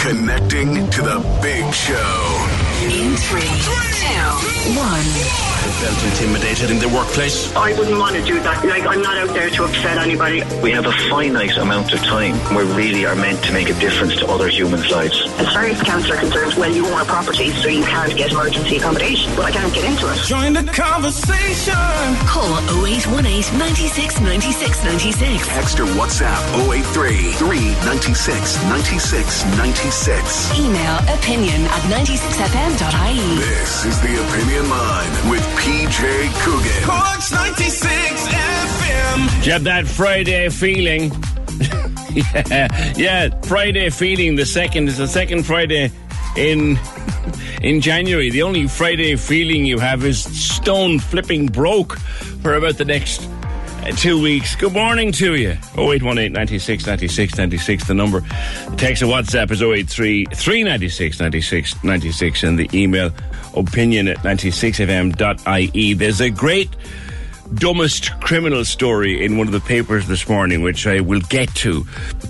Connecting 0.00 0.88
to 0.88 1.02
the 1.02 1.18
big 1.42 1.74
show. 1.74 2.48
In 2.82 3.14
three, 3.16 3.89
two, 4.20 4.76
one. 4.76 5.40
felt 5.80 6.02
intimidated 6.04 6.70
in 6.70 6.78
the 6.78 6.88
workplace. 6.88 7.54
I 7.56 7.72
wouldn't 7.72 7.98
want 7.98 8.14
to 8.16 8.22
do 8.22 8.38
that. 8.40 8.64
Like, 8.64 8.86
I'm 8.86 9.02
not 9.02 9.16
out 9.16 9.32
there 9.34 9.48
to 9.50 9.64
upset 9.64 9.98
anybody. 9.98 10.42
We 10.62 10.70
have 10.72 10.86
a 10.86 10.92
finite 11.08 11.56
amount 11.56 11.92
of 11.92 12.00
time. 12.00 12.36
We 12.54 12.62
really 12.74 13.06
are 13.06 13.16
meant 13.16 13.42
to 13.44 13.52
make 13.52 13.70
a 13.70 13.74
difference 13.74 14.16
to 14.16 14.26
other 14.26 14.48
humans' 14.48 14.90
lives. 14.90 15.22
As 15.38 15.48
far 15.52 15.64
as 15.64 15.78
the 15.78 15.84
council 15.84 16.12
are 16.12 16.18
concerned, 16.18 16.54
well, 16.54 16.70
you 16.72 16.86
own 16.86 17.00
a 17.00 17.04
property, 17.04 17.50
so 17.52 17.68
you 17.68 17.82
can't 17.84 18.14
get 18.16 18.32
emergency 18.32 18.76
accommodation. 18.76 19.32
But 19.36 19.46
I 19.46 19.52
can't 19.52 19.72
get 19.72 19.84
into 19.84 20.06
it. 20.12 20.16
Join 20.26 20.52
the 20.52 20.64
conversation. 20.64 21.74
Call 22.28 22.58
0818 22.84 23.58
96 23.58 24.20
96 24.20 24.84
96. 24.84 25.48
Text 25.48 25.80
or 25.80 25.86
WhatsApp 25.96 26.40
083 26.68 27.32
396 27.40 28.62
96 28.68 29.44
96. 29.56 30.58
Email 30.58 30.96
opinion 31.08 31.62
at 31.72 31.82
96fm.ie. 31.88 33.38
This 33.40 33.84
is 33.84 34.00
the 34.00 34.09
Opinion 34.16 34.68
Line 34.70 35.30
with 35.30 35.42
PJ 35.58 36.32
Coogan. 36.42 36.82
Corks 36.84 37.32
96 37.32 38.28
FM. 38.28 39.42
Do 39.42 39.46
you 39.46 39.52
have 39.52 39.64
that 39.64 39.86
Friday 39.86 40.48
feeling? 40.48 41.12
yeah, 42.50 42.92
yeah, 42.96 43.40
Friday 43.42 43.90
feeling. 43.90 44.36
The 44.36 44.46
second 44.46 44.88
is 44.88 44.98
the 44.98 45.08
second 45.08 45.44
Friday 45.44 45.90
in 46.36 46.78
in 47.62 47.80
January. 47.80 48.30
The 48.30 48.42
only 48.42 48.66
Friday 48.66 49.16
feeling 49.16 49.64
you 49.64 49.78
have 49.78 50.04
is 50.04 50.22
stone 50.22 50.98
flipping 50.98 51.46
broke 51.46 51.98
for 52.42 52.54
about 52.54 52.78
the 52.78 52.84
next 52.84 53.28
two 53.96 54.20
weeks. 54.20 54.54
Good 54.56 54.72
morning 54.72 55.12
to 55.12 55.34
you. 55.36 55.50
0818 55.76 56.32
96 56.32 56.86
96 56.86 57.36
96, 57.36 57.84
the 57.86 57.94
number. 57.94 58.20
The 58.20 58.76
text 58.76 59.02
of 59.02 59.08
WhatsApp 59.08 59.50
is 59.50 59.62
083 59.62 60.26
396 60.26 61.20
96 61.20 61.84
96, 61.84 62.42
and 62.42 62.58
the 62.58 62.70
email 62.74 63.10
opinion 63.56 64.08
at 64.08 64.18
96fm.ie. 64.18 65.94
There's 65.94 66.20
a 66.20 66.30
great 66.30 66.70
dumbest 67.54 68.18
criminal 68.20 68.64
story 68.64 69.24
in 69.24 69.36
one 69.36 69.46
of 69.46 69.52
the 69.52 69.60
papers 69.60 70.06
this 70.06 70.28
morning, 70.28 70.62
which 70.62 70.86
I 70.86 71.00
will 71.00 71.22
get 71.22 71.54
to. 71.56 71.84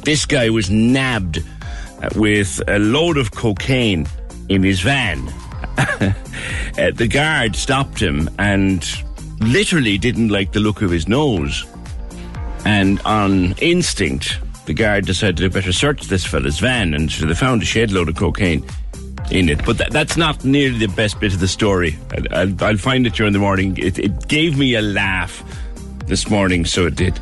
This 0.04 0.26
guy 0.26 0.50
was 0.50 0.70
nabbed 0.70 1.38
uh, 2.02 2.08
with 2.16 2.62
a 2.68 2.78
load 2.78 3.18
of 3.18 3.32
cocaine 3.32 4.06
in 4.48 4.62
his 4.62 4.80
van. 4.80 5.32
Uh, 6.78 6.90
the 6.94 7.08
guard 7.08 7.56
stopped 7.56 8.00
him 8.00 8.30
and 8.38 9.02
literally 9.40 9.98
didn't 9.98 10.28
like 10.28 10.52
the 10.52 10.60
look 10.60 10.82
of 10.82 10.90
his 10.90 11.08
nose. 11.08 11.66
And 12.64 13.00
on 13.02 13.52
instinct, 13.58 14.38
the 14.66 14.74
guard 14.74 15.06
decided 15.06 15.38
to 15.38 15.50
better 15.50 15.72
search 15.72 16.02
this 16.02 16.24
fella's 16.24 16.58
van, 16.58 16.94
and 16.94 17.10
so 17.10 17.26
they 17.26 17.34
found 17.34 17.62
a 17.62 17.64
shed 17.64 17.90
load 17.90 18.08
of 18.08 18.16
cocaine 18.16 18.64
in 19.30 19.48
it. 19.48 19.64
But 19.64 19.78
that, 19.78 19.90
that's 19.90 20.16
not 20.16 20.44
nearly 20.44 20.78
the 20.78 20.92
best 20.94 21.20
bit 21.20 21.32
of 21.32 21.40
the 21.40 21.48
story. 21.48 21.98
I, 22.12 22.40
I'll, 22.40 22.64
I'll 22.64 22.76
find 22.76 23.06
it 23.06 23.14
during 23.14 23.32
the 23.32 23.38
morning. 23.38 23.76
It, 23.78 23.98
it 23.98 24.28
gave 24.28 24.58
me 24.58 24.74
a 24.74 24.82
laugh 24.82 25.42
this 26.06 26.28
morning, 26.28 26.64
so 26.64 26.86
it 26.86 26.96
did. 26.96 27.18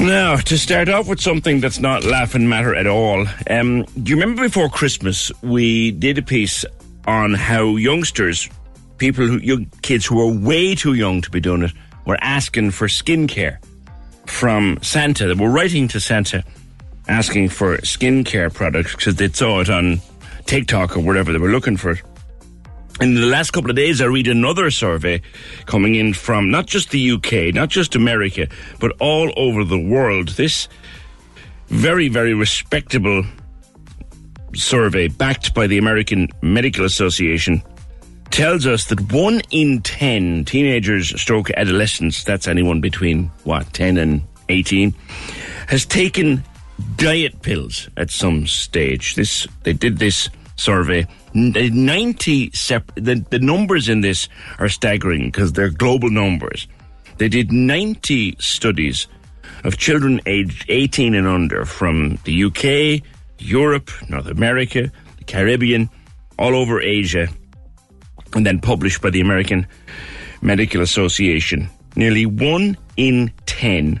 Now, 0.00 0.36
to 0.36 0.56
start 0.56 0.88
off 0.88 1.08
with 1.08 1.20
something 1.20 1.60
that's 1.60 1.80
not 1.80 2.04
laughing 2.04 2.48
matter 2.48 2.74
at 2.74 2.86
all, 2.86 3.26
um, 3.50 3.84
do 4.02 4.10
you 4.10 4.16
remember 4.16 4.42
before 4.42 4.68
Christmas 4.68 5.32
we 5.42 5.90
did 5.90 6.18
a 6.18 6.22
piece 6.22 6.64
on 7.06 7.34
how 7.34 7.76
youngsters, 7.76 8.48
people 8.98 9.26
who, 9.26 9.38
young 9.38 9.66
kids 9.82 10.06
who 10.06 10.16
were 10.16 10.32
way 10.32 10.74
too 10.74 10.94
young 10.94 11.20
to 11.22 11.30
be 11.30 11.40
doing 11.40 11.62
it, 11.62 11.72
were 12.04 12.18
asking 12.20 12.72
for 12.72 12.88
skincare 12.88 13.58
from 14.26 14.78
Santa. 14.82 15.26
They 15.26 15.34
were 15.34 15.50
writing 15.50 15.88
to 15.88 16.00
Santa 16.00 16.44
asking 17.08 17.48
for 17.48 17.78
skincare 17.78 18.52
products 18.52 18.94
because 18.94 19.16
they 19.16 19.28
saw 19.28 19.60
it 19.60 19.70
on 19.70 20.00
TikTok 20.44 20.96
or 20.96 21.00
wherever 21.00 21.32
they 21.32 21.38
were 21.38 21.48
looking 21.48 21.76
for 21.76 21.92
it. 21.92 22.02
In 23.00 23.14
the 23.14 23.26
last 23.26 23.52
couple 23.52 23.70
of 23.70 23.76
days, 23.76 24.00
I 24.00 24.06
read 24.06 24.26
another 24.26 24.70
survey 24.70 25.22
coming 25.66 25.94
in 25.94 26.12
from 26.12 26.50
not 26.50 26.66
just 26.66 26.90
the 26.90 27.12
UK, 27.12 27.54
not 27.54 27.68
just 27.68 27.94
America, 27.94 28.48
but 28.80 28.92
all 29.00 29.32
over 29.36 29.62
the 29.62 29.78
world. 29.78 30.30
This 30.30 30.68
very, 31.68 32.08
very 32.08 32.34
respectable 32.34 33.24
survey 34.54 35.08
backed 35.08 35.54
by 35.54 35.66
the 35.66 35.78
American 35.78 36.28
Medical 36.42 36.84
Association 36.84 37.62
tells 38.30 38.66
us 38.66 38.86
that 38.86 39.12
one 39.12 39.40
in 39.50 39.82
10 39.82 40.44
teenagers 40.44 41.20
stroke 41.20 41.50
adolescents, 41.50 42.24
that's 42.24 42.48
anyone 42.48 42.80
between 42.80 43.30
what, 43.44 43.72
10 43.72 43.96
and 43.96 44.22
18, 44.48 44.94
has 45.68 45.84
taken 45.84 46.42
diet 46.96 47.42
pills 47.42 47.88
at 47.96 48.10
some 48.10 48.46
stage. 48.46 49.14
This, 49.14 49.46
they 49.62 49.72
did 49.72 49.98
this 49.98 50.28
survey. 50.56 51.06
90 51.34 52.50
sep- 52.52 52.92
the, 52.94 53.24
the 53.30 53.38
numbers 53.38 53.88
in 53.88 54.00
this 54.00 54.28
are 54.58 54.68
staggering 54.68 55.26
because 55.26 55.52
they're 55.52 55.70
global 55.70 56.10
numbers. 56.10 56.66
They 57.18 57.28
did 57.28 57.52
90 57.52 58.36
studies 58.38 59.06
of 59.64 59.76
children 59.76 60.20
aged 60.26 60.64
18 60.68 61.14
and 61.14 61.26
under 61.26 61.64
from 61.64 62.18
the 62.24 62.44
UK, 62.44 63.04
Europe, 63.38 63.90
North 64.08 64.26
America, 64.26 64.90
the 65.18 65.24
Caribbean, 65.24 65.90
all 66.38 66.54
over 66.54 66.80
Asia, 66.80 67.28
and 68.34 68.46
then 68.46 68.60
published 68.60 69.02
by 69.02 69.10
the 69.10 69.20
American 69.20 69.66
Medical 70.42 70.80
Association. 70.80 71.68
Nearly 71.96 72.26
one 72.26 72.76
in 72.96 73.32
10 73.46 74.00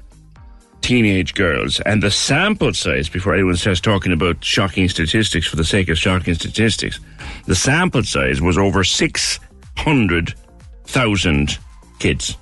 teenage 0.80 1.34
girls, 1.34 1.80
and 1.80 2.00
the 2.02 2.10
sample 2.10 2.72
size, 2.72 3.10
before 3.10 3.34
anyone 3.34 3.56
starts 3.56 3.80
talking 3.80 4.12
about 4.12 4.42
shocking 4.42 4.88
statistics 4.88 5.46
for 5.46 5.56
the 5.56 5.64
sake 5.64 5.88
of 5.88 5.98
shocking 5.98 6.34
statistics, 6.34 6.98
the 7.46 7.54
sample 7.54 8.02
size 8.02 8.40
was 8.40 8.56
over 8.56 8.82
600,000 8.84 11.58
kids. 11.98 12.38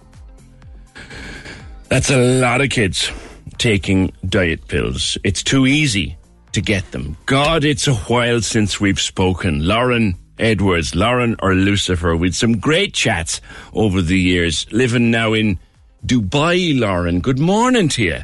That's 1.89 2.11
a 2.11 2.41
lot 2.41 2.61
of 2.61 2.71
kids 2.71 3.11
taking 3.59 4.13
diet 4.29 4.69
pills. 4.69 5.19
It's 5.25 5.43
too 5.43 5.67
easy 5.67 6.17
to 6.53 6.61
get 6.61 6.93
them. 6.93 7.17
God, 7.27 7.65
it's 7.65 7.89
a 7.89 7.95
while 7.95 8.41
since 8.41 8.81
we've 8.81 9.01
spoken. 9.01 9.67
Lauren 9.67 10.15
Edwards, 10.39 10.95
Lauren 10.95 11.37
or 11.41 11.55
Lucifer, 11.55 12.17
with 12.17 12.35
some 12.35 12.59
great 12.59 12.95
chats 12.95 13.41
over 13.73 14.03
the 14.03 14.19
years, 14.19 14.67
living 14.73 15.11
now 15.11 15.33
in 15.33 15.59
Dubai, 16.07 16.79
Lauren. 16.79 17.21
Good 17.21 17.39
morning 17.39 17.89
to 17.91 18.03
you. 18.03 18.19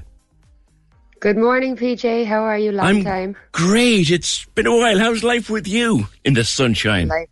Good 1.21 1.37
morning, 1.37 1.77
PJ. 1.77 2.27
How 2.27 2.43
are 2.43 2.59
you? 2.59 2.73
Long 2.73 2.87
I'm 2.87 3.05
time. 3.05 3.37
great. 3.53 4.11
It's 4.11 4.45
been 4.57 4.67
a 4.67 4.77
while. 4.77 4.99
How's 4.99 5.23
life 5.23 5.49
with 5.49 5.69
you 5.69 6.09
in 6.25 6.35
the 6.35 6.43
sunshine? 6.45 7.09
Like, 7.09 7.31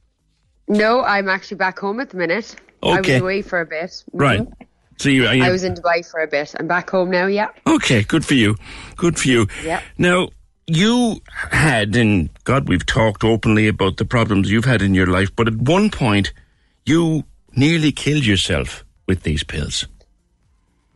no, 0.69 1.03
I'm 1.03 1.29
actually 1.29 1.57
back 1.57 1.79
home 1.81 1.99
at 1.99 2.11
the 2.11 2.17
minute. 2.17 2.55
Okay. 2.83 3.15
I 3.15 3.15
was 3.15 3.23
away 3.23 3.43
for 3.43 3.61
a 3.61 3.67
bit. 3.67 3.91
Mhm. 3.91 4.05
Right. 4.13 4.47
So 4.99 5.09
you, 5.09 5.27
are 5.27 5.35
you 5.35 5.43
I 5.43 5.51
was 5.51 5.65
in 5.65 5.75
Dubai 5.75 6.09
for 6.09 6.21
a 6.21 6.27
bit. 6.29 6.55
I'm 6.59 6.69
back 6.69 6.89
home 6.91 7.11
now. 7.11 7.27
Yeah. 7.27 7.49
okay? 7.67 8.03
Good 8.05 8.25
for 8.25 8.35
you. 8.35 8.55
Good 8.97 9.19
for 9.19 9.27
you. 9.29 9.49
Yeah. 9.65 9.81
Now 9.99 10.29
you 10.77 11.21
had, 11.51 11.97
and 11.97 12.31
God, 12.45 12.69
we've 12.69 12.87
talked 12.87 13.25
openly 13.25 13.69
about 13.69 13.97
the 13.97 14.05
problems 14.05 14.51
you've 14.51 14.65
had 14.65 14.83
in 14.83 14.95
your 14.95 15.07
life, 15.07 15.35
but 15.35 15.49
at 15.49 15.57
one 15.57 15.91
point 15.91 16.33
you 16.85 17.25
nearly 17.57 17.93
killed 17.93 18.25
yourself 18.25 18.85
with 19.07 19.23
these 19.23 19.43
pills. 19.45 19.87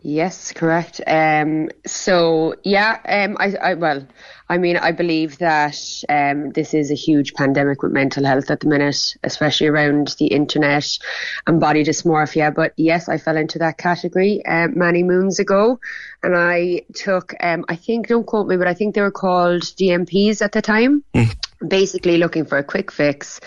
Yes, 0.07 0.53
correct. 0.53 1.01
Um, 1.07 1.71
so 1.87 2.57
yeah, 2.63 2.99
um, 3.09 3.39
I, 3.41 3.57
I 3.57 3.75
well, 3.75 4.07
I 4.51 4.59
mean, 4.59 4.77
I 4.77 4.93
believe 4.93 5.39
that 5.39 5.79
um, 6.11 6.51
this 6.51 6.75
is 6.75 6.91
a 6.91 6.95
huge 6.95 7.33
pandemic 7.33 7.83
with 7.83 7.93
mental 7.93 8.23
health 8.27 8.51
at 8.51 8.61
the 8.61 8.69
minute, 8.69 9.17
especially 9.25 9.69
around 9.69 10.15
the 10.19 10.27
internet 10.27 10.87
and 11.47 11.59
body 11.59 11.85
dysmorphia. 11.85 12.55
But 12.55 12.75
yes, 12.77 13.09
I 13.09 13.17
fell 13.17 13.39
into 13.39 13.59
that 13.61 13.79
category 13.79 14.45
um, 14.45 14.79
many 14.79 15.03
moons 15.03 15.39
ago, 15.39 15.81
and 16.23 16.37
I 16.37 16.83
took, 16.95 17.33
um, 17.41 17.65
I 17.71 17.77
think, 17.77 18.09
don't 18.09 18.27
quote 18.27 18.47
me, 18.47 18.59
but 18.59 18.69
I 18.69 18.75
think 18.75 18.95
they 18.95 19.01
were 19.01 19.11
called 19.11 19.63
DNPs 19.63 20.43
at 20.43 20.53
the 20.53 20.61
time. 20.61 21.03
Basically, 21.67 22.19
looking 22.19 22.45
for 22.45 22.59
a 22.59 22.65
quick 22.65 22.93
fix. 22.93 23.41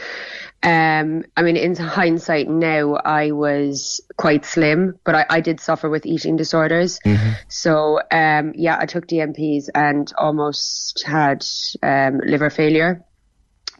Um, 0.68 1.24
I 1.38 1.44
mean, 1.44 1.56
in 1.56 1.78
hindsight 1.78 2.50
now, 2.50 2.96
I 2.96 3.32
was 3.32 4.02
quite 4.18 4.44
slim, 4.44 5.00
but 5.06 5.16
I, 5.16 5.26
I 5.30 5.40
did 5.40 5.62
suffer 5.62 5.90
with 5.90 6.06
eating 6.06 6.36
disorders. 6.36 7.00
So, 7.48 8.02
um, 8.12 8.52
yeah, 8.54 8.78
I 8.78 8.86
took 8.86 9.08
DNPs 9.08 9.70
and 9.74 10.12
almost 10.18 11.06
had 11.06 11.46
um, 11.82 12.20
liver 12.20 12.50
failure. 12.50 13.02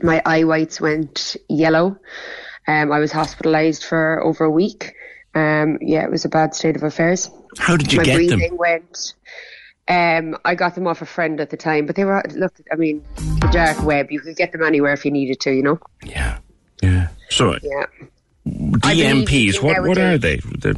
My 0.02 0.22
eye 0.26 0.46
whites 0.46 0.80
went 0.80 1.36
yellow. 1.50 1.98
Um, 2.70 2.94
I 2.94 3.00
was 3.00 3.12
hospitalised 3.12 3.84
for 3.84 4.24
over 4.24 4.46
a 4.46 4.50
week. 4.50 4.94
Um, 5.36 5.80
yeah, 5.82 6.06
it 6.06 6.12
was 6.12 6.24
a 6.24 6.30
bad 6.30 6.56
state 6.56 6.78
of 6.78 6.84
affairs. 6.84 7.30
How 7.58 7.76
did 7.76 7.92
you 7.92 7.98
My 7.98 8.06
get 8.06 8.14
them? 8.14 8.22
My 8.22 8.36
breathing 8.36 8.58
went. 8.58 9.14
Um, 9.90 10.38
I 10.46 10.56
got 10.56 10.76
them 10.76 10.88
off 10.88 11.02
a 11.02 11.06
friend 11.06 11.42
at 11.42 11.50
the 11.50 11.58
time, 11.58 11.86
but 11.86 11.98
they 11.98 12.06
were 12.06 12.24
look. 12.34 12.54
I 12.72 12.76
mean, 12.76 13.04
the 13.16 13.50
dark 13.52 13.84
web. 13.84 14.10
You 14.10 14.22
could 14.22 14.38
get 14.38 14.54
them 14.54 14.64
anywhere 14.64 14.94
if 14.94 15.04
you 15.04 15.12
needed 15.12 15.42
to. 15.42 15.52
You 15.52 15.64
know. 15.64 15.80
Yeah. 16.04 16.40
Yeah. 16.82 17.10
So 17.30 17.58
Yeah. 17.62 17.86
DNPs, 18.46 19.62
what 19.62 19.82
what 19.84 19.98
are 19.98 20.18
they? 20.18 20.40
They're- 20.60 20.76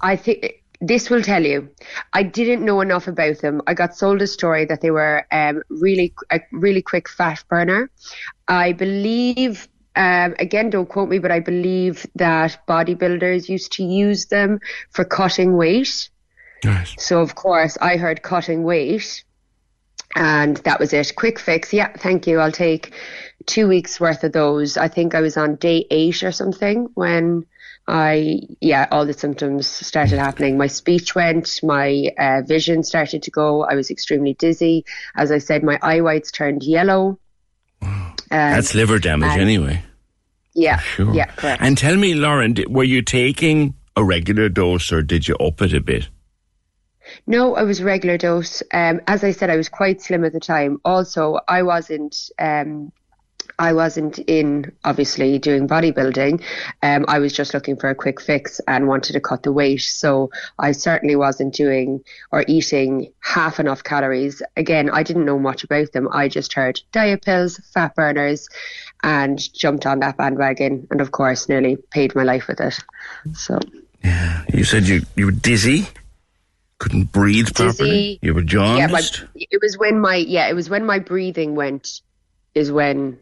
I 0.00 0.16
think 0.16 0.62
this 0.80 1.10
will 1.10 1.22
tell 1.22 1.44
you. 1.44 1.68
I 2.12 2.22
didn't 2.22 2.64
know 2.64 2.80
enough 2.80 3.08
about 3.08 3.38
them. 3.38 3.62
I 3.66 3.74
got 3.74 3.96
sold 3.96 4.22
a 4.22 4.26
story 4.26 4.64
that 4.66 4.80
they 4.80 4.90
were 4.90 5.26
um, 5.32 5.62
really 5.68 6.14
a 6.30 6.40
really 6.52 6.82
quick 6.82 7.08
fat 7.08 7.42
burner. 7.48 7.90
I 8.46 8.72
believe. 8.72 9.68
Um, 9.96 10.36
again, 10.38 10.70
don't 10.70 10.88
quote 10.88 11.08
me, 11.08 11.18
but 11.18 11.32
I 11.32 11.40
believe 11.40 12.06
that 12.14 12.64
bodybuilders 12.68 13.48
used 13.48 13.72
to 13.72 13.82
use 13.82 14.26
them 14.26 14.60
for 14.90 15.04
cutting 15.04 15.56
weight. 15.56 16.08
Nice. 16.64 16.94
So, 16.98 17.20
of 17.20 17.34
course, 17.34 17.76
I 17.80 17.96
heard 17.96 18.22
cutting 18.22 18.62
weight, 18.62 19.24
and 20.16 20.56
that 20.58 20.80
was 20.80 20.92
it. 20.92 21.12
Quick 21.16 21.38
fix. 21.38 21.72
Yeah, 21.72 21.92
thank 21.96 22.26
you. 22.26 22.38
I'll 22.40 22.52
take 22.52 22.92
two 23.46 23.68
weeks 23.68 24.00
worth 24.00 24.24
of 24.24 24.32
those. 24.32 24.76
I 24.76 24.88
think 24.88 25.14
I 25.14 25.20
was 25.20 25.36
on 25.36 25.56
day 25.56 25.86
eight 25.90 26.22
or 26.22 26.32
something 26.32 26.88
when 26.94 27.46
I, 27.86 28.40
yeah, 28.60 28.86
all 28.90 29.06
the 29.06 29.12
symptoms 29.14 29.66
started 29.66 30.18
happening. 30.18 30.58
My 30.58 30.66
speech 30.66 31.14
went, 31.14 31.60
my 31.62 32.10
uh, 32.18 32.42
vision 32.46 32.82
started 32.82 33.22
to 33.22 33.30
go. 33.30 33.64
I 33.64 33.74
was 33.74 33.90
extremely 33.90 34.34
dizzy. 34.34 34.84
As 35.16 35.30
I 35.32 35.38
said, 35.38 35.62
my 35.62 35.78
eye 35.82 36.00
whites 36.02 36.30
turned 36.30 36.62
yellow. 36.62 37.18
Um, 37.80 38.14
That's 38.30 38.74
liver 38.74 38.98
damage 38.98 39.30
and- 39.32 39.40
anyway. 39.40 39.82
yeah, 40.54 40.80
Sure. 40.80 41.14
yeah, 41.14 41.26
correct. 41.26 41.62
And 41.62 41.78
tell 41.78 41.96
me, 41.96 42.14
Lauren, 42.14 42.56
were 42.68 42.84
you 42.84 43.00
taking 43.00 43.74
a 43.96 44.04
regular 44.04 44.48
dose 44.50 44.92
or 44.92 45.00
did 45.02 45.26
you 45.26 45.34
up 45.36 45.62
it 45.62 45.72
a 45.72 45.80
bit? 45.80 46.08
No, 47.26 47.56
I 47.56 47.62
was 47.62 47.82
regular 47.82 48.18
dose. 48.18 48.62
Um, 48.72 49.00
as 49.06 49.24
I 49.24 49.32
said, 49.32 49.50
I 49.50 49.56
was 49.56 49.68
quite 49.68 50.00
slim 50.00 50.24
at 50.24 50.32
the 50.32 50.40
time. 50.40 50.80
Also, 50.84 51.38
I 51.48 51.62
wasn't. 51.62 52.30
Um, 52.38 52.92
I 53.58 53.72
wasn't 53.72 54.18
in 54.20 54.72
obviously 54.84 55.38
doing 55.38 55.66
bodybuilding. 55.66 56.42
Um, 56.82 57.04
I 57.08 57.18
was 57.18 57.32
just 57.32 57.54
looking 57.54 57.76
for 57.76 57.90
a 57.90 57.94
quick 57.94 58.20
fix 58.20 58.60
and 58.68 58.86
wanted 58.86 59.14
to 59.14 59.20
cut 59.20 59.42
the 59.42 59.52
weight. 59.52 59.80
So 59.80 60.30
I 60.58 60.72
certainly 60.72 61.16
wasn't 61.16 61.54
doing 61.54 62.04
or 62.30 62.44
eating 62.46 63.12
half 63.20 63.58
enough 63.58 63.82
calories. 63.82 64.42
Again, 64.56 64.90
I 64.90 65.02
didn't 65.02 65.24
know 65.24 65.40
much 65.40 65.64
about 65.64 65.90
them. 65.92 66.08
I 66.12 66.28
just 66.28 66.52
heard 66.52 66.80
diet 66.92 67.22
pills, 67.22 67.58
fat 67.74 67.96
burners, 67.96 68.48
and 69.02 69.40
jumped 69.54 69.86
on 69.86 70.00
that 70.00 70.16
bandwagon. 70.16 70.86
And 70.92 71.00
of 71.00 71.10
course, 71.10 71.48
nearly 71.48 71.76
paid 71.90 72.14
my 72.14 72.22
life 72.22 72.46
with 72.46 72.60
it. 72.60 72.78
So 73.34 73.58
Yeah. 74.04 74.44
You 74.52 74.62
said 74.62 74.86
you, 74.86 75.02
you 75.16 75.26
were 75.26 75.32
dizzy, 75.32 75.88
couldn't 76.78 77.12
breathe 77.12 77.54
properly. 77.54 77.90
Dizzy. 77.90 78.18
You 78.22 78.34
were 78.34 78.42
yeah, 78.42 78.86
my, 78.86 79.02
it 79.34 79.60
was 79.60 79.76
when 79.76 80.00
my 80.00 80.16
yeah, 80.16 80.48
it 80.48 80.54
was 80.54 80.70
when 80.70 80.86
my 80.86 80.98
breathing 80.98 81.54
went. 81.54 82.00
Is 82.54 82.72
when 82.72 83.18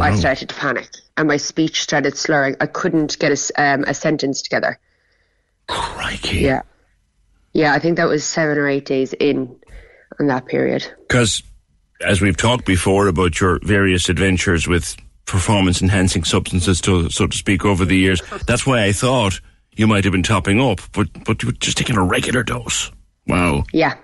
I 0.00 0.14
started 0.14 0.50
to 0.50 0.54
panic 0.54 0.88
and 1.16 1.26
my 1.26 1.36
speech 1.36 1.82
started 1.82 2.16
slurring. 2.16 2.56
I 2.60 2.66
couldn't 2.66 3.18
get 3.18 3.32
a, 3.32 3.62
um, 3.62 3.84
a 3.84 3.94
sentence 3.94 4.42
together. 4.42 4.78
Crikey. 5.66 6.38
Yeah, 6.38 6.62
yeah. 7.52 7.72
I 7.72 7.78
think 7.78 7.96
that 7.96 8.06
was 8.06 8.24
seven 8.24 8.58
or 8.58 8.68
eight 8.68 8.84
days 8.84 9.14
in, 9.14 9.56
in 10.20 10.28
that 10.28 10.46
period. 10.46 10.86
Because, 11.08 11.42
as 12.00 12.20
we've 12.20 12.36
talked 12.36 12.66
before 12.66 13.08
about 13.08 13.40
your 13.40 13.58
various 13.62 14.08
adventures 14.08 14.68
with 14.68 14.96
performance 15.24 15.82
enhancing 15.82 16.24
substances, 16.24 16.80
to, 16.82 17.10
so 17.10 17.26
to 17.26 17.36
speak, 17.36 17.64
over 17.64 17.84
the 17.84 17.96
years, 17.96 18.22
that's 18.46 18.66
why 18.66 18.84
I 18.84 18.92
thought 18.92 19.40
you 19.78 19.86
might 19.86 20.04
have 20.04 20.12
been 20.12 20.24
topping 20.24 20.60
up, 20.60 20.80
but, 20.92 21.08
but 21.24 21.42
you 21.42 21.48
were 21.48 21.52
just 21.52 21.78
taking 21.78 21.96
a 21.96 22.02
regular 22.04 22.42
dose. 22.42 22.90
Wow. 23.28 23.64
Yeah, 23.72 23.94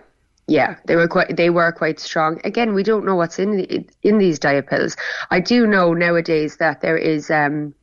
yeah. 0.47 0.77
They 0.87 0.97
were 0.97 1.09
quite. 1.09 1.37
They 1.37 1.51
were 1.51 1.73
quite 1.73 1.99
strong. 1.99 2.41
Again, 2.45 2.75
we 2.75 2.83
don't 2.83 3.05
know 3.05 3.17
what's 3.17 3.39
in 3.39 3.57
the, 3.57 3.87
in 4.03 4.19
these 4.19 4.39
diet 4.39 4.69
pills. 4.69 4.97
I 5.31 5.41
do 5.41 5.67
know 5.67 5.93
nowadays 5.93 6.59
that 6.59 6.81
there 6.81 6.97
is. 6.97 7.31
Um, 7.31 7.75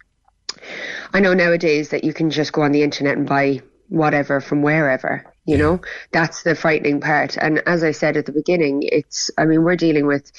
I 1.13 1.19
know 1.19 1.33
nowadays 1.33 1.89
that 1.89 2.03
you 2.03 2.13
can 2.13 2.29
just 2.29 2.53
go 2.53 2.61
on 2.61 2.71
the 2.71 2.83
internet 2.83 3.17
and 3.17 3.27
buy 3.27 3.61
whatever 3.89 4.39
from 4.39 4.61
wherever. 4.61 5.25
You 5.45 5.57
know, 5.57 5.81
that's 6.11 6.43
the 6.43 6.53
frightening 6.53 7.01
part. 7.01 7.35
And 7.35 7.63
as 7.65 7.83
I 7.83 7.91
said 7.91 8.15
at 8.15 8.25
the 8.25 8.31
beginning, 8.31 8.83
it's. 8.83 9.31
I 9.37 9.45
mean, 9.45 9.63
we're 9.63 9.75
dealing 9.75 10.05
with 10.05 10.31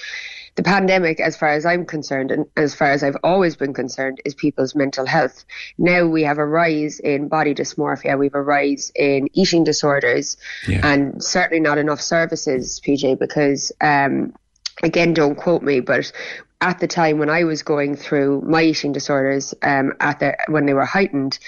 the 0.54 0.62
pandemic, 0.62 1.18
as 1.18 1.36
far 1.36 1.50
as 1.50 1.64
I'm 1.64 1.86
concerned, 1.86 2.30
and 2.30 2.46
as 2.56 2.74
far 2.74 2.90
as 2.90 3.02
I've 3.02 3.16
always 3.24 3.56
been 3.56 3.72
concerned, 3.72 4.20
is 4.24 4.34
people's 4.34 4.74
mental 4.74 5.06
health. 5.06 5.44
Now 5.78 6.06
we 6.06 6.22
have 6.24 6.38
a 6.38 6.46
rise 6.46 7.00
in 7.00 7.28
body 7.28 7.54
dysmorphia, 7.54 8.18
we 8.18 8.26
have 8.26 8.34
a 8.34 8.42
rise 8.42 8.92
in 8.94 9.28
eating 9.32 9.64
disorders, 9.64 10.36
and 10.82 11.22
certainly 11.22 11.60
not 11.60 11.78
enough 11.78 12.02
services, 12.02 12.80
PJ, 12.84 13.18
because, 13.18 13.72
um, 13.80 14.34
again, 14.82 15.14
don't 15.14 15.36
quote 15.36 15.62
me, 15.62 15.80
but 15.80 16.12
at 16.60 16.78
the 16.78 16.86
time 16.86 17.18
when 17.18 17.30
I 17.30 17.44
was 17.44 17.62
going 17.62 17.96
through 17.96 18.42
my 18.42 18.62
eating 18.62 18.92
disorders, 18.92 19.54
um, 19.62 19.94
at 20.00 20.20
the 20.20 20.36
when 20.48 20.66
they 20.66 20.74
were 20.74 20.84
heightened, 20.84 21.38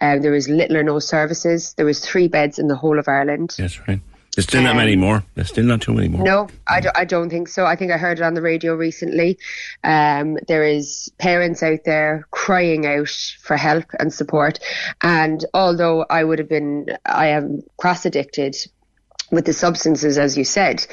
um, 0.00 0.22
there 0.22 0.32
was 0.32 0.48
little 0.48 0.76
or 0.78 0.82
no 0.82 0.98
services. 0.98 1.74
There 1.74 1.84
was 1.84 2.00
three 2.00 2.28
beds 2.28 2.58
in 2.58 2.68
the 2.68 2.76
whole 2.76 2.98
of 2.98 3.06
Ireland. 3.06 3.54
That's 3.58 3.86
right. 3.86 4.00
There's 4.34 4.46
still 4.46 4.62
not 4.62 4.76
many 4.76 4.96
more. 4.96 5.22
There's 5.34 5.48
still 5.48 5.64
not 5.64 5.82
too 5.82 5.92
many 5.92 6.08
more. 6.08 6.24
No, 6.24 6.48
I, 6.66 6.80
do, 6.80 6.88
I 6.94 7.04
don't 7.04 7.28
think 7.28 7.48
so. 7.48 7.66
I 7.66 7.76
think 7.76 7.92
I 7.92 7.98
heard 7.98 8.18
it 8.18 8.22
on 8.22 8.32
the 8.32 8.40
radio 8.40 8.74
recently. 8.74 9.38
Um, 9.84 10.38
there 10.48 10.64
is 10.64 11.12
parents 11.18 11.62
out 11.62 11.80
there 11.84 12.26
crying 12.30 12.86
out 12.86 13.14
for 13.42 13.58
help 13.58 13.84
and 13.98 14.12
support. 14.12 14.58
And 15.02 15.44
although 15.52 16.06
I 16.08 16.24
would 16.24 16.38
have 16.38 16.48
been, 16.48 16.86
I 17.04 17.28
am 17.28 17.62
cross 17.76 18.06
addicted 18.06 18.56
with 19.30 19.44
the 19.44 19.52
substances, 19.52 20.16
as 20.16 20.38
you 20.38 20.44
said, 20.44 20.86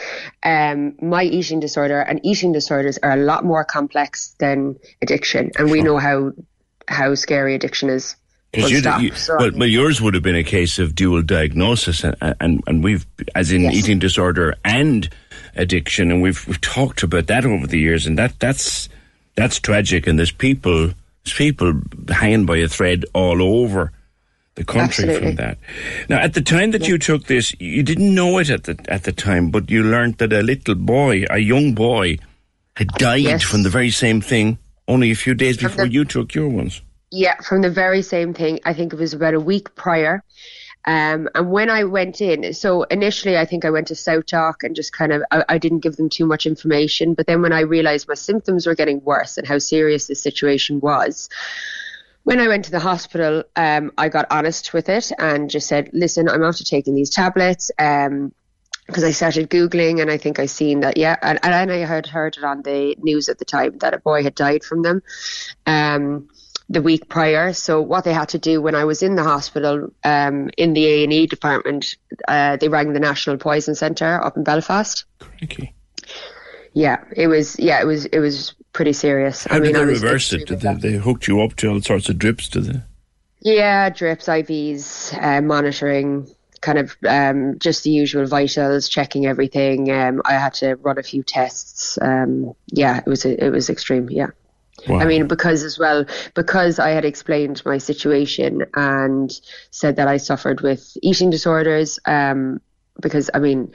um, 0.43 0.95
my 1.01 1.23
eating 1.23 1.61
disorder 1.61 1.99
and 1.99 2.19
eating 2.23 2.51
disorders 2.51 2.97
are 2.97 3.11
a 3.11 3.23
lot 3.23 3.45
more 3.45 3.63
complex 3.63 4.35
than 4.39 4.77
addiction. 5.01 5.51
And 5.57 5.71
we 5.71 5.81
know 5.81 5.97
how, 5.97 6.33
how 6.89 7.15
scary 7.15 7.55
addiction 7.55 7.89
is. 7.89 8.17
Because 8.51 8.71
you, 8.71 8.77
you 8.99 9.11
well, 9.27 9.51
well, 9.55 9.67
yours 9.69 10.01
would 10.01 10.15
have 10.15 10.23
been 10.23 10.35
a 10.35 10.43
case 10.43 10.79
of 10.79 10.95
dual 10.95 11.21
diagnosis, 11.21 12.03
and 12.03 12.15
and, 12.39 12.63
and 12.65 12.83
we've, 12.83 13.05
as 13.35 13.51
in 13.51 13.61
Yes. 13.61 13.75
eating 13.75 13.99
disorder 13.99 14.55
and 14.65 15.07
addiction, 15.55 16.11
and 16.11 16.21
we've 16.21 16.45
we've 16.47 16.59
talked 16.61 17.03
about 17.03 17.27
that 17.27 17.45
over 17.45 17.67
the 17.67 17.77
years, 17.79 18.07
and 18.07 18.17
that 18.17 18.39
that's 18.39 18.89
that's 19.35 19.59
tragic, 19.59 20.07
and 20.07 20.17
there's 20.17 20.31
people 20.31 20.87
there's 21.23 21.35
people 21.37 21.79
hanging 22.09 22.45
by 22.47 22.57
a 22.57 22.67
thread 22.67 23.05
all 23.13 23.41
over 23.43 23.91
the 24.55 24.63
country 24.63 25.03
Absolutely. 25.05 25.27
from 25.27 25.35
that. 25.35 25.57
Now, 26.09 26.17
at 26.17 26.33
the 26.33 26.41
time 26.41 26.71
that 26.71 26.87
you 26.87 26.97
took 26.97 27.25
this, 27.25 27.53
you 27.59 27.83
didn't 27.83 28.13
know 28.15 28.39
it 28.39 28.49
at 28.49 28.63
the 28.63 28.79
at 28.87 29.03
the 29.03 29.11
time, 29.11 29.51
but 29.51 29.69
you 29.69 29.83
learned 29.83 30.17
that 30.17 30.33
a 30.33 30.41
little 30.41 30.73
boy, 30.75 31.25
a 31.29 31.37
young 31.37 31.75
boy, 31.75 32.17
had 32.75 32.87
died 32.93 33.21
Yes. 33.21 33.43
from 33.43 33.61
the 33.61 33.69
very 33.69 33.91
same 33.91 34.21
thing 34.21 34.57
only 34.87 35.11
a 35.11 35.15
few 35.15 35.35
days 35.35 35.57
before 35.57 35.85
the- 35.85 35.93
you 35.93 36.03
took 36.03 36.33
your 36.33 36.47
ones. 36.49 36.81
Yeah, 37.11 37.35
from 37.41 37.61
the 37.61 37.69
very 37.69 38.01
same 38.01 38.33
thing. 38.33 38.59
I 38.65 38.73
think 38.73 38.93
it 38.93 38.99
was 38.99 39.13
about 39.13 39.33
a 39.33 39.39
week 39.39 39.73
prior. 39.75 40.23
Um, 40.85 41.27
and 41.35 41.51
when 41.51 41.69
I 41.69 41.83
went 41.83 42.21
in, 42.21 42.53
so 42.53 42.83
initially 42.83 43.37
I 43.37 43.45
think 43.45 43.65
I 43.65 43.69
went 43.69 43.87
to 43.87 43.95
South 43.95 44.25
and 44.63 44.75
just 44.75 44.93
kind 44.93 45.11
of, 45.11 45.23
I, 45.31 45.43
I 45.49 45.57
didn't 45.57 45.79
give 45.79 45.97
them 45.97 46.09
too 46.09 46.25
much 46.25 46.45
information. 46.45 47.15
But 47.15 47.27
then 47.27 47.41
when 47.41 47.51
I 47.51 47.61
realized 47.61 48.07
my 48.07 48.13
symptoms 48.13 48.65
were 48.65 48.75
getting 48.75 49.03
worse 49.03 49.37
and 49.37 49.47
how 49.47 49.59
serious 49.59 50.07
the 50.07 50.15
situation 50.15 50.79
was, 50.79 51.29
when 52.23 52.39
I 52.39 52.47
went 52.47 52.65
to 52.65 52.71
the 52.71 52.79
hospital, 52.79 53.43
um, 53.55 53.91
I 53.97 54.09
got 54.09 54.27
honest 54.29 54.73
with 54.73 54.87
it 54.87 55.11
and 55.17 55.49
just 55.49 55.67
said, 55.67 55.89
listen, 55.93 56.29
I'm 56.29 56.43
after 56.43 56.63
taking 56.63 56.95
these 56.95 57.09
tablets. 57.09 57.71
Um, 57.79 58.33
because 58.87 59.03
I 59.03 59.11
started 59.11 59.51
googling 59.51 60.01
and 60.01 60.09
I 60.09 60.17
think 60.17 60.39
I 60.39 60.47
seen 60.47 60.79
that 60.79 60.97
yeah 60.97 61.15
and, 61.21 61.37
and 61.43 61.71
I 61.71 61.77
had 61.77 61.87
heard 61.87 62.07
heard 62.07 62.37
it 62.37 62.43
on 62.43 62.63
the 62.63 62.95
news 62.97 63.29
at 63.29 63.37
the 63.37 63.45
time 63.45 63.77
that 63.81 63.93
a 63.93 63.99
boy 63.99 64.23
had 64.23 64.33
died 64.33 64.63
from 64.63 64.81
them 64.81 65.03
um 65.67 66.27
the 66.69 66.81
week 66.81 67.09
prior. 67.09 67.51
So 67.53 67.81
what 67.81 68.03
they 68.03 68.13
had 68.13 68.29
to 68.29 68.38
do 68.38 68.61
when 68.61 68.75
I 68.75 68.85
was 68.85 69.01
in 69.01 69.15
the 69.15 69.23
hospital 69.23 69.91
um, 70.03 70.49
in 70.57 70.73
the 70.73 70.85
A 70.85 71.03
and 71.03 71.11
E 71.11 71.27
department, 71.27 71.95
uh, 72.27 72.57
they 72.57 72.69
rang 72.69 72.93
the 72.93 72.99
National 72.99 73.38
Poison 73.38 73.75
Centre 73.75 74.23
up 74.23 74.38
in 74.38 74.43
Belfast. 74.43 75.05
Crikey. 75.19 75.73
Yeah, 76.73 77.03
it 77.15 77.27
was. 77.27 77.59
Yeah, 77.59 77.81
it 77.81 77.85
was. 77.85 78.05
It 78.05 78.19
was 78.19 78.53
pretty 78.73 78.93
serious. 78.93 79.45
How 79.45 79.55
I 79.55 79.59
mean, 79.59 79.73
did 79.73 79.81
they 79.81 79.85
reverse 79.85 80.31
it? 80.31 80.47
Did 80.47 80.61
they, 80.61 80.73
they 80.75 80.93
hooked 80.93 81.27
you 81.27 81.41
up 81.41 81.55
to 81.57 81.69
all 81.69 81.81
sorts 81.81 82.09
of 82.09 82.19
drips? 82.19 82.47
Did 82.47 82.65
they? 82.65 82.81
Yeah, 83.41 83.89
drips, 83.89 84.27
IVs, 84.27 85.17
uh, 85.21 85.41
monitoring, 85.41 86.29
kind 86.61 86.77
of 86.77 86.95
um, 87.07 87.57
just 87.57 87.83
the 87.83 87.89
usual 87.89 88.27
vitals, 88.27 88.88
checking 88.88 89.25
everything. 89.25 89.89
Um, 89.91 90.21
I 90.25 90.33
had 90.33 90.53
to 90.55 90.75
run 90.75 90.99
a 90.99 91.03
few 91.03 91.23
tests. 91.23 91.97
Um, 92.01 92.53
yeah, 92.67 92.97
it 92.97 93.07
was 93.07 93.25
it 93.25 93.49
was 93.49 93.69
extreme. 93.69 94.09
Yeah. 94.09 94.27
Wow. 94.88 95.00
I 95.00 95.05
mean, 95.05 95.27
because 95.27 95.63
as 95.63 95.77
well, 95.77 96.05
because 96.36 96.79
I 96.79 96.89
had 96.89 97.05
explained 97.05 97.62
my 97.65 97.77
situation 97.77 98.65
and 98.75 99.31
said 99.71 99.95
that 99.98 100.07
I 100.07 100.17
suffered 100.17 100.62
with 100.62 100.98
eating 101.01 101.29
disorders. 101.29 102.00
Um, 102.05 102.62
because 103.01 103.29
I 103.33 103.39
mean, 103.39 103.71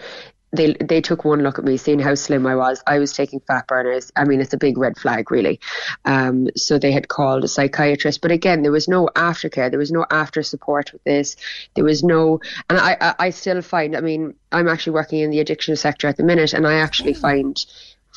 they 0.54 0.75
they 0.75 1.00
took 1.00 1.25
one 1.25 1.42
look 1.42 1.58
at 1.58 1.64
me, 1.64 1.76
seeing 1.76 1.99
how 1.99 2.14
slim 2.14 2.46
I 2.46 2.56
was. 2.56 2.82
I 2.87 2.99
was 2.99 3.12
taking 3.12 3.40
fat 3.40 3.66
burners. 3.66 4.12
I 4.16 4.25
mean, 4.25 4.40
it's 4.40 4.52
a 4.52 4.58
big 4.58 4.78
red 4.78 4.96
flag, 4.96 5.30
really. 5.30 5.61
Um, 6.04 6.49
so 6.56 6.78
they 6.78 6.92
had 6.92 7.08
called 7.08 7.44
a 7.44 7.49
psychiatrist, 7.49 8.20
but 8.20 8.30
again, 8.30 8.62
there 8.62 8.73
was 8.73 8.88
no 8.88 9.08
aftercare. 9.14 9.70
There 9.70 9.78
was 9.78 9.90
no 9.90 10.06
after 10.11 10.42
support 10.42 10.92
with 10.92 11.02
this. 11.04 11.37
There 11.75 11.84
was 11.84 12.02
no, 12.02 12.40
and 12.70 12.78
I 12.78 12.96
I, 13.00 13.14
I 13.18 13.30
still 13.30 13.62
find. 13.62 13.96
I 13.96 14.00
mean, 14.00 14.34
I'm 14.52 14.68
actually 14.68 14.94
working 14.94 15.20
in 15.20 15.30
the 15.30 15.40
addiction 15.40 15.76
sector 15.76 16.08
at 16.08 16.16
the 16.16 16.25
minute, 16.25 16.52
and 16.52 16.66
I 16.66 16.75
actually 16.75 17.14
find 17.14 17.64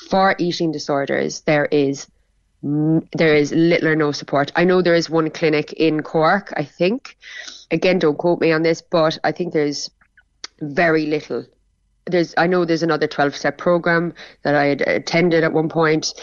for 0.10 0.36
eating 0.38 0.72
disorders 0.72 1.41
there 1.41 1.65
is 1.65 2.08
there 3.13 3.36
is 3.36 3.51
little 3.51 3.89
or 3.89 3.95
no 3.95 4.12
support. 4.12 4.51
I 4.55 4.63
know 4.63 4.81
there 4.81 4.95
is 4.95 5.09
one 5.09 5.29
clinic 5.29 5.74
in 5.74 6.03
Cork, 6.03 6.53
I 6.55 6.63
think. 6.63 7.17
Again, 7.71 8.00
don't 8.00 8.17
quote 8.17 8.41
me 8.41 8.51
on 8.51 8.63
this, 8.63 8.81
but 8.81 9.17
I 9.24 9.31
think 9.31 9.53
there's 9.53 9.89
very 10.62 11.05
little. 11.05 11.45
There's, 12.05 12.33
I 12.38 12.47
know 12.47 12.65
there's 12.65 12.83
another 12.83 13.07
12 13.07 13.36
step 13.36 13.57
program 13.57 14.13
that 14.43 14.55
I 14.55 14.65
had 14.65 14.81
attended 14.81 15.43
at 15.43 15.53
one 15.53 15.69
point 15.69 16.13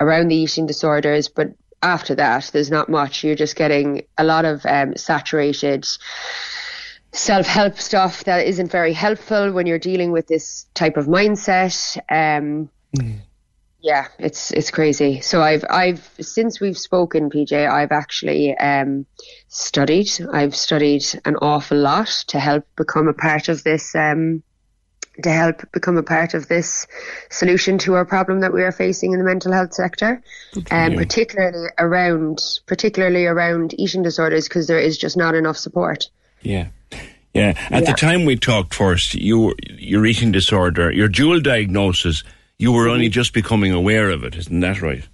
around 0.00 0.28
the 0.28 0.36
eating 0.36 0.66
disorders, 0.66 1.28
but 1.28 1.48
after 1.82 2.14
that, 2.14 2.50
there's 2.52 2.70
not 2.70 2.88
much. 2.88 3.22
You're 3.22 3.34
just 3.34 3.56
getting 3.56 4.02
a 4.16 4.24
lot 4.24 4.46
of 4.46 4.64
um, 4.64 4.96
saturated 4.96 5.86
self 7.12 7.46
help 7.46 7.78
stuff 7.78 8.24
that 8.24 8.46
isn't 8.46 8.70
very 8.70 8.94
helpful 8.94 9.52
when 9.52 9.66
you're 9.66 9.78
dealing 9.78 10.10
with 10.10 10.26
this 10.26 10.66
type 10.74 10.96
of 10.96 11.06
mindset. 11.06 11.98
Um, 12.10 12.70
Mm. 12.96 13.18
Yeah, 13.84 14.08
it's 14.18 14.50
it's 14.50 14.70
crazy. 14.70 15.20
So 15.20 15.42
I've 15.42 15.62
I've 15.68 16.10
since 16.18 16.58
we've 16.58 16.78
spoken, 16.78 17.28
PJ, 17.28 17.52
I've 17.70 17.92
actually 17.92 18.56
um, 18.56 19.04
studied. 19.48 20.08
I've 20.32 20.56
studied 20.56 21.04
an 21.26 21.36
awful 21.36 21.76
lot 21.76 22.08
to 22.28 22.40
help 22.40 22.64
become 22.76 23.08
a 23.08 23.12
part 23.12 23.50
of 23.50 23.62
this. 23.62 23.94
Um, 23.94 24.42
to 25.22 25.30
help 25.30 25.70
become 25.70 25.96
a 25.96 26.02
part 26.02 26.34
of 26.34 26.48
this 26.48 26.88
solution 27.30 27.78
to 27.78 27.94
our 27.94 28.04
problem 28.04 28.40
that 28.40 28.52
we 28.52 28.62
are 28.62 28.72
facing 28.72 29.12
in 29.12 29.18
the 29.18 29.24
mental 29.24 29.52
health 29.52 29.74
sector, 29.74 30.22
and 30.70 30.94
um, 30.94 30.98
particularly 30.98 31.68
around 31.78 32.40
particularly 32.66 33.26
around 33.26 33.74
eating 33.78 34.02
disorders, 34.02 34.48
because 34.48 34.66
there 34.66 34.80
is 34.80 34.96
just 34.96 35.16
not 35.16 35.34
enough 35.34 35.58
support. 35.58 36.08
Yeah. 36.40 36.68
Yeah. 37.34 37.52
At 37.70 37.82
Yeah. 37.82 37.92
the 37.92 37.98
time 37.98 38.24
we 38.24 38.36
talked 38.36 38.72
first, 38.72 39.14
you 39.14 39.54
your 39.78 40.06
eating 40.06 40.32
disorder, 40.32 40.90
your 40.90 41.08
dual 41.08 41.40
diagnosis, 41.40 42.24
you 42.58 42.72
were 42.72 42.88
only 42.88 43.08
just 43.08 43.32
becoming 43.32 43.72
aware 43.72 44.10
of 44.10 44.24
it, 44.24 44.36
isn't 44.36 44.60
that 44.60 44.80
right? 44.82 45.06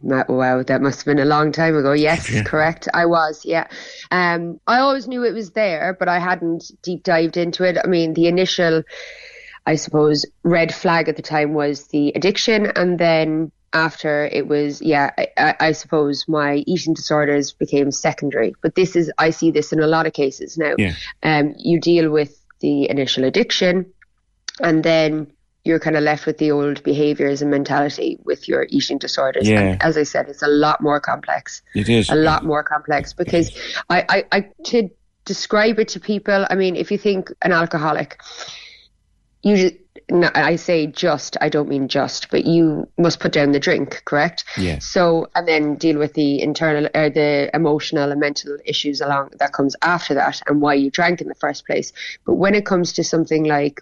Ma- 0.00 0.24
Wow, 0.28 0.62
that 0.62 0.80
must 0.80 1.00
have 1.00 1.06
been 1.06 1.18
a 1.18 1.24
long 1.24 1.50
time 1.52 1.76
ago. 1.76 1.92
Yes, 1.92 2.30
Yeah. 2.32 2.44
correct. 2.44 2.88
I 2.94 3.06
was, 3.06 3.44
yeah. 3.44 3.66
Um, 4.10 4.60
I 4.66 4.78
always 4.78 5.08
knew 5.08 5.24
it 5.24 5.34
was 5.34 5.50
there, 5.52 5.96
but 5.98 6.08
I 6.08 6.18
hadn't 6.18 6.70
deep 6.82 7.02
dived 7.02 7.36
into 7.36 7.64
it. 7.64 7.76
I 7.82 7.86
mean, 7.88 8.14
the 8.14 8.26
initial, 8.28 8.82
I 9.66 9.74
suppose, 9.74 10.24
red 10.44 10.72
flag 10.74 11.08
at 11.08 11.16
the 11.16 11.22
time 11.22 11.52
was 11.54 11.88
the 11.88 12.12
addiction, 12.14 12.66
and 12.76 12.98
then 12.98 13.50
after 13.72 14.26
it 14.26 14.46
was, 14.46 14.80
yeah, 14.80 15.10
I, 15.18 15.28
I, 15.36 15.54
I 15.60 15.72
suppose 15.72 16.24
my 16.28 16.56
eating 16.66 16.94
disorders 16.94 17.52
became 17.52 17.90
secondary. 17.90 18.54
But 18.62 18.76
this 18.76 18.94
is, 18.96 19.10
I 19.18 19.30
see 19.30 19.50
this 19.50 19.72
in 19.72 19.80
a 19.80 19.86
lot 19.86 20.06
of 20.06 20.12
cases 20.12 20.56
now. 20.56 20.74
Yeah. 20.78 20.94
Um, 21.22 21.54
you 21.58 21.80
deal 21.80 22.10
with 22.10 22.40
the 22.60 22.88
initial 22.88 23.24
addiction, 23.24 23.92
and 24.60 24.82
then 24.84 25.32
you're 25.68 25.78
kind 25.78 25.96
of 25.96 26.02
left 26.02 26.26
with 26.26 26.38
the 26.38 26.50
old 26.50 26.82
behaviors 26.82 27.42
and 27.42 27.50
mentality 27.50 28.18
with 28.24 28.48
your 28.48 28.66
eating 28.70 28.98
disorders. 28.98 29.48
Yeah. 29.48 29.60
And 29.60 29.82
as 29.82 29.96
I 29.96 30.02
said, 30.02 30.28
it's 30.28 30.42
a 30.42 30.48
lot 30.48 30.80
more 30.80 30.98
complex. 30.98 31.62
It 31.74 31.88
is. 31.88 32.08
A 32.08 32.14
lot 32.14 32.44
more 32.44 32.64
complex 32.64 33.12
because 33.12 33.56
I, 33.88 34.04
I, 34.08 34.24
I 34.32 34.48
to 34.64 34.90
describe 35.26 35.78
it 35.78 35.88
to 35.88 36.00
people, 36.00 36.46
I 36.48 36.54
mean, 36.54 36.74
if 36.74 36.90
you 36.90 36.98
think 36.98 37.30
an 37.42 37.52
alcoholic, 37.52 38.18
you 39.42 39.56
ju- 39.56 39.78
no, 40.10 40.30
I 40.34 40.56
say 40.56 40.86
just, 40.86 41.36
I 41.40 41.50
don't 41.50 41.68
mean 41.68 41.88
just, 41.88 42.30
but 42.30 42.46
you 42.46 42.88
must 42.96 43.20
put 43.20 43.32
down 43.32 43.52
the 43.52 43.60
drink, 43.60 44.02
correct? 44.06 44.44
Yeah. 44.56 44.78
So, 44.78 45.28
and 45.34 45.46
then 45.46 45.74
deal 45.74 45.98
with 45.98 46.14
the 46.14 46.40
internal 46.40 46.88
or 46.94 47.10
the 47.10 47.50
emotional 47.52 48.10
and 48.10 48.18
mental 48.18 48.56
issues 48.64 49.02
along 49.02 49.32
that 49.38 49.52
comes 49.52 49.76
after 49.82 50.14
that 50.14 50.40
and 50.46 50.62
why 50.62 50.74
you 50.74 50.90
drank 50.90 51.20
in 51.20 51.28
the 51.28 51.34
first 51.34 51.66
place. 51.66 51.92
But 52.24 52.34
when 52.34 52.54
it 52.54 52.64
comes 52.64 52.94
to 52.94 53.04
something 53.04 53.44
like 53.44 53.80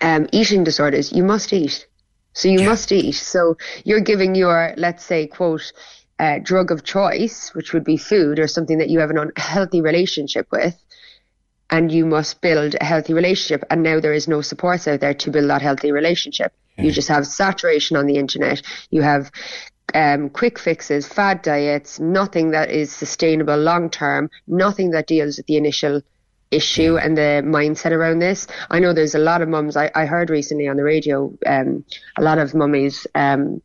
um, 0.00 0.28
eating 0.32 0.64
disorders, 0.64 1.12
you 1.12 1.24
must 1.24 1.52
eat. 1.52 1.86
So 2.32 2.48
you 2.48 2.62
must 2.62 2.90
eat. 2.90 3.12
So 3.12 3.56
you're 3.84 4.00
giving 4.00 4.34
your, 4.34 4.74
let's 4.76 5.04
say, 5.04 5.26
quote, 5.26 5.72
uh, 6.18 6.38
drug 6.42 6.70
of 6.70 6.84
choice, 6.84 7.50
which 7.54 7.72
would 7.72 7.84
be 7.84 7.96
food 7.96 8.38
or 8.38 8.48
something 8.48 8.78
that 8.78 8.88
you 8.88 9.00
have 9.00 9.10
an 9.10 9.18
unhealthy 9.18 9.80
relationship 9.80 10.48
with, 10.50 10.76
and 11.70 11.90
you 11.92 12.06
must 12.06 12.40
build 12.40 12.76
a 12.80 12.84
healthy 12.84 13.14
relationship. 13.14 13.64
And 13.70 13.82
now 13.82 14.00
there 14.00 14.12
is 14.12 14.28
no 14.28 14.40
supports 14.40 14.88
out 14.88 15.00
there 15.00 15.14
to 15.14 15.30
build 15.30 15.50
that 15.50 15.62
healthy 15.62 15.92
relationship. 15.92 16.52
You 16.76 16.90
just 16.90 17.08
have 17.08 17.26
saturation 17.26 17.96
on 17.96 18.06
the 18.06 18.16
internet. 18.16 18.62
You 18.90 19.02
have 19.02 19.30
um, 19.94 20.28
quick 20.28 20.58
fixes, 20.58 21.06
fad 21.06 21.42
diets, 21.42 22.00
nothing 22.00 22.50
that 22.50 22.70
is 22.70 22.90
sustainable 22.90 23.56
long 23.56 23.90
term, 23.90 24.28
nothing 24.46 24.90
that 24.90 25.06
deals 25.06 25.36
with 25.36 25.46
the 25.46 25.56
initial 25.56 26.02
issue 26.50 26.96
and 26.96 27.16
the 27.16 27.42
mindset 27.44 27.90
around 27.92 28.20
this. 28.20 28.46
I 28.70 28.78
know 28.78 28.92
there's 28.92 29.14
a 29.14 29.18
lot 29.18 29.42
of 29.42 29.48
mums. 29.48 29.76
I, 29.76 29.90
I 29.94 30.06
heard 30.06 30.30
recently 30.30 30.68
on 30.68 30.76
the 30.76 30.84
radio 30.84 31.32
um, 31.46 31.84
a 32.16 32.22
lot 32.22 32.38
of 32.38 32.54
mummies 32.54 33.06
um, 33.14 33.60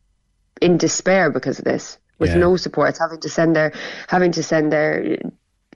in 0.60 0.76
despair 0.76 1.30
because 1.30 1.58
of 1.58 1.64
this, 1.64 1.98
with 2.18 2.30
Yeah. 2.30 2.38
no 2.38 2.56
supports, 2.56 2.98
having 2.98 3.20
to 3.20 3.28
send 3.28 3.54
their 3.54 3.72
having 4.08 4.32
to 4.32 4.42
send 4.42 4.72
their 4.72 5.18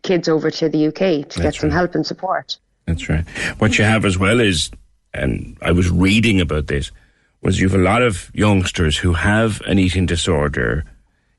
kids 0.03 0.29
over 0.29 0.51
to 0.51 0.69
the 0.69 0.89
UK 0.89 0.95
to 0.97 1.23
get 1.23 1.43
That's 1.43 1.61
some 1.61 1.71
help 1.71 1.95
and 1.95 2.07
support. 2.07 2.59
That's 2.87 3.09
right. 3.09 3.27
What 3.59 3.79
you 3.79 3.85
have 3.85 4.05
as 4.05 4.19
well 4.19 4.41
is, 4.41 4.71
and 5.15 5.57
I 5.63 5.73
was 5.73 5.89
reading 5.91 6.41
about 6.41 6.67
this, 6.67 6.91
was 7.41 7.61
you 7.61 7.69
have 7.69 7.79
a 7.81 7.83
lot 7.83 8.03
of 8.03 8.31
youngsters 8.35 8.99
who 8.99 9.15
have 9.15 9.61
an 9.63 9.79
eating 9.79 10.05
disorder. 10.07 10.85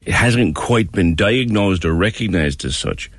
It 0.03 0.13
hasn't 0.13 0.55
quite 0.55 0.91
been 0.91 1.15
diagnosed 1.15 1.86
or 1.86 1.93
recognized 1.93 2.63
as 2.65 2.75
such, 2.77 3.12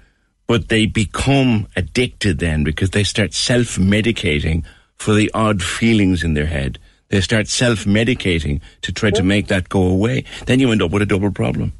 but 0.46 0.68
they 0.68 0.86
become 0.86 1.66
addicted 1.76 2.38
then 2.38 2.64
because 2.64 2.90
they 2.90 3.04
start 3.04 3.34
self 3.34 3.76
medicating 3.76 4.64
for 4.96 5.14
the 5.14 5.30
odd 5.34 5.62
feelings 5.62 6.22
in 6.22 6.34
their 6.34 6.46
head. 6.46 6.78
They 7.08 7.20
start 7.20 7.48
self 7.48 7.84
medicating 7.84 8.60
to 8.82 8.92
try 8.92 9.10
to 9.10 9.22
make 9.22 9.48
that 9.48 9.68
go 9.68 9.82
away. 9.82 10.24
Then 10.46 10.60
you 10.60 10.72
end 10.72 10.82
up 10.82 10.90
with 10.90 11.02
a 11.02 11.06
double 11.06 11.30
problem. 11.30 11.72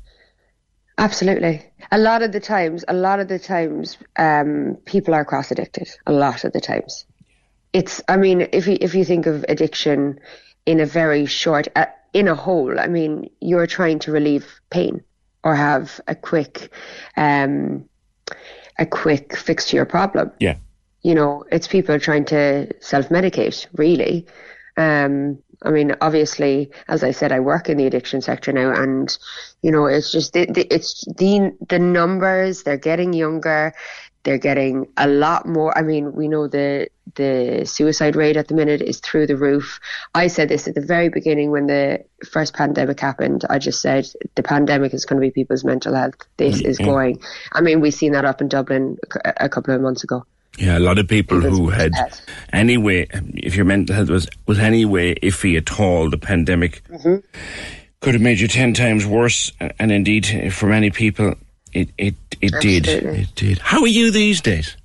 Absolutely. 0.99 1.63
A 1.93 1.99
lot 1.99 2.23
of 2.23 2.33
the 2.33 2.41
times, 2.41 2.85
a 2.89 2.95
lot 2.95 3.21
of 3.21 3.29
the 3.29 3.39
times, 3.39 3.99
um, 4.17 4.79
people 4.87 5.15
are 5.15 5.25
cross 5.25 5.51
addicted. 5.51 5.89
A 6.07 6.13
lot 6.13 6.45
of 6.45 6.53
the 6.53 6.61
times, 6.61 7.05
it's. 7.73 8.03
I 8.09 8.17
mean, 8.17 8.49
if 8.53 8.67
you 8.67 8.79
if 8.81 8.95
you 8.95 9.05
think 9.05 9.27
of 9.27 9.45
addiction 9.49 10.21
in 10.65 10.81
a 10.81 10.87
very 10.87 11.27
short, 11.27 11.69
uh, 11.77 11.87
in 12.13 12.29
a 12.29 12.35
whole, 12.35 12.81
I 12.81 12.87
mean, 12.87 13.31
you're 13.41 13.67
trying 13.67 13.99
to 14.01 14.13
relieve 14.13 14.61
pain 14.71 15.05
or 15.45 15.55
have 15.55 16.01
a 16.09 16.15
quick, 16.15 16.71
um, 17.17 17.89
a 18.79 18.87
quick 18.87 19.37
fix 19.37 19.67
to 19.67 19.77
your 19.77 19.87
problem. 19.87 20.33
Yeah. 20.41 20.57
You 21.03 21.15
know, 21.15 21.45
it's 21.51 21.69
people 21.69 21.99
trying 21.99 22.25
to 22.27 22.69
self 22.81 23.09
medicate. 23.09 23.67
Really. 23.75 24.27
Um, 24.77 25.39
I 25.63 25.71
mean, 25.71 25.95
obviously, 26.01 26.71
as 26.89 27.03
I 27.03 27.13
said, 27.13 27.33
I 27.33 27.41
work 27.41 27.69
in 27.69 27.79
the 27.79 27.87
addiction 27.87 28.21
sector 28.21 28.53
now, 28.53 28.73
and 28.73 29.17
you 29.63 29.71
know, 29.71 29.87
it's 29.87 30.13
just 30.13 30.33
the, 30.35 30.47
the, 30.47 30.67
it's 30.73 31.05
the 31.17 31.57
the 31.69 31.79
numbers. 31.79 32.63
They're 32.63 32.77
getting 32.77 33.13
younger. 33.13 33.73
They're 34.27 34.39
getting 34.39 34.89
a 34.97 35.07
lot 35.07 35.47
more. 35.47 35.77
I 35.79 35.83
mean, 35.83 36.13
we 36.13 36.27
know 36.27 36.49
the 36.49 36.89
the 37.15 37.63
suicide 37.65 38.17
rate 38.17 38.37
at 38.37 38.49
the 38.49 38.55
minute 38.55 38.83
is 38.83 38.99
through 38.99 39.29
the 39.29 39.37
roof. 39.37 39.79
I 40.17 40.27
said 40.27 40.49
this 40.49 40.67
at 40.67 40.75
the 40.75 40.81
very 40.81 41.09
beginning 41.11 41.53
when 41.53 41.69
the 41.69 42.05
first 42.29 42.53
pandemic 42.53 42.99
happened. 42.99 43.45
I 43.49 43.61
just 43.61 43.81
said 43.81 44.09
the 44.35 44.43
pandemic 44.43 44.93
is 44.95 45.05
going 45.05 45.21
to 45.23 45.25
be 45.25 45.31
people's 45.31 45.63
mental 45.63 45.95
health. 45.95 46.17
This 46.39 46.61
is 46.61 46.81
Yeah. 46.81 46.87
going. 46.87 47.21
I 47.53 47.61
mean, 47.61 47.81
we've 47.81 47.95
seen 47.95 48.11
that 48.13 48.25
up 48.25 48.41
in 48.41 48.49
Dublin 48.49 48.99
a 49.25 49.35
a 49.43 49.49
couple 49.49 49.73
of 49.73 49.81
months 49.81 50.03
ago. 50.03 50.27
Yeah, 50.59 50.77
a 50.77 50.81
lot 50.81 50.99
of 50.99 51.07
people 51.07 51.41
who 51.41 51.69
had 51.69 51.93
anyway, 52.53 53.07
if 53.37 53.55
your 53.55 53.65
mental 53.65 53.95
health 53.95 54.11
was 54.11 54.29
was 54.47 54.59
anyway 54.59 55.15
iffy 55.23 55.57
at 55.57 55.79
all, 55.79 56.11
the 56.11 56.19
pandemic 56.19 56.83
mm-hmm. 56.91 57.19
could 58.01 58.15
have 58.15 58.23
made 58.23 58.41
you 58.41 58.49
ten 58.49 58.75
times 58.75 59.07
worse, 59.07 59.53
and 59.79 59.93
indeed, 59.93 60.53
for 60.53 60.67
many 60.67 60.91
people, 60.91 61.37
it 61.77 61.89
it 61.99 62.15
it 62.41 62.55
did. 62.61 62.89
It 62.89 63.35
did. 63.35 63.59
How 63.59 63.83
are 63.83 63.87
you 63.87 64.11
these 64.11 64.41
days? 64.41 64.77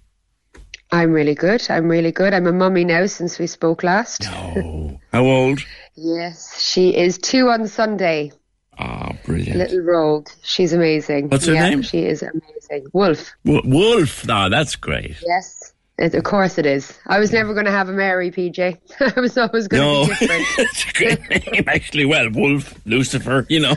I'm 0.92 1.14
really 1.14 1.36
good. 1.36 1.66
I'm 1.70 1.88
really 1.88 2.12
good. 2.12 2.34
I'm 2.34 2.48
a 2.48 2.52
mummy 2.52 2.84
now 2.84 3.06
since 3.06 3.40
we 3.40 3.48
spoke 3.48 3.82
last. 3.82 4.26
Oh, 4.28 5.00
how 5.14 5.24
old? 5.24 5.62
Yes, 5.96 6.62
she 6.62 6.96
is 6.96 7.18
two 7.18 7.50
on 7.50 7.68
Sunday. 7.68 8.34
Ah, 8.78 9.14
brilliant. 9.24 9.58
Little 9.58 9.82
rogue. 9.82 10.28
She's 10.44 10.74
amazing. 10.74 11.30
What's 11.30 11.46
her 11.46 11.54
yeah, 11.54 11.70
name? 11.70 11.82
She 11.82 12.06
is 12.06 12.24
amazing. 12.24 12.90
Wolf. 12.94 13.32
W- 13.46 13.62
Wolf. 13.66 14.30
Ah, 14.30 14.50
that's 14.50 14.76
great. 14.76 15.16
Yes. 15.26 15.71
It, 16.02 16.16
of 16.16 16.24
course 16.24 16.58
it 16.58 16.66
is. 16.66 16.98
I 17.08 17.20
was 17.20 17.32
never 17.32 17.54
going 17.54 17.66
to 17.66 17.72
have 17.72 17.88
a 17.88 17.92
Mary, 17.94 18.32
PJ. 18.32 18.78
I 19.16 19.20
was 19.20 19.38
always 19.38 19.68
going 19.68 19.82
to 19.84 19.88
No, 19.88 20.04
be 20.08 20.10
different. 20.20 20.46
it's 20.58 20.86
a 20.90 20.94
great 20.94 21.30
name. 21.54 21.64
Actually, 21.68 22.06
well, 22.06 22.28
Wolf, 22.32 22.74
Lucifer. 22.86 23.46
You 23.50 23.60
know, 23.60 23.76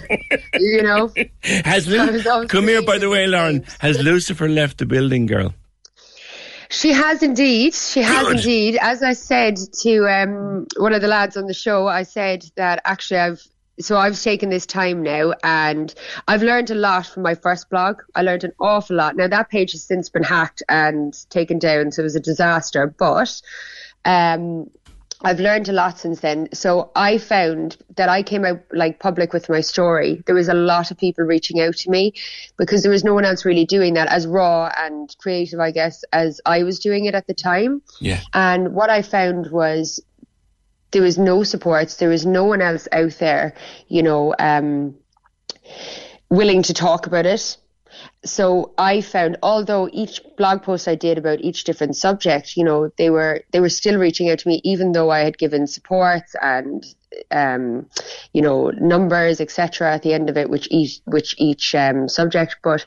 you 0.59 0.83
know? 0.83 1.13
has 1.43 1.87
Lu- 1.87 2.47
come 2.49 2.69
here. 2.69 2.83
By 2.83 2.99
the 2.99 3.11
way, 3.11 3.27
Lauren, 3.27 3.59
names. 3.59 3.77
has 3.81 4.03
Lucifer 4.03 4.49
left 4.49 4.79
the 4.79 4.87
building, 4.87 5.27
girl? 5.27 5.53
She 6.71 6.93
has 6.93 7.23
indeed. 7.23 7.75
She 7.75 8.01
has 8.03 8.27
Good. 8.27 8.37
indeed. 8.39 8.79
As 8.81 9.03
I 9.03 9.13
said 9.13 9.57
to 9.83 10.09
um, 10.09 10.67
one 10.79 10.93
of 10.95 11.03
the 11.03 11.09
lads 11.09 11.37
on 11.37 11.47
the 11.47 11.55
show, 11.55 11.87
I 11.87 12.03
said 12.05 12.45
that 12.57 12.81
actually 12.87 13.21
I've 13.21 13.47
so 13.81 13.97
I've 13.97 14.21
taken 14.21 14.51
this 14.51 14.67
time 14.67 15.03
now 15.03 15.33
and 15.43 15.95
I've 16.29 16.43
learned 16.43 16.71
a 16.71 16.75
lot 16.75 17.07
from 17.07 17.23
my 17.23 17.35
first 17.35 17.71
blog. 17.71 18.01
I 18.15 18.23
learned 18.23 18.45
an 18.45 18.53
awful 18.61 18.97
lot. 18.97 19.17
Now 19.17 19.29
that 19.29 19.51
page 19.51 19.73
has 19.73 19.83
since 19.83 20.09
been 20.09 20.23
hacked 20.23 20.63
and 20.69 21.15
taken 21.31 21.59
down, 21.59 21.91
so 21.93 22.03
it 22.03 22.05
was 22.05 22.17
a 22.17 22.21
disaster. 22.21 22.87
But 22.87 23.41
um, 24.05 24.71
I've 25.23 25.41
learned 25.41 25.69
a 25.69 25.73
lot 25.73 25.99
since 25.99 26.21
then. 26.21 26.49
So 26.53 26.91
I 26.95 27.19
found 27.19 27.79
that 27.97 28.09
I 28.09 28.23
came 28.23 28.45
out 28.45 28.61
like 28.73 29.01
public 29.01 29.33
with 29.33 29.49
my 29.49 29.61
story. 29.61 30.23
There 30.27 30.35
was 30.35 30.49
a 30.49 30.55
lot 30.55 30.91
of 30.91 30.99
people 30.99 31.25
reaching 31.25 31.61
out 31.61 31.77
to 31.77 31.91
me 31.91 32.13
because 32.59 32.83
there 32.83 32.93
was 32.93 33.05
no 33.05 33.15
one 33.15 33.25
else 33.25 33.45
really 33.45 33.65
doing 33.65 33.95
that 33.95 34.09
as 34.09 34.27
raw 34.27 34.71
and 34.77 35.15
creative, 35.19 35.61
I 35.61 35.71
guess, 35.71 36.05
as 36.13 36.41
I 36.45 36.63
was 36.63 36.79
doing 36.79 37.07
it 37.07 37.15
at 37.15 37.27
the 37.27 37.35
time. 37.35 37.83
Yeah. 38.01 38.21
And 38.35 38.75
what 38.75 38.91
I 38.91 39.03
found 39.03 39.51
was 39.51 40.01
there 40.95 41.03
was 41.03 41.19
no 41.19 41.43
supports. 41.43 41.97
There 41.97 42.09
was 42.09 42.25
no 42.25 42.45
one 42.45 42.63
else 42.63 42.89
out 42.93 43.13
there, 43.19 43.53
you 43.89 44.03
know, 44.03 44.35
um, 44.39 44.95
willing 46.31 46.63
to 46.63 46.73
talk 46.73 47.07
about 47.07 47.27
it. 47.27 47.59
So 48.25 48.73
I 48.79 49.03
found, 49.03 49.37
although 49.43 49.91
each 49.93 50.21
blog 50.39 50.63
post 50.63 50.89
I 50.89 50.95
did 50.95 51.19
about 51.19 51.41
each 51.41 51.65
different 51.65 51.97
subject, 51.97 52.57
you 52.57 52.65
know, 52.65 52.91
they 52.97 53.11
were 53.11 53.43
they 53.53 53.61
were 53.61 53.69
still 53.69 53.99
reaching 53.99 54.31
out 54.31 54.39
to 54.39 54.49
me, 54.49 54.61
even 54.65 54.93
though 54.93 55.11
I 55.11 55.21
had 55.21 55.37
given 55.37 55.67
support 55.67 56.23
and, 56.41 56.85
um, 57.31 57.87
you 58.33 58.41
know, 58.41 58.71
numbers, 58.71 59.41
etc. 59.41 59.93
At 59.93 60.03
the 60.03 60.15
end 60.15 60.31
of 60.31 60.37
it, 60.37 60.49
which 60.49 60.69
each 60.71 61.01
which 61.05 61.35
each 61.39 61.75
um, 61.75 62.09
subject, 62.09 62.57
but. 62.63 62.87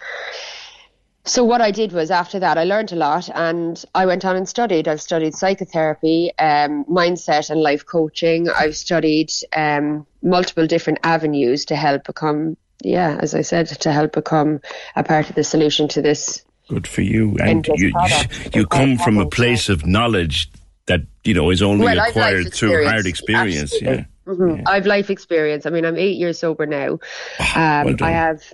So 1.27 1.43
what 1.43 1.59
I 1.59 1.71
did 1.71 1.91
was 1.91 2.09
after 2.09 2.39
that 2.39 2.57
I 2.57 2.63
learned 2.63 2.93
a 2.93 2.95
lot 2.95 3.29
and 3.35 3.83
I 3.93 4.05
went 4.05 4.23
on 4.23 4.37
and 4.37 4.47
studied. 4.47 4.87
I've 4.87 5.01
studied 5.01 5.35
psychotherapy, 5.35 6.31
um, 6.39 6.85
mindset 6.85 7.49
and 7.49 7.61
life 7.61 7.85
coaching. 7.85 8.49
I've 8.49 8.77
studied 8.77 9.31
um, 9.53 10.07
multiple 10.21 10.65
different 10.67 10.99
avenues 11.03 11.65
to 11.65 11.75
help 11.75 12.05
become, 12.05 12.55
yeah, 12.81 13.17
as 13.21 13.35
I 13.35 13.41
said, 13.41 13.67
to 13.67 13.91
help 13.91 14.13
become 14.13 14.61
a 14.95 15.03
part 15.03 15.29
of 15.29 15.35
the 15.35 15.43
solution 15.43 15.89
to 15.89 16.01
this. 16.01 16.43
Good 16.69 16.87
for 16.87 17.01
you. 17.01 17.35
And 17.41 17.67
you 17.75 17.91
product. 17.91 18.55
you 18.55 18.65
come 18.65 18.97
from 18.97 19.17
a 19.17 19.27
place 19.29 19.67
of 19.67 19.85
knowledge 19.85 20.49
that 20.85 21.01
you 21.25 21.33
know 21.33 21.49
is 21.49 21.61
only 21.61 21.85
Well, 21.85 21.99
acquired 21.99 22.53
through 22.53 22.85
hard 22.87 23.05
experience. 23.05 23.73
Absolutely. 23.73 24.05
Mhm. 24.25 24.63
I've 24.65 24.85
life 24.85 25.09
experience. 25.09 25.65
I 25.65 25.69
mean, 25.71 25.85
I'm 25.85 25.97
eight 25.97 26.17
years 26.17 26.39
sober 26.39 26.65
now. 26.65 26.93
Um, 26.93 26.99
Ah, 27.39 27.81
well 27.85 27.93
done. 27.95 28.07
I 28.07 28.11
have. 28.11 28.53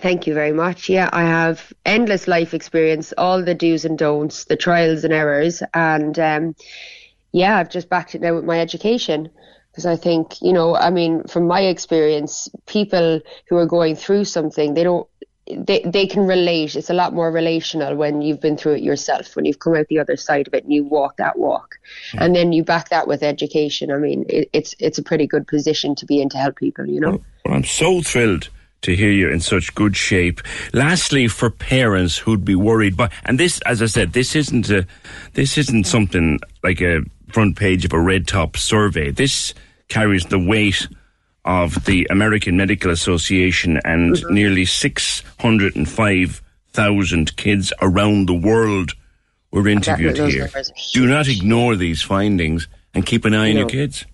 Thank 0.00 0.26
you 0.26 0.34
very 0.34 0.52
much. 0.52 0.88
Yeah, 0.88 1.08
I 1.12 1.22
have 1.22 1.72
endless 1.84 2.28
life 2.28 2.54
experience, 2.54 3.12
all 3.16 3.42
the 3.42 3.54
do's 3.54 3.84
and 3.84 3.98
don'ts, 3.98 4.44
the 4.44 4.56
trials 4.56 5.04
and 5.04 5.12
errors, 5.12 5.62
and 5.74 6.18
um, 6.18 6.56
yeah, 7.32 7.56
I've 7.56 7.70
just 7.70 7.88
backed 7.88 8.14
it 8.14 8.20
now 8.20 8.34
with 8.34 8.44
my 8.44 8.60
education 8.60 9.30
because 9.70 9.86
I 9.86 9.96
think 9.96 10.40
you 10.40 10.52
know, 10.52 10.76
I 10.76 10.90
mean, 10.90 11.24
from 11.24 11.46
my 11.46 11.60
experience, 11.60 12.48
people 12.66 13.20
who 13.48 13.56
are 13.56 13.66
going 13.66 13.96
through 13.96 14.24
something, 14.24 14.74
they 14.74 14.84
don't. 14.84 15.08
They, 15.50 15.80
they 15.80 16.06
can 16.06 16.26
relate. 16.26 16.76
It's 16.76 16.90
a 16.90 16.94
lot 16.94 17.14
more 17.14 17.32
relational 17.32 17.96
when 17.96 18.20
you've 18.20 18.38
been 18.38 18.58
through 18.58 18.74
it 18.74 18.82
yourself, 18.82 19.34
when 19.34 19.46
you've 19.46 19.58
come 19.58 19.74
out 19.76 19.86
the 19.88 19.98
other 19.98 20.14
side 20.14 20.46
of 20.46 20.52
it 20.52 20.64
and 20.64 20.70
you 20.74 20.84
walk 20.84 21.16
that 21.16 21.38
walk. 21.38 21.76
And 22.18 22.36
then 22.36 22.52
you 22.52 22.62
back 22.62 22.90
that 22.90 23.08
with 23.08 23.22
education. 23.22 23.90
I 23.90 23.96
mean, 23.96 24.26
it, 24.28 24.50
it's 24.52 24.74
it's 24.78 24.98
a 24.98 25.02
pretty 25.02 25.26
good 25.26 25.46
position 25.46 25.94
to 25.94 26.04
be 26.04 26.20
in 26.20 26.28
to 26.28 26.36
help 26.36 26.56
people, 26.56 26.86
you 26.86 27.00
know? 27.00 27.22
Well, 27.46 27.54
I'm 27.54 27.64
so 27.64 28.02
thrilled 28.02 28.50
to 28.82 28.94
hear 28.94 29.10
you 29.10 29.28
in 29.30 29.40
such 29.40 29.74
good 29.74 29.96
shape. 29.96 30.40
Lastly, 30.72 31.28
for 31.28 31.50
parents 31.50 32.16
who'd 32.16 32.44
be 32.44 32.54
worried, 32.54 32.96
but 32.96 33.12
and 33.24 33.38
this, 33.38 33.60
as 33.66 33.82
I 33.82 33.86
said, 33.86 34.12
this 34.12 34.36
isn't 34.36 34.70
a, 34.70 34.86
this 35.34 35.58
isn't 35.58 35.84
something 35.86 36.38
like 36.62 36.80
a 36.80 37.00
front 37.32 37.56
page 37.56 37.84
of 37.84 37.92
a 37.92 38.00
red 38.00 38.26
top 38.28 38.56
survey. 38.56 39.10
This 39.10 39.52
carries 39.88 40.26
the 40.26 40.38
weight 40.38 40.86
of 41.44 41.84
the 41.86 42.06
American 42.10 42.56
Medical 42.56 42.90
Association 42.90 43.80
and 43.84 44.14
Mm-hmm. 44.14 44.34
nearly 44.34 44.64
six 44.64 45.22
hundred 45.40 45.74
and 45.76 45.88
five 45.88 46.42
thousand 46.72 47.36
kids 47.36 47.72
around 47.80 48.26
the 48.28 48.34
world 48.34 48.92
were 49.50 49.66
interviewed 49.66 50.18
here. 50.18 50.50
Do 50.92 51.06
not 51.06 51.26
ignore 51.26 51.74
these 51.74 52.02
findings 52.02 52.68
and 52.94 53.04
keep 53.04 53.24
an 53.24 53.34
eye 53.34 53.50
on 53.50 53.56
your 53.56 53.68
kids. 53.68 54.04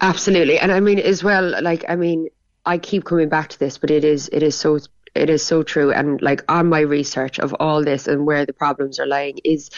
Absolutely. 0.00 0.58
And 0.58 0.72
I 0.72 0.80
mean, 0.80 0.98
as 0.98 1.22
well, 1.24 1.62
like, 1.62 1.84
I 1.88 1.96
mean, 1.96 2.28
I 2.66 2.78
keep 2.78 3.04
coming 3.04 3.28
back 3.28 3.48
to 3.50 3.58
this, 3.58 3.78
but 3.78 3.90
it 3.90 4.04
is, 4.04 4.28
it 4.32 4.42
is 4.42 4.56
so, 4.56 4.78
it 5.14 5.30
is 5.30 5.42
so 5.42 5.62
true. 5.62 5.92
And 5.92 6.20
like 6.20 6.44
on 6.50 6.68
my 6.68 6.80
research 6.80 7.38
of 7.38 7.54
all 7.54 7.82
this 7.84 8.06
and 8.06 8.26
where 8.26 8.44
the 8.44 8.52
problems 8.52 8.98
are 9.00 9.06
lying 9.06 9.38
is, 9.44 9.70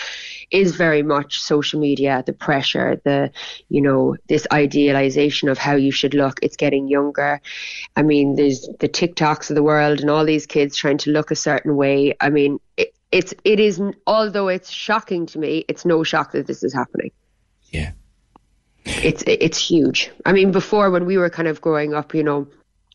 is 0.50 0.74
very 0.74 1.02
much 1.02 1.38
social 1.38 1.78
media, 1.78 2.24
the 2.26 2.32
pressure, 2.32 3.00
the, 3.04 3.30
you 3.68 3.80
know, 3.80 4.16
this 4.28 4.46
idealization 4.52 5.48
of 5.48 5.58
how 5.58 5.76
you 5.76 5.92
should 5.92 6.14
look. 6.14 6.40
It's 6.42 6.56
getting 6.56 6.88
younger. 6.88 7.40
I 7.94 8.02
mean, 8.02 8.34
there's 8.34 8.68
the 8.80 8.88
TikToks 8.88 9.50
of 9.50 9.56
the 9.56 9.62
world 9.62 10.00
and 10.00 10.10
all 10.10 10.24
these 10.24 10.46
kids 10.46 10.76
trying 10.76 10.98
to 10.98 11.10
look 11.10 11.30
a 11.30 11.36
certain 11.36 11.76
way. 11.76 12.14
I 12.20 12.30
mean, 12.30 12.58
it, 12.76 12.94
it's, 13.12 13.34
it 13.44 13.60
is, 13.60 13.80
although 14.06 14.48
it's 14.48 14.70
shocking 14.70 15.26
to 15.26 15.38
me, 15.38 15.64
it's 15.68 15.84
no 15.84 16.02
shock 16.02 16.32
that 16.32 16.46
this 16.46 16.62
is 16.62 16.74
happening 16.74 17.10
Yeah. 17.70 17.92
it's 18.84 19.22
it's 19.26 19.58
huge. 19.58 20.10
I 20.24 20.32
mean, 20.32 20.50
before 20.52 20.90
when 20.90 21.04
we 21.04 21.18
were 21.18 21.30
kind 21.30 21.48
of 21.48 21.60
growing 21.60 21.94
up, 21.94 22.14
you 22.14 22.22
know, 22.22 22.48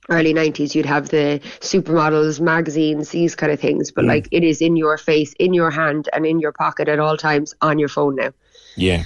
early 0.10 0.34
nineties, 0.34 0.76
you'd 0.76 0.86
have 0.86 1.10
the 1.10 1.40
supermodels 1.60 2.40
magazines, 2.40 3.10
these 3.10 3.36
kind 3.36 3.52
of 3.52 3.60
things. 3.60 3.92
But 3.92 4.06
like, 4.06 4.28
it 4.32 4.44
is 4.44 4.62
in 4.62 4.76
your 4.76 4.98
face, 4.98 5.34
in 5.34 5.54
your 5.54 5.72
hand, 5.72 6.10
and 6.14 6.26
in 6.26 6.40
your 6.40 6.52
pocket 6.52 6.88
at 6.88 7.00
all 7.00 7.18
times 7.18 7.54
on 7.62 7.80
your 7.80 7.90
phone 7.90 8.16
now. 8.16 8.34
Yeah. 8.76 9.04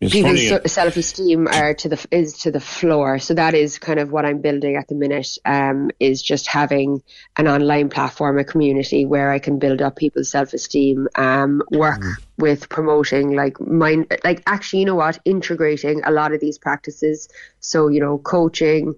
It's 0.00 0.12
People's 0.12 0.48
funny. 0.48 0.68
self-esteem 0.68 1.46
are 1.46 1.72
to 1.74 1.88
the 1.88 2.06
is 2.10 2.38
to 2.40 2.50
the 2.50 2.60
floor. 2.60 3.18
So 3.20 3.32
that 3.34 3.54
is 3.54 3.78
kind 3.78 3.98
of 3.98 4.10
what 4.10 4.26
I'm 4.26 4.40
building 4.42 4.76
at 4.76 4.88
the 4.88 4.94
minute. 4.94 5.38
Um, 5.46 5.90
is 5.98 6.20
just 6.20 6.46
having 6.46 7.02
an 7.36 7.48
online 7.48 7.88
platform, 7.88 8.38
a 8.38 8.44
community 8.44 9.06
where 9.06 9.30
I 9.30 9.38
can 9.38 9.58
build 9.58 9.80
up 9.80 9.96
people's 9.96 10.28
self-esteem. 10.30 11.08
Um, 11.14 11.62
work 11.70 12.02
with 12.36 12.68
promoting 12.68 13.34
like 13.34 13.58
mind, 13.60 14.14
like 14.24 14.42
actually, 14.46 14.80
you 14.80 14.86
know 14.86 14.96
what, 14.96 15.20
integrating 15.24 16.02
a 16.04 16.10
lot 16.10 16.34
of 16.34 16.40
these 16.40 16.58
practices. 16.58 17.28
So 17.60 17.88
you 17.88 18.00
know, 18.00 18.18
coaching, 18.18 18.96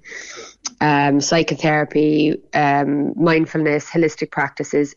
um, 0.81 1.21
psychotherapy, 1.21 2.37
um, 2.55 3.13
mindfulness, 3.17 3.89
holistic 3.91 4.31
practices 4.31 4.95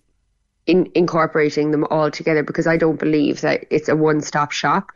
in, 0.65 0.89
incorporating 0.93 1.71
them 1.71 1.85
all 1.89 2.11
together 2.11 2.43
because 2.43 2.67
I 2.67 2.77
don't 2.77 2.99
believe 2.99 3.41
that 3.41 3.65
it's 3.69 3.89
a 3.89 3.95
one 3.95 4.21
stop 4.21 4.51
shop. 4.51 4.91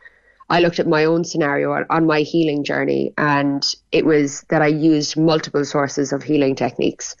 I 0.50 0.60
looked 0.60 0.78
at 0.78 0.86
my 0.86 1.04
own 1.04 1.24
scenario 1.24 1.72
on, 1.72 1.86
on 1.90 2.06
my 2.06 2.20
healing 2.20 2.64
journey, 2.64 3.14
and 3.16 3.66
it 3.92 4.04
was 4.04 4.42
that 4.50 4.62
I 4.62 4.66
used 4.66 5.16
multiple 5.16 5.64
sources 5.64 6.12
of 6.12 6.22
healing 6.22 6.54
techniques. 6.54 7.16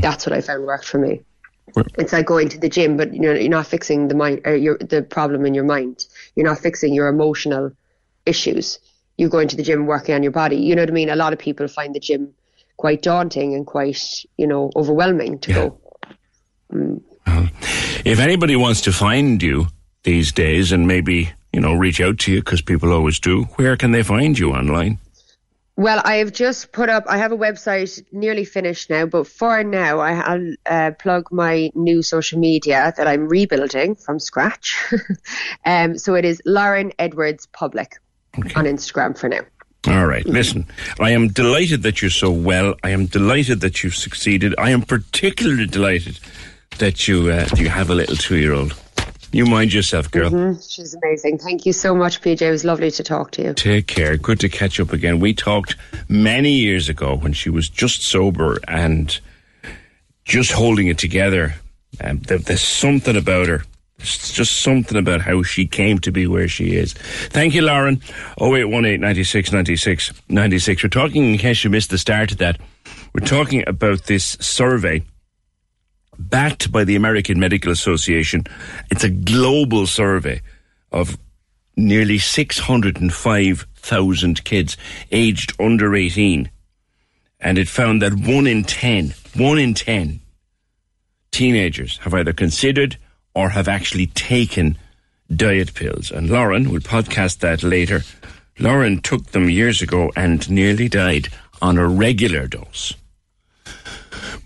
That's 0.00 0.26
what 0.26 0.32
I 0.32 0.40
found 0.40 0.64
worked 0.64 0.86
for 0.86 0.98
me. 0.98 1.20
It's 1.98 2.12
like 2.12 2.26
going 2.26 2.48
to 2.48 2.58
the 2.58 2.68
gym, 2.68 2.96
but 2.96 3.14
you 3.14 3.20
know 3.20 3.32
you're 3.32 3.48
not 3.48 3.66
fixing 3.66 4.08
the 4.08 4.14
mind, 4.14 4.40
or 4.44 4.56
your, 4.56 4.78
the 4.78 5.02
problem 5.02 5.46
in 5.46 5.54
your 5.54 5.64
mind. 5.64 6.06
You're 6.34 6.46
not 6.46 6.58
fixing 6.58 6.94
your 6.94 7.08
emotional 7.08 7.72
issues. 8.26 8.78
You're 9.16 9.30
going 9.30 9.48
to 9.48 9.56
the 9.56 9.62
gym, 9.62 9.86
working 9.86 10.14
on 10.14 10.22
your 10.22 10.32
body. 10.32 10.56
You 10.56 10.74
know 10.74 10.82
what 10.82 10.90
I 10.90 10.92
mean? 10.92 11.10
A 11.10 11.16
lot 11.16 11.32
of 11.32 11.38
people 11.38 11.68
find 11.68 11.94
the 11.94 12.00
gym 12.00 12.34
quite 12.76 13.02
daunting 13.02 13.54
and 13.54 13.66
quite, 13.66 14.00
you 14.36 14.46
know, 14.46 14.70
overwhelming 14.76 15.38
to 15.40 15.52
go. 15.52 15.78
If 18.04 18.18
anybody 18.18 18.56
wants 18.56 18.80
to 18.82 18.92
find 18.92 19.42
you 19.42 19.68
these 20.02 20.32
days 20.32 20.72
and 20.72 20.86
maybe, 20.86 21.32
you 21.52 21.60
know, 21.60 21.74
reach 21.74 22.00
out 22.00 22.18
to 22.20 22.32
you 22.32 22.40
because 22.40 22.62
people 22.62 22.92
always 22.92 23.20
do, 23.20 23.44
where 23.56 23.76
can 23.76 23.92
they 23.92 24.02
find 24.02 24.38
you 24.38 24.52
online? 24.52 24.98
Well, 25.76 26.02
I 26.04 26.16
have 26.16 26.32
just 26.32 26.72
put 26.72 26.90
up. 26.90 27.04
I 27.08 27.16
have 27.16 27.32
a 27.32 27.36
website 27.36 28.02
nearly 28.12 28.44
finished 28.44 28.90
now, 28.90 29.06
but 29.06 29.26
for 29.26 29.64
now, 29.64 30.00
I, 30.00 30.12
I'll 30.12 30.54
uh, 30.66 30.90
plug 30.98 31.28
my 31.32 31.70
new 31.74 32.02
social 32.02 32.38
media 32.38 32.92
that 32.96 33.08
I'm 33.08 33.26
rebuilding 33.26 33.94
from 33.94 34.18
scratch. 34.18 34.76
um, 35.64 35.96
so 35.96 36.14
it 36.14 36.26
is 36.26 36.42
Lauren 36.44 36.92
Edwards 36.98 37.46
Public 37.46 37.96
on 38.54 38.66
Instagram 38.66 39.16
for 39.16 39.30
now. 39.30 39.40
All 39.88 40.06
right. 40.06 40.24
Listen, 40.26 40.66
I 41.00 41.10
am 41.10 41.28
delighted 41.28 41.82
that 41.82 42.02
you're 42.02 42.10
so 42.10 42.30
well. 42.30 42.76
I 42.84 42.90
am 42.90 43.06
delighted 43.06 43.60
that 43.62 43.82
you've 43.82 43.96
succeeded. 43.96 44.54
I 44.56 44.70
am 44.70 44.82
particularly 44.82 45.66
delighted 45.66 46.20
that 46.78 47.08
you 47.08 47.30
uh, 47.30 47.48
you 47.56 47.68
have 47.68 47.90
a 47.90 47.94
little 47.94 48.16
two 48.16 48.36
year 48.36 48.52
old. 48.52 48.76
You 49.32 49.46
mind 49.46 49.72
yourself, 49.72 50.10
girl. 50.10 50.30
Mm-hmm. 50.30 50.60
She's 50.60 50.94
amazing. 50.94 51.38
Thank 51.38 51.64
you 51.64 51.72
so 51.72 51.94
much, 51.94 52.20
PJ. 52.20 52.42
It 52.42 52.50
was 52.50 52.64
lovely 52.64 52.90
to 52.90 53.02
talk 53.02 53.30
to 53.32 53.42
you. 53.42 53.54
Take 53.54 53.86
care. 53.86 54.16
Good 54.18 54.38
to 54.40 54.48
catch 54.48 54.78
up 54.78 54.92
again. 54.92 55.20
We 55.20 55.32
talked 55.32 55.74
many 56.08 56.52
years 56.52 56.90
ago 56.90 57.16
when 57.16 57.32
she 57.32 57.48
was 57.48 57.68
just 57.68 58.02
sober 58.02 58.58
and 58.68 59.18
just 60.24 60.52
holding 60.52 60.88
it 60.88 60.98
together. 60.98 61.54
Um, 62.00 62.18
there, 62.20 62.38
there's 62.38 62.62
something 62.62 63.16
about 63.16 63.48
her. 63.48 63.64
It's 64.02 64.32
just 64.32 64.62
something 64.62 64.98
about 64.98 65.22
how 65.22 65.42
she 65.42 65.66
came 65.66 65.98
to 66.00 66.10
be 66.10 66.26
where 66.26 66.48
she 66.48 66.76
is. 66.76 66.92
Thank 66.92 67.54
you, 67.54 67.62
Lauren. 67.62 68.02
0818 68.40 69.00
96 69.00 69.52
96 69.52 70.12
96. 70.28 70.82
We're 70.82 70.88
talking, 70.88 71.32
in 71.32 71.38
case 71.38 71.62
you 71.62 71.70
missed 71.70 71.90
the 71.90 71.98
start 71.98 72.32
of 72.32 72.38
that, 72.38 72.58
we're 73.14 73.24
talking 73.26 73.62
about 73.66 74.04
this 74.04 74.36
survey 74.40 75.04
backed 76.18 76.72
by 76.72 76.84
the 76.84 76.96
American 76.96 77.38
Medical 77.38 77.70
Association. 77.70 78.44
It's 78.90 79.04
a 79.04 79.08
global 79.08 79.86
survey 79.86 80.42
of 80.90 81.16
nearly 81.76 82.18
605,000 82.18 84.44
kids 84.44 84.76
aged 85.10 85.54
under 85.60 85.94
18. 85.94 86.50
And 87.40 87.58
it 87.58 87.68
found 87.68 88.00
that 88.02 88.14
one 88.14 88.46
in 88.46 88.64
10, 88.64 89.14
one 89.36 89.58
in 89.58 89.74
10 89.74 90.20
teenagers 91.30 91.98
have 91.98 92.14
either 92.14 92.32
considered 92.32 92.96
or 93.34 93.50
have 93.50 93.68
actually 93.68 94.06
taken 94.08 94.76
diet 95.34 95.74
pills. 95.74 96.10
And 96.10 96.28
Lauren 96.30 96.70
will 96.70 96.80
podcast 96.80 97.38
that 97.38 97.62
later. 97.62 98.02
Lauren 98.58 99.00
took 99.00 99.26
them 99.26 99.48
years 99.48 99.80
ago 99.82 100.10
and 100.16 100.48
nearly 100.50 100.88
died 100.88 101.28
on 101.60 101.78
a 101.78 101.88
regular 101.88 102.46
dose. 102.46 102.94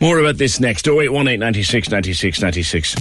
More 0.01 0.18
about 0.18 0.37
this 0.37 0.61
next. 0.61 0.87
0818 0.87 1.40
96 1.40 1.90
96 1.90 2.40
96. 2.40 2.94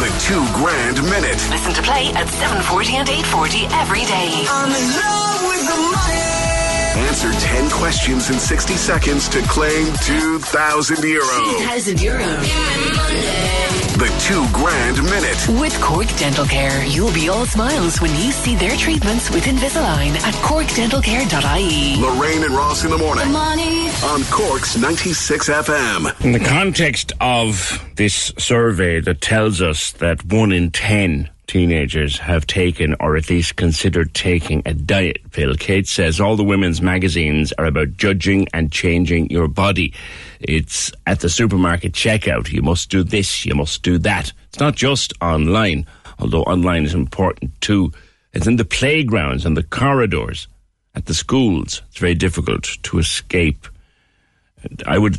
The 0.00 0.10
two 0.20 0.44
grand 0.54 1.02
minute. 1.04 1.40
Listen 1.50 1.72
to 1.74 1.82
play 1.82 2.08
at 2.14 2.28
740 2.28 2.96
and 2.96 3.08
840 3.08 3.66
every 3.76 4.04
day. 4.04 4.44
I'm 4.48 4.70
in 4.72 4.86
love 4.96 5.42
with 5.46 5.66
the 5.68 5.76
money. 5.92 6.23
Answer 6.96 7.32
10 7.32 7.70
questions 7.70 8.30
in 8.30 8.38
60 8.38 8.74
seconds 8.74 9.28
to 9.30 9.40
claim 9.42 9.92
2,000 10.02 11.02
euro. 11.04 11.24
2,000 11.58 12.00
euro. 12.00 12.24
The 13.94 14.12
two 14.20 14.46
grand 14.52 15.02
minute. 15.02 15.60
With 15.60 15.80
Cork 15.80 16.06
Dental 16.16 16.44
Care, 16.44 16.84
you'll 16.86 17.12
be 17.12 17.28
all 17.28 17.46
smiles 17.46 18.00
when 18.00 18.10
you 18.12 18.30
see 18.32 18.54
their 18.56 18.76
treatments 18.76 19.30
with 19.30 19.44
Invisalign 19.44 20.14
at 20.22 20.34
corkdentalcare.ie. 20.34 22.00
Lorraine 22.00 22.44
and 22.44 22.54
Ross 22.54 22.84
in 22.84 22.90
the 22.90 22.98
morning 22.98 23.30
Money. 23.32 23.88
on 24.04 24.22
Cork's 24.30 24.76
96 24.76 25.48
FM. 25.48 26.24
In 26.24 26.32
the 26.32 26.40
context 26.40 27.12
of 27.20 27.84
this 27.96 28.32
survey 28.38 29.00
that 29.00 29.20
tells 29.20 29.60
us 29.62 29.92
that 29.92 30.24
one 30.24 30.52
in 30.52 30.70
10 30.70 31.28
teenagers 31.46 32.18
have 32.18 32.46
taken 32.46 32.94
or 33.00 33.16
at 33.16 33.30
least 33.30 33.56
considered 33.56 34.14
taking 34.14 34.62
a 34.64 34.74
diet 34.74 35.18
pill, 35.30 35.54
Kate 35.54 35.86
says 35.86 36.20
all 36.20 36.36
the 36.36 36.44
women's 36.44 36.80
magazines 36.80 37.52
are 37.58 37.66
about 37.66 37.96
judging 37.96 38.46
and 38.52 38.72
changing 38.72 39.30
your 39.30 39.48
body. 39.48 39.92
It's 40.40 40.92
at 41.06 41.20
the 41.20 41.28
supermarket 41.28 41.92
checkout. 41.92 42.50
You 42.50 42.62
must 42.62 42.90
do 42.90 43.02
this, 43.02 43.44
you 43.44 43.54
must 43.54 43.82
do 43.82 43.98
that. 43.98 44.32
It's 44.48 44.60
not 44.60 44.74
just 44.74 45.12
online, 45.20 45.86
although 46.18 46.42
online 46.42 46.84
is 46.84 46.94
important 46.94 47.60
too. 47.60 47.92
It's 48.32 48.46
in 48.46 48.56
the 48.56 48.64
playgrounds 48.64 49.46
and 49.46 49.56
the 49.56 49.62
corridors 49.62 50.48
at 50.94 51.06
the 51.06 51.14
schools. 51.14 51.82
It's 51.88 51.98
very 51.98 52.14
difficult 52.14 52.64
to 52.84 52.98
escape. 52.98 53.66
I 54.86 54.98
would 54.98 55.18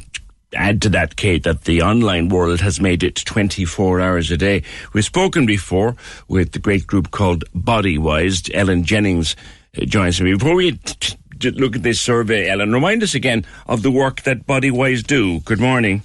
add 0.55 0.81
to 0.83 0.89
that, 0.89 1.15
Kate, 1.15 1.43
that 1.43 1.65
the 1.65 1.81
online 1.81 2.29
world 2.29 2.61
has 2.61 2.79
made 2.79 3.03
it 3.03 3.15
24 3.15 4.01
hours 4.01 4.31
a 4.31 4.37
day. 4.37 4.63
We've 4.93 5.05
spoken 5.05 5.45
before 5.45 5.95
with 6.27 6.51
the 6.51 6.59
great 6.59 6.87
group 6.87 7.11
called 7.11 7.43
Bodywhys. 7.53 8.49
Ellen 8.53 8.83
Jennings 8.83 9.35
uh, 9.79 9.85
joins 9.85 10.19
me. 10.21 10.33
Before 10.33 10.55
we 10.55 10.73
t- 10.73 11.15
t- 11.39 11.51
look 11.51 11.75
at 11.75 11.83
this 11.83 12.01
survey, 12.01 12.49
Ellen, 12.49 12.71
remind 12.71 13.03
us 13.03 13.13
again 13.13 13.45
of 13.67 13.81
the 13.81 13.91
work 13.91 14.21
that 14.21 14.45
Bodywhys 14.47 15.05
do. 15.05 15.39
Good 15.41 15.59
morning. 15.59 16.01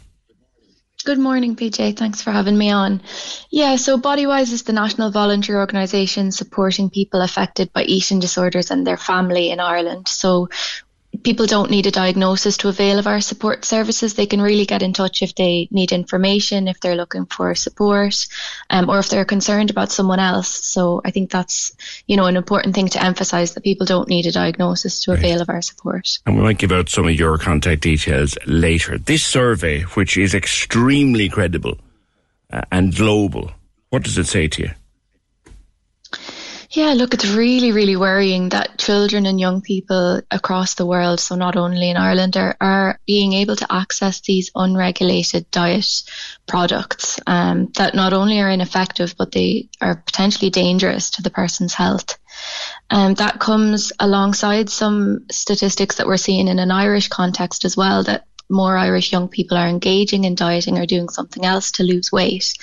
Good 1.02 1.18
morning, 1.18 1.56
PJ. 1.56 1.96
Thanks 1.96 2.20
for 2.20 2.30
having 2.30 2.58
me 2.58 2.70
on. 2.70 3.00
Yeah, 3.48 3.76
so 3.76 3.98
Bodywhys 3.98 4.52
is 4.52 4.64
the 4.64 4.74
national 4.74 5.10
volunteer 5.10 5.58
organisation 5.58 6.30
supporting 6.30 6.90
people 6.90 7.22
affected 7.22 7.72
by 7.72 7.84
eating 7.84 8.20
disorders 8.20 8.70
and 8.70 8.86
their 8.86 8.98
family 8.98 9.50
in 9.50 9.60
Ireland. 9.60 10.08
So 10.08 10.50
people 11.22 11.46
don't 11.46 11.70
need 11.70 11.86
a 11.86 11.90
diagnosis 11.90 12.56
to 12.58 12.68
avail 12.68 12.98
of 12.98 13.06
our 13.06 13.20
support 13.20 13.64
services. 13.64 14.14
They 14.14 14.26
can 14.26 14.40
really 14.40 14.64
get 14.64 14.82
in 14.82 14.92
touch 14.92 15.22
if 15.22 15.34
they 15.34 15.68
need 15.70 15.92
information, 15.92 16.68
if 16.68 16.80
they're 16.80 16.96
looking 16.96 17.26
for 17.26 17.54
support, 17.54 18.26
um, 18.70 18.88
or 18.88 18.98
if 18.98 19.08
they're 19.08 19.24
concerned 19.24 19.70
about 19.70 19.92
someone 19.92 20.20
else. 20.20 20.48
So 20.48 21.00
I 21.04 21.10
think 21.10 21.30
that's, 21.30 21.72
you 22.06 22.16
know, 22.16 22.26
an 22.26 22.36
important 22.36 22.74
thing 22.74 22.88
to 22.88 23.02
emphasise 23.02 23.52
that 23.52 23.64
people 23.64 23.86
don't 23.86 24.08
need 24.08 24.26
a 24.26 24.32
diagnosis 24.32 25.00
to 25.04 25.12
avail 25.12 25.40
of 25.40 25.48
our 25.48 25.62
support. 25.62 26.18
And 26.26 26.36
we 26.36 26.42
might 26.42 26.58
give 26.58 26.72
out 26.72 26.88
some 26.88 27.06
of 27.06 27.14
your 27.14 27.38
contact 27.38 27.82
details 27.82 28.38
later. 28.46 28.96
This 28.96 29.24
survey, 29.24 29.82
which 29.82 30.16
is 30.16 30.34
extremely 30.34 31.28
credible 31.28 31.78
uh, 32.52 32.62
and 32.70 32.94
global, 32.94 33.50
what 33.90 34.04
does 34.04 34.16
it 34.16 34.26
say 34.26 34.48
to 34.48 34.62
you? 34.62 34.70
Yeah, 36.72 36.92
look, 36.92 37.14
it's 37.14 37.26
really, 37.26 37.72
really 37.72 37.96
worrying 37.96 38.50
that 38.50 38.78
children 38.78 39.26
and 39.26 39.40
young 39.40 39.60
people 39.60 40.20
across 40.30 40.74
the 40.74 40.86
world, 40.86 41.18
so 41.18 41.34
not 41.34 41.56
only 41.56 41.90
in 41.90 41.96
Ireland, 41.96 42.36
are, 42.36 42.56
are 42.60 43.00
being 43.08 43.32
able 43.32 43.56
to 43.56 43.72
access 43.72 44.20
these 44.20 44.52
unregulated 44.54 45.50
diet 45.50 46.02
products 46.46 47.18
um, 47.26 47.72
that 47.74 47.96
not 47.96 48.12
only 48.12 48.40
are 48.40 48.48
ineffective, 48.48 49.16
but 49.18 49.32
they 49.32 49.68
are 49.80 49.96
potentially 49.96 50.50
dangerous 50.50 51.10
to 51.10 51.22
the 51.22 51.30
person's 51.30 51.74
health. 51.74 52.16
Um, 52.88 53.14
that 53.14 53.40
comes 53.40 53.92
alongside 53.98 54.70
some 54.70 55.26
statistics 55.28 55.96
that 55.96 56.06
we're 56.06 56.18
seeing 56.18 56.46
in 56.46 56.60
an 56.60 56.70
Irish 56.70 57.08
context 57.08 57.64
as 57.64 57.76
well 57.76 58.04
that 58.04 58.26
more 58.50 58.76
Irish 58.76 59.12
young 59.12 59.28
people 59.28 59.56
are 59.56 59.68
engaging 59.68 60.24
in 60.24 60.34
dieting 60.34 60.76
or 60.76 60.84
doing 60.84 61.08
something 61.08 61.44
else 61.44 61.72
to 61.72 61.84
lose 61.84 62.10
weight. 62.10 62.54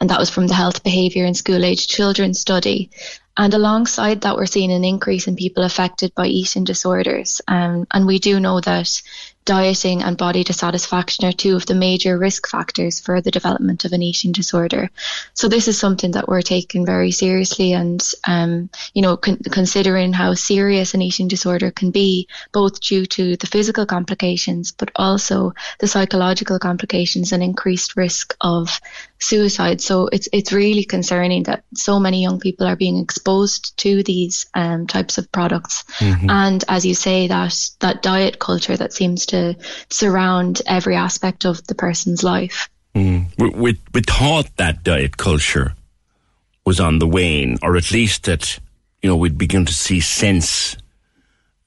And 0.00 0.10
that 0.10 0.18
was 0.18 0.30
from 0.30 0.46
the 0.46 0.54
Health 0.54 0.82
Behaviour 0.82 1.24
in 1.24 1.34
School 1.34 1.64
Age 1.64 1.88
Children 1.88 2.34
study. 2.34 2.90
And 3.36 3.54
alongside 3.54 4.22
that, 4.22 4.36
we're 4.36 4.46
seeing 4.46 4.72
an 4.72 4.84
increase 4.84 5.26
in 5.26 5.36
people 5.36 5.62
affected 5.62 6.14
by 6.14 6.26
eating 6.26 6.64
disorders. 6.64 7.40
Um, 7.46 7.86
and 7.92 8.06
we 8.06 8.18
do 8.18 8.40
know 8.40 8.60
that 8.60 9.02
dieting 9.44 10.02
and 10.02 10.16
body 10.16 10.44
dissatisfaction 10.44 11.24
are 11.24 11.32
two 11.32 11.56
of 11.56 11.66
the 11.66 11.74
major 11.74 12.18
risk 12.18 12.46
factors 12.46 13.00
for 13.00 13.20
the 13.20 13.30
development 13.30 13.84
of 13.84 13.92
an 13.92 14.02
eating 14.02 14.32
disorder. 14.32 14.90
So 15.34 15.48
this 15.48 15.66
is 15.66 15.78
something 15.78 16.12
that 16.12 16.28
we're 16.28 16.42
taking 16.42 16.84
very 16.84 17.10
seriously 17.10 17.72
and, 17.72 18.06
um, 18.26 18.68
you 18.94 19.02
know, 19.02 19.16
con- 19.16 19.38
considering 19.50 20.12
how 20.12 20.34
serious 20.34 20.94
an 20.94 21.02
eating 21.02 21.28
disorder 21.28 21.70
can 21.70 21.90
be, 21.90 22.28
both 22.52 22.80
due 22.80 23.06
to 23.06 23.36
the 23.36 23.46
physical 23.46 23.86
complications, 23.86 24.72
but 24.72 24.90
also 24.94 25.54
the 25.78 25.88
psychological 25.88 26.58
complications 26.58 27.32
and 27.32 27.42
increased 27.42 27.96
risk 27.96 28.36
of 28.40 28.80
suicide. 29.20 29.80
So 29.80 30.08
it's, 30.08 30.28
it's 30.32 30.52
really 30.52 30.84
concerning 30.84 31.44
that 31.44 31.64
so 31.74 32.00
many 32.00 32.22
young 32.22 32.40
people 32.40 32.66
are 32.66 32.76
being 32.76 32.98
exposed 32.98 33.76
to 33.78 34.02
these 34.02 34.46
um, 34.54 34.86
types 34.86 35.18
of 35.18 35.30
products. 35.30 35.84
Mm-hmm. 35.98 36.30
And 36.30 36.64
as 36.68 36.84
you 36.84 36.94
say, 36.94 37.28
that, 37.28 37.70
that 37.80 38.02
diet 38.02 38.38
culture 38.38 38.76
that 38.76 38.92
seems 38.92 39.26
to 39.26 39.56
surround 39.90 40.62
every 40.66 40.96
aspect 40.96 41.44
of 41.44 41.66
the 41.66 41.74
person's 41.74 42.24
life. 42.24 42.68
Mm. 42.94 43.26
We, 43.38 43.48
we, 43.50 43.78
we 43.94 44.00
thought 44.02 44.56
that 44.56 44.82
diet 44.82 45.16
culture 45.16 45.74
was 46.64 46.80
on 46.80 46.98
the 46.98 47.06
wane, 47.06 47.58
or 47.62 47.76
at 47.76 47.90
least 47.90 48.24
that 48.24 48.58
you 49.02 49.08
know 49.08 49.16
we'd 49.16 49.38
begin 49.38 49.64
to 49.64 49.72
see 49.72 50.00
sense 50.00 50.76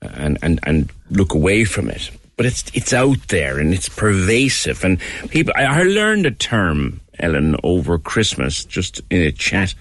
and 0.01 0.37
and 0.41 0.59
and 0.63 0.91
look 1.09 1.33
away 1.33 1.65
from 1.65 1.89
it. 1.89 2.11
But 2.35 2.45
it's 2.45 2.63
it's 2.73 2.93
out 2.93 3.27
there 3.29 3.59
and 3.59 3.73
it's 3.73 3.89
pervasive, 3.89 4.83
and 4.83 4.99
people. 5.29 5.53
I, 5.55 5.65
I 5.65 5.83
learned 5.83 6.25
a 6.25 6.31
term, 6.31 7.01
Ellen, 7.19 7.55
over 7.63 7.97
Christmas, 7.97 8.65
just 8.65 9.01
in 9.09 9.21
a 9.21 9.31
chat 9.31 9.75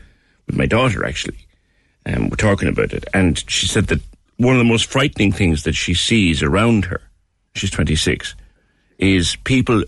with 0.47 0.57
my 0.57 0.67
daughter. 0.67 1.05
Actually, 1.05 1.47
and 2.05 2.17
um, 2.17 2.29
we're 2.31 2.37
talking 2.37 2.69
about 2.69 2.93
it, 2.93 3.05
and 3.15 3.43
she 3.51 3.67
said 3.67 3.87
that 3.87 4.01
one 4.37 4.55
of 4.55 4.59
the 4.59 4.65
most 4.65 4.87
frightening 4.87 5.33
things 5.33 5.63
that 5.65 5.75
she 5.75 5.95
sees 5.95 6.43
around 6.43 6.87
her, 6.87 7.01
she's 7.55 7.71
twenty 7.71 7.97
six, 7.97 8.35
is 8.99 9.37
people, 9.45 9.85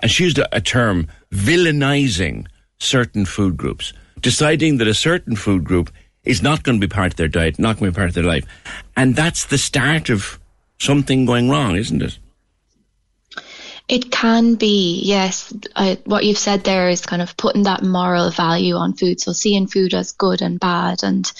and 0.00 0.10
she 0.10 0.24
used 0.24 0.38
a, 0.38 0.56
a 0.56 0.60
term, 0.60 1.08
villainizing 1.30 2.46
certain 2.78 3.24
food 3.24 3.56
groups, 3.56 3.92
deciding 4.20 4.78
that 4.78 4.88
a 4.88 4.94
certain 4.94 5.36
food 5.36 5.64
group 5.64 5.90
is 6.24 6.42
not 6.42 6.62
going 6.62 6.80
to 6.80 6.86
be 6.86 6.92
part 6.92 7.12
of 7.12 7.16
their 7.16 7.28
diet, 7.28 7.58
not 7.58 7.78
going 7.78 7.90
to 7.90 7.94
be 7.94 7.96
part 7.96 8.08
of 8.08 8.14
their 8.14 8.24
life. 8.24 8.44
And 8.96 9.16
that's 9.16 9.46
the 9.46 9.58
start 9.58 10.08
of 10.08 10.38
something 10.78 11.26
going 11.26 11.50
wrong, 11.50 11.76
isn't 11.76 12.02
it? 12.02 12.18
It 13.88 14.10
can 14.10 14.54
be, 14.54 15.02
yes. 15.02 15.52
I, 15.76 15.98
what 16.04 16.24
you've 16.24 16.38
said 16.38 16.64
there 16.64 16.88
is 16.88 17.04
kind 17.04 17.20
of 17.20 17.36
putting 17.36 17.64
that 17.64 17.82
moral 17.82 18.30
value 18.30 18.76
on 18.76 18.94
food. 18.94 19.20
So 19.20 19.32
seeing 19.32 19.66
food 19.66 19.92
as 19.92 20.12
good 20.12 20.40
and 20.40 20.58
bad. 20.58 21.02
And, 21.02 21.30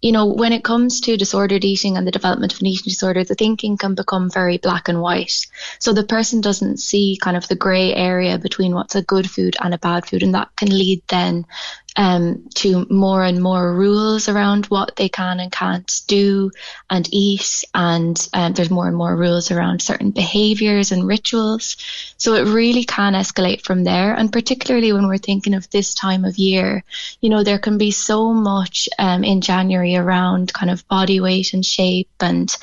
you 0.00 0.10
know, 0.10 0.26
when 0.26 0.52
it 0.52 0.64
comes 0.64 1.02
to 1.02 1.16
disordered 1.16 1.64
eating 1.64 1.96
and 1.96 2.06
the 2.06 2.10
development 2.10 2.52
of 2.52 2.60
an 2.60 2.66
eating 2.66 2.90
disorder, 2.90 3.22
the 3.22 3.34
thinking 3.34 3.76
can 3.76 3.94
become 3.94 4.30
very 4.30 4.58
black 4.58 4.88
and 4.88 5.00
white. 5.00 5.46
So 5.78 5.92
the 5.92 6.02
person 6.02 6.40
doesn't 6.40 6.78
see 6.78 7.18
kind 7.20 7.36
of 7.36 7.46
the 7.46 7.54
grey 7.54 7.94
area 7.94 8.38
between 8.38 8.74
what's 8.74 8.96
a 8.96 9.02
good 9.02 9.30
food 9.30 9.56
and 9.60 9.74
a 9.74 9.78
bad 9.78 10.06
food. 10.06 10.22
And 10.22 10.34
that 10.34 10.48
can 10.56 10.70
lead 10.70 11.02
then 11.08 11.46
um, 11.96 12.48
to 12.54 12.86
more 12.90 13.22
and 13.24 13.42
more 13.42 13.74
rules 13.74 14.28
around 14.28 14.66
what 14.66 14.96
they 14.96 15.08
can 15.08 15.40
and 15.40 15.50
can't 15.50 16.00
do 16.06 16.50
and 16.88 17.08
eat. 17.12 17.64
And 17.74 18.28
um, 18.32 18.52
there's 18.52 18.70
more 18.70 18.88
and 18.88 18.96
more 18.96 19.16
rules 19.16 19.50
around 19.50 19.82
certain 19.82 20.10
behaviors 20.10 20.92
and 20.92 21.06
rituals. 21.06 21.76
So 22.16 22.34
it 22.34 22.52
really 22.52 22.84
can 22.84 23.14
escalate 23.14 23.62
from 23.62 23.84
there. 23.84 24.14
And 24.14 24.32
particularly 24.32 24.92
when 24.92 25.08
we're 25.08 25.18
thinking 25.18 25.54
of 25.54 25.68
this 25.70 25.94
time 25.94 26.24
of 26.24 26.38
year, 26.38 26.84
you 27.20 27.30
know, 27.30 27.42
there 27.42 27.58
can 27.58 27.78
be 27.78 27.90
so 27.90 28.32
much 28.32 28.88
um, 28.98 29.24
in 29.24 29.40
January 29.40 29.96
around 29.96 30.52
kind 30.52 30.70
of 30.70 30.86
body 30.88 31.20
weight 31.20 31.54
and 31.54 31.64
shape 31.64 32.10
and 32.20 32.56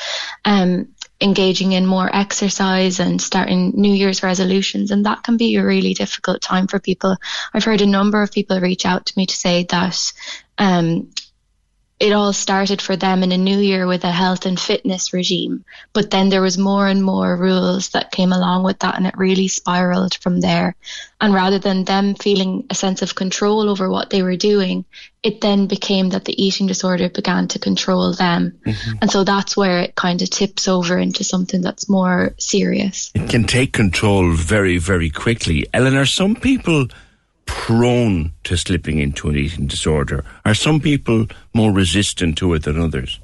um, 0.46 0.88
engaging 1.20 1.72
in 1.72 1.86
more 1.86 2.10
exercise 2.14 3.00
and 3.00 3.22
starting 3.22 3.72
New 3.76 3.94
Year's 3.94 4.24
resolutions. 4.24 4.92
And 4.92 5.06
that 5.06 5.24
can 5.24 5.38
be 5.38 5.56
a 5.56 5.66
really 5.66 5.94
difficult 5.94 6.42
time 6.42 6.68
for 6.68 6.80
people. 6.80 7.18
I've 7.54 7.64
heard 7.64 7.82
a 7.82 7.88
number 7.88 8.22
of 8.22 8.32
people 8.32 8.60
reach 8.60 8.86
out 8.86 9.08
to 9.08 9.14
me 9.18 9.26
to 9.26 9.36
say 9.36 9.66
that 9.70 10.14
um, 10.58 11.10
it 12.00 12.14
all 12.14 12.32
started 12.32 12.80
for 12.80 12.96
them 12.96 13.24
in 13.24 13.32
a 13.32 13.38
new 13.38 13.58
year 13.58 13.88
with 13.88 14.04
a 14.04 14.12
health 14.12 14.46
and 14.46 14.60
fitness 14.60 15.14
regime. 15.14 15.66
But 15.94 16.12
then 16.12 16.30
there 16.30 16.44
was 16.44 16.58
more 16.58 16.88
and 16.88 17.04
more 17.04 17.36
rules 17.36 17.90
that 17.90 18.12
came 18.12 18.32
along 18.32 18.64
with 18.64 18.80
that, 18.80 18.96
and 18.96 19.08
it 19.08 19.18
really 19.18 19.48
spiraled 19.48 20.14
from 20.16 20.40
there. 20.40 20.76
And 21.20 21.34
rather 21.34 21.58
than 21.58 21.86
them 21.86 22.14
feeling 22.14 22.68
a 22.70 22.76
sense 22.76 23.02
of 23.02 23.16
control 23.16 23.68
over 23.68 23.90
what 23.90 24.12
they 24.12 24.22
were 24.22 24.36
doing, 24.36 24.86
it 25.24 25.42
then 25.42 25.66
became 25.66 26.10
that 26.10 26.26
the 26.26 26.40
eating 26.42 26.68
disorder 26.68 27.10
began 27.10 27.48
to 27.48 27.60
control 27.60 28.14
them. 28.14 28.60
Mm-hmm. 28.64 28.98
And 29.02 29.10
so 29.10 29.24
that's 29.24 29.58
where 29.58 29.80
it 29.80 29.96
kind 29.96 30.22
of 30.22 30.30
tips 30.30 30.68
over 30.68 31.00
into 31.00 31.24
something 31.24 31.62
that's 31.62 31.90
more 31.90 32.36
serious. 32.38 33.12
It 33.16 33.28
can 33.28 33.46
take 33.46 33.74
control 33.74 34.34
very, 34.34 34.78
very 34.78 35.10
quickly. 35.10 35.66
Eleanor, 35.74 36.06
some 36.06 36.36
people 36.36 36.90
prone 37.48 38.32
to 38.44 38.56
slipping 38.56 39.00
into 39.00 39.30
an 39.30 39.36
eating 39.36 39.66
disorder? 39.66 40.24
Are 40.46 40.54
some 40.54 40.80
people 40.80 41.26
more 41.54 41.72
resistant 41.72 42.38
to 42.38 42.54
it 42.54 42.64
than 42.64 42.80
others? 42.80 43.20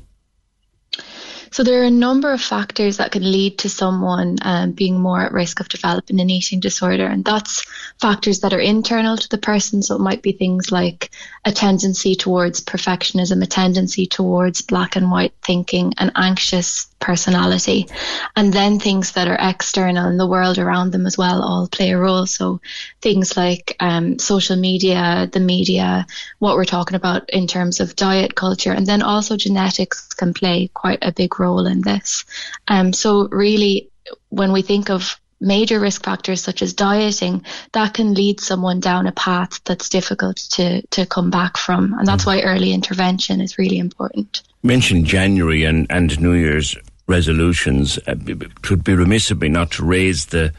So 1.54 1.64
there 1.64 1.84
are 1.84 1.86
a 1.86 1.92
number 1.92 2.34
of 2.34 2.42
factors 2.42 2.98
that 2.98 3.12
can 3.12 3.32
lead 3.32 3.60
to 3.60 3.70
someone 3.70 4.40
um, 4.42 4.72
being 4.72 5.00
more 5.00 5.22
at 5.22 5.32
risk 5.32 5.60
of 5.60 5.70
developing 5.70 6.20
an 6.20 6.32
eating 6.32 6.60
disorder, 6.60 7.06
and 7.06 7.24
that's 7.24 7.64
factors 8.02 8.40
that 8.40 8.54
are 8.54 8.60
internal 8.60 9.18
to 9.18 9.30
the 9.30 9.38
person. 9.38 9.84
So 9.84 9.96
it 9.96 10.02
might 10.02 10.24
be 10.24 10.32
things 10.32 10.72
like 10.72 11.12
a 11.46 11.52
tendency 11.52 12.16
towards 12.16 12.60
perfectionism, 12.60 13.44
a 13.44 13.46
tendency 13.46 14.08
towards 14.08 14.64
black 14.64 14.96
and 14.96 15.12
white 15.12 15.34
thinking, 15.44 15.94
an 16.00 16.12
anxious 16.16 16.88
personality, 17.04 17.88
and 18.36 18.54
then 18.54 18.80
things 18.80 19.12
that 19.12 19.28
are 19.28 19.50
external 19.50 20.10
in 20.10 20.18
the 20.18 20.32
world 20.36 20.58
around 20.58 20.92
them 20.92 21.06
as 21.06 21.18
well 21.18 21.42
all 21.44 21.68
play 21.68 21.92
a 21.92 21.98
role. 21.98 22.26
So 22.26 22.62
things 23.02 23.36
like 23.36 23.76
um, 23.80 24.18
social 24.20 24.56
media, 24.56 25.30
the 25.32 25.40
media, 25.40 26.08
what 26.40 26.56
we're 26.56 26.66
talking 26.66 26.96
about 26.96 27.30
in 27.30 27.46
terms 27.48 27.80
of 27.80 27.96
diet 27.96 28.36
culture, 28.36 28.72
and 28.72 28.88
then 28.88 29.02
also 29.02 29.36
genetics 29.36 30.14
can 30.14 30.34
play 30.34 30.70
quite 30.74 31.00
a 31.02 31.12
big 31.12 31.40
role 31.40 31.68
in 31.68 31.82
this. 31.82 32.26
Um, 32.68 32.94
so 32.94 33.28
really, 33.28 33.90
when 34.30 34.52
we 34.54 34.62
think 34.62 34.90
of 34.90 35.20
major 35.44 35.80
risk 35.80 36.04
factors 36.04 36.42
such 36.42 36.62
as 36.62 36.74
dieting, 36.74 37.44
that 37.74 37.94
can 37.94 38.14
lead 38.14 38.40
someone 38.40 38.80
down 38.80 39.08
a 39.08 39.12
path 39.12 39.60
that's 39.66 39.90
difficult 39.90 40.38
to, 40.38 40.82
to 40.88 41.06
come 41.06 41.30
back 41.30 41.58
from. 41.58 41.94
And 41.94 42.08
that's 42.08 42.24
mm. 42.24 42.28
why 42.28 42.42
early 42.42 42.72
intervention 42.72 43.42
is 43.42 43.58
really 43.58 43.78
important. 43.78 44.42
Mention 44.64 45.04
January 45.04 45.66
and, 45.66 45.86
and 45.90 46.20
New 46.20 46.34
Year's 46.34 46.76
resolutions. 47.14 47.98
Uh, 48.00 48.16
it 48.28 48.70
would 48.70 48.84
be 48.84 48.96
remiss 48.96 49.32
of 49.32 49.40
me 49.40 49.50
not 49.50 49.72
to 49.72 49.86
raise 49.86 50.26
the 50.28 50.52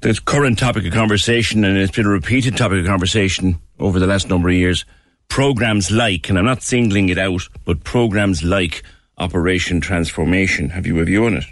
the 0.00 0.18
current 0.24 0.58
topic 0.58 0.86
of 0.86 0.92
conversation, 0.92 1.64
and 1.64 1.76
it's 1.76 1.96
been 1.96 2.06
a 2.06 2.10
repeated 2.10 2.56
topic 2.56 2.80
of 2.80 2.86
conversation 2.86 3.58
over 3.78 3.98
the 3.98 4.06
last 4.06 4.28
number 4.28 4.48
of 4.48 4.54
years. 4.54 4.84
Programs 5.28 5.90
like, 5.90 6.28
and 6.28 6.38
I'm 6.38 6.44
not 6.44 6.62
singling 6.62 7.08
it 7.08 7.18
out, 7.18 7.42
but 7.64 7.84
programs 7.84 8.42
like 8.42 8.82
Operation 9.18 9.80
Transformation. 9.80 10.70
Have 10.70 10.86
you 10.86 11.00
a 11.00 11.04
view 11.04 11.26
on 11.26 11.34
it? 11.34 11.44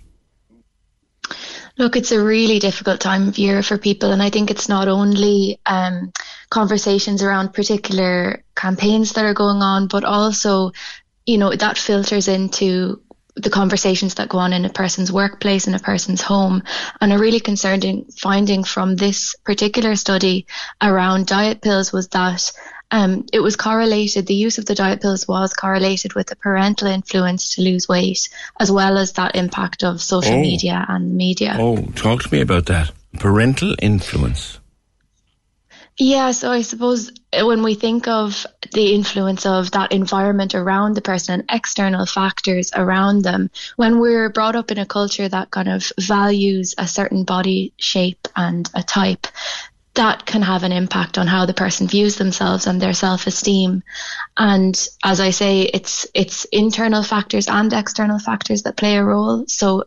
Look, 1.78 1.96
it's 1.96 2.12
a 2.12 2.22
really 2.22 2.58
difficult 2.58 3.00
time 3.00 3.28
of 3.28 3.36
year 3.36 3.62
for 3.62 3.76
people, 3.76 4.12
and 4.12 4.22
I 4.22 4.30
think 4.30 4.50
it's 4.50 4.68
not 4.68 4.88
only 4.88 5.60
um, 5.66 6.12
conversations 6.48 7.22
around 7.22 7.52
particular 7.52 8.44
campaigns 8.54 9.12
that 9.12 9.24
are 9.26 9.34
going 9.34 9.62
on, 9.62 9.88
but 9.88 10.04
also, 10.04 10.72
you 11.26 11.36
know, 11.36 11.52
that 11.52 11.76
filters 11.76 12.28
into 12.28 13.02
the 13.36 13.50
conversations 13.50 14.14
that 14.14 14.30
go 14.30 14.38
on 14.38 14.52
in 14.52 14.64
a 14.64 14.70
person's 14.70 15.12
workplace, 15.12 15.66
in 15.66 15.74
a 15.74 15.78
person's 15.78 16.22
home. 16.22 16.62
And 17.00 17.12
a 17.12 17.18
really 17.18 17.40
concerning 17.40 18.06
finding 18.16 18.64
from 18.64 18.96
this 18.96 19.36
particular 19.44 19.94
study 19.96 20.46
around 20.82 21.26
diet 21.26 21.60
pills 21.60 21.92
was 21.92 22.08
that 22.08 22.50
um, 22.90 23.26
it 23.32 23.40
was 23.40 23.56
correlated, 23.56 24.26
the 24.26 24.34
use 24.34 24.58
of 24.58 24.66
the 24.66 24.74
diet 24.74 25.02
pills 25.02 25.26
was 25.26 25.52
correlated 25.52 26.14
with 26.14 26.28
the 26.28 26.36
parental 26.36 26.86
influence 26.86 27.56
to 27.56 27.62
lose 27.62 27.88
weight, 27.88 28.28
as 28.60 28.70
well 28.70 28.96
as 28.96 29.12
that 29.14 29.34
impact 29.34 29.82
of 29.82 30.00
social 30.00 30.34
oh. 30.34 30.40
media 30.40 30.84
and 30.88 31.16
media. 31.16 31.56
Oh, 31.58 31.82
talk 31.96 32.22
to 32.22 32.32
me 32.32 32.40
about 32.40 32.66
that. 32.66 32.92
Parental 33.18 33.74
influence. 33.82 34.60
Yeah, 35.98 36.32
so 36.32 36.50
I 36.50 36.60
suppose 36.60 37.10
uh, 37.32 37.46
when 37.46 37.62
we 37.62 37.74
think 37.74 38.06
of 38.06 38.46
the 38.72 38.94
influence 38.94 39.46
of 39.46 39.70
that 39.70 39.92
environment 39.92 40.54
around 40.54 40.94
the 40.94 41.00
person 41.00 41.40
and 41.40 41.50
external 41.50 42.04
factors 42.04 42.70
around 42.74 43.22
them, 43.22 43.50
when 43.76 43.98
we're 43.98 44.28
brought 44.28 44.56
up 44.56 44.70
in 44.70 44.78
a 44.78 44.84
culture 44.84 45.26
that 45.26 45.50
kind 45.50 45.68
of 45.68 45.90
values 45.98 46.74
a 46.76 46.86
certain 46.86 47.24
body 47.24 47.72
shape 47.78 48.28
and 48.36 48.68
a 48.74 48.82
type, 48.82 49.26
that 49.94 50.26
can 50.26 50.42
have 50.42 50.64
an 50.64 50.72
impact 50.72 51.16
on 51.16 51.26
how 51.26 51.46
the 51.46 51.54
person 51.54 51.88
views 51.88 52.16
themselves 52.16 52.66
and 52.66 52.78
their 52.78 52.92
self-esteem. 52.92 53.82
And 54.36 54.88
as 55.02 55.20
I 55.20 55.30
say, 55.30 55.62
it's 55.62 56.06
it's 56.12 56.44
internal 56.46 57.02
factors 57.02 57.48
and 57.48 57.72
external 57.72 58.18
factors 58.18 58.64
that 58.64 58.76
play 58.76 58.98
a 58.98 59.04
role. 59.04 59.46
So 59.46 59.84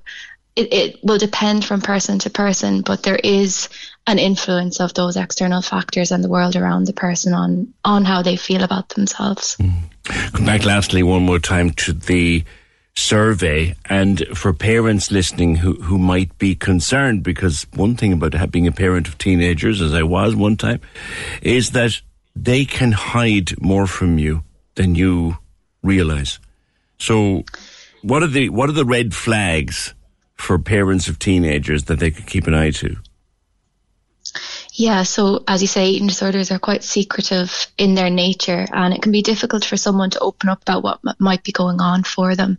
it, 0.55 0.73
it 0.73 0.99
will 1.03 1.19
depend 1.19 1.63
from 1.63 1.81
person 1.81 2.17
to 2.19 2.31
person, 2.31 2.81
but 2.81 3.03
there 3.03 3.19
is 3.23 3.69
an 4.09 4.17
influence 4.17 4.79
of 4.79 4.93
those 4.95 5.15
external 5.15 5.61
factors 5.61 6.11
and 6.11 6.23
the 6.23 6.29
world 6.29 6.55
around 6.55 6.85
the 6.85 6.93
person 6.93 7.33
on 7.33 7.71
on 7.85 8.03
how 8.05 8.23
they 8.23 8.35
feel 8.35 8.63
about 8.63 8.89
themselves. 8.89 9.55
Mm. 9.57 10.33
Come 10.33 10.45
back 10.45 10.65
lastly 10.65 11.03
one 11.03 11.21
more 11.23 11.37
time 11.37 11.69
to 11.71 11.93
the 11.93 12.43
survey 12.95 13.75
and 13.85 14.25
for 14.33 14.51
parents 14.51 15.11
listening 15.11 15.55
who, 15.55 15.75
who 15.75 15.97
might 15.97 16.35
be 16.39 16.55
concerned 16.55 17.23
because 17.23 17.67
one 17.75 17.95
thing 17.95 18.11
about 18.11 18.51
being 18.51 18.67
a 18.67 18.71
parent 18.71 19.07
of 19.07 19.17
teenagers 19.17 19.79
as 19.79 19.93
I 19.93 20.03
was 20.03 20.35
one 20.35 20.57
time 20.57 20.81
is 21.41 21.71
that 21.71 22.01
they 22.35 22.65
can 22.65 22.91
hide 22.91 23.61
more 23.61 23.85
from 23.85 24.17
you 24.17 24.43
than 24.73 24.95
you 24.95 25.37
realize. 25.83 26.39
So 26.97 27.43
what 28.01 28.23
are 28.23 28.27
the 28.27 28.49
what 28.49 28.69
are 28.69 28.73
the 28.73 28.85
red 28.85 29.13
flags 29.13 29.93
for 30.33 30.57
parents 30.57 31.07
of 31.07 31.19
teenagers 31.19 31.83
that 31.83 31.99
they 31.99 32.09
could 32.09 32.25
keep 32.25 32.47
an 32.47 32.55
eye 32.55 32.71
to? 32.71 32.97
Yeah, 34.79 35.03
so 35.03 35.43
as 35.45 35.61
you 35.61 35.67
say, 35.67 35.89
eating 35.89 36.07
disorders 36.07 36.51
are 36.51 36.57
quite 36.57 36.85
secretive 36.85 37.67
in 37.77 37.95
their 37.95 38.09
nature, 38.09 38.65
and 38.71 38.93
it 38.93 39.01
can 39.01 39.11
be 39.11 39.21
difficult 39.21 39.65
for 39.65 39.75
someone 39.75 40.09
to 40.11 40.19
open 40.19 40.47
up 40.47 40.61
about 40.61 40.83
what 40.83 41.01
m- 41.05 41.15
might 41.19 41.43
be 41.43 41.51
going 41.51 41.81
on 41.81 42.03
for 42.03 42.33
them. 42.33 42.57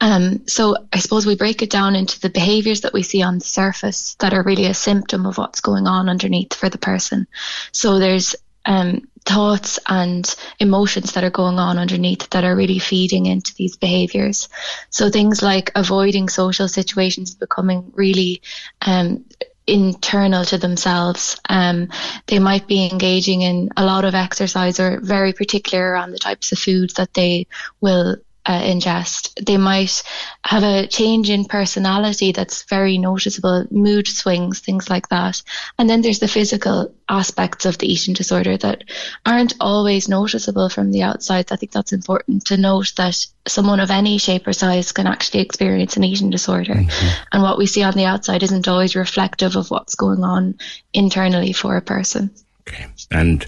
Um, 0.00 0.46
so 0.46 0.76
I 0.92 1.00
suppose 1.00 1.26
we 1.26 1.34
break 1.34 1.62
it 1.62 1.70
down 1.70 1.96
into 1.96 2.20
the 2.20 2.30
behaviors 2.30 2.82
that 2.82 2.92
we 2.92 3.02
see 3.02 3.20
on 3.20 3.38
the 3.38 3.44
surface 3.44 4.14
that 4.20 4.32
are 4.32 4.44
really 4.44 4.66
a 4.66 4.74
symptom 4.74 5.26
of 5.26 5.38
what's 5.38 5.60
going 5.60 5.88
on 5.88 6.08
underneath 6.08 6.54
for 6.54 6.68
the 6.68 6.78
person. 6.78 7.26
So 7.72 7.98
there's 7.98 8.36
um, 8.64 9.08
thoughts 9.24 9.80
and 9.88 10.36
emotions 10.60 11.14
that 11.14 11.24
are 11.24 11.30
going 11.30 11.58
on 11.58 11.78
underneath 11.78 12.30
that 12.30 12.44
are 12.44 12.54
really 12.54 12.78
feeding 12.78 13.26
into 13.26 13.52
these 13.56 13.76
behaviors. 13.76 14.48
So 14.90 15.10
things 15.10 15.42
like 15.42 15.72
avoiding 15.74 16.28
social 16.28 16.68
situations, 16.68 17.34
becoming 17.34 17.90
really 17.96 18.42
um, 18.82 19.24
internal 19.66 20.44
to 20.44 20.58
themselves. 20.58 21.40
Um, 21.48 21.88
they 22.26 22.38
might 22.38 22.66
be 22.66 22.88
engaging 22.88 23.42
in 23.42 23.70
a 23.76 23.84
lot 23.84 24.04
of 24.04 24.14
exercise 24.14 24.78
or 24.78 25.00
very 25.00 25.32
particular 25.32 25.96
on 25.96 26.12
the 26.12 26.18
types 26.18 26.52
of 26.52 26.58
foods 26.58 26.94
that 26.94 27.14
they 27.14 27.46
will 27.80 28.16
uh, 28.46 28.60
ingest. 28.62 29.44
They 29.44 29.56
might 29.56 30.02
have 30.44 30.62
a 30.62 30.86
change 30.86 31.30
in 31.30 31.44
personality 31.44 32.32
that's 32.32 32.62
very 32.62 32.96
noticeable, 32.96 33.66
mood 33.70 34.06
swings, 34.06 34.60
things 34.60 34.88
like 34.88 35.08
that. 35.08 35.42
And 35.78 35.90
then 35.90 36.00
there's 36.00 36.20
the 36.20 36.28
physical 36.28 36.94
aspects 37.08 37.66
of 37.66 37.78
the 37.78 37.92
eating 37.92 38.14
disorder 38.14 38.56
that 38.58 38.84
aren't 39.24 39.54
always 39.60 40.08
noticeable 40.08 40.68
from 40.68 40.92
the 40.92 41.02
outside. 41.02 41.50
I 41.50 41.56
think 41.56 41.72
that's 41.72 41.92
important 41.92 42.46
to 42.46 42.56
note 42.56 42.92
that 42.96 43.26
someone 43.46 43.80
of 43.80 43.90
any 43.90 44.18
shape 44.18 44.46
or 44.46 44.52
size 44.52 44.92
can 44.92 45.06
actually 45.06 45.40
experience 45.40 45.96
an 45.96 46.04
eating 46.04 46.30
disorder. 46.30 46.74
Mm-hmm. 46.74 47.24
And 47.32 47.42
what 47.42 47.58
we 47.58 47.66
see 47.66 47.82
on 47.82 47.94
the 47.94 48.04
outside 48.04 48.42
isn't 48.44 48.68
always 48.68 48.94
reflective 48.94 49.56
of 49.56 49.70
what's 49.70 49.96
going 49.96 50.22
on 50.22 50.58
internally 50.92 51.52
for 51.52 51.76
a 51.76 51.82
person. 51.82 52.30
Okay. 52.68 52.86
And 53.10 53.44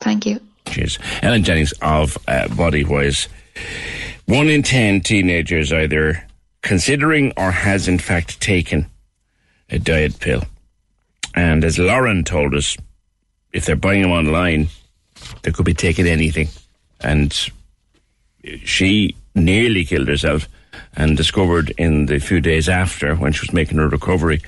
Thank 0.00 0.26
you. 0.26 0.40
Cheers. 0.66 0.98
Ellen 1.22 1.44
Jennings 1.44 1.72
of 1.80 2.18
uh, 2.28 2.48
Bodywhys. 2.48 3.28
One 4.26 4.48
in 4.48 4.62
ten 4.62 5.00
teenagers 5.00 5.72
either 5.72 6.26
considering 6.62 7.32
or 7.36 7.50
has 7.50 7.88
in 7.88 7.98
fact 7.98 8.40
taken 8.40 8.86
a 9.70 9.78
diet 9.78 10.18
pill. 10.18 10.42
And 11.34 11.64
as 11.64 11.78
Lauren 11.78 12.24
told 12.24 12.54
us, 12.54 12.76
if 13.54 13.64
they're 13.64 13.76
buying 13.76 14.02
them 14.02 14.10
online, 14.10 14.68
they 15.42 15.52
could 15.52 15.64
be 15.64 15.72
taking 15.72 16.06
anything. 16.06 16.48
And 17.00 17.32
she 18.64 19.16
nearly 19.34 19.84
killed 19.84 20.08
herself 20.08 20.48
and 20.96 21.16
discovered 21.16 21.72
in 21.78 22.06
the 22.06 22.18
few 22.18 22.40
days 22.40 22.68
after, 22.68 23.14
when 23.14 23.32
she 23.32 23.42
was 23.42 23.52
making 23.52 23.78
her 23.78 23.88
recovery, 23.88 24.42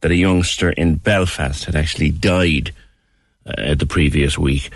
that 0.00 0.10
a 0.10 0.16
youngster 0.16 0.70
in 0.70 0.96
Belfast 0.96 1.64
had 1.66 1.76
actually 1.76 2.10
died 2.10 2.72
uh, 3.46 3.74
the 3.74 3.86
previous 3.86 4.38
week. 4.38 4.70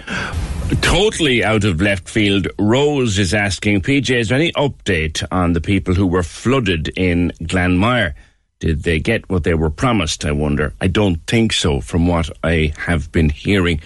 Totally 0.82 1.42
out 1.42 1.64
of 1.64 1.80
left 1.80 2.08
field, 2.08 2.48
Rose 2.58 3.18
is 3.18 3.34
asking, 3.34 3.80
PJ, 3.80 4.14
is 4.14 4.28
there 4.28 4.38
any 4.38 4.52
update 4.52 5.26
on 5.32 5.54
the 5.54 5.60
people 5.60 5.94
who 5.94 6.06
were 6.06 6.22
flooded 6.22 6.88
in 6.96 7.32
Glanmire? 7.42 8.14
Did 8.60 8.82
they 8.82 9.00
get 9.00 9.28
what 9.30 9.44
they 9.44 9.54
were 9.54 9.70
promised, 9.70 10.24
I 10.26 10.32
wonder? 10.32 10.74
I 10.82 10.86
don't 10.86 11.16
think 11.26 11.52
so, 11.52 11.80
from 11.80 12.06
what 12.06 12.28
I 12.44 12.74
have 12.76 13.10
been 13.10 13.30
hearing. 13.30 13.80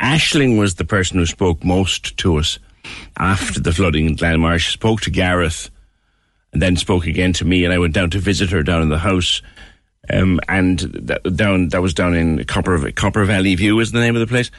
Ashling 0.00 0.58
was 0.58 0.74
the 0.74 0.86
person 0.86 1.18
who 1.18 1.26
spoke 1.26 1.62
most 1.62 2.16
to 2.18 2.38
us 2.38 2.58
after 3.18 3.60
the 3.60 3.72
flooding 3.72 4.06
in 4.06 4.16
Glanmire. 4.16 4.58
She 4.58 4.72
spoke 4.72 5.02
to 5.02 5.10
Gareth 5.10 5.70
and 6.54 6.62
then 6.62 6.76
spoke 6.76 7.06
again 7.06 7.34
to 7.34 7.44
me, 7.44 7.64
and 7.64 7.74
I 7.74 7.78
went 7.78 7.92
down 7.92 8.10
to 8.10 8.18
visit 8.18 8.50
her 8.50 8.62
down 8.62 8.80
in 8.80 8.88
the 8.88 8.98
house. 8.98 9.42
Um, 10.10 10.40
and 10.48 10.78
that, 10.80 11.22
down 11.36 11.68
that 11.70 11.82
was 11.82 11.94
down 11.94 12.14
in 12.14 12.44
Copper 12.44 12.92
Copper 12.92 13.24
Valley 13.24 13.54
View 13.54 13.78
is 13.80 13.92
the 13.92 14.00
name 14.00 14.16
of 14.16 14.20
the 14.20 14.26
place, 14.26 14.50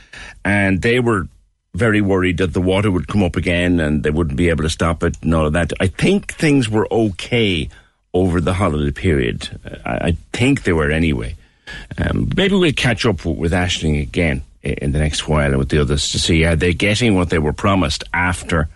and 0.43 0.81
they 0.81 0.99
were 0.99 1.27
very 1.75 2.01
worried 2.01 2.37
that 2.37 2.53
the 2.53 2.61
water 2.61 2.89
would 2.89 3.07
come 3.07 3.23
up 3.23 3.35
again 3.35 3.79
and 3.79 4.03
they 4.03 4.09
wouldn't 4.09 4.37
be 4.37 4.49
able 4.49 4.63
to 4.63 4.69
stop 4.69 5.03
it 5.03 5.17
and 5.21 5.35
all 5.35 5.45
of 5.45 5.53
that. 5.53 5.73
I 5.79 5.87
think 5.87 6.33
things 6.33 6.69
were 6.69 6.87
okay 6.91 7.69
over 8.15 8.39
the 8.39 8.53
holiday 8.53 8.91
period. 8.91 9.59
I, 9.85 9.91
I 9.91 10.17
think 10.31 10.63
they 10.63 10.73
were 10.73 10.89
anyway. 10.89 11.35
Um, 11.97 12.31
maybe 12.35 12.55
we'll 12.55 12.71
catch 12.71 13.05
up 13.05 13.25
with 13.25 13.51
Ashling 13.51 14.01
again 14.01 14.41
in 14.63 14.93
the 14.93 14.99
next 14.99 15.27
while 15.27 15.49
and 15.49 15.57
with 15.57 15.69
the 15.69 15.79
others 15.79 16.11
to 16.13 16.19
see 16.19 16.43
are 16.45 16.55
they 16.55 16.73
getting 16.73 17.15
what 17.15 17.29
they 17.29 17.37
were 17.37 17.53
promised 17.53 18.03
after 18.13 18.69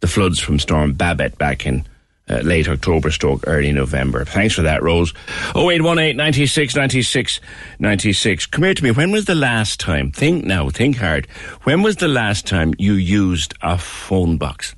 the 0.00 0.08
floods 0.08 0.40
from 0.40 0.58
Storm 0.58 0.94
Babet 0.94 1.36
back 1.38 1.66
in 1.66 1.86
uh, 2.30 2.38
late 2.38 2.68
October 2.68 3.10
stroke 3.10 3.44
early 3.46 3.72
November. 3.72 4.24
Thanks 4.24 4.54
for 4.54 4.62
that, 4.62 4.82
Rose. 4.82 5.12
0818 5.54 6.16
96 6.16 6.76
96 6.76 7.40
96. 7.78 8.46
Come 8.46 8.64
here 8.64 8.74
to 8.74 8.84
me. 8.84 8.90
When 8.90 9.10
was 9.10 9.26
the 9.26 9.34
last 9.34 9.80
time, 9.80 10.10
think 10.10 10.44
now, 10.44 10.70
think 10.70 10.96
hard, 10.96 11.26
when 11.62 11.82
was 11.82 11.96
the 11.96 12.08
last 12.08 12.46
time 12.46 12.74
you 12.78 12.94
used 12.94 13.54
a 13.62 13.78
phone 13.78 14.38
box 14.38 14.74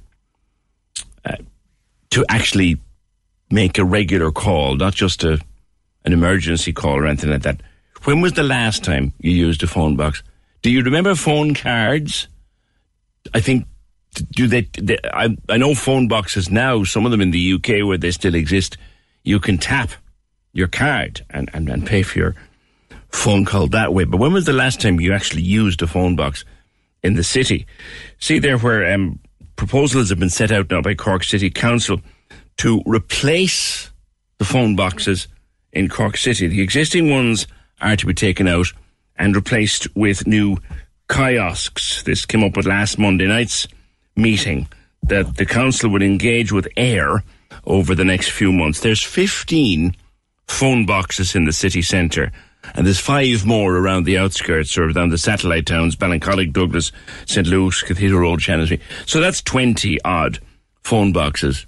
uh, 1.24 1.36
to 2.10 2.24
actually 2.28 2.78
make 3.50 3.78
a 3.78 3.84
regular 3.84 4.30
call, 4.30 4.76
not 4.76 4.94
just 4.94 5.24
a 5.24 5.40
an 6.04 6.12
emergency 6.12 6.72
call 6.72 6.96
or 6.96 7.06
anything 7.06 7.30
like 7.30 7.42
that. 7.42 7.60
When 8.04 8.22
was 8.22 8.32
the 8.32 8.42
last 8.42 8.82
time 8.82 9.12
you 9.20 9.32
used 9.32 9.62
a 9.62 9.66
phone 9.66 9.96
box? 9.96 10.22
Do 10.62 10.70
you 10.70 10.82
remember 10.82 11.14
phone 11.14 11.54
cards? 11.54 12.28
I 13.34 13.40
think 13.40 13.66
do 14.32 14.46
they, 14.46 14.62
they 14.78 14.98
I, 15.12 15.36
I 15.48 15.56
know 15.58 15.74
phone 15.74 16.08
boxes 16.08 16.50
now, 16.50 16.84
some 16.84 17.04
of 17.04 17.10
them 17.10 17.20
in 17.20 17.30
the 17.30 17.52
UK 17.54 17.86
where 17.86 17.98
they 17.98 18.10
still 18.10 18.34
exist, 18.34 18.76
you 19.22 19.38
can 19.38 19.58
tap 19.58 19.90
your 20.52 20.68
card 20.68 21.24
and, 21.30 21.50
and, 21.52 21.68
and 21.68 21.86
pay 21.86 22.02
for 22.02 22.18
your 22.18 22.34
phone 23.10 23.44
call 23.44 23.66
that 23.68 23.92
way. 23.92 24.04
But 24.04 24.18
when 24.18 24.32
was 24.32 24.46
the 24.46 24.52
last 24.52 24.80
time 24.80 25.00
you 25.00 25.12
actually 25.12 25.42
used 25.42 25.82
a 25.82 25.86
phone 25.86 26.16
box 26.16 26.44
in 27.02 27.14
the 27.14 27.24
city? 27.24 27.66
See 28.18 28.38
there 28.38 28.58
where 28.58 28.92
um, 28.92 29.20
proposals 29.56 30.08
have 30.10 30.18
been 30.18 30.30
set 30.30 30.50
out 30.50 30.70
now 30.70 30.80
by 30.80 30.94
Cork 30.94 31.24
City 31.24 31.50
Council 31.50 32.00
to 32.60 32.82
replace 32.84 33.90
the 34.36 34.44
phone 34.44 34.76
boxes 34.76 35.28
in 35.72 35.88
Cork 35.88 36.18
City. 36.18 36.46
The 36.46 36.60
existing 36.60 37.08
ones 37.08 37.46
are 37.80 37.96
to 37.96 38.04
be 38.04 38.12
taken 38.12 38.46
out 38.46 38.66
and 39.16 39.34
replaced 39.34 39.88
with 39.96 40.26
new 40.26 40.58
kiosks. 41.10 42.02
This 42.02 42.26
came 42.26 42.44
up 42.44 42.58
with 42.58 42.66
last 42.66 42.98
Monday 42.98 43.26
night's 43.26 43.66
meeting 44.14 44.68
that 45.04 45.38
the 45.38 45.46
council 45.46 45.88
would 45.88 46.02
engage 46.02 46.52
with 46.52 46.68
eir 46.76 47.22
over 47.64 47.94
the 47.94 48.04
next 48.04 48.28
few 48.28 48.52
months. 48.52 48.80
There's 48.80 49.02
15 49.02 49.96
phone 50.46 50.84
boxes 50.84 51.34
in 51.34 51.46
the 51.46 51.54
city 51.54 51.80
centre. 51.80 52.30
And 52.74 52.84
there's 52.84 53.00
five 53.00 53.46
more 53.46 53.74
around 53.74 54.04
the 54.04 54.18
outskirts 54.18 54.76
or 54.76 54.90
around 54.90 55.08
the 55.08 55.16
satellite 55.16 55.64
towns, 55.64 55.96
Ballincollig, 55.96 56.52
Douglas, 56.52 56.92
St. 57.24 57.46
Luke's, 57.46 57.82
Cathedral 57.82 58.20
Road, 58.20 58.42
Shannon's 58.42 58.70
So 59.06 59.18
that's 59.18 59.40
20 59.40 59.98
odd 60.04 60.40
phone 60.82 61.14
boxes 61.14 61.64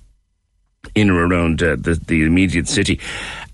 in 0.94 1.10
or 1.10 1.26
around 1.26 1.62
uh, 1.62 1.76
the, 1.76 1.94
the 2.06 2.24
immediate 2.24 2.68
city. 2.68 3.00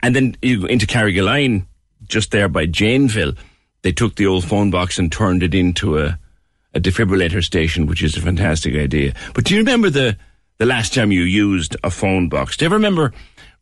And 0.02 0.14
then 0.14 0.36
you 0.42 0.62
go 0.62 0.66
into 0.66 0.86
Carrigaline, 0.86 1.66
just 2.06 2.30
there 2.30 2.48
by 2.48 2.66
Janeville, 2.66 3.36
they 3.82 3.92
took 3.92 4.16
the 4.16 4.26
old 4.26 4.44
phone 4.44 4.70
box 4.70 4.98
and 4.98 5.10
turned 5.10 5.42
it 5.42 5.54
into 5.54 5.98
a, 5.98 6.18
a 6.74 6.80
defibrillator 6.80 7.44
station, 7.44 7.86
which 7.86 8.02
is 8.02 8.16
a 8.16 8.20
fantastic 8.20 8.74
idea. 8.74 9.14
But 9.34 9.44
do 9.44 9.54
you 9.54 9.60
remember 9.60 9.90
the, 9.90 10.16
the 10.58 10.66
last 10.66 10.94
time 10.94 11.12
you 11.12 11.22
used 11.22 11.76
a 11.84 11.90
phone 11.90 12.28
box? 12.28 12.56
Do 12.56 12.64
you 12.64 12.66
ever 12.66 12.76
remember 12.76 13.12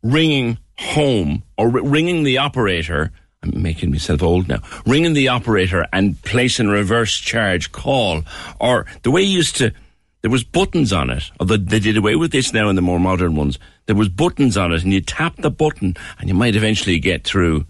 ringing 0.01 0.57
home 0.79 1.43
or 1.57 1.67
r- 1.67 1.83
ringing 1.83 2.23
the 2.23 2.39
operator? 2.39 3.11
I'm 3.43 3.61
making 3.61 3.91
myself 3.91 4.23
old 4.23 4.47
now. 4.47 4.61
Ringing 4.85 5.13
the 5.13 5.27
operator 5.27 5.85
and 5.93 6.19
placing 6.23 6.67
a 6.67 6.71
reverse 6.71 7.15
charge 7.15 7.71
call, 7.71 8.23
or 8.59 8.87
the 9.03 9.11
way 9.11 9.21
you 9.21 9.37
used 9.37 9.57
to 9.57 9.73
there 10.21 10.31
was 10.31 10.43
buttons 10.43 10.91
on 10.91 11.09
it. 11.09 11.31
Although 11.39 11.57
they 11.57 11.79
did 11.79 11.97
away 11.97 12.15
with 12.15 12.31
this 12.31 12.53
now 12.53 12.69
in 12.69 12.75
the 12.75 12.81
more 12.81 12.99
modern 12.99 13.35
ones. 13.35 13.59
There 13.85 13.95
was 13.95 14.09
buttons 14.09 14.57
on 14.57 14.73
it, 14.73 14.83
and 14.83 14.91
you 14.91 15.01
tap 15.01 15.35
the 15.37 15.51
button, 15.51 15.95
and 16.19 16.27
you 16.27 16.35
might 16.35 16.55
eventually 16.55 16.99
get 16.99 17.23
through. 17.23 17.65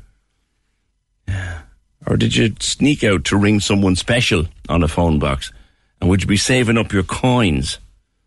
Or 2.07 2.15
did 2.15 2.35
you 2.35 2.55
sneak 2.59 3.03
out 3.03 3.25
to 3.25 3.37
ring 3.37 3.59
someone 3.59 3.95
special 3.95 4.45
on 4.69 4.81
a 4.81 4.87
phone 4.87 5.19
box? 5.19 5.51
And 5.99 6.09
would 6.09 6.21
you 6.21 6.27
be 6.27 6.37
saving 6.37 6.77
up 6.77 6.93
your 6.93 7.03
coins 7.03 7.79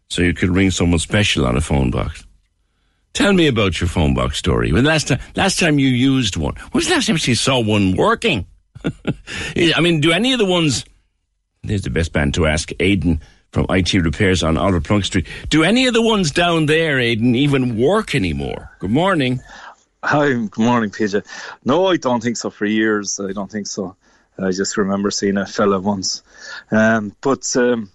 so 0.09 0.23
you 0.23 0.35
could 0.35 0.51
ring 0.51 0.71
someone 0.71 0.99
special 0.99 1.47
on 1.47 1.57
a 1.57 1.61
phone 1.63 1.91
box? 1.91 2.25
Tell 3.13 3.33
me 3.33 3.47
about 3.47 3.81
your 3.81 3.89
phone 3.89 4.15
box 4.15 4.39
story. 4.39 4.71
When 4.73 4.85
last 4.85 5.09
time, 5.09 5.19
last 5.35 5.59
time 5.59 5.79
you 5.79 5.89
used 5.89 6.37
one? 6.37 6.55
When 6.55 6.71
was 6.75 6.89
the 6.89 6.95
last 6.95 7.07
time 7.07 7.17
you 7.21 7.35
saw 7.35 7.59
one 7.59 7.97
working? 7.97 8.47
I 8.85 9.81
mean, 9.81 10.01
do 10.01 10.13
any 10.13 10.33
of 10.33 10.39
the 10.39 10.45
ones? 10.45 10.85
There's 11.63 11.83
the 11.83 11.91
best 11.91 12.13
band 12.13 12.35
to 12.35 12.47
ask. 12.47 12.71
Aidan 12.79 13.21
from 13.53 13.67
IT 13.69 13.93
Repairs 13.95 14.43
on 14.43 14.57
Oliver 14.57 14.81
Plunkett 14.81 15.07
Street. 15.07 15.27
Do 15.49 15.65
any 15.65 15.87
of 15.87 15.95
the 15.95 16.03
ones 16.03 16.31
down 16.31 16.67
there, 16.67 16.99
Aidan, 16.99 17.35
even 17.35 17.77
work 17.77 18.15
anymore? 18.15 18.71
Good 18.79 18.91
morning. 18.91 19.41
Hi, 20.03 20.29
good 20.33 20.59
morning, 20.59 20.91
PJ. 20.91 21.25
No, 21.65 21.87
I 21.87 21.97
don't 21.97 22.23
think 22.23 22.37
so. 22.37 22.51
For 22.51 22.65
years, 22.65 23.21
I 23.21 23.33
don't 23.33 23.51
think 23.51 23.67
so. 23.67 23.97
I 24.39 24.53
just 24.53 24.77
remember 24.77 25.11
seeing 25.11 25.37
a 25.37 25.47
fella 25.47 25.79
once. 25.79 26.23
Um, 26.71 27.15
but 27.21 27.55
um, 27.57 27.91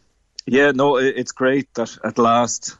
yeah, 0.45 0.71
no, 0.71 0.97
it, 0.97 1.15
it's 1.17 1.31
great 1.31 1.73
that 1.73 1.97
at 2.03 2.19
last, 2.19 2.77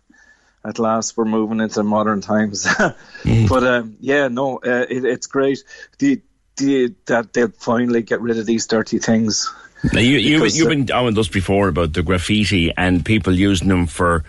at 0.63 0.77
last, 0.77 1.17
we're 1.17 1.25
moving 1.25 1.61
into 1.61 1.81
modern 1.81 2.21
times. 2.21 2.65
mm. 3.23 3.49
But 3.49 3.63
um, 3.63 3.97
yeah, 3.99 4.27
no, 4.27 4.57
uh, 4.57 4.85
it, 4.87 5.05
it's 5.05 5.27
great 5.27 5.63
the, 5.97 6.21
the, 6.57 6.93
that 7.07 7.33
they'll 7.33 7.49
finally 7.49 8.03
get 8.03 8.21
rid 8.21 8.37
of 8.37 8.45
these 8.45 8.67
dirty 8.67 8.99
things. 8.99 9.51
Now 9.93 9.99
you, 9.99 10.17
you, 10.17 10.45
you've 10.45 10.69
been 10.69 10.91
on 10.91 11.05
with 11.05 11.17
us 11.17 11.27
before 11.27 11.67
about 11.67 11.93
the 11.93 12.03
graffiti 12.03 12.71
and 12.75 13.05
people 13.05 13.33
using 13.33 13.67
them 13.67 13.87
for 13.87 14.23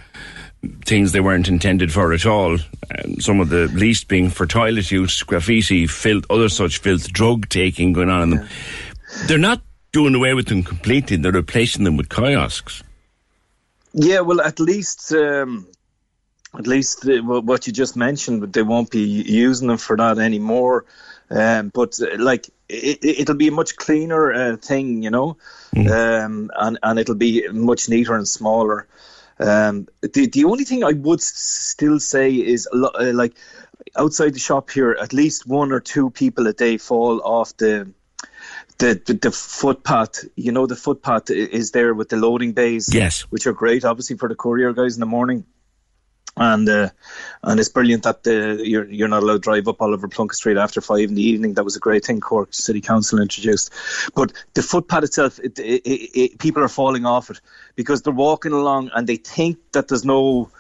things 0.85 1.13
they 1.13 1.21
weren't 1.21 1.49
intended 1.49 1.93
for 1.93 2.13
at 2.13 2.27
all. 2.27 2.59
And 2.91 3.23
some 3.23 3.41
of 3.41 3.49
the 3.49 3.69
least 3.69 4.09
being 4.09 4.31
for 4.31 4.47
toilet 4.47 4.91
use, 4.91 5.23
graffiti, 5.23 5.87
filth, 5.87 6.25
other 6.31 6.49
such 6.49 6.79
filth, 6.79 7.13
drug 7.13 7.49
taking 7.49 7.93
going 7.93 8.11
on 8.11 8.23
in 8.23 8.31
them. 8.31 8.41
Yeah. 8.41 9.27
They're 9.27 9.39
not 9.39 9.63
doing 9.93 10.15
away 10.15 10.35
with 10.35 10.47
them 10.47 10.63
completely. 10.63 11.17
They're 11.17 11.33
replacing 11.33 11.85
them 11.85 11.97
with 11.97 12.09
kiosks. 12.09 12.83
Yeah, 13.93 14.21
well, 14.21 14.41
at 14.43 14.61
least 14.61 15.13
um, 15.13 15.67
at 16.59 16.67
least 16.67 17.05
what 17.07 17.67
you 17.67 17.73
just 17.73 17.97
mentioned, 17.97 18.41
but 18.41 18.53
they 18.53 18.63
won't 18.63 18.91
be 18.91 19.01
using 19.01 19.69
them 19.69 19.79
for 19.79 19.97
that 19.97 20.19
anymore. 20.19 20.85
Um, 21.31 21.71
but 21.75 21.99
uh, 22.01 22.19
like 22.19 22.51
it, 22.69 23.29
will 23.29 23.37
be 23.37 23.49
a 23.49 23.53
much 23.53 23.77
cleaner 23.77 24.33
uh, 24.33 24.57
thing, 24.57 25.03
you 25.03 25.11
know, 25.11 25.37
mm. 25.75 25.91
um, 25.91 26.51
and 26.57 26.79
and 26.83 26.99
it'll 26.99 27.17
be 27.17 27.49
much 27.49 27.89
neater 27.89 28.15
and 28.15 28.29
smaller. 28.29 28.87
Um, 29.39 29.89
the 30.01 30.27
the 30.27 30.45
only 30.45 30.65
thing 30.65 30.85
I 30.85 30.93
would 30.93 31.21
still 31.21 31.99
say 31.99 32.33
is 32.33 32.69
uh, 32.73 33.13
like 33.13 33.37
outside 33.97 34.35
the 34.35 34.39
shop 34.39 34.71
here, 34.71 34.97
at 35.01 35.13
least 35.13 35.47
one 35.47 35.73
or 35.73 35.81
two 35.81 36.11
people 36.11 36.47
a 36.47 36.53
day 36.53 36.79
fall 36.79 37.21
off 37.23 37.57
the 37.57 37.91
the, 38.79 39.01
the, 39.07 39.15
the 39.15 39.31
footpath, 39.31 40.25
you 40.37 40.53
know, 40.53 40.67
the 40.67 40.77
footpath 40.77 41.31
is 41.31 41.71
there 41.71 41.95
with 41.95 42.11
the 42.11 42.17
loading 42.17 42.53
bays, 42.53 42.95
yes, 42.95 43.23
which 43.23 43.47
are 43.47 43.53
great, 43.53 43.85
obviously 43.85 44.17
for 44.17 44.29
the 44.29 44.35
courier 44.35 44.73
guys 44.73 44.95
in 44.95 45.01
the 45.01 45.07
morning 45.07 45.45
and 46.37 46.69
uh, 46.69 46.91
and 47.43 47.59
it's 47.59 47.69
brilliant 47.69 48.03
that 48.03 48.23
the, 48.23 48.61
you're 48.63 48.89
you're 48.91 49.09
not 49.09 49.23
allowed 49.23 49.35
to 49.35 49.39
drive 49.39 49.69
up 49.69 49.81
Oliver 49.81 50.09
Plunkett 50.09 50.37
Street 50.37 50.59
after 50.59 50.81
five 50.81 51.09
in 51.09 51.15
the 51.15 51.23
evening. 51.23 51.55
That 51.55 51.65
was 51.65 51.77
a 51.77 51.81
great 51.81 52.05
thing 52.05 52.21
Cork 52.21 52.53
City 52.53 52.81
Council 52.81 53.21
introduced. 53.21 53.73
But 54.15 54.33
the 54.55 54.63
footpath 54.63 55.05
itself, 55.05 55.39
it, 55.39 55.59
it, 55.59 55.83
it, 55.87 56.39
people 56.39 56.63
are 56.63 56.69
falling 56.69 57.07
off 57.07 57.31
it 57.31 57.41
because 57.75 58.03
they're 58.03 58.13
walking 58.13 58.53
along 58.53 58.91
and 58.95 59.07
they 59.07 59.17
think 59.17 59.59
that 59.73 59.89
there's 59.89 60.05
no 60.05 60.51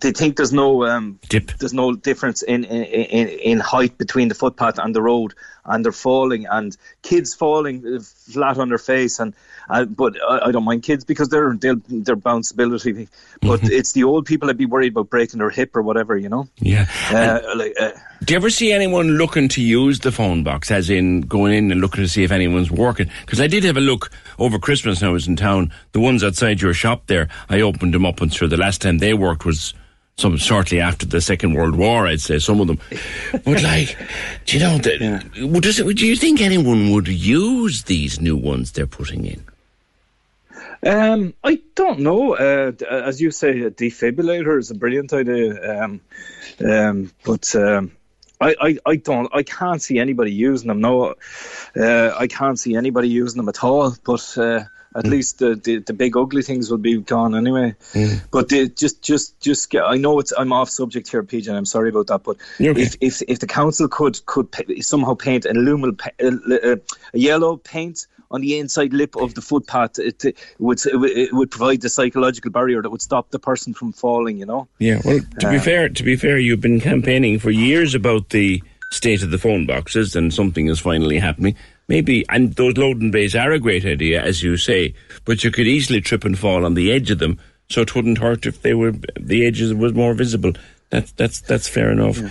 they 0.00 0.12
think 0.12 0.36
there's 0.36 0.52
no 0.52 0.84
um, 0.86 1.18
dip. 1.28 1.58
There's 1.58 1.74
no 1.74 1.94
difference 1.94 2.42
in, 2.42 2.64
in 2.64 3.28
in 3.28 3.60
height 3.60 3.98
between 3.98 4.28
the 4.28 4.34
footpath 4.34 4.78
and 4.78 4.94
the 4.94 5.02
road, 5.02 5.34
and 5.64 5.84
they're 5.84 5.92
falling, 5.92 6.46
and 6.46 6.76
kids 7.02 7.34
falling 7.34 8.00
flat 8.00 8.58
on 8.58 8.68
their 8.68 8.78
face, 8.78 9.20
and 9.20 9.34
uh, 9.70 9.84
but 9.84 10.14
I, 10.22 10.48
I, 10.48 10.52
don't 10.52 10.64
mind 10.64 10.82
kids 10.82 11.04
because 11.04 11.28
they're 11.28 11.54
they're, 11.54 11.76
they're 11.88 12.16
bounceability, 12.16 13.08
but 13.40 13.60
mm-hmm. 13.60 13.72
it's 13.72 13.92
the 13.92 14.04
old 14.04 14.26
people 14.26 14.48
that 14.48 14.56
be 14.56 14.66
worried 14.66 14.92
about 14.92 15.10
breaking 15.10 15.38
their 15.38 15.50
hip 15.50 15.76
or 15.76 15.82
whatever, 15.82 16.16
you 16.16 16.28
know. 16.28 16.48
Yeah. 16.58 16.86
Uh, 17.10 17.40
like, 17.56 17.74
uh, 17.80 17.92
do 18.24 18.34
you 18.34 18.36
ever 18.36 18.50
see 18.50 18.72
anyone 18.72 19.18
looking 19.18 19.48
to 19.48 19.62
use 19.62 20.00
the 20.00 20.12
phone 20.12 20.42
box, 20.42 20.70
as 20.70 20.90
in 20.90 21.22
going 21.22 21.54
in 21.54 21.70
and 21.70 21.80
looking 21.80 22.02
to 22.02 22.08
see 22.08 22.24
if 22.24 22.32
anyone's 22.32 22.70
working? 22.70 23.08
Because 23.20 23.40
I 23.40 23.46
did 23.46 23.64
have 23.64 23.76
a 23.76 23.80
look 23.80 24.10
over 24.38 24.58
Christmas 24.58 25.00
when 25.00 25.10
I 25.10 25.12
was 25.12 25.28
in 25.28 25.36
town. 25.36 25.72
The 25.92 26.00
ones 26.00 26.24
outside 26.24 26.60
your 26.60 26.74
shop 26.74 27.06
there, 27.06 27.28
I 27.48 27.60
opened 27.60 27.94
them 27.94 28.06
up 28.06 28.20
and 28.20 28.32
sure 28.32 28.48
the 28.48 28.56
last 28.56 28.80
time 28.80 28.98
they 28.98 29.14
worked 29.14 29.44
was 29.44 29.74
some 30.16 30.36
shortly 30.36 30.80
after 30.80 31.06
the 31.06 31.20
Second 31.20 31.54
World 31.54 31.76
War, 31.76 32.06
I'd 32.06 32.20
say 32.20 32.38
some 32.38 32.60
of 32.60 32.66
them. 32.66 32.78
but 33.44 33.62
like, 33.62 33.96
do 34.46 34.56
you 34.56 34.62
know, 34.62 34.78
the, 34.78 34.98
yeah. 35.34 35.60
does 35.60 35.80
it, 35.80 35.96
do 35.96 36.06
you 36.06 36.16
think 36.16 36.40
anyone 36.40 36.92
would 36.92 37.08
use 37.08 37.84
these 37.84 38.20
new 38.20 38.36
ones 38.36 38.72
they're 38.72 38.86
putting 38.86 39.24
in? 39.24 39.44
Um, 40.84 41.34
I 41.44 41.60
don't 41.74 42.00
know. 42.00 42.34
Uh, 42.34 42.72
as 42.90 43.20
you 43.20 43.30
say, 43.30 43.60
a 43.62 43.70
defibrillator 43.70 44.58
is 44.58 44.70
a 44.70 44.74
brilliant 44.74 45.12
idea. 45.12 45.84
Um, 45.84 46.00
um, 46.64 47.12
but 47.24 47.54
um, 47.54 47.92
I, 48.40 48.56
I, 48.60 48.78
I 48.84 48.96
don't. 48.96 49.28
I 49.32 49.44
can't 49.44 49.80
see 49.80 50.00
anybody 50.00 50.32
using 50.32 50.68
them. 50.68 50.80
No, 50.80 51.14
uh, 51.76 52.14
I 52.18 52.26
can't 52.26 52.58
see 52.58 52.74
anybody 52.74 53.08
using 53.08 53.38
them 53.38 53.48
at 53.48 53.62
all. 53.62 53.94
But 54.04 54.36
uh, 54.36 54.64
at 54.94 55.04
mm. 55.04 55.10
least 55.10 55.38
the, 55.38 55.54
the, 55.54 55.78
the 55.78 55.92
big 55.92 56.16
ugly 56.16 56.42
things 56.42 56.70
will 56.70 56.78
be 56.78 57.00
gone 57.00 57.34
anyway. 57.34 57.74
Mm. 57.92 58.22
But 58.30 58.48
they, 58.48 58.68
just 58.68 59.02
just 59.02 59.40
just 59.40 59.70
get, 59.70 59.84
I 59.84 59.96
know 59.96 60.18
it's 60.18 60.32
I'm 60.36 60.52
off 60.52 60.70
subject 60.70 61.08
here, 61.08 61.22
PJ. 61.22 61.48
And 61.48 61.56
I'm 61.56 61.64
sorry 61.64 61.88
about 61.88 62.08
that. 62.08 62.22
But 62.22 62.36
okay. 62.60 62.80
if, 62.80 62.96
if 63.00 63.22
if 63.28 63.38
the 63.38 63.46
council 63.46 63.88
could 63.88 64.24
could 64.26 64.48
somehow 64.80 65.14
paint 65.14 65.46
a 65.46 65.50
luminal 65.50 65.98
a, 66.20 66.80
a 67.14 67.18
yellow 67.18 67.56
paint 67.56 68.06
on 68.30 68.40
the 68.40 68.58
inside 68.58 68.92
lip 68.94 69.14
of 69.16 69.34
the 69.34 69.42
footpath, 69.42 69.98
it, 69.98 70.24
it, 70.24 70.38
would 70.58 70.80
it 70.86 71.32
would 71.32 71.50
provide 71.50 71.82
the 71.82 71.88
psychological 71.88 72.50
barrier 72.50 72.80
that 72.82 72.90
would 72.90 73.02
stop 73.02 73.30
the 73.30 73.38
person 73.38 73.74
from 73.74 73.92
falling. 73.92 74.38
You 74.38 74.46
know. 74.46 74.68
Yeah. 74.78 75.00
Well, 75.04 75.20
to 75.40 75.50
be 75.50 75.56
uh, 75.56 75.62
fair, 75.62 75.88
to 75.88 76.02
be 76.02 76.16
fair, 76.16 76.38
you've 76.38 76.60
been 76.60 76.80
campaigning 76.80 77.38
for 77.38 77.50
years 77.50 77.94
about 77.94 78.30
the 78.30 78.62
state 78.90 79.22
of 79.22 79.30
the 79.30 79.38
phone 79.38 79.66
boxes, 79.66 80.14
and 80.16 80.32
something 80.32 80.68
is 80.68 80.78
finally 80.78 81.18
happening. 81.18 81.56
Maybe, 81.88 82.24
and 82.28 82.54
those 82.54 82.76
loading 82.76 83.10
bays 83.10 83.34
are 83.34 83.52
a 83.52 83.58
great 83.58 83.84
idea, 83.84 84.22
as 84.22 84.42
you 84.42 84.56
say, 84.56 84.94
but 85.24 85.44
you 85.44 85.50
could 85.50 85.66
easily 85.66 86.00
trip 86.00 86.24
and 86.24 86.38
fall 86.38 86.64
on 86.64 86.74
the 86.74 86.92
edge 86.92 87.10
of 87.10 87.18
them, 87.18 87.38
so 87.68 87.82
it 87.82 87.94
wouldn't 87.94 88.18
hurt 88.18 88.46
if 88.46 88.62
they 88.62 88.74
were 88.74 88.92
the 89.18 89.44
edges 89.46 89.74
was 89.74 89.92
more 89.92 90.14
visible. 90.14 90.52
That's 90.90 91.12
that's 91.12 91.40
that's 91.40 91.68
fair 91.68 91.90
enough. 91.90 92.18
Yeah. 92.18 92.30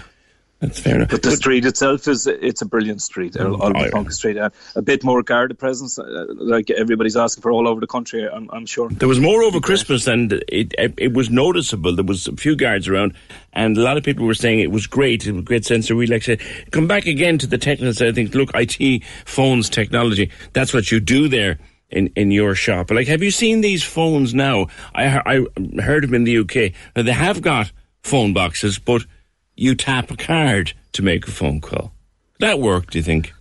That's 0.62 0.80
fair 0.80 0.98
enough. 0.98 1.10
But 1.10 1.24
the 1.24 1.32
street 1.32 1.66
itself 1.66 2.08
is 2.08 2.28
it's 2.28 2.62
a 2.62 2.68
brilliant 2.68 3.02
street. 3.02 3.36
Oh, 3.40 3.72
yeah. 3.74 4.08
Street, 4.10 4.38
uh, 4.38 4.52
a 4.76 4.82
bit 4.84 5.04
more 5.04 5.24
guarded 5.24 5.58
presence, 5.58 5.98
uh, 5.98 6.26
like 6.30 6.70
everybody's 6.70 7.18
asking 7.18 7.42
for 7.42 7.52
all 7.52 7.68
over 7.68 7.82
the 7.82 7.88
country. 7.88 8.30
I'm, 8.30 8.48
I'm 8.54 8.68
sure 8.68 8.88
there 8.90 9.08
was 9.08 9.20
more 9.20 9.42
over 9.42 9.60
Christmas, 9.60 10.06
and 10.06 10.32
it, 10.32 10.76
it, 10.78 10.94
it 10.98 11.14
was 11.14 11.32
noticeable. 11.32 11.96
There 11.96 12.06
was 12.06 12.28
a 12.28 12.36
few 12.36 12.56
guards 12.56 12.88
around, 12.88 13.16
and 13.54 13.76
a 13.76 13.82
lot 13.82 13.98
of 13.98 14.04
people 14.04 14.28
were 14.28 14.36
saying 14.36 14.60
it 14.60 14.70
was 14.70 14.86
great. 14.86 15.26
It 15.26 15.32
was 15.32 15.42
a 15.42 15.46
great 15.46 15.66
sense 15.66 15.90
of 15.90 15.98
relaxation. 15.98 16.46
Come 16.70 16.86
back 16.86 17.08
again 17.08 17.40
to 17.40 17.48
the 17.48 17.58
technical 17.58 17.96
side. 17.96 18.10
I 18.10 18.12
think 18.12 18.36
look, 18.36 18.52
IT, 18.54 19.04
phones, 19.26 19.68
technology. 19.68 20.30
That's 20.54 20.76
what 20.76 20.92
you 20.92 21.00
do 21.00 21.28
there 21.28 21.58
in, 21.90 22.12
in 22.16 22.30
your 22.30 22.54
shop. 22.54 22.92
Like, 22.92 23.08
have 23.08 23.24
you 23.24 23.32
seen 23.32 23.62
these 23.62 23.84
phones 23.84 24.36
now? 24.36 24.68
I 24.94 25.46
I 25.58 25.82
heard 25.82 26.04
them 26.04 26.14
in 26.14 26.24
the 26.24 26.38
UK. 26.38 26.74
They 26.94 27.12
have 27.12 27.42
got 27.42 27.72
phone 28.04 28.34
boxes, 28.34 28.78
but 28.78 29.06
you 29.56 29.76
tap 29.76 30.12
a 30.12 30.18
card 30.18 30.74
to 30.94 31.02
make 31.02 31.28
a 31.28 31.32
phone 31.32 31.62
call. 31.62 31.94
That 32.40 32.60
worked, 32.60 32.92
do 32.92 33.00
you 33.00 33.04
think? 33.04 33.34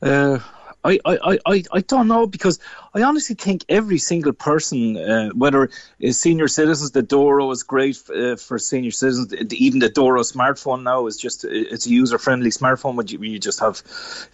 Uh, 0.00 0.38
I, 0.84 0.98
I, 1.04 1.38
I, 1.44 1.64
I 1.72 1.80
don't 1.80 2.06
know 2.06 2.26
because 2.26 2.60
I 2.94 3.02
honestly 3.02 3.34
think 3.34 3.64
every 3.68 3.98
single 3.98 4.32
person, 4.32 4.96
uh, 4.96 5.30
whether 5.30 5.70
it's 5.98 6.18
senior 6.18 6.46
citizens, 6.46 6.92
the 6.92 7.02
Doro 7.02 7.50
is 7.50 7.64
great 7.64 8.00
uh, 8.14 8.36
for 8.36 8.58
senior 8.58 8.92
citizens. 8.92 9.32
Even 9.52 9.80
the 9.80 9.88
Doro 9.88 10.22
smartphone 10.22 10.84
now 10.84 11.06
is 11.06 11.16
just 11.16 11.44
it's 11.44 11.86
a 11.86 11.90
user 11.90 12.18
friendly 12.18 12.50
smartphone. 12.50 12.94
When 12.94 13.08
you, 13.08 13.18
you, 13.18 13.38
just 13.38 13.60
have 13.60 13.82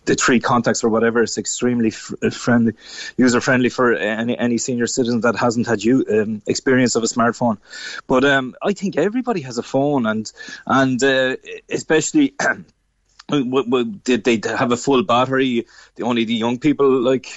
the 0.05 0.15
three 0.15 0.39
contacts 0.39 0.85
or 0.85 0.91
whatever, 0.91 1.23
it's 1.23 1.39
extremely 1.39 1.89
f- 1.89 2.13
uh, 2.23 2.31
friendly, 2.31 2.75
user 3.17 3.41
friendly 3.41 3.71
for 3.71 3.95
any 3.95 4.37
any 4.39 4.59
senior 4.59 4.87
citizen 4.87 5.23
that 5.23 5.37
hasn't 5.37 5.67
had 5.67 5.83
you 5.83 6.05
um, 6.11 6.43
experience 6.47 6.95
of 6.95 7.03
a 7.03 7.07
smartphone. 7.07 7.57
But 8.07 8.25
um, 8.25 8.55
I 8.63 8.75
think 8.75 8.97
everybody 8.97 9.41
has 9.41 9.57
a 9.57 9.63
phone, 9.63 10.07
and 10.07 10.31
and 10.67 11.03
uh, 11.03 11.37
especially. 11.71 12.35
did 13.29 14.25
they 14.25 14.41
have 14.49 14.73
a 14.73 14.77
full 14.77 15.03
battery? 15.03 15.67
The 15.97 16.05
only 16.05 16.25
the 16.25 16.35
young 16.35 16.59
people 16.59 17.01
like 17.01 17.29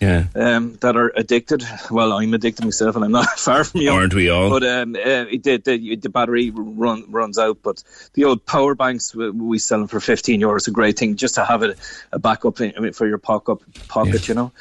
yeah 0.00 0.26
um, 0.34 0.74
that 0.80 0.96
are 0.96 1.12
addicted. 1.16 1.64
Well, 1.90 2.12
I'm 2.12 2.34
addicted 2.34 2.64
myself, 2.64 2.96
and 2.96 3.04
I'm 3.04 3.12
not 3.12 3.26
far 3.38 3.64
from 3.64 3.80
you. 3.80 3.90
Aren't 3.90 4.14
we 4.14 4.28
all? 4.28 4.50
But 4.50 4.64
um, 4.64 4.94
uh, 4.94 5.24
the, 5.24 5.60
the, 5.64 5.96
the 5.96 6.08
battery 6.08 6.50
run, 6.50 7.10
runs 7.10 7.38
out. 7.38 7.58
But 7.62 7.82
the 8.14 8.24
old 8.24 8.44
power 8.44 8.74
banks 8.74 9.14
we 9.14 9.58
sell 9.58 9.78
them 9.78 9.88
for 9.88 10.00
15 10.00 10.40
euros. 10.40 10.68
A 10.68 10.70
great 10.70 10.98
thing 10.98 11.16
just 11.16 11.36
to 11.36 11.44
have 11.44 11.62
it 11.62 11.78
a 12.12 12.18
backup 12.18 12.60
I 12.60 12.72
mean, 12.78 12.92
for 12.92 13.06
your 13.06 13.18
pocket. 13.18 13.58
Pocket, 13.88 14.28
yeah. 14.28 14.28
you 14.28 14.34
know. 14.34 14.52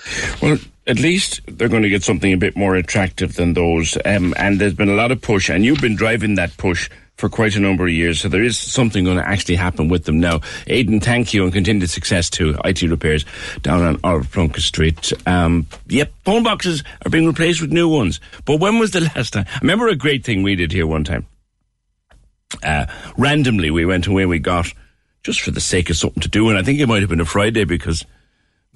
Well, 0.41 0.57
at 0.87 0.99
least 0.99 1.41
they're 1.47 1.69
going 1.69 1.83
to 1.83 1.89
get 1.89 2.03
something 2.03 2.31
a 2.31 2.37
bit 2.37 2.55
more 2.55 2.75
attractive 2.75 3.35
than 3.35 3.53
those. 3.53 3.97
Um, 4.05 4.33
and 4.37 4.61
there's 4.61 4.75
been 4.75 4.89
a 4.89 4.95
lot 4.95 5.11
of 5.11 5.21
push, 5.21 5.49
and 5.49 5.65
you've 5.65 5.81
been 5.81 5.95
driving 5.95 6.35
that 6.35 6.55
push 6.57 6.89
for 7.17 7.29
quite 7.29 7.55
a 7.55 7.59
number 7.59 7.85
of 7.85 7.91
years. 7.91 8.19
So 8.19 8.29
there 8.29 8.43
is 8.43 8.57
something 8.57 9.05
going 9.05 9.17
to 9.17 9.27
actually 9.27 9.55
happen 9.55 9.87
with 9.87 10.05
them 10.05 10.19
now. 10.19 10.41
Aidan, 10.67 10.99
thank 10.99 11.33
you 11.33 11.43
and 11.43 11.53
continued 11.53 11.89
success 11.89 12.29
to 12.31 12.57
IT 12.65 12.81
repairs 12.83 13.25
down 13.61 13.81
on 13.81 13.99
Oliver 14.03 14.27
Plunkett 14.27 14.63
Street. 14.63 15.13
Um, 15.25 15.67
yep, 15.87 16.11
phone 16.25 16.43
boxes 16.43 16.83
are 17.05 17.09
being 17.09 17.27
replaced 17.27 17.61
with 17.61 17.71
new 17.71 17.87
ones. 17.87 18.19
But 18.43 18.59
when 18.59 18.79
was 18.79 18.91
the 18.91 19.01
last 19.15 19.33
time? 19.33 19.45
I 19.47 19.59
remember 19.61 19.87
a 19.87 19.95
great 19.95 20.25
thing 20.25 20.43
we 20.43 20.55
did 20.55 20.71
here 20.71 20.87
one 20.87 21.03
time. 21.03 21.25
Uh, 22.63 22.85
randomly, 23.17 23.71
we 23.71 23.85
went 23.85 24.07
away, 24.07 24.25
we 24.25 24.39
got 24.39 24.71
just 25.23 25.41
for 25.41 25.51
the 25.51 25.61
sake 25.61 25.89
of 25.89 25.97
something 25.97 26.21
to 26.21 26.29
do, 26.29 26.49
and 26.49 26.57
I 26.57 26.61
think 26.61 26.79
it 26.79 26.87
might 26.87 27.01
have 27.01 27.09
been 27.09 27.19
a 27.19 27.25
Friday 27.25 27.63
because 27.63 28.05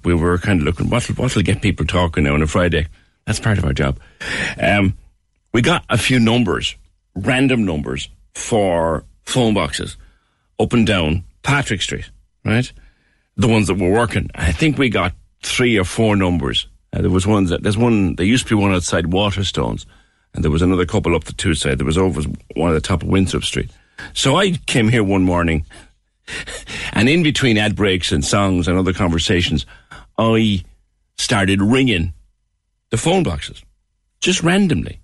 we 0.02 0.14
were 0.14 0.36
kind 0.38 0.60
of 0.60 0.66
looking 0.66 0.90
what'll 0.90 1.14
what'll 1.14 1.42
get 1.42 1.62
people 1.62 1.86
talking 1.86 2.24
now 2.24 2.34
on 2.34 2.42
a 2.42 2.46
Friday. 2.46 2.88
That's 3.26 3.38
part 3.38 3.58
of 3.58 3.64
our 3.64 3.72
job. 3.72 4.00
Um, 4.60 4.96
we 5.52 5.62
got 5.62 5.84
a 5.88 5.96
few 5.96 6.18
numbers, 6.18 6.74
random 7.14 7.64
numbers 7.64 8.08
for 8.34 9.04
phone 9.24 9.54
boxes 9.54 9.96
up 10.58 10.72
and 10.72 10.86
down 10.86 11.24
Patrick 11.42 11.82
Street, 11.82 12.10
right? 12.44 12.70
The 13.36 13.48
ones 13.48 13.68
that 13.68 13.74
were 13.74 13.90
working. 13.90 14.30
I 14.34 14.52
think 14.52 14.76
we 14.76 14.88
got 14.88 15.14
three 15.42 15.78
or 15.78 15.84
four 15.84 16.16
numbers. 16.16 16.66
Uh, 16.92 17.02
there 17.02 17.10
was 17.10 17.26
one 17.26 17.44
that 17.46 17.62
there's 17.62 17.78
one. 17.78 18.16
There 18.16 18.26
used 18.26 18.46
to 18.48 18.56
be 18.56 18.60
one 18.60 18.74
outside 18.74 19.06
Waterstones, 19.06 19.86
and 20.34 20.44
there 20.44 20.50
was 20.50 20.62
another 20.62 20.86
couple 20.86 21.14
up 21.14 21.24
the 21.24 21.32
two 21.32 21.54
side. 21.54 21.78
There 21.78 21.86
was 21.86 21.98
over 21.98 22.22
one 22.54 22.70
at 22.70 22.74
the 22.74 22.80
top 22.80 23.02
of 23.02 23.08
Winthrop 23.08 23.44
Street. 23.44 23.70
So 24.12 24.36
I 24.36 24.52
came 24.66 24.88
here 24.88 25.04
one 25.04 25.22
morning, 25.22 25.66
and 26.92 27.08
in 27.08 27.22
between 27.22 27.58
ad 27.58 27.76
breaks 27.76 28.12
and 28.12 28.24
songs 28.24 28.66
and 28.68 28.78
other 28.78 28.92
conversations, 28.92 29.66
I 30.18 30.64
started 31.16 31.62
ringing 31.62 32.12
the 32.90 32.96
phone 32.96 33.22
boxes 33.22 33.62
just 34.20 34.42
randomly. 34.42 34.99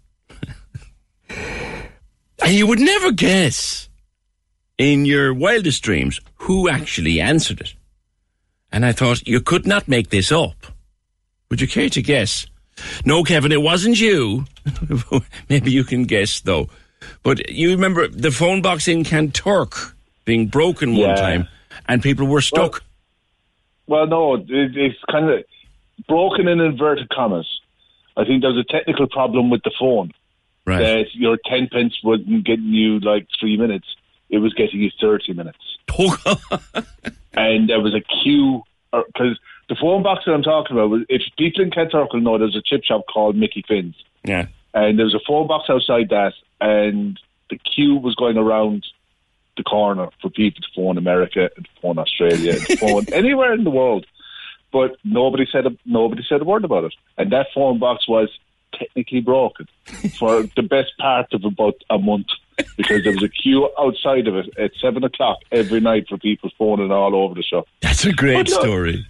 And 2.44 2.54
you 2.54 2.66
would 2.66 2.80
never 2.80 3.12
guess 3.12 3.88
in 4.78 5.04
your 5.04 5.32
wildest 5.32 5.82
dreams 5.82 6.20
who 6.36 6.68
actually 6.68 7.20
answered 7.20 7.60
it. 7.60 7.74
And 8.72 8.84
I 8.84 8.92
thought, 8.92 9.26
you 9.26 9.40
could 9.40 9.66
not 9.66 9.88
make 9.88 10.10
this 10.10 10.30
up. 10.30 10.66
Would 11.50 11.60
you 11.60 11.68
care 11.68 11.88
to 11.88 12.02
guess? 12.02 12.46
No, 13.04 13.22
Kevin, 13.22 13.52
it 13.52 13.62
wasn't 13.62 13.98
you. 13.98 14.44
Maybe 15.48 15.70
you 15.70 15.84
can 15.84 16.04
guess, 16.04 16.40
though. 16.40 16.68
But 17.22 17.48
you 17.50 17.70
remember 17.70 18.06
the 18.08 18.30
phone 18.30 18.60
box 18.60 18.86
in 18.88 19.04
Kanturk 19.04 19.94
being 20.24 20.48
broken 20.48 20.90
one 20.90 21.10
Yeah. 21.10 21.14
time, 21.14 21.48
and 21.88 22.02
people 22.02 22.26
were 22.26 22.40
stuck. 22.42 22.82
Well, 23.86 24.06
no, 24.06 24.34
it, 24.34 24.46
it's 24.48 24.98
kind 25.10 25.30
of 25.30 25.44
broken 26.08 26.48
in 26.48 26.60
inverted 26.60 27.08
commas. 27.08 27.48
I 28.16 28.24
think 28.24 28.42
there's 28.42 28.58
a 28.58 28.64
technical 28.64 29.06
problem 29.06 29.48
with 29.50 29.62
the 29.62 29.70
phone. 29.78 30.12
Right. 30.66 30.80
That 30.80 31.14
your 31.14 31.38
10 31.46 31.68
pence 31.70 31.94
wasn't 32.02 32.44
getting 32.44 32.72
you 32.72 32.98
like 33.00 33.28
three 33.38 33.56
minutes, 33.56 33.86
it 34.28 34.38
was 34.38 34.52
getting 34.54 34.80
you 34.80 34.90
30 35.00 35.32
minutes. 35.34 35.58
and 37.34 37.68
there 37.68 37.80
was 37.80 37.94
a 37.94 38.00
queue, 38.00 38.62
uh, 38.92 39.02
because 39.06 39.38
the 39.68 39.76
phone 39.80 40.02
box 40.02 40.24
that 40.26 40.32
I'm 40.32 40.42
talking 40.42 40.76
about, 40.76 40.90
was, 40.90 41.02
if 41.08 41.22
people 41.38 41.62
in 41.62 41.70
Kanturk 41.70 42.12
will 42.12 42.20
know, 42.20 42.38
there's 42.38 42.56
a 42.56 42.62
chip 42.62 42.82
shop 42.84 43.02
called 43.12 43.36
Mickey 43.36 43.64
Finn's. 43.66 43.94
yeah. 44.24 44.46
And 44.74 44.98
there 44.98 45.06
was 45.06 45.14
a 45.14 45.20
phone 45.26 45.46
box 45.46 45.70
outside 45.70 46.10
that, 46.10 46.34
and 46.60 47.18
the 47.48 47.56
queue 47.56 47.96
was 47.96 48.14
going 48.14 48.36
around 48.36 48.84
the 49.56 49.62
corner 49.62 50.08
for 50.20 50.28
people 50.28 50.60
to 50.60 50.68
phone 50.74 50.98
America 50.98 51.48
and 51.56 51.64
to 51.64 51.70
phone 51.80 51.98
Australia 51.98 52.52
and 52.52 52.66
to 52.66 52.76
phone 52.86 53.06
anywhere 53.12 53.54
in 53.54 53.64
the 53.64 53.70
world. 53.70 54.06
But 54.72 54.96
nobody 55.04 55.46
said 55.50 55.66
a, 55.66 55.70
nobody 55.86 56.22
said 56.28 56.42
a 56.42 56.44
word 56.44 56.64
about 56.64 56.84
it, 56.84 56.94
and 57.16 57.32
that 57.32 57.46
phone 57.54 57.78
box 57.78 58.06
was 58.06 58.28
technically 58.78 59.20
broken 59.20 59.66
for 60.18 60.44
the 60.56 60.62
best 60.62 60.92
part 60.98 61.32
of 61.32 61.44
about 61.44 61.74
a 61.90 61.98
month 61.98 62.26
because 62.76 63.02
there 63.04 63.12
was 63.12 63.22
a 63.22 63.28
queue 63.28 63.68
outside 63.78 64.26
of 64.26 64.34
it 64.36 64.46
at 64.58 64.70
seven 64.80 65.04
o'clock 65.04 65.38
every 65.52 65.80
night 65.80 66.06
for 66.08 66.16
people 66.18 66.50
phoning 66.58 66.90
all 66.90 67.14
over 67.14 67.34
the 67.34 67.42
shop. 67.42 67.66
That's 67.82 68.04
a 68.04 68.12
great 68.12 68.48
look, 68.48 68.62
story. 68.62 69.06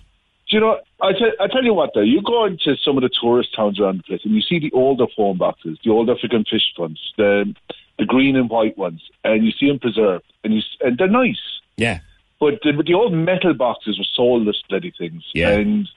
Do 0.49 0.57
you 0.57 0.61
know? 0.61 0.79
I 1.03 1.13
tell, 1.13 1.31
I 1.41 1.47
tell 1.49 1.65
you 1.65 1.75
what, 1.75 1.91
though, 1.95 2.01
you 2.03 2.23
go 2.23 2.45
into 2.45 2.77
some 2.77 2.97
of 2.97 3.03
the 3.03 3.11
tourist 3.21 3.55
towns 3.55 3.81
around 3.81 3.99
the 3.99 4.03
place, 4.05 4.21
and 4.25 4.35
you 4.35 4.41
see 4.41 4.59
the 4.59 4.71
older 4.73 5.07
phone 5.17 5.39
boxes, 5.39 5.79
the 5.85 5.91
old 5.91 6.09
African 6.09 6.45
fish 6.45 6.73
ones, 6.79 7.01
the 7.17 7.55
the 7.99 8.05
green 8.05 8.37
and 8.37 8.51
white 8.51 8.77
ones, 8.77 9.01
and 9.25 9.45
you 9.45 9.51
see 9.53 9.69
them 9.69 9.79
preserved, 9.79 10.25
and 10.45 10.55
you 10.55 10.61
and 10.83 10.99
they're 10.99 11.09
nice. 11.09 11.41
Yeah. 11.77 12.01
But 12.39 12.61
the, 12.63 12.73
the 12.85 12.95
old 12.95 13.13
metal 13.15 13.55
boxes 13.55 13.99
were 13.99 14.05
soulless 14.15 14.63
bloody 14.69 14.93
things, 14.97 15.25
Yeah. 15.35 15.51
and 15.53 15.89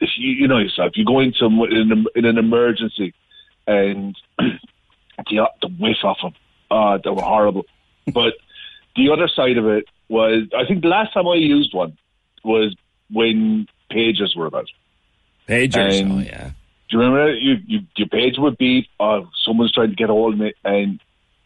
you, 0.00 0.30
you 0.30 0.48
know 0.48 0.58
yourself. 0.58 0.92
You 0.94 1.04
go 1.04 1.20
into 1.20 1.44
in 1.44 1.92
an, 1.92 2.06
in 2.14 2.24
an 2.24 2.38
emergency, 2.38 3.14
and 3.66 4.16
the 4.38 5.48
the 5.62 5.68
whiff 5.78 5.98
of 6.04 6.16
them, 6.22 6.34
ah, 6.70 6.98
they 6.98 7.10
were 7.10 7.22
horrible. 7.22 7.64
but 8.12 8.34
the 8.96 9.10
other 9.10 9.28
side 9.28 9.58
of 9.58 9.66
it 9.66 9.84
was, 10.08 10.48
I 10.56 10.66
think 10.66 10.82
the 10.82 10.88
last 10.88 11.12
time 11.12 11.26
I 11.26 11.34
used 11.34 11.74
one 11.74 11.96
was 12.44 12.74
when 13.10 13.66
pages 13.90 14.34
were 14.36 14.46
about. 14.46 14.68
Pagers. 15.48 16.00
And 16.00 16.12
oh, 16.12 16.18
yeah. 16.18 16.50
Do 16.88 16.96
you 16.96 16.98
remember 17.00 17.32
that? 17.32 17.40
you, 17.40 17.56
you 17.66 17.80
your 17.96 18.08
page 18.08 18.34
would 18.38 18.58
beep? 18.58 18.86
Oh, 19.00 19.28
someone's 19.44 19.72
trying 19.72 19.90
to 19.90 19.96
get 19.96 20.10
a 20.10 20.12
hold 20.12 20.34
of 20.34 20.40
me, 20.40 20.54
and 20.64 21.00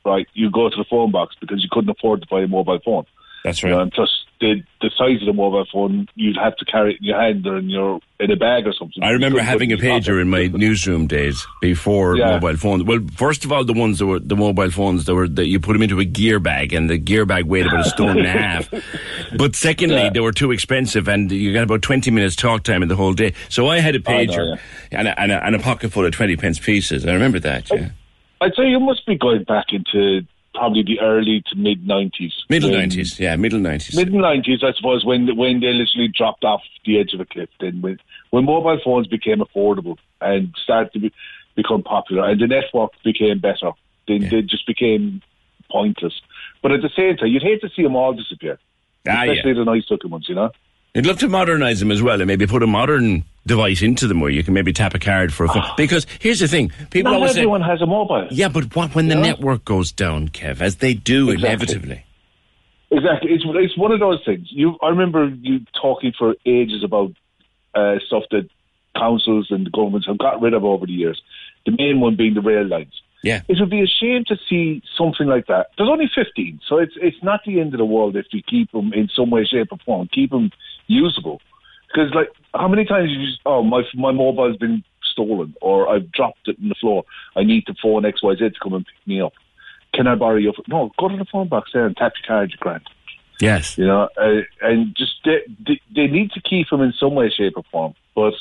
right, 0.04 0.26
you 0.34 0.50
go 0.50 0.68
to 0.68 0.76
the 0.76 0.84
phone 0.88 1.10
box 1.10 1.34
because 1.40 1.62
you 1.62 1.68
couldn't 1.70 1.90
afford 1.90 2.20
to 2.20 2.28
buy 2.30 2.42
a 2.42 2.48
mobile 2.48 2.78
phone. 2.84 3.06
That's 3.44 3.62
You 3.62 3.70
know, 3.70 3.80
and 3.80 3.90
plus, 3.92 4.10
the 4.40 4.62
the 4.80 4.90
size 4.96 5.20
of 5.20 5.26
the 5.26 5.32
mobile 5.34 5.66
phone, 5.70 6.08
you'd 6.14 6.36
have 6.38 6.56
to 6.56 6.64
carry 6.64 6.94
it 6.94 6.98
in 7.00 7.04
your 7.06 7.20
hand 7.20 7.46
or 7.46 7.58
in 7.58 7.68
your 7.68 8.00
in 8.18 8.30
a 8.30 8.36
bag 8.36 8.66
or 8.66 8.72
something. 8.72 9.02
I 9.02 9.10
remember 9.10 9.40
having 9.40 9.70
a 9.72 9.76
put 9.76 9.84
it 9.84 9.86
in 9.88 9.92
your 9.92 10.00
pager 10.16 10.20
in 10.22 10.28
my 10.30 10.46
newsroom 10.46 11.06
days 11.06 11.46
before 11.60 12.16
Yeah. 12.16 12.38
mobile 12.38 12.56
phones. 12.56 12.82
Well, 12.84 13.00
first 13.14 13.44
of 13.44 13.52
all, 13.52 13.64
the 13.64 13.72
ones 13.74 13.98
that 13.98 14.06
were 14.06 14.18
the 14.18 14.36
mobile 14.36 14.70
phones 14.70 15.04
that 15.06 15.14
were 15.14 15.28
that 15.28 15.46
you 15.46 15.60
put 15.60 15.74
them 15.74 15.82
into 15.82 16.00
a 16.00 16.04
gear 16.06 16.38
bag, 16.38 16.72
and 16.72 16.88
the 16.88 16.96
gear 16.98 17.24
bag 17.26 17.44
weighed 17.44 17.66
about 17.66 17.80
a 17.80 17.84
stone 17.90 18.18
and 18.18 18.26
a 18.26 18.30
half. 18.30 18.70
But 19.36 19.54
secondly, 19.56 19.96
Yeah. 19.96 20.10
they 20.10 20.20
were 20.20 20.32
too 20.32 20.50
expensive, 20.52 21.06
and 21.08 21.30
you 21.30 21.52
got 21.52 21.62
about 21.64 21.82
twenty 21.82 22.10
minutes 22.10 22.34
talk 22.36 22.62
time 22.62 22.82
in 22.82 22.88
the 22.88 22.96
whole 22.96 23.12
day. 23.12 23.32
So 23.48 23.68
I 23.68 23.80
had 23.80 23.94
a 23.94 24.00
pager 24.00 24.58
and, 24.90 25.06
a, 25.08 25.20
and, 25.20 25.32
a, 25.32 25.44
and 25.44 25.54
a 25.54 25.58
pocket 25.58 25.92
full 25.92 26.04
of 26.06 26.12
twenty 26.12 26.36
pence 26.36 26.58
pieces. 26.58 27.06
I 27.06 27.12
remember 27.12 27.38
that. 27.40 27.70
Yeah. 27.70 27.90
I'd 28.40 28.54
say 28.54 28.68
you 28.68 28.80
must 28.80 29.04
be 29.06 29.16
going 29.16 29.44
back 29.44 29.66
into 29.72 30.22
probably 30.60 30.82
the 30.82 31.00
early 31.00 31.42
to 31.46 31.56
mid 31.56 31.86
nineties, 31.86 32.34
Middle 32.50 32.70
nineties, 32.70 33.18
yeah, 33.18 33.34
middle 33.36 33.58
nineties. 33.58 33.96
Mid 33.96 34.12
nineties, 34.12 34.62
I 34.62 34.72
suppose, 34.76 35.06
when 35.06 35.34
when 35.34 35.60
they 35.60 35.72
literally 35.72 36.08
dropped 36.08 36.44
off 36.44 36.60
the 36.84 37.00
edge 37.00 37.14
of 37.14 37.20
a 37.20 37.24
cliff. 37.24 37.48
Then 37.60 37.80
when 37.80 37.98
when 38.28 38.44
mobile 38.44 38.78
phones 38.84 39.06
became 39.06 39.38
affordable 39.38 39.96
and 40.20 40.54
started 40.62 40.92
to 40.92 40.98
be, 40.98 41.12
become 41.56 41.82
popular, 41.82 42.28
and 42.28 42.38
the 42.38 42.46
network 42.46 42.92
became 43.02 43.38
better, 43.38 43.70
then 44.06 44.28
they 44.28 44.42
just 44.42 44.66
became 44.66 45.22
pointless. 45.70 46.20
But 46.62 46.72
at 46.72 46.82
the 46.82 46.90
same 46.94 47.16
time, 47.16 47.28
you'd 47.28 47.42
hate 47.42 47.62
to 47.62 47.70
see 47.74 47.82
them 47.82 47.96
all 47.96 48.12
disappear, 48.12 48.58
Ah, 49.08 49.22
especially 49.22 49.52
yeah. 49.52 49.64
the 49.64 49.64
nice 49.64 49.84
looking 49.90 50.10
ones, 50.10 50.26
you 50.28 50.34
know. 50.34 50.50
I'd 50.94 51.06
love 51.06 51.18
to 51.20 51.28
modernise 51.28 51.78
them 51.80 51.90
as 51.92 52.02
well, 52.02 52.20
and 52.20 52.26
maybe 52.26 52.46
put 52.46 52.62
a 52.62 52.66
modern 52.66 53.24
device 53.46 53.80
into 53.80 54.06
them 54.08 54.20
where 54.20 54.30
you 54.30 54.42
can 54.42 54.54
maybe 54.54 54.72
tap 54.72 54.94
a 54.94 54.98
card 54.98 55.32
for 55.32 55.44
a 55.44 55.48
phone. 55.48 55.64
Because 55.76 56.06
here's 56.18 56.40
the 56.40 56.48
thing: 56.48 56.72
people 56.90 57.12
Not 57.12 57.18
always 57.18 57.32
say, 57.32 57.40
everyone 57.40 57.62
has 57.62 57.80
a 57.80 57.86
mobile. 57.86 58.26
Yeah, 58.30 58.48
but 58.48 58.74
what 58.74 58.94
when 58.94 59.08
the 59.08 59.14
Yeah. 59.14 59.22
network 59.22 59.64
goes 59.64 59.92
down, 59.92 60.28
Kev, 60.30 60.60
as 60.60 60.76
they 60.76 60.94
do 60.94 61.30
Exactly. 61.30 61.48
inevitably? 61.48 62.04
Exactly. 62.90 63.30
It's 63.32 63.44
it's 63.46 63.78
one 63.78 63.92
of 63.92 64.00
those 64.00 64.20
things. 64.24 64.48
You, 64.50 64.76
I 64.82 64.88
remember 64.88 65.28
you 65.40 65.60
talking 65.80 66.12
for 66.18 66.34
ages 66.44 66.82
about 66.82 67.12
uh, 67.74 67.96
stuff 68.06 68.24
that 68.32 68.48
councils 68.96 69.46
and 69.50 69.64
the 69.64 69.70
governments 69.70 70.08
have 70.08 70.18
got 70.18 70.40
rid 70.42 70.54
of 70.54 70.64
over 70.64 70.86
the 70.86 70.92
years. 70.92 71.20
The 71.66 71.72
main 71.78 72.00
one 72.00 72.16
being 72.16 72.34
the 72.34 72.40
rail 72.40 72.66
lines. 72.66 72.92
Yeah. 73.22 73.42
It 73.48 73.58
would 73.60 73.70
be 73.70 73.82
a 73.82 73.86
shame 73.86 74.24
to 74.28 74.36
see 74.48 74.82
something 74.96 75.26
like 75.26 75.46
that. 75.46 75.68
There's 75.76 75.90
only 75.90 76.10
15, 76.14 76.60
so 76.66 76.78
it's 76.78 76.94
it's 76.96 77.22
not 77.22 77.40
the 77.44 77.60
end 77.60 77.74
of 77.74 77.78
the 77.78 77.84
world 77.84 78.16
if 78.16 78.26
we 78.32 78.42
keep 78.42 78.72
them 78.72 78.92
in 78.92 79.08
some 79.14 79.30
way, 79.30 79.44
shape, 79.44 79.68
or 79.72 79.78
form. 79.84 80.08
Keep 80.12 80.30
them 80.30 80.50
usable. 80.86 81.40
Because 81.88 82.14
like, 82.14 82.30
how 82.54 82.68
many 82.68 82.84
times 82.84 83.10
you 83.10 83.26
just, 83.26 83.40
oh 83.44 83.62
my 83.62 83.82
my 83.94 84.12
mobile's 84.12 84.56
been 84.56 84.82
stolen 85.10 85.54
or 85.60 85.88
I've 85.88 86.10
dropped 86.12 86.48
it 86.48 86.56
on 86.62 86.68
the 86.68 86.74
floor. 86.76 87.04
I 87.36 87.42
need 87.42 87.66
to 87.66 87.74
phone 87.82 88.04
X 88.04 88.22
Y 88.22 88.34
Z 88.36 88.50
to 88.50 88.60
come 88.62 88.74
and 88.74 88.86
pick 88.86 89.06
me 89.06 89.20
up. 89.20 89.32
Can 89.92 90.06
I 90.06 90.14
borrow 90.14 90.36
your? 90.36 90.52
phone? 90.54 90.64
No, 90.68 90.90
go 90.98 91.08
to 91.08 91.16
the 91.16 91.24
phone 91.24 91.48
box 91.48 91.70
there 91.72 91.86
and 91.86 91.96
tap 91.96 92.12
your 92.20 92.26
card, 92.26 92.52
you 92.52 92.58
grant. 92.58 92.84
Yes. 93.40 93.76
You 93.76 93.86
know, 93.86 94.08
uh, 94.16 94.42
and 94.60 94.94
just 94.96 95.14
they, 95.24 95.38
they, 95.66 95.80
they 95.94 96.06
need 96.06 96.30
to 96.32 96.40
keep 96.40 96.68
them 96.70 96.82
in 96.82 96.92
some 96.92 97.14
way, 97.14 97.30
shape, 97.30 97.54
or 97.56 97.64
form. 97.72 97.94
But 98.14 98.34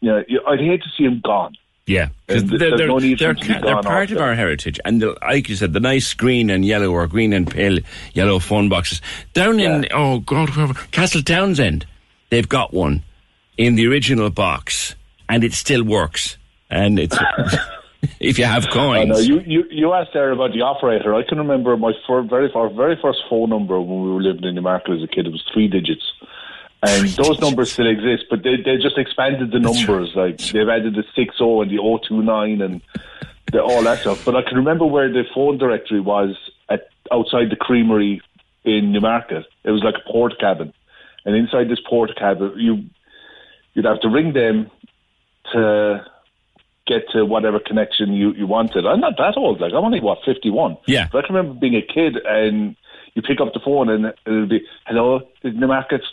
you 0.00 0.10
know, 0.10 0.22
I'd 0.48 0.60
hate 0.60 0.82
to 0.82 0.88
see 0.96 1.04
them 1.04 1.20
gone. 1.22 1.54
Yeah, 1.86 2.10
they're, 2.28 2.40
they're, 2.40 2.86
no 2.86 3.00
they're, 3.00 3.34
they're 3.34 3.82
part 3.82 4.12
of 4.12 4.18
our 4.18 4.34
heritage. 4.34 4.78
And 4.84 5.02
the, 5.02 5.16
like 5.20 5.48
you 5.48 5.56
said, 5.56 5.72
the 5.72 5.80
nice 5.80 6.14
green 6.14 6.48
and 6.48 6.64
yellow 6.64 6.92
or 6.92 7.08
green 7.08 7.32
and 7.32 7.50
pale 7.50 7.78
yellow 8.12 8.38
phone 8.38 8.68
boxes. 8.68 9.00
Down 9.32 9.58
in, 9.58 9.88
oh 9.90 10.20
God, 10.20 10.50
wherever, 10.50 10.74
Castletownshend, 10.74 11.84
they've 12.30 12.48
got 12.48 12.72
one 12.72 13.02
in 13.58 13.74
the 13.74 13.88
original 13.88 14.30
box 14.30 14.94
and 15.28 15.42
it 15.42 15.54
still 15.54 15.82
works. 15.82 16.36
And 16.70 17.00
it's, 17.00 17.16
if 18.20 18.38
you 18.38 18.44
have 18.44 18.66
I 18.66 18.70
coins. 18.70 19.08
know 19.08 19.18
you, 19.18 19.40
you 19.40 19.64
you 19.70 19.92
asked 19.92 20.10
there 20.14 20.30
about 20.30 20.52
the 20.52 20.62
operator. 20.62 21.14
I 21.14 21.22
can 21.22 21.38
remember 21.38 21.76
my 21.76 21.92
fir- 22.06 22.22
very 22.22 22.50
our 22.54 22.68
very 22.68 22.96
first 23.00 23.18
phone 23.28 23.50
number 23.50 23.80
when 23.80 24.02
we 24.02 24.10
were 24.12 24.22
living 24.22 24.44
in 24.44 24.54
Newmarket 24.54 24.98
as 24.98 25.02
a 25.02 25.06
kid. 25.06 25.26
It 25.26 25.32
was 25.32 25.44
three 25.52 25.68
digits, 25.68 26.12
and 26.82 27.08
those 27.10 27.38
numbers 27.40 27.72
still 27.72 27.86
exist, 27.86 28.24
but 28.28 28.42
they 28.42 28.56
they 28.56 28.76
just 28.76 28.98
expanded 28.98 29.52
the 29.52 29.60
numbers. 29.60 30.14
Like 30.14 30.38
they've 30.38 30.68
added 30.68 30.94
the 30.94 31.04
six 31.14 31.38
zero 31.38 31.62
and 31.62 31.70
the 31.70 31.76
029 31.76 32.60
and 32.60 32.82
the, 33.52 33.62
all 33.62 33.82
that 33.84 34.00
stuff. 34.00 34.24
But 34.24 34.36
I 34.36 34.42
can 34.42 34.56
remember 34.56 34.86
where 34.86 35.10
the 35.10 35.24
phone 35.34 35.58
directory 35.58 36.00
was 36.00 36.36
at 36.68 36.88
outside 37.12 37.50
the 37.50 37.56
creamery 37.56 38.20
in 38.64 38.92
Newmarket. 38.92 39.46
It 39.64 39.70
was 39.70 39.82
like 39.82 39.94
a 39.94 40.10
port 40.10 40.38
cabin, 40.40 40.72
and 41.24 41.36
inside 41.36 41.68
this 41.68 41.80
port 41.88 42.16
cabin, 42.16 42.52
you 42.56 42.84
you'd 43.74 43.84
have 43.84 44.00
to 44.00 44.08
ring 44.08 44.32
them 44.32 44.70
to 45.52 46.04
get 46.86 47.08
to 47.10 47.24
whatever 47.24 47.60
connection 47.60 48.12
you, 48.12 48.32
you 48.32 48.46
wanted. 48.46 48.86
I'm 48.86 49.00
not 49.00 49.16
that 49.18 49.36
old, 49.36 49.60
like 49.60 49.72
I'm 49.72 49.84
only 49.84 50.00
what, 50.00 50.18
fifty 50.24 50.50
one. 50.50 50.76
Yeah. 50.86 51.08
But 51.12 51.24
I 51.24 51.26
can 51.26 51.36
remember 51.36 51.60
being 51.60 51.76
a 51.76 51.82
kid 51.82 52.16
and 52.16 52.76
you 53.14 53.22
pick 53.22 53.40
up 53.40 53.52
the 53.52 53.60
phone 53.60 53.88
and 53.88 54.12
it'll 54.26 54.46
be, 54.46 54.66
Hello, 54.86 55.20
is 55.44 55.58
the 55.58 55.66
markets, 55.66 56.04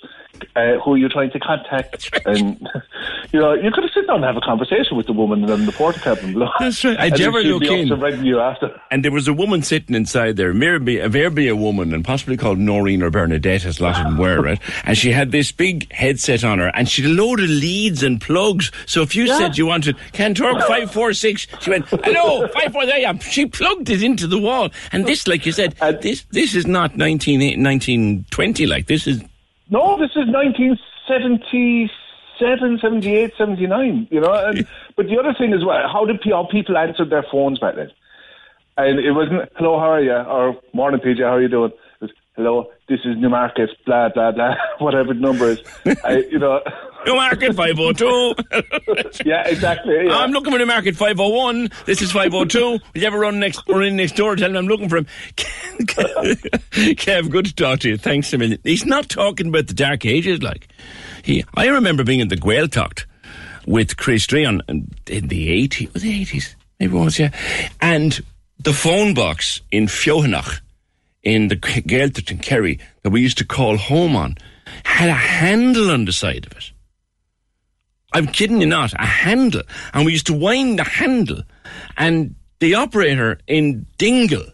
uh, 0.56 0.80
who 0.84 1.04
are 1.04 1.10
trying 1.10 1.32
to 1.32 1.40
contact? 1.40 2.10
And 2.26 2.60
you 3.34 3.40
know, 3.40 3.54
you 3.54 3.72
could 3.72 3.84
have 3.84 3.94
sit 3.94 4.08
down 4.08 4.18
and 4.18 4.26
have 4.26 4.38
a 4.38 4.42
conversation 4.42 4.98
with 4.98 5.06
the 5.06 5.14
woman 5.14 5.50
in 5.50 5.66
the 5.66 5.72
porta 5.72 6.00
cabin 6.00 6.34
below. 6.34 6.50
That's 6.60 6.84
right. 6.84 6.92
And 6.92 7.02
I'd 7.02 7.14
then 7.14 7.28
ever 7.28 7.42
look 7.42 7.64
in. 7.64 8.26
you 8.26 8.40
after. 8.40 8.80
And 8.92 9.04
there 9.04 9.12
was 9.12 9.28
a 9.28 9.34
woman 9.34 9.62
sitting 9.62 9.96
inside 9.96 10.38
there, 10.38 10.54
maybe, 10.54 11.08
maybe 11.08 11.48
a 11.48 11.56
woman, 11.56 11.94
and 11.94 12.04
possibly 12.04 12.38
called 12.38 12.60
Noreen 12.60 13.02
or 13.02 13.10
Bernadette, 13.10 13.66
as 13.66 13.80
a 13.80 13.84
lot 13.84 14.00
of 14.00 14.06
them 14.06 14.18
were, 14.18 14.42
right? 14.42 14.60
And 14.84 14.98
she 14.98 15.12
had 15.12 15.32
this 15.32 15.52
big 15.52 15.92
headset 15.92 16.44
on 16.44 16.60
her, 16.60 16.72
and 16.74 16.90
she 16.90 17.02
had 17.04 17.12
a 17.12 17.14
load 17.14 17.40
of 17.40 17.50
leads 17.50 18.04
and 18.04 18.20
plugs. 18.20 18.72
So 18.86 19.02
if 19.02 19.16
you 19.16 19.28
said 19.28 19.58
you 19.58 19.66
wanted 19.66 19.98
Kanturk 20.14 20.60
546, 20.68 21.48
she 21.62 21.70
went, 21.70 21.86
hello, 21.88 22.48
54, 22.48 22.86
there 22.86 23.00
you 23.00 23.08
are. 23.08 23.20
She 23.22 23.46
plugged 23.46 23.90
it 23.90 24.04
into 24.04 24.28
the 24.28 24.40
wall. 24.40 24.70
And 24.92 25.06
this, 25.06 25.28
like 25.28 25.46
you 25.46 25.52
said, 25.52 25.76
this 26.02 26.26
this 26.32 26.56
is 26.56 26.66
not 26.66 26.96
19, 26.96 27.40
1920, 27.40 28.66
like, 28.66 28.88
this 28.88 29.08
is... 29.08 29.19
No, 29.70 29.98
this 29.98 30.12
is 30.12 30.28
1977, 30.28 32.80
78, 32.82 33.34
79, 33.38 34.08
you 34.10 34.20
know. 34.20 34.34
And, 34.34 34.68
but 34.96 35.06
the 35.08 35.20
other 35.20 35.36
thing 35.38 35.54
is, 35.54 35.64
well, 35.64 35.88
how 35.88 36.06
did 36.06 36.20
how 36.24 36.48
people 36.50 36.76
answered 36.78 37.12
their 37.12 37.26
phones 37.32 37.60
back 37.60 37.76
then? 37.76 37.92
And 38.78 38.98
it 39.00 39.12
wasn't, 39.12 39.48
hello, 39.58 39.80
how 39.80 39.92
are 39.92 40.02
you? 40.02 40.14
Or, 40.14 40.58
morning, 40.74 41.02
PJ, 41.02 41.20
how 41.20 41.36
are 41.36 41.42
you 41.42 41.50
doing? 41.50 41.72
It 41.72 42.02
was, 42.02 42.10
hello, 42.36 42.72
this 42.88 43.02
is 43.06 43.16
Newmarket, 43.18 43.70
blah, 43.86 44.10
blah, 44.10 44.32
blah, 44.32 44.56
whatever 44.80 45.14
the 45.14 45.20
number 45.20 45.50
is. 45.50 45.62
I, 46.04 46.24
you 46.32 46.40
know, 46.40 46.62
Newmarket 47.06 47.56
502. 47.56 48.36
yeah, 49.26 49.48
exactly. 49.48 50.06
Yeah. 50.06 50.18
I'm 50.18 50.32
looking 50.32 50.52
for 50.52 50.60
New 50.60 50.66
Market 50.66 50.96
501. 50.96 51.70
This 51.86 52.02
is 52.02 52.12
502. 52.12 52.60
Will 52.60 52.82
you 52.94 53.08
ever 53.08 53.20
run 53.20 53.40
next, 53.40 53.62
run 53.68 53.84
in 53.84 53.96
next 53.96 54.16
door? 54.16 54.36
Tell 54.36 54.50
him 54.50 54.58
I'm 54.58 54.68
looking 54.68 54.90
for 54.90 54.98
him. 54.98 55.08
Kev, 55.38 57.30
good 57.30 57.46
to 57.46 57.56
talk 57.56 57.80
to 57.80 57.90
you. 57.90 57.98
Thanks 57.98 58.34
a 58.34 58.38
million. 58.38 58.60
He's 58.64 58.86
not 58.86 59.10
talking 59.10 59.48
about 59.48 59.68
the 59.68 59.74
dark 59.74 60.06
ages, 60.06 60.42
like. 60.42 60.68
He, 61.24 61.44
I 61.56 61.68
remember 61.68 62.04
being 62.04 62.20
in 62.20 62.28
the 62.28 62.38
Gaeltacht 62.38 63.06
with 63.66 63.98
Chris 63.98 64.26
Dreon 64.28 64.62
in 64.68 65.28
the 65.28 65.68
80s. 65.68 65.94
The 65.94 66.26
80s, 66.26 66.56
maybe 66.80 66.98
it 66.98 67.00
was, 67.00 67.20
yeah. 67.20 67.32
And 67.82 68.20
the 68.60 68.74
phone 68.74 69.14
box 69.14 69.62
in 69.72 69.86
Feothanach 69.86 70.62
in 71.24 71.48
the 71.48 71.56
Gaeltacht 71.56 72.32
in 72.32 72.40
Kerry 72.40 72.80
that 73.04 73.10
we 73.10 73.22
used 73.22 73.38
to 73.40 73.46
call 73.46 73.78
home 73.78 74.16
on 74.16 74.38
had 74.84 75.10
a 75.10 75.14
handle 75.14 75.92
on 75.92 76.06
the 76.06 76.14
side 76.14 76.46
of 76.46 76.54
it. 76.54 76.72
I'm 78.12 78.28
kidding 78.28 78.60
you 78.62 78.68
not, 78.68 78.94
a 78.94 79.06
handle. 79.06 79.62
And 79.94 80.06
we 80.06 80.12
used 80.12 80.28
to 80.28 80.34
wind 80.34 80.80
the 80.80 80.84
handle, 80.84 81.44
and 81.98 82.36
the 82.60 82.76
operator 82.76 83.40
in 83.48 83.86
Dingle 83.98 84.46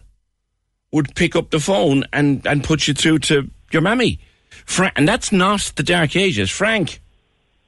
would 0.92 1.14
pick 1.14 1.34
up 1.34 1.50
the 1.50 1.60
phone 1.60 2.04
and, 2.12 2.46
and 2.46 2.62
put 2.62 2.86
you 2.86 2.94
through 2.94 3.20
to 3.20 3.50
your 3.72 3.82
mammy. 3.82 4.20
Fra- 4.64 4.92
and 4.96 5.08
that's 5.08 5.32
not 5.32 5.72
the 5.76 5.82
Dark 5.82 6.16
Ages. 6.16 6.50
Frank. 6.50 7.00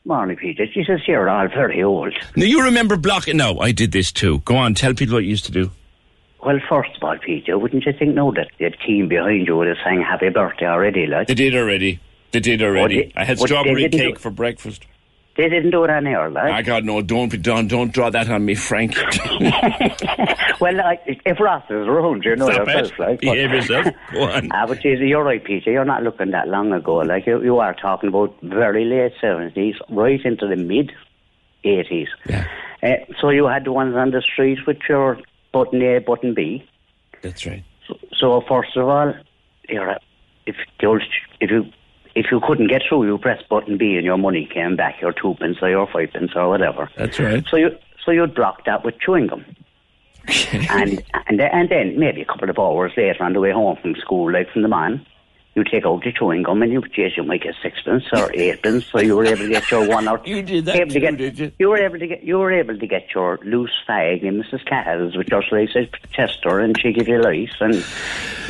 Morning, 0.05 0.37
Peter. 0.37 0.67
Jesus, 0.67 1.03
you're 1.07 1.29
all 1.29 1.49
very 1.49 1.83
old. 1.83 2.15
Now, 2.37 2.45
you 2.47 2.63
remember 2.65 2.97
blocking. 2.97 3.37
No, 3.37 3.59
I 3.59 3.73
did 3.73 3.93
this 3.93 4.11
too. 4.13 4.39
Go 4.41 4.57
on, 4.57 4.75
tell 4.75 4.95
people 4.95 5.15
what 5.15 5.25
you 5.25 5.31
used 5.31 5.45
to 5.47 5.53
do. 5.53 5.71
Well, 6.43 6.59
first 6.69 6.91
of 6.97 7.03
all, 7.03 7.19
Peter, 7.19 7.59
wouldn't 7.59 7.85
you 7.85 7.93
think 7.93 8.15
now 8.15 8.31
that 8.31 8.49
the 8.59 8.71
team 8.71 9.09
behind 9.09 9.47
you 9.49 9.57
would 9.57 9.67
have 9.67 9.77
sang 9.85 10.01
happy 10.01 10.29
birthday 10.29 10.67
already, 10.67 11.07
like? 11.07 11.27
They 11.27 11.35
did 11.35 11.55
already. 11.55 11.99
They 12.31 12.41
did 12.41 12.63
already. 12.63 13.03
They- 13.03 13.13
I 13.17 13.25
had 13.25 13.39
strawberry 13.39 13.89
cake 13.89 14.19
for 14.19 14.31
breakfast. 14.31 14.87
They 15.39 15.49
didn't 15.49 15.71
do 15.71 15.85
it 15.85 15.91
on 15.91 16.07
air, 16.07 16.29
like. 16.29 16.53
I 16.53 16.63
God, 16.63 16.85
no, 16.85 17.01
don't 17.01 17.31
be 17.31 17.39
done. 17.39 17.69
Don't 17.69 17.93
draw 17.93 18.11
that 18.11 18.29
on 18.29 18.45
me, 18.45 18.55
Frank. 18.57 18.97
well, 20.61 20.81
I, 20.81 20.99
if 21.25 21.39
Ross 21.41 21.63
is 21.71 21.87
around, 21.87 22.25
you 22.25 22.37
know 22.37 22.51
Stop 22.51 22.67
yourself, 22.67 22.93
it. 22.93 22.99
like. 22.99 23.21
Behave 23.21 23.51
yourself. 23.53 23.87
Go 24.13 24.23
on. 24.25 24.49
Ah, 24.53 24.67
but 24.67 24.81
Jesus, 24.81 25.05
you're 25.07 25.23
right, 25.23 25.43
Peter. 25.43 25.71
You're 25.71 25.85
not 25.85 26.03
looking 26.03 26.33
that 26.33 26.49
long 26.49 26.73
ago. 26.73 26.97
Like 26.97 27.27
you, 27.27 27.43
you 27.43 27.59
are 27.59 27.75
talking 27.75 28.09
about 28.09 28.37
very 28.43 28.85
late 28.85 29.13
seventies, 29.21 29.77
right 29.91 30.21
into 30.25 30.47
the 30.49 30.57
mid 30.57 30.93
eighties. 31.65 32.09
Yeah. 32.29 32.47
Uh, 32.83 32.89
so 33.21 33.31
you 33.31 33.47
had 33.47 33.65
the 33.65 33.73
ones 33.73 33.95
on 33.97 34.11
the 34.11 34.23
street 34.23 34.59
with 34.67 34.79
your 34.89 35.19
button 35.53 35.81
A, 35.83 35.99
button 36.01 36.35
B. 36.35 36.69
That's 37.23 37.47
right. 37.47 37.65
So 38.19 38.43
first 38.49 38.77
of 38.77 38.89
all, 38.89 39.15
you're 39.69 39.89
a- 39.91 40.01
if 40.47 40.57
you 40.81 41.01
if 41.41 41.51
you 41.51 41.65
if 42.19 42.33
you 42.33 42.41
couldn't 42.41 42.67
get 42.67 42.83
through, 42.89 43.07
you 43.07 43.17
press 43.17 43.41
button 43.49 43.79
B 43.79 43.95
and 43.97 44.05
your 44.05 44.19
money 44.19 44.45
came 44.53 44.75
back, 44.75 45.01
your 45.01 45.13
two 45.13 45.35
pence 45.39 45.59
or 45.63 45.71
your 45.71 45.87
five 45.87 46.13
pence 46.13 46.33
or 46.35 46.49
whatever. 46.49 46.91
That's 46.97 47.21
right. 47.21 47.45
So 47.49 47.57
you 47.57 47.71
so 48.05 48.11
you'd 48.11 48.35
block 48.35 48.65
that 48.65 48.85
with 48.85 48.99
chewing 48.99 49.29
gum. 49.29 49.45
and 50.53 51.03
and 51.29 51.39
then, 51.39 51.51
and 51.53 51.69
then 51.69 51.99
maybe 51.99 52.23
a 52.23 52.25
couple 52.25 52.51
of 52.51 52.59
hours 52.59 52.93
later 52.97 53.23
on 53.23 53.35
the 53.35 53.41
way 53.41 53.53
home 53.53 53.77
from 53.81 53.95
school, 53.95 54.33
like 54.33 54.51
from 54.51 54.63
the 54.63 54.69
man, 54.69 55.07
you 55.59 55.65
take 55.65 55.85
out 55.85 56.03
the 56.05 56.13
chewing 56.13 56.43
gum 56.43 56.63
and 56.63 56.73
you 56.73 56.83
geez, 56.95 57.17
you 57.17 57.25
might 57.25 57.43
get 57.43 57.55
sixpence 57.63 58.05
or 58.13 58.31
eightpence, 58.35 58.87
so 58.87 59.01
you 59.01 59.17
were 59.17 59.25
able 59.25 59.39
to 59.39 59.49
get 59.49 59.71
your 59.71 59.87
one 59.89 60.07
or 60.07 60.21
You 60.25 60.43
did 60.43 60.67
that 60.67 60.77
able 60.77 60.89
to 60.89 60.95
too, 60.95 61.01
get, 61.01 61.17
did 61.17 61.55
you? 61.59 61.69
were 61.69 61.79
able 61.79 61.99
to 61.99 62.07
get 62.07 62.23
you 62.23 62.39
were 62.39 62.53
able 62.53 62.79
to 62.79 62.87
get 62.87 63.15
your 63.15 63.39
loose 63.45 63.73
fag 63.89 64.23
in 64.23 64.43
Mrs. 64.43 64.65
Cahill 64.67 65.11
with 65.17 65.29
your 65.29 65.43
slices 65.43 65.89
Chester 66.13 66.61
and 66.61 66.79
she 66.81 66.93
give 66.93 67.09
you 67.09 67.21
lice 67.21 67.55
and 67.61 67.75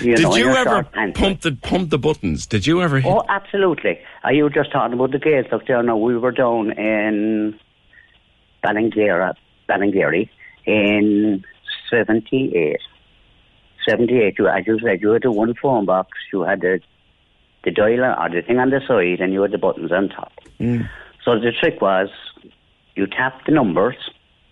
you 0.02 0.16
did 0.16 0.22
know 0.22 0.36
you 0.36 0.50
ever 0.50 0.84
pump 1.14 1.40
the 1.40 1.52
pump 1.62 1.90
the 1.90 1.98
buttons? 1.98 2.46
Did 2.46 2.66
you 2.66 2.82
ever? 2.82 3.00
Hit? 3.00 3.10
Oh, 3.10 3.24
absolutely. 3.28 3.98
Are 4.24 4.32
you 4.32 4.50
just 4.50 4.70
talking 4.70 4.94
about 4.94 5.12
the 5.12 5.18
Gaels 5.18 5.52
up 5.52 5.66
there? 5.66 5.82
No, 5.82 5.96
we 5.96 6.16
were 6.16 6.32
down 6.32 6.72
in 6.72 7.58
Ballingeary, 8.62 9.34
Ballingeary 9.68 10.28
in 10.66 11.44
78. 11.90 12.78
78, 13.88 14.38
you, 14.38 14.48
as 14.48 14.66
you 14.66 14.78
said, 14.80 15.00
you 15.00 15.10
had 15.10 15.22
the 15.22 15.32
one 15.32 15.54
phone 15.54 15.86
box, 15.86 16.10
you 16.32 16.42
had 16.42 16.60
the, 16.60 16.80
the 17.64 17.70
dial 17.70 18.04
or 18.04 18.28
the 18.30 18.42
thing 18.42 18.58
on 18.58 18.70
the 18.70 18.80
side, 18.86 19.20
and 19.20 19.32
you 19.32 19.42
had 19.42 19.52
the 19.52 19.58
buttons 19.58 19.92
on 19.92 20.08
top. 20.08 20.32
Mm. 20.60 20.88
So 21.24 21.38
the 21.38 21.52
trick 21.52 21.80
was 21.80 22.08
you 22.94 23.06
tap 23.06 23.44
the 23.46 23.52
numbers. 23.52 23.96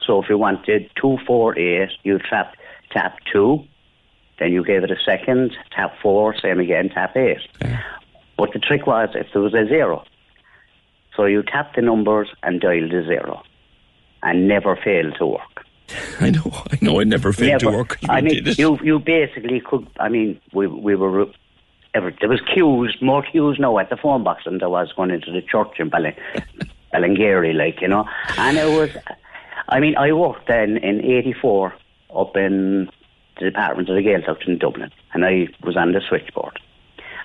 So 0.04 0.22
if 0.22 0.28
you 0.28 0.38
wanted 0.38 0.90
248, 1.00 1.88
you 2.04 2.18
tap, 2.30 2.54
tap 2.92 3.16
2, 3.32 3.64
then 4.38 4.52
you 4.52 4.64
gave 4.64 4.84
it 4.84 4.90
a 4.90 4.96
second, 5.04 5.56
tap 5.74 5.94
4, 6.00 6.36
same 6.40 6.60
again, 6.60 6.90
tap 6.90 7.16
8. 7.16 7.38
But 8.36 8.52
the 8.52 8.58
trick 8.58 8.86
was 8.86 9.08
if 9.14 9.26
there 9.32 9.42
was 9.42 9.54
a 9.54 9.66
zero. 9.66 10.04
So 11.16 11.24
you 11.24 11.42
tap 11.42 11.74
the 11.74 11.82
numbers 11.82 12.28
and 12.42 12.60
dial 12.60 12.88
the 12.88 13.02
zero. 13.06 13.42
And 14.22 14.46
never 14.48 14.76
failed 14.76 15.14
to 15.18 15.26
work. 15.26 15.66
I 16.20 16.30
know, 16.30 16.52
I 16.70 16.78
know, 16.82 17.00
I 17.00 17.04
never 17.04 17.32
failed 17.32 17.60
to 17.60 17.66
Never. 17.66 17.78
work. 17.78 17.98
I 18.08 18.20
mean, 18.20 18.42
you 18.58 18.78
you 18.82 18.98
basically 18.98 19.60
could. 19.60 19.86
I 20.00 20.08
mean, 20.08 20.40
we 20.52 20.66
we 20.66 20.96
were. 20.96 21.26
Ever, 21.96 22.14
there 22.20 22.28
was 22.28 22.42
queues, 22.52 22.94
more 23.00 23.22
queues 23.22 23.58
now 23.58 23.78
at 23.78 23.88
the 23.88 23.96
phone 23.96 24.22
box 24.22 24.44
than 24.44 24.58
there 24.58 24.68
was 24.68 24.92
going 24.94 25.10
into 25.10 25.32
the 25.32 25.40
church 25.40 25.78
in 25.78 25.88
Ballin, 25.88 26.14
Ballingeary, 26.92 27.54
like 27.54 27.80
you 27.80 27.88
know. 27.88 28.06
And 28.36 28.58
it 28.58 28.66
was, 28.66 28.90
I 29.70 29.80
mean, 29.80 29.96
I 29.96 30.12
worked 30.12 30.46
then 30.46 30.76
in 30.76 31.02
'84 31.02 31.74
up 32.14 32.36
in 32.36 32.90
the 33.38 33.46
Department 33.46 33.88
of 33.88 33.96
the 33.96 34.02
Gaeltacht 34.02 34.46
in 34.46 34.58
Dublin, 34.58 34.90
and 35.14 35.24
I 35.24 35.48
was 35.62 35.74
on 35.74 35.92
the 35.92 36.02
switchboard. 36.06 36.60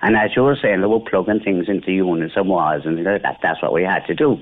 And 0.01 0.15
as 0.15 0.32
you 0.38 0.43
were 0.43 0.57
saying, 0.59 0.80
they 0.80 0.88
were 0.88 1.01
plugging 1.01 1.41
things 1.41 1.67
into 1.67 1.91
units 1.91 2.36
and 2.38 2.47
wires, 2.47 2.84
and 2.86 3.05
that, 3.05 3.39
that's 3.43 3.61
what 3.61 3.74
we 3.74 3.84
had 3.84 4.05
to 4.07 4.15
do. 4.15 4.41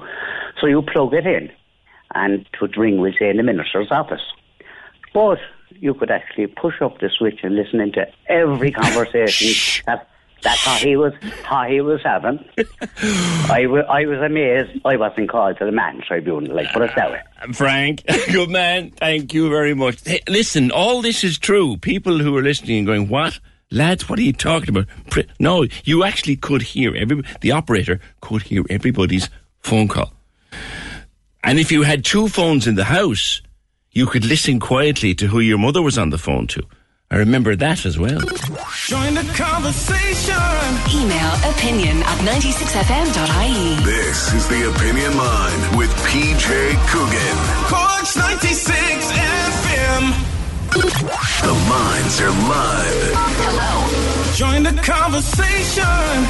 So 0.62 0.68
you 0.68 0.84
plug 0.84 1.16
it 1.16 1.26
in, 1.26 1.52
and 2.14 2.42
it 2.42 2.62
would 2.62 2.78
ring, 2.78 3.02
we 3.02 3.16
say, 3.18 3.30
in 3.30 3.38
the 3.38 3.44
minister's 3.44 3.92
office. 3.92 4.22
But 5.12 5.40
you 5.72 5.94
could 5.94 6.12
actually 6.12 6.48
push 6.48 6.82
up 6.82 7.00
the 7.00 7.10
switch 7.10 7.40
and 7.44 7.56
listen 7.56 7.80
into 7.82 8.08
every 8.28 8.72
conversation 8.84 9.84
that 9.86 10.08
that's 10.42 10.60
how 10.64 10.76
he 10.76 10.96
was 10.96 11.14
how 11.44 11.64
he 11.68 11.82
was 11.82 12.02
having. 12.04 12.44
I 13.50 13.66
wa- 13.68 13.86
I 13.90 14.06
was 14.06 14.20
amazed 14.20 14.80
I 14.86 14.96
wasn't 14.98 15.30
called 15.30 15.58
to 15.58 15.66
the 15.66 15.72
man 15.72 16.02
tribunal, 16.08 16.56
like 16.56 16.72
put 16.72 16.84
it 16.84 16.92
that 16.96 17.12
way. 17.12 17.22
Ah, 17.42 17.52
Frank, 17.54 18.04
good 18.32 18.50
man. 18.50 18.92
Thank 18.92 19.34
you 19.34 19.50
very 19.50 19.74
much. 19.74 20.02
Hey, 20.06 20.22
listen, 20.28 20.72
all 20.72 21.02
this 21.02 21.24
is 21.24 21.38
true. 21.38 21.78
People 21.78 22.20
who 22.20 22.36
are 22.38 22.42
listening 22.42 22.80
and 22.80 22.88
going, 22.88 23.10
"What, 23.10 23.40
lads? 23.72 24.08
What 24.10 24.20
are 24.20 24.24
you 24.24 24.34
talking 24.34 24.70
about?" 24.70 24.88
No, 25.40 25.66
you 25.84 26.04
actually 26.04 26.36
could 26.38 26.62
hear 26.62 26.96
every. 26.96 27.22
The 27.42 27.52
operator 27.52 28.00
could 28.22 28.44
hear 28.44 28.64
everybody's 28.70 29.30
phone 29.60 29.88
call. 29.88 30.14
And 31.44 31.58
if 31.60 31.72
you 31.72 31.84
had 31.84 32.04
two 32.04 32.28
phones 32.28 32.68
in 32.68 32.76
the 32.76 32.84
house, 32.86 33.42
you 33.92 34.06
could 34.06 34.26
listen 34.26 34.60
quietly 34.60 35.16
to 35.16 35.28
who 35.28 35.40
your 35.40 35.58
mother 35.58 35.82
was 35.82 35.98
on 35.98 36.10
the 36.10 36.18
phone 36.18 36.48
to. 36.48 36.64
I 37.12 37.18
remember 37.18 37.56
that 37.56 37.86
as 37.88 37.98
well. 37.98 38.20
Join 38.86 39.16
the 39.16 39.26
conversation. 39.34 40.36
Email 40.94 41.34
opinion 41.50 42.04
at 42.04 42.18
96fm.ie. 42.22 43.84
This 43.84 44.32
is 44.32 44.48
the 44.48 44.70
Opinion 44.70 45.18
Line 45.18 45.78
with 45.78 45.90
PJ 46.06 46.78
Coogan. 46.90 47.38
Corks 47.66 48.16
96 48.16 49.12
FM. 49.12 50.14
The 51.42 51.54
lines 51.70 52.22
are 52.22 52.30
live. 52.30 53.14
Hello. 53.16 54.09
Join 54.40 54.64
the 54.64 54.72
conversation. 54.72 55.84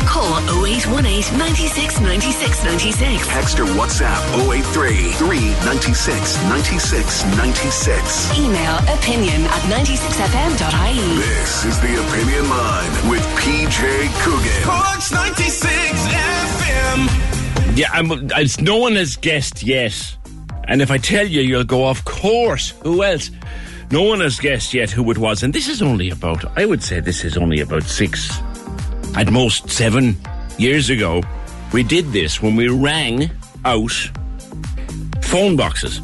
Call 0.10 0.34
0818 0.66 1.38
96 1.38 2.02
96 2.02 2.64
96. 2.64 3.28
Text 3.28 3.60
or 3.60 3.66
WhatsApp 3.66 4.50
083 4.50 5.12
396 5.12 6.44
96 6.50 7.26
96. 7.38 8.40
Email 8.40 8.78
opinion 8.98 9.44
at 9.44 9.62
96fm.ie. 9.70 11.18
This 11.20 11.66
is 11.66 11.80
the 11.82 12.02
Opinion 12.02 12.50
Line 12.50 13.12
with 13.12 13.22
PJ 13.38 13.78
Coogan. 14.24 14.64
Corks 14.64 15.12
96 15.12 15.70
FM. 16.08 17.78
Yeah, 17.78 17.92
I'm, 17.94 18.10
it's, 18.42 18.60
no 18.60 18.78
one 18.78 18.96
has 18.96 19.18
guessed 19.18 19.62
yet. 19.62 20.18
And 20.68 20.82
if 20.82 20.90
I 20.90 20.98
tell 20.98 21.28
you, 21.28 21.42
you'll 21.42 21.64
go, 21.64 21.88
of 21.88 22.06
course. 22.06 22.72
Who 22.82 23.04
else? 23.04 23.30
No 23.92 24.04
one 24.04 24.20
has 24.20 24.40
guessed 24.40 24.74
yet 24.74 24.92
who 24.92 25.10
it 25.10 25.18
was. 25.18 25.42
And 25.42 25.52
this 25.52 25.68
is 25.68 25.82
only 25.82 26.12
about, 26.12 26.46
I 26.58 26.66
would 26.66 26.84
say 26.84 27.00
this 27.00 27.24
is 27.24 27.38
only 27.38 27.60
about 27.62 27.84
six, 27.84 28.40
at 29.16 29.32
most 29.32 29.70
seven 29.70 30.16
years 30.60 30.92
ago. 30.92 31.24
We 31.74 31.82
did 31.82 32.12
this 32.12 32.42
when 32.42 32.56
we 32.56 32.68
rang 32.68 33.32
out 33.66 33.92
phone 35.22 35.56
boxes. 35.56 36.02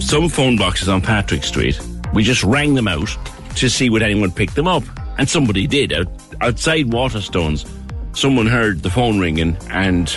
Some 0.00 0.28
phone 0.28 0.56
boxes 0.56 0.88
on 0.88 1.00
Patrick 1.00 1.44
Street. 1.44 1.80
We 2.12 2.24
just 2.24 2.42
rang 2.42 2.74
them 2.74 2.88
out 2.88 3.10
to 3.56 3.68
see 3.68 3.88
would 3.88 4.02
anyone 4.02 4.32
pick 4.32 4.52
them 4.52 4.66
up. 4.66 4.82
And 5.18 5.28
somebody 5.28 5.68
did. 5.68 5.92
Out, 5.92 6.08
outside 6.40 6.86
Waterstones, 6.86 7.68
someone 8.16 8.46
heard 8.46 8.82
the 8.82 8.90
phone 8.90 9.20
ringing 9.20 9.56
and 9.70 10.12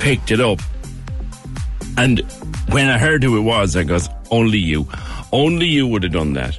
picked 0.00 0.32
it 0.32 0.40
up. 0.40 0.60
And 1.96 2.20
when 2.70 2.88
I 2.88 2.98
heard 2.98 3.22
who 3.22 3.36
it 3.36 3.42
was, 3.42 3.76
I 3.76 3.84
goes, 3.84 4.08
only 4.30 4.58
you. 4.58 4.88
Only 5.32 5.66
you 5.66 5.86
would 5.86 6.02
have 6.02 6.12
done 6.12 6.32
that. 6.34 6.58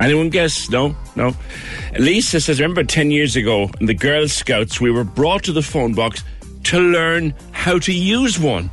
Anyone 0.00 0.30
guess? 0.30 0.70
No? 0.70 0.94
No? 1.16 1.34
Lisa 1.98 2.40
says, 2.40 2.60
remember 2.60 2.84
10 2.84 3.10
years 3.10 3.36
ago 3.36 3.70
in 3.80 3.86
the 3.86 3.94
Girl 3.94 4.28
Scouts, 4.28 4.80
we 4.80 4.90
were 4.90 5.04
brought 5.04 5.42
to 5.44 5.52
the 5.52 5.62
phone 5.62 5.94
box 5.94 6.22
to 6.64 6.78
learn 6.78 7.34
how 7.52 7.78
to 7.80 7.92
use 7.92 8.38
one. 8.38 8.70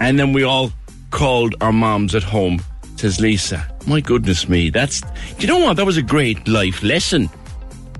And 0.00 0.18
then 0.18 0.32
we 0.32 0.44
all 0.44 0.72
called 1.10 1.54
our 1.60 1.72
moms 1.72 2.14
at 2.14 2.22
home, 2.22 2.62
says 2.96 3.20
Lisa. 3.20 3.66
My 3.86 4.00
goodness 4.00 4.48
me, 4.48 4.70
that's. 4.70 5.02
You 5.38 5.46
know 5.46 5.58
what? 5.58 5.76
That 5.76 5.86
was 5.86 5.96
a 5.96 6.02
great 6.02 6.46
life 6.46 6.82
lesson. 6.82 7.28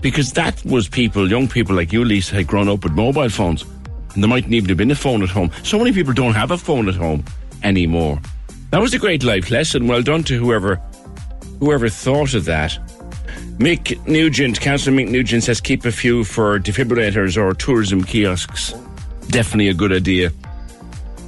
Because 0.01 0.33
that 0.35 0.63
was 0.65 0.89
people, 0.89 1.29
young 1.31 1.49
people 1.49 1.75
like 1.75 1.93
you, 1.93 2.05
Lisa, 2.05 2.35
had 2.35 2.47
grown 2.47 2.69
up 2.69 2.85
with 2.85 2.93
mobile 2.93 3.29
phones. 3.31 3.65
And 4.15 4.23
there 4.23 4.29
mightn't 4.29 4.53
even 4.53 4.69
have 4.69 4.79
been 4.79 4.91
a 4.91 4.95
phone 4.95 5.23
at 5.23 5.29
home. 5.29 5.51
So 5.63 5.79
many 5.79 5.93
people 5.93 6.13
don't 6.13 6.35
have 6.35 6.51
a 6.51 6.59
phone 6.59 6.89
at 6.89 6.95
home 6.95 7.25
anymore. 7.63 8.21
That 8.75 8.81
was 8.81 8.93
a 8.93 8.99
great 8.99 9.23
life 9.23 9.53
lesson. 9.53 9.87
Well 9.87 10.03
done 10.03 10.25
to 10.25 10.37
whoever 10.37 10.83
whoever 11.61 11.89
thought 11.89 12.35
of 12.35 12.45
that. 12.47 12.73
Mick 13.57 14.05
Nugent, 14.09 14.61
Councillor 14.61 14.97
Mick 14.97 15.09
Nugent 15.09 15.45
says 15.45 15.61
keep 15.61 15.85
a 15.85 15.93
few 15.93 16.25
for 16.25 16.59
defibrillators 16.59 17.41
or 17.41 17.55
tourism 17.55 18.03
kiosks. 18.03 18.75
Definitely 19.29 19.69
a 19.69 19.75
good 19.75 19.93
idea. 19.93 20.33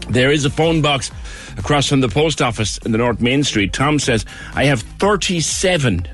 There 0.09 0.32
is 0.32 0.44
a 0.44 0.51
phone 0.51 0.82
box 0.82 1.12
across 1.57 1.88
from 1.88 2.01
the 2.01 2.09
post 2.09 2.42
office 2.42 2.78
in 2.78 2.90
the 2.90 2.99
North 2.99 3.20
Main 3.20 3.44
Street. 3.44 3.72
Tom 3.72 4.01
says, 4.01 4.24
I 4.57 4.64
have 4.64 4.82
37 4.82 6.09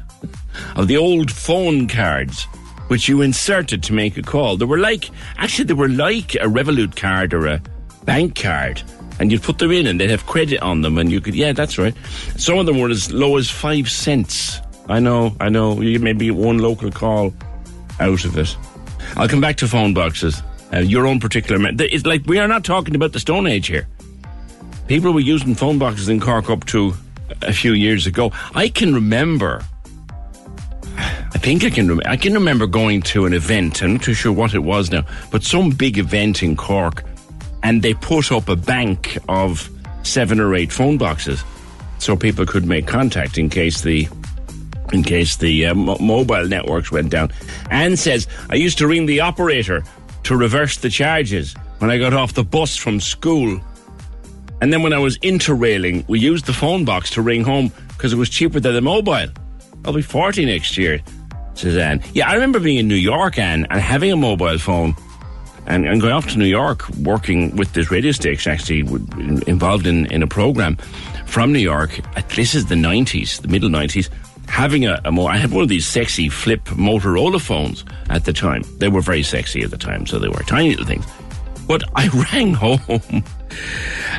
of 0.77 0.87
the 0.87 0.99
old 0.99 1.31
phone 1.31 1.89
cards 1.89 2.43
which 2.89 3.09
you 3.09 3.23
inserted 3.23 3.83
to 3.85 3.95
make 3.95 4.19
a 4.19 4.23
call. 4.23 4.59
They 4.59 4.67
were 4.67 4.77
like, 4.77 5.09
actually, 5.39 5.65
they 5.65 5.73
were 5.73 5.89
like 5.89 6.35
a 6.35 6.41
Revolut 6.41 6.95
card 6.95 7.33
or 7.33 7.47
a 7.47 7.63
bank 8.05 8.35
card. 8.35 8.83
And 9.21 9.31
you'd 9.31 9.43
put 9.43 9.59
them 9.59 9.71
in 9.71 9.87
and 9.87 10.01
they'd 10.01 10.11
have 10.11 10.27
credit 10.27 10.61
on 10.63 10.81
them 10.83 10.99
and 10.99 11.11
you 11.11 11.21
could, 11.21 11.35
yeah, 11.35 11.53
that's 11.53 11.79
right. 11.79 11.95
Some 12.37 12.59
of 12.59 12.67
them 12.67 12.81
were 12.81 12.91
as 12.91 13.13
low 13.13 13.37
as 13.37 13.51
five 13.51 13.91
cents. 13.91 14.61
I 14.89 14.99
know, 14.99 15.37
I 15.41 15.49
know. 15.49 15.81
You 15.81 15.99
maybe 16.01 16.31
one 16.31 16.59
local 16.59 16.91
call 16.91 17.33
out 18.01 18.25
of 18.25 18.37
it. 18.37 18.57
I'll 19.17 19.29
come 19.29 19.41
back 19.41 19.57
to 19.59 19.69
phone 19.69 19.95
boxes. 19.95 20.43
Uh, 20.73 20.79
your 20.79 21.07
own 21.07 21.21
particular. 21.21 21.59
Me- 21.59 21.75
it's 21.85 22.07
like 22.07 22.25
we 22.27 22.39
are 22.39 22.49
not 22.49 22.65
talking 22.65 22.95
about 22.95 23.13
the 23.13 23.21
Stone 23.21 23.47
Age 23.47 23.67
here. 23.67 23.87
People 24.89 25.13
were 25.13 25.21
using 25.21 25.55
phone 25.55 25.79
boxes 25.79 26.09
in 26.09 26.19
Cork 26.19 26.51
up 26.51 26.65
to 26.67 26.95
a 27.43 27.53
few 27.53 27.73
years 27.75 28.07
ago. 28.07 28.33
I 28.55 28.69
can 28.69 28.95
remember. 28.95 29.65
I 30.97 31.39
think 31.39 31.65
I 31.65 31.71
can. 31.71 31.89
Rem- 31.89 32.01
I 32.07 32.17
can 32.17 32.35
remember 32.35 32.67
going 32.67 33.03
to 33.03 33.27
an 33.27 33.35
event. 33.35 33.83
I'm 33.83 33.95
not 33.95 34.03
too 34.03 34.15
sure 34.15 34.33
what 34.33 34.55
it 34.55 34.61
was 34.61 34.91
now, 34.91 35.05
but 35.31 35.43
some 35.43 35.71
big 35.71 35.99
event 35.99 36.43
in 36.43 36.57
Cork, 36.57 37.05
and 37.63 37.83
they 37.83 37.95
put 37.95 38.33
up 38.33 38.49
a 38.49 38.57
bank 38.57 39.19
of 39.29 39.71
seven 40.03 40.41
or 40.41 40.55
eight 40.55 40.73
phone 40.73 40.99
boxes, 40.99 41.45
so 41.99 42.17
people 42.17 42.47
could 42.47 42.67
make 42.67 42.87
contact 42.87 43.39
in 43.39 43.49
case 43.49 43.83
the 43.83 44.09
in 44.93 45.03
case 45.03 45.37
the 45.37 45.67
uh, 45.67 45.75
mo- 45.75 45.97
mobile 46.01 46.47
networks 46.47 46.93
went 46.93 47.11
down. 47.11 47.33
Anne 47.71 47.97
says, 47.97 48.27
I 48.51 48.57
used 48.57 48.79
to 48.79 48.87
ring 48.87 49.07
the 49.07 49.21
operator 49.21 49.83
to 50.25 50.37
reverse 50.37 50.77
the 50.77 50.91
charges 50.91 51.55
when 51.79 51.91
I 51.91 51.99
got 51.99 52.13
off 52.13 52.35
the 52.35 52.45
bus 52.45 52.77
from 52.77 53.01
school. 53.01 53.61
And 54.61 54.73
then 54.73 54.83
when 54.83 54.93
I 54.93 54.99
was 54.99 55.19
interrailing, 55.19 56.07
we 56.09 56.21
used 56.21 56.47
the 56.47 56.53
phone 56.53 56.85
box 56.85 57.11
to 57.11 57.23
ring 57.23 57.43
home 57.43 57.73
because 57.89 58.13
it 58.13 58.17
was 58.17 58.29
cheaper 58.29 58.61
than 58.61 58.75
the 58.75 58.81
mobile. 58.81 59.27
I'll 59.85 59.93
be 59.93 60.03
40 60.03 60.45
next 60.47 60.77
year, 60.77 61.01
says 61.55 61.77
Anne. 61.77 62.03
Yeah, 62.13 62.29
I 62.29 62.35
remember 62.35 62.61
being 62.61 62.79
in 62.79 62.87
New 62.87 62.95
York, 62.95 63.39
Anne, 63.39 63.67
and 63.71 63.81
having 63.81 64.13
a 64.13 64.17
mobile 64.17 64.59
phone 64.59 64.95
and, 65.67 65.87
and 65.87 66.01
going 66.01 66.13
off 66.13 66.29
to 66.31 66.39
New 66.39 66.47
York, 66.47 66.89
working 66.91 67.55
with 67.57 67.73
this 67.73 67.91
radio 67.91 68.13
station, 68.13 68.53
actually 68.53 68.81
involved 69.47 69.87
in, 69.87 70.07
in 70.13 70.23
a 70.23 70.27
program 70.27 70.77
from 71.27 71.53
New 71.53 71.59
York. 71.59 72.01
This 72.35 72.55
is 72.55 72.67
the 72.67 72.75
90s, 72.75 73.41
the 73.41 73.49
middle 73.49 73.71
90s. 73.71 74.09
Having 74.49 74.87
a, 74.87 75.01
a 75.05 75.13
more, 75.13 75.31
I 75.31 75.37
had 75.37 75.51
one 75.51 75.63
of 75.63 75.69
these 75.69 75.87
sexy 75.87 76.29
flip 76.29 76.65
Motorola 76.65 77.41
phones 77.41 77.85
at 78.11 78.25
the 78.25 78.33
time. 78.33 78.63
They 78.79 78.89
were 78.89 79.01
very 79.01 79.23
sexy 79.23 79.63
at 79.63 79.71
the 79.71 79.79
time, 79.79 80.07
so 80.07 80.19
they 80.19 80.29
were 80.29 80.41
tiny 80.41 80.71
little 80.71 80.85
things. 80.85 81.07
But 81.67 81.85
I 81.95 82.09
rang 82.33 82.53
home, 82.55 82.81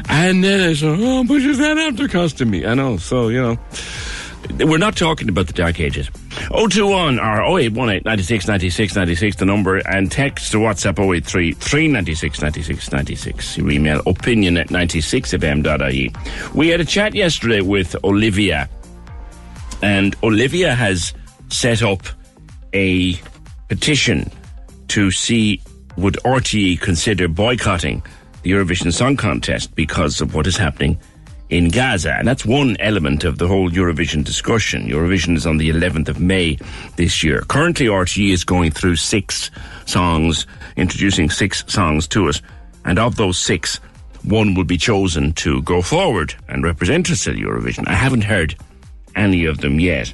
and 0.09 0.43
then 0.43 0.69
I 0.69 0.73
said, 0.73 0.97
"Oh, 0.99 1.23
much 1.23 1.43
is 1.43 1.57
that 1.59 1.77
after 1.77 2.07
costing 2.07 2.49
me?" 2.49 2.65
I 2.65 2.73
know, 2.73 2.97
so 2.97 3.27
you 3.27 3.41
know, 3.41 4.65
we're 4.65 4.77
not 4.77 4.95
talking 4.95 5.29
about 5.29 5.47
the 5.47 5.53
dark 5.53 5.79
ages. 5.79 6.09
021 6.49 7.19
or 7.19 7.59
0818 7.59 8.01
96 8.05 8.47
96 8.47 8.95
96, 8.95 9.35
the 9.37 9.45
number, 9.45 9.77
and 9.87 10.11
text 10.11 10.51
to 10.51 10.57
WhatsApp 10.57 10.99
083 10.99 11.53
396 11.53 12.41
96 12.41 12.91
96. 12.91 13.57
Your 13.57 13.71
email 13.71 14.01
opinion 14.05 14.57
at 14.57 14.67
96fm.ie. 14.67 16.13
We 16.53 16.67
had 16.69 16.79
a 16.79 16.85
chat 16.85 17.15
yesterday 17.15 17.61
with 17.61 17.95
Olivia, 18.03 18.69
and 19.81 20.15
Olivia 20.23 20.75
has 20.75 21.13
set 21.49 21.81
up 21.81 22.03
a 22.73 23.15
petition 23.69 24.29
to 24.89 25.11
see 25.11 25.61
would 25.97 26.15
RTE 26.25 26.79
consider 26.81 27.27
boycotting 27.27 28.03
the 28.41 28.51
Eurovision 28.51 28.91
Song 28.91 29.15
Contest 29.15 29.73
because 29.75 30.21
of 30.21 30.35
what 30.35 30.47
is 30.47 30.57
happening 30.57 30.99
in 31.53 31.69
Gaza. 31.69 32.15
And 32.15 32.27
that's 32.27 32.45
one 32.45 32.75
element 32.79 33.23
of 33.23 33.37
the 33.37 33.47
whole 33.47 33.69
Eurovision 33.69 34.23
discussion. 34.23 34.87
Eurovision 34.87 35.35
is 35.37 35.45
on 35.45 35.57
the 35.57 35.69
11th 35.69 36.09
of 36.09 36.19
May 36.19 36.57
this 36.95 37.23
year. 37.23 37.41
Currently, 37.41 37.85
RTE 37.85 38.31
is 38.31 38.43
going 38.43 38.71
through 38.71 38.95
six 38.95 39.51
songs, 39.85 40.47
introducing 40.75 41.29
six 41.29 41.63
songs 41.67 42.07
to 42.07 42.27
us. 42.27 42.41
And 42.85 42.97
of 42.97 43.17
those 43.17 43.37
six, 43.37 43.79
one 44.23 44.55
will 44.55 44.63
be 44.63 44.77
chosen 44.77 45.31
to 45.33 45.61
go 45.61 45.83
forward 45.83 46.33
and 46.49 46.63
represent 46.63 47.11
us 47.11 47.27
at 47.27 47.35
Eurovision. 47.35 47.87
I 47.87 47.93
haven't 47.93 48.23
heard 48.23 48.55
any 49.15 49.45
of 49.45 49.59
them 49.59 49.79
yet. 49.79 50.11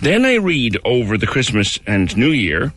Then 0.00 0.24
I 0.24 0.36
read 0.36 0.78
over 0.86 1.18
the 1.18 1.26
Christmas 1.26 1.78
and 1.86 2.16
New 2.16 2.30
Year 2.30 2.72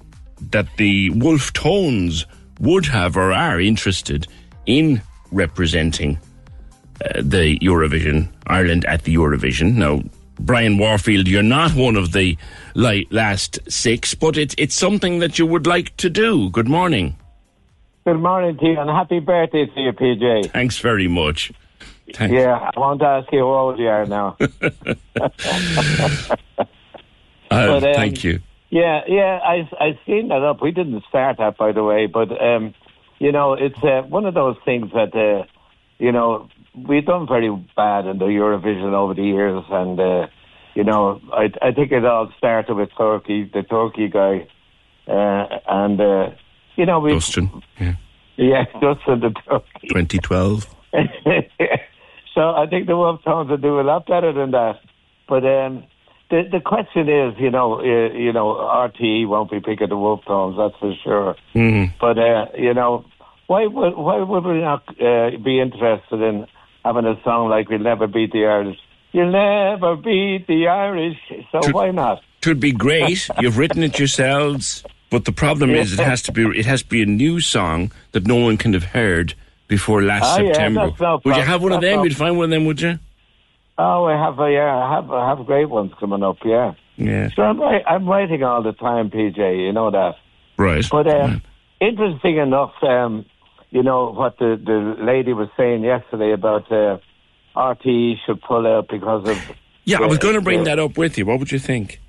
that 0.52 0.68
the 0.76 1.12
Wolf 1.12 1.54
Tones 1.54 2.26
would 2.60 2.86
have 2.88 3.16
or 3.16 3.32
are 3.32 3.62
interested 3.62 4.28
in 4.66 5.02
representing 5.32 6.20
uh, 7.04 7.22
the 7.22 7.60
Eurovision, 7.60 8.30
Ireland 8.48 8.86
at 8.86 9.04
the 9.04 9.16
Eurovision. 9.16 9.76
Now, 9.76 10.04
Brian 10.39 10.78
Warfield, 10.78 11.28
you're 11.28 11.43
not 11.43 11.74
one 11.74 11.96
of 11.96 12.12
the 12.12 12.38
last 12.76 13.60
six, 13.70 14.14
but 14.14 14.38
it's 14.38 14.56
it's 14.58 14.76
something 14.76 15.20
that 15.20 15.39
you 15.39 15.46
would 15.46 15.66
like 15.66 15.96
to 15.98 16.10
do. 16.10 16.50
Good 16.50 16.68
morning. 16.68 17.16
Good 18.06 18.20
morning 18.20 18.58
to 18.58 18.66
you 18.66 18.80
and 18.80 18.89
happy 18.89 19.20
birthday 19.20 19.66
to 19.66 19.82
you, 19.82 19.91
PJ. 19.91 20.52
Thanks 20.52 20.78
very 20.78 21.08
much. 21.08 21.52
Thanks. 22.14 22.34
Yeah, 22.34 22.70
I 22.76 22.80
want 22.80 23.00
to 23.00 23.08
ask 23.08 23.32
you 23.32 23.39
how 23.39 23.46
old 23.46 23.80
you 23.80 23.88
are 23.88 24.06
now. 24.06 24.38
Uh, 27.52 27.80
But, 27.80 27.84
um, 27.84 27.93
thank 27.93 28.24
you. 28.24 28.39
Yeah, 28.72 29.02
yeah, 29.08 29.39
I 29.46 29.70
I 29.80 30.00
seen 30.06 30.30
that 30.30 30.41
up. 30.41 30.62
We 30.62 30.72
didn't 30.72 31.04
start 31.08 31.38
that, 31.38 31.58
by 31.58 31.72
the 31.72 31.84
way, 31.84 32.08
but 32.08 32.30
um, 32.41 32.74
you 33.20 33.32
know, 33.32 33.54
it's 33.54 33.82
uh, 33.84 34.02
one 34.10 34.26
of 34.26 34.34
those 34.34 34.58
things 34.66 34.91
that 34.93 35.16
uh, 35.16 35.46
you 36.00 36.12
know 36.12 36.50
we've 36.88 37.05
done 37.05 37.28
very 37.28 37.49
bad 37.76 38.05
in 38.07 38.17
the 38.17 38.26
Eurovision 38.26 38.93
over 38.93 39.13
the 39.13 39.23
years, 39.23 39.63
and 39.69 39.99
uh, 39.99 40.28
you 40.73 40.84
know, 40.84 41.21
I 41.32 41.49
I 41.61 41.71
think 41.71 41.91
it 41.91 42.05
all 42.05 42.32
started 42.38 42.76
with 42.76 42.89
Turkey, 42.97 43.49
the 43.53 43.63
Turkey 43.63 44.09
guy, 44.09 44.47
uh, 45.07 45.59
and 45.67 45.99
uh, 45.99 46.30
you 46.76 46.86
know 46.86 46.99
we 46.99 47.13
Dustin, 47.13 47.49
yeah. 47.80 47.93
yeah, 48.38 48.65
Dustin 48.82 49.19
the 49.21 49.34
Turkey. 49.47 49.88
2012. 49.88 50.76
so 52.34 52.41
I 52.41 52.65
think 52.69 52.88
the 52.88 52.95
Wolf 52.95 53.21
Tones 53.23 53.49
will 53.49 53.57
do 53.57 53.80
a 53.80 53.84
lot 53.84 54.05
better 54.05 54.32
than 54.34 54.51
that. 54.51 54.80
But 55.28 55.45
um, 55.45 55.84
the 56.30 56.43
the 56.51 56.59
question 56.59 57.09
is, 57.09 57.36
you 57.39 57.51
know, 57.51 57.80
uh, 57.80 58.13
you 58.13 58.34
know, 58.34 58.53
RTE 58.55 59.28
won't 59.28 59.51
be 59.51 59.59
picking 59.59 59.89
the 59.89 59.97
Wolf 59.97 60.21
Tones, 60.26 60.57
that's 60.57 60.76
for 60.80 60.93
sure. 61.03 61.36
Mhm. 61.55 61.93
But 61.99 62.17
uh, 62.17 62.47
you 62.57 62.73
know, 62.73 63.05
why 63.47 63.65
would 63.67 63.95
why 63.95 64.17
would 64.17 64.43
we 64.43 64.61
not 64.61 64.84
uh, 64.99 65.38
be 65.43 65.59
interested 65.59 66.21
in 66.21 66.47
having 66.86 67.06
a 67.06 67.22
song 67.24 67.50
like 67.50 67.68
"We'll 67.68 67.80
Never 67.80 68.08
Beat 68.08 68.32
the 68.32 68.46
Irish"? 68.46 68.78
You'll 69.12 69.32
never 69.32 69.96
beat 69.96 70.46
the 70.48 70.68
Irish, 70.68 71.18
so 71.52 71.72
why 71.72 71.92
not? 71.92 72.22
Could 72.42 72.60
be 72.60 72.72
great. 72.72 73.28
You've 73.40 73.58
written 73.58 73.82
it 73.82 73.98
yourselves, 73.98 74.84
but 75.10 75.26
the 75.26 75.32
problem 75.32 75.72
is 75.72 75.94
it 75.94 76.04
has 76.04 76.22
to 76.24 76.32
be 76.32 76.44
it 76.44 76.66
has 76.66 76.84
to 76.84 76.90
be 76.90 77.02
a 77.02 77.06
new 77.06 77.40
song 77.40 77.92
that 78.12 78.28
no 78.28 78.36
one 78.36 78.58
can 78.58 78.74
have 78.74 78.84
heard 78.84 79.34
before 79.68 80.04
last 80.04 80.40
yeah, 80.40 80.54
September. 80.54 80.88
that's 80.88 81.02
no 81.02 81.20
would 81.26 81.36
you 81.36 81.42
have 81.42 81.64
one 81.64 81.72
of 81.72 81.82
them? 81.82 81.98
no- 81.98 82.04
You'd 82.04 82.16
find 82.16 82.38
one 82.38 82.46
of 82.46 82.50
them, 82.52 82.66
would 82.66 82.82
you? 82.82 83.00
Oh, 83.78 84.06
I 84.06 84.14
have, 84.14 84.40
uh, 84.40 84.46
yeah, 84.46 84.74
I 84.74 84.96
have, 84.96 85.12
I 85.12 85.28
have 85.28 85.46
great 85.46 85.70
ones 85.70 85.92
coming 86.00 86.24
up, 86.24 86.38
yeah. 86.46 86.76
Yeah. 86.96 87.30
So 87.36 87.42
I'm, 87.42 87.62
I'm 87.62 88.08
writing 88.08 88.42
all 88.44 88.64
the 88.64 88.72
time, 88.72 89.10
PJ. 89.10 89.66
You 89.66 89.74
know 89.74 89.92
that. 89.92 90.16
Right. 90.58 90.86
But 90.90 91.08
um, 91.08 91.42
interesting 91.82 92.38
enough, 92.38 92.72
um, 92.84 93.26
you 93.70 93.84
know 93.84 94.11
what 94.11 94.38
the 94.38 94.59
the 94.63 95.03
lady 95.03 95.34
was 95.34 95.49
saying 95.57 95.84
yesterday 95.84 96.32
about 96.32 96.72
uh, 96.72 96.97
RTE 97.55 98.16
should 98.26 98.41
pull 98.41 98.66
out 98.68 98.88
because 98.89 99.28
of. 99.28 99.38
Yeah, 99.88 99.99
I 100.01 100.07
was 100.07 100.18
going 100.18 100.34
to 100.34 100.41
bring 100.41 100.63
that 100.63 100.80
up 100.80 100.97
with 100.97 101.16
you. 101.16 101.28
What 101.28 101.38
would 101.38 101.51
you 101.51 101.59
think? 101.59 102.01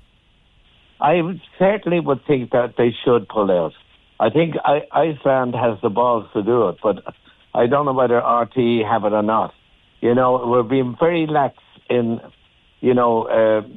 I 0.99 1.21
certainly 1.59 1.99
would 1.99 2.25
think 2.25 2.49
that 2.49 2.73
they 2.75 2.89
should 3.05 3.29
pull 3.29 3.51
out. 3.51 3.73
I 4.19 4.31
think 4.31 4.55
I, 4.65 4.81
Iceland 4.91 5.53
has 5.53 5.79
the 5.83 5.89
balls 5.89 6.25
to 6.33 6.41
do 6.41 6.69
it, 6.69 6.77
but 6.81 7.03
I 7.53 7.67
don't 7.67 7.85
know 7.85 7.93
whether 7.93 8.19
RTE 8.19 8.83
have 8.89 9.03
it 9.03 9.13
or 9.13 9.21
not. 9.21 9.53
You 10.01 10.15
know, 10.15 10.43
we're 10.47 10.63
being 10.63 10.95
very 10.99 11.27
lax 11.27 11.57
in, 11.87 12.19
you 12.81 12.95
know, 12.95 13.23
uh, 13.25 13.67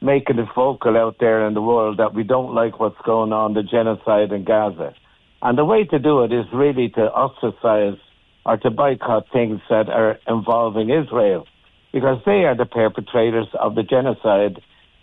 making 0.00 0.38
it 0.38 0.48
vocal 0.54 0.96
out 0.96 1.16
there 1.20 1.46
in 1.46 1.54
the 1.54 1.62
world 1.62 1.98
that 1.98 2.14
we 2.14 2.24
don't 2.24 2.54
like 2.54 2.80
what's 2.80 3.00
going 3.04 3.32
on, 3.32 3.54
the 3.54 3.62
genocide 3.62 4.32
in 4.32 4.44
Gaza. 4.44 4.94
And 5.42 5.58
the 5.58 5.64
way 5.64 5.84
to 5.84 5.98
do 5.98 6.22
it 6.22 6.32
is 6.32 6.46
really 6.52 6.88
to 6.90 7.02
ostracize 7.12 7.98
or 8.46 8.56
to 8.58 8.70
boycott 8.70 9.26
things 9.32 9.60
that 9.68 9.88
are 9.88 10.18
involving 10.26 10.90
Israel 10.90 11.46
because 11.92 12.18
they 12.24 12.44
are 12.44 12.56
the 12.56 12.64
perpetrators 12.64 13.48
of 13.58 13.74
the 13.74 13.82
genocide 13.82 14.62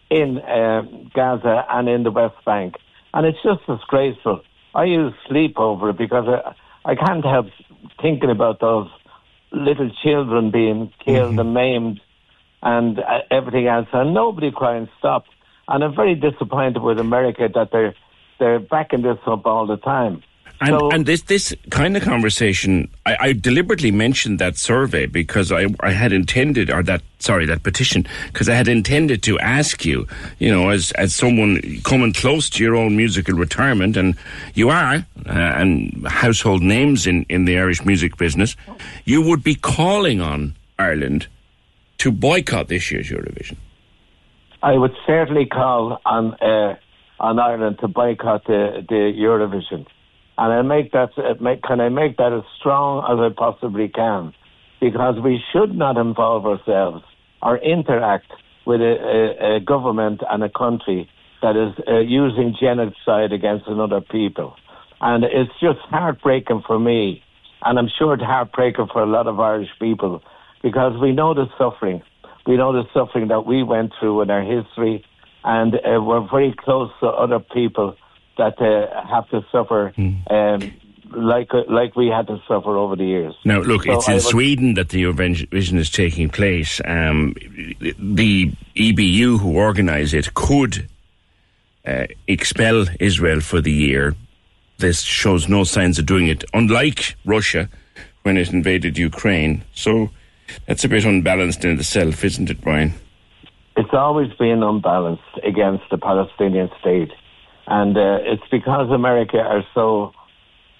in 0.09 0.39
uh, 0.39 0.81
Gaza 1.13 1.65
and 1.69 1.87
in 1.87 2.03
the 2.03 2.11
West 2.11 2.43
Bank. 2.45 2.75
And 3.13 3.25
it's 3.25 3.37
just 3.43 3.65
disgraceful. 3.67 4.41
I 4.73 4.85
use 4.85 5.13
sleep 5.27 5.59
over 5.59 5.89
it 5.89 5.97
because 5.97 6.25
I, 6.27 6.91
I 6.91 6.95
can't 6.95 7.23
help 7.23 7.47
thinking 8.01 8.29
about 8.29 8.59
those 8.59 8.89
little 9.51 9.91
children 10.03 10.51
being 10.51 10.91
killed 11.05 11.31
Mm-hmm. 11.31 11.39
and 11.39 11.53
maimed 11.53 12.01
and 12.61 12.99
uh, 12.99 13.19
everything 13.31 13.67
else, 13.67 13.87
and 13.93 14.13
nobody 14.13 14.51
crying 14.51 14.89
stop. 14.99 15.25
And 15.67 15.83
I'm 15.83 15.95
very 15.95 16.15
disappointed 16.15 16.81
with 16.81 16.99
America 16.99 17.47
that 17.53 17.69
they're 17.71 17.95
they're 18.39 18.59
backing 18.59 19.01
this 19.01 19.17
up 19.27 19.45
all 19.45 19.67
the 19.67 19.77
time. 19.77 20.23
And, 20.61 20.69
So- 20.77 20.89
and 20.91 21.05
this 21.05 21.21
this 21.21 21.55
kind 21.69 21.95
of 21.95 22.03
conversation, 22.03 22.89
I, 23.05 23.17
I 23.27 23.33
deliberately 23.33 23.91
mentioned 23.91 24.39
that 24.39 24.57
survey 24.57 25.05
because 25.05 25.53
I, 25.53 25.67
I 25.79 25.91
had 25.91 26.11
intended, 26.11 26.69
or 26.69 26.83
that 26.83 27.01
sorry, 27.19 27.45
that 27.45 27.63
petition, 27.63 28.05
because 28.27 28.49
I 28.49 28.55
had 28.55 28.67
intended 28.67 29.23
to 29.23 29.39
ask 29.39 29.85
you, 29.85 30.05
you 30.37 30.51
know, 30.51 30.69
as 30.69 30.91
as 30.93 31.15
someone 31.15 31.61
coming 31.83 32.11
close 32.13 32.49
to 32.49 32.63
your 32.63 32.75
own 32.75 32.97
musical 32.97 33.35
retirement, 33.35 33.95
and 33.95 34.15
you 34.53 34.69
are, 34.69 34.95
uh, 35.25 35.31
and 35.31 36.05
household 36.07 36.61
names 36.61 37.07
in 37.07 37.25
in 37.29 37.45
the 37.45 37.57
Irish 37.57 37.85
music 37.85 38.17
business, 38.17 38.57
you 39.05 39.21
would 39.21 39.43
be 39.43 39.55
calling 39.55 40.19
on 40.19 40.55
Ireland 40.77 41.27
to 41.99 42.11
boycott 42.11 42.67
this 42.67 42.91
year's 42.91 43.09
Eurovision. 43.09 43.55
I 44.61 44.73
would 44.77 44.95
certainly 45.07 45.45
call 45.45 45.99
on 46.05 46.33
uh, 46.41 46.75
on 47.19 47.39
Ireland 47.39 47.79
to 47.79 47.87
boycott 47.87 48.43
the, 48.45 48.85
the 48.89 49.13
Eurovision, 49.17 49.85
and 50.39 50.53
I 50.53 50.61
make 50.61 50.93
that 50.93 51.11
make, 51.41 51.61
can 51.63 51.81
I 51.81 51.89
make 51.89 52.15
that 52.17 52.31
as 52.31 52.45
strong 52.57 53.03
as 53.11 53.17
I 53.19 53.29
possibly 53.45 53.89
can, 53.89 54.33
because 54.79 55.15
we 55.21 55.43
should 55.51 55.75
not 55.75 55.97
involve 55.97 56.45
ourselves 56.45 57.03
or 57.41 57.57
interact 57.57 58.31
with 58.65 58.79
a, 58.81 58.95
a, 58.95 59.55
a 59.55 59.59
government 59.59 60.21
and 60.31 60.41
a 60.43 60.49
country 60.49 61.09
that 61.41 61.55
is 61.57 61.73
uh, 61.87 61.99
using 61.99 62.55
genocide 62.59 63.31
against 63.33 63.67
another 63.67 64.01
people, 64.01 64.55
and 65.01 65.23
it's 65.23 65.51
just 65.59 65.79
heartbreaking 65.89 66.63
for 66.65 66.79
me, 66.79 67.21
and 67.65 67.77
I'm 67.79 67.89
sure 67.97 68.13
it's 68.13 68.23
heartbreaking 68.23 68.87
for 68.93 69.01
a 69.03 69.11
lot 69.17 69.27
of 69.27 69.39
Irish 69.39 69.69
people, 69.79 70.21
because 70.63 70.93
we 71.01 71.11
know 71.11 71.33
the 71.33 71.47
suffering. 71.57 72.01
We 72.47 72.55
know 72.57 72.71
the 72.73 72.83
suffering 72.93 73.27
that 73.27 73.45
we 73.45 73.63
went 73.63 73.91
through 73.99 74.21
in 74.21 74.29
our 74.29 74.41
history, 74.41 75.05
and 75.43 75.75
uh, 75.75 76.01
we're 76.01 76.27
very 76.29 76.53
close 76.57 76.89
to 77.01 77.07
other 77.07 77.39
people 77.39 77.95
that 78.39 78.55
uh, 78.61 79.05
have 79.07 79.29
to 79.29 79.39
suffer 79.51 79.93
um, 80.29 80.59
like 81.15 81.53
uh, 81.53 81.63
like 81.79 81.95
we 81.95 82.07
had 82.07 82.25
to 82.27 82.37
suffer 82.47 82.73
over 82.83 82.95
the 82.95 83.05
years. 83.05 83.35
Now, 83.45 83.59
look, 83.59 83.83
So 83.83 83.93
it's 83.93 84.07
in 84.07 84.13
would- 84.15 84.23
Sweden 84.23 84.73
that 84.75 84.89
the 84.89 85.03
Eurovision 85.03 85.77
is 85.77 85.89
taking 85.89 86.29
place. 86.29 86.81
Um, 86.85 87.35
the 88.17 88.51
EBU 88.75 89.39
who 89.39 89.49
organise 89.57 90.13
it 90.13 90.33
could 90.33 90.87
uh, 91.85 92.07
expel 92.27 92.85
Israel 92.99 93.41
for 93.41 93.61
the 93.61 93.71
year. 93.71 94.15
This 94.79 95.01
shows 95.01 95.47
no 95.49 95.63
signs 95.65 95.99
of 95.99 96.05
doing 96.05 96.27
it, 96.27 96.43
unlike 96.53 97.15
Russia 97.25 97.69
when 98.23 98.37
it 98.37 98.51
invaded 98.53 98.97
Ukraine. 98.97 99.63
So 99.73 100.09
that's 100.67 100.83
a 100.85 100.89
bit 100.89 101.03
unbalanced 101.05 101.65
in 101.65 101.77
itself, 101.79 102.23
isn't 102.23 102.49
it, 102.49 102.61
Brian? 102.61 102.93
It's 103.75 103.93
always 103.93 104.31
been 104.33 104.61
unbalanced 104.63 105.35
against 105.43 105.83
the 105.91 105.97
Palestinian 105.97 106.69
state, 106.81 107.11
and 107.69 107.95
uh, 107.95 108.17
it's 108.23 108.43
because 108.49 108.89
America 108.89 109.37
are 109.37 109.63
so 109.75 110.11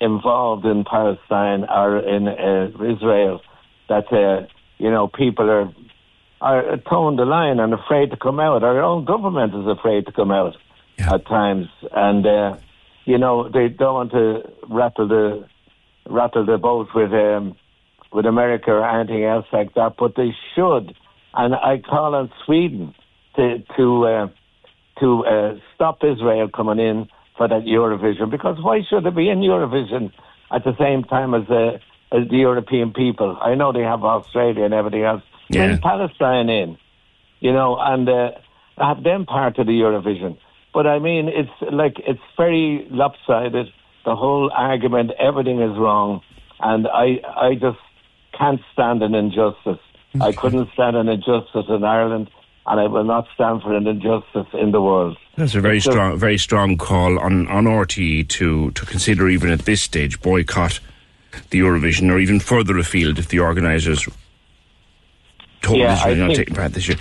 involved 0.01 0.65
in 0.65 0.83
Palestine 0.83 1.63
or 1.69 1.99
in 1.99 2.27
uh, 2.27 2.67
Israel 2.83 3.41
that 3.87 4.11
uh, 4.11 4.47
you 4.79 4.89
know 4.89 5.07
people 5.07 5.49
are 5.49 5.71
are 6.41 6.77
towing 6.89 7.15
the 7.17 7.25
line 7.25 7.59
and 7.59 7.73
afraid 7.73 8.09
to 8.09 8.17
come 8.17 8.39
out. 8.39 8.63
Our 8.63 8.81
own 8.81 9.05
government 9.05 9.53
is 9.53 9.67
afraid 9.67 10.07
to 10.07 10.11
come 10.11 10.31
out 10.31 10.55
at 10.97 11.27
times, 11.27 11.67
and 11.91 12.25
uh, 12.25 12.57
you 13.05 13.19
know 13.19 13.49
they 13.49 13.67
don't 13.67 13.93
want 13.93 14.11
to 14.11 14.51
rattle 14.67 15.07
the 15.07 15.47
rattle 16.09 16.45
the 16.45 16.57
boat 16.57 16.87
with 16.95 17.13
um, 17.13 17.55
with 18.11 18.25
America 18.25 18.71
or 18.71 18.99
anything 18.99 19.25
else 19.25 19.45
like 19.53 19.75
that, 19.75 19.93
but 19.99 20.15
they 20.15 20.35
should. 20.55 20.95
And 21.35 21.53
I 21.53 21.77
call 21.87 22.15
on 22.15 22.31
Sweden 22.45 22.95
to 23.35 23.63
to 23.77 24.05
uh, 24.07 24.27
to 24.99 25.25
uh, 25.25 25.55
stop 25.75 26.03
Israel 26.03 26.49
coming 26.49 26.79
in 26.79 27.07
for 27.37 27.47
that 27.47 27.63
Eurovision 27.63 28.29
because 28.29 28.57
why 28.61 28.81
should 28.87 29.05
it 29.05 29.15
be 29.15 29.29
in 29.29 29.39
Eurovision 29.39 30.11
at 30.51 30.63
the 30.63 30.75
same 30.77 31.03
time 31.03 31.33
as 31.33 31.47
the 31.47 31.79
as 32.11 32.27
the 32.29 32.37
European 32.37 32.91
people? 32.91 33.37
I 33.41 33.55
know 33.55 33.71
they 33.71 33.81
have 33.81 34.03
Australia 34.03 34.65
and 34.65 34.73
everything 34.73 35.03
else. 35.03 35.23
Yeah. 35.49 35.67
Bring 35.67 35.79
Palestine 35.79 36.49
in, 36.49 36.77
you 37.39 37.53
know, 37.53 37.77
and 37.79 38.07
uh, 38.07 38.31
have 38.77 39.03
them 39.03 39.25
part 39.25 39.57
of 39.57 39.67
the 39.67 39.73
Eurovision. 39.73 40.37
But 40.73 40.85
I 40.85 40.99
mean, 40.99 41.29
it's 41.29 41.73
like 41.73 41.95
it's 41.99 42.19
very 42.37 42.87
lopsided. 42.91 43.67
The 44.05 44.15
whole 44.15 44.51
argument, 44.53 45.11
everything 45.19 45.61
is 45.61 45.77
wrong, 45.77 46.21
and 46.59 46.87
I 46.87 47.21
I 47.35 47.55
just 47.55 47.79
can't 48.37 48.61
stand 48.73 49.01
an 49.01 49.15
injustice. 49.15 49.79
I 50.21 50.31
couldn't 50.41 50.69
stand 50.73 50.95
an 50.95 51.09
injustice 51.09 51.65
in 51.69 51.83
Ireland, 51.83 52.29
and 52.69 52.79
I 52.79 52.87
will 52.87 53.03
not 53.03 53.27
stand 53.33 53.63
for 53.63 53.75
an 53.75 53.87
injustice 53.87 54.47
in 54.53 54.71
the 54.71 54.81
world. 54.81 55.17
That's 55.35 55.55
a 55.55 55.61
very 55.61 55.77
It's 55.77 55.85
strong, 55.85 56.17
very 56.17 56.37
strong 56.37 56.77
call 56.77 57.19
on 57.19 57.47
on 57.47 57.65
RTE 57.65 58.29
to 58.29 58.71
to 58.71 58.85
consider 58.85 59.27
even 59.27 59.49
at 59.49 59.61
this 59.65 59.81
stage 59.81 60.21
boycott 60.21 60.79
the 61.49 61.59
Eurovision 61.59 62.11
or 62.11 62.19
even 62.19 62.39
further 62.39 62.77
afield 62.77 63.19
if 63.19 63.27
the 63.27 63.39
organisers 63.39 64.07
told 65.61 65.79
Yeah, 65.79 65.93
Israel 65.93 66.23
I 66.23 66.27
not 66.27 66.35
taking 66.35 66.55
part 66.55 66.73
this 66.73 66.87
year. 66.87 66.97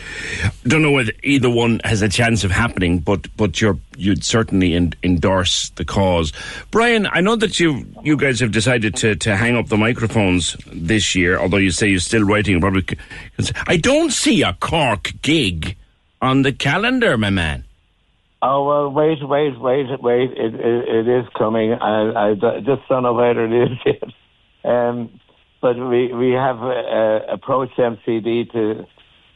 Don't 0.66 0.82
know 0.82 0.90
whether 0.90 1.12
either 1.22 1.48
one 1.50 1.80
has 1.84 2.02
a 2.02 2.08
chance 2.08 2.44
of 2.44 2.50
happening, 2.50 2.98
but 2.98 3.26
but 3.36 3.60
you're 3.60 3.78
you'd 3.96 4.24
certainly 4.24 4.74
en- 4.74 4.94
endorse 5.02 5.70
the 5.70 5.84
cause. 5.84 6.32
Brian, 6.70 7.06
I 7.10 7.20
know 7.20 7.36
that 7.36 7.58
you 7.60 7.84
you 8.02 8.16
guys 8.16 8.40
have 8.40 8.52
decided 8.52 8.96
to 8.96 9.16
to 9.16 9.36
hang 9.36 9.56
up 9.56 9.68
the 9.68 9.76
microphones 9.76 10.56
this 10.72 11.14
year, 11.14 11.38
although 11.38 11.56
you 11.58 11.70
say 11.70 11.88
you're 11.88 12.00
still 12.00 12.24
writing. 12.24 12.54
and 12.54 12.62
Probably, 12.62 12.84
c- 13.38 13.52
I 13.66 13.76
don't 13.76 14.10
see 14.12 14.42
a 14.42 14.52
Cork 14.54 15.12
gig 15.22 15.76
on 16.20 16.42
the 16.42 16.52
calendar, 16.52 17.16
my 17.16 17.30
man. 17.30 17.64
Oh 18.40 18.64
well, 18.64 18.90
wait, 18.92 19.18
wait, 19.26 19.58
wait, 19.58 20.00
wait! 20.00 20.30
It 20.30 20.54
it, 20.54 20.88
it 20.88 21.08
is 21.08 21.26
coming. 21.36 21.72
I 21.72 22.30
I 22.30 22.34
just 22.34 22.86
don't 22.88 23.02
know 23.02 23.12
whether 23.14 23.44
it 23.46 23.70
is 23.72 23.78
yet. 23.86 24.02
Um, 24.64 25.10
but 25.60 25.76
we 25.76 26.12
we 26.12 26.32
have 26.32 26.62
uh, 26.62 27.20
approached 27.28 27.76
MCD 27.76 28.52
to 28.52 28.86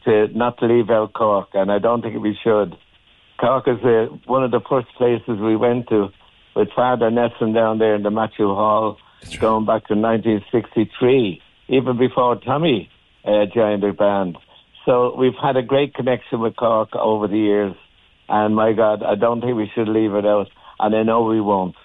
to 0.05 0.27
not 0.37 0.57
to 0.59 0.65
leave 0.65 0.89
out 0.89 1.13
Cork, 1.13 1.49
and 1.53 1.71
I 1.71 1.79
don't 1.79 2.01
think 2.01 2.21
we 2.21 2.37
should. 2.43 2.75
Cork 3.39 3.67
is 3.67 3.83
uh, 3.83 4.07
one 4.25 4.43
of 4.43 4.51
the 4.51 4.61
first 4.69 4.87
places 4.97 5.39
we 5.39 5.55
went 5.55 5.89
to 5.89 6.09
with 6.55 6.69
Father 6.75 7.09
Nesson 7.09 7.53
down 7.53 7.79
there 7.79 7.95
in 7.95 8.03
the 8.03 8.11
Matthew 8.11 8.47
Hall, 8.47 8.97
going 9.39 9.65
back 9.65 9.87
to 9.87 9.95
1963, 9.95 11.41
even 11.69 11.97
before 11.97 12.35
Tommy 12.35 12.89
uh, 13.25 13.45
joined 13.53 13.83
the 13.83 13.91
band. 13.91 14.37
So 14.85 15.15
we've 15.17 15.35
had 15.41 15.57
a 15.57 15.63
great 15.63 15.93
connection 15.93 16.41
with 16.41 16.55
Cork 16.55 16.95
over 16.95 17.27
the 17.27 17.37
years, 17.37 17.75
and 18.29 18.55
my 18.55 18.73
God, 18.73 19.01
I 19.03 19.15
don't 19.15 19.41
think 19.41 19.55
we 19.55 19.71
should 19.73 19.87
leave 19.87 20.13
it 20.13 20.25
out, 20.25 20.47
and 20.79 20.95
I 20.95 21.03
know 21.03 21.23
we 21.23 21.41
won't. 21.41 21.75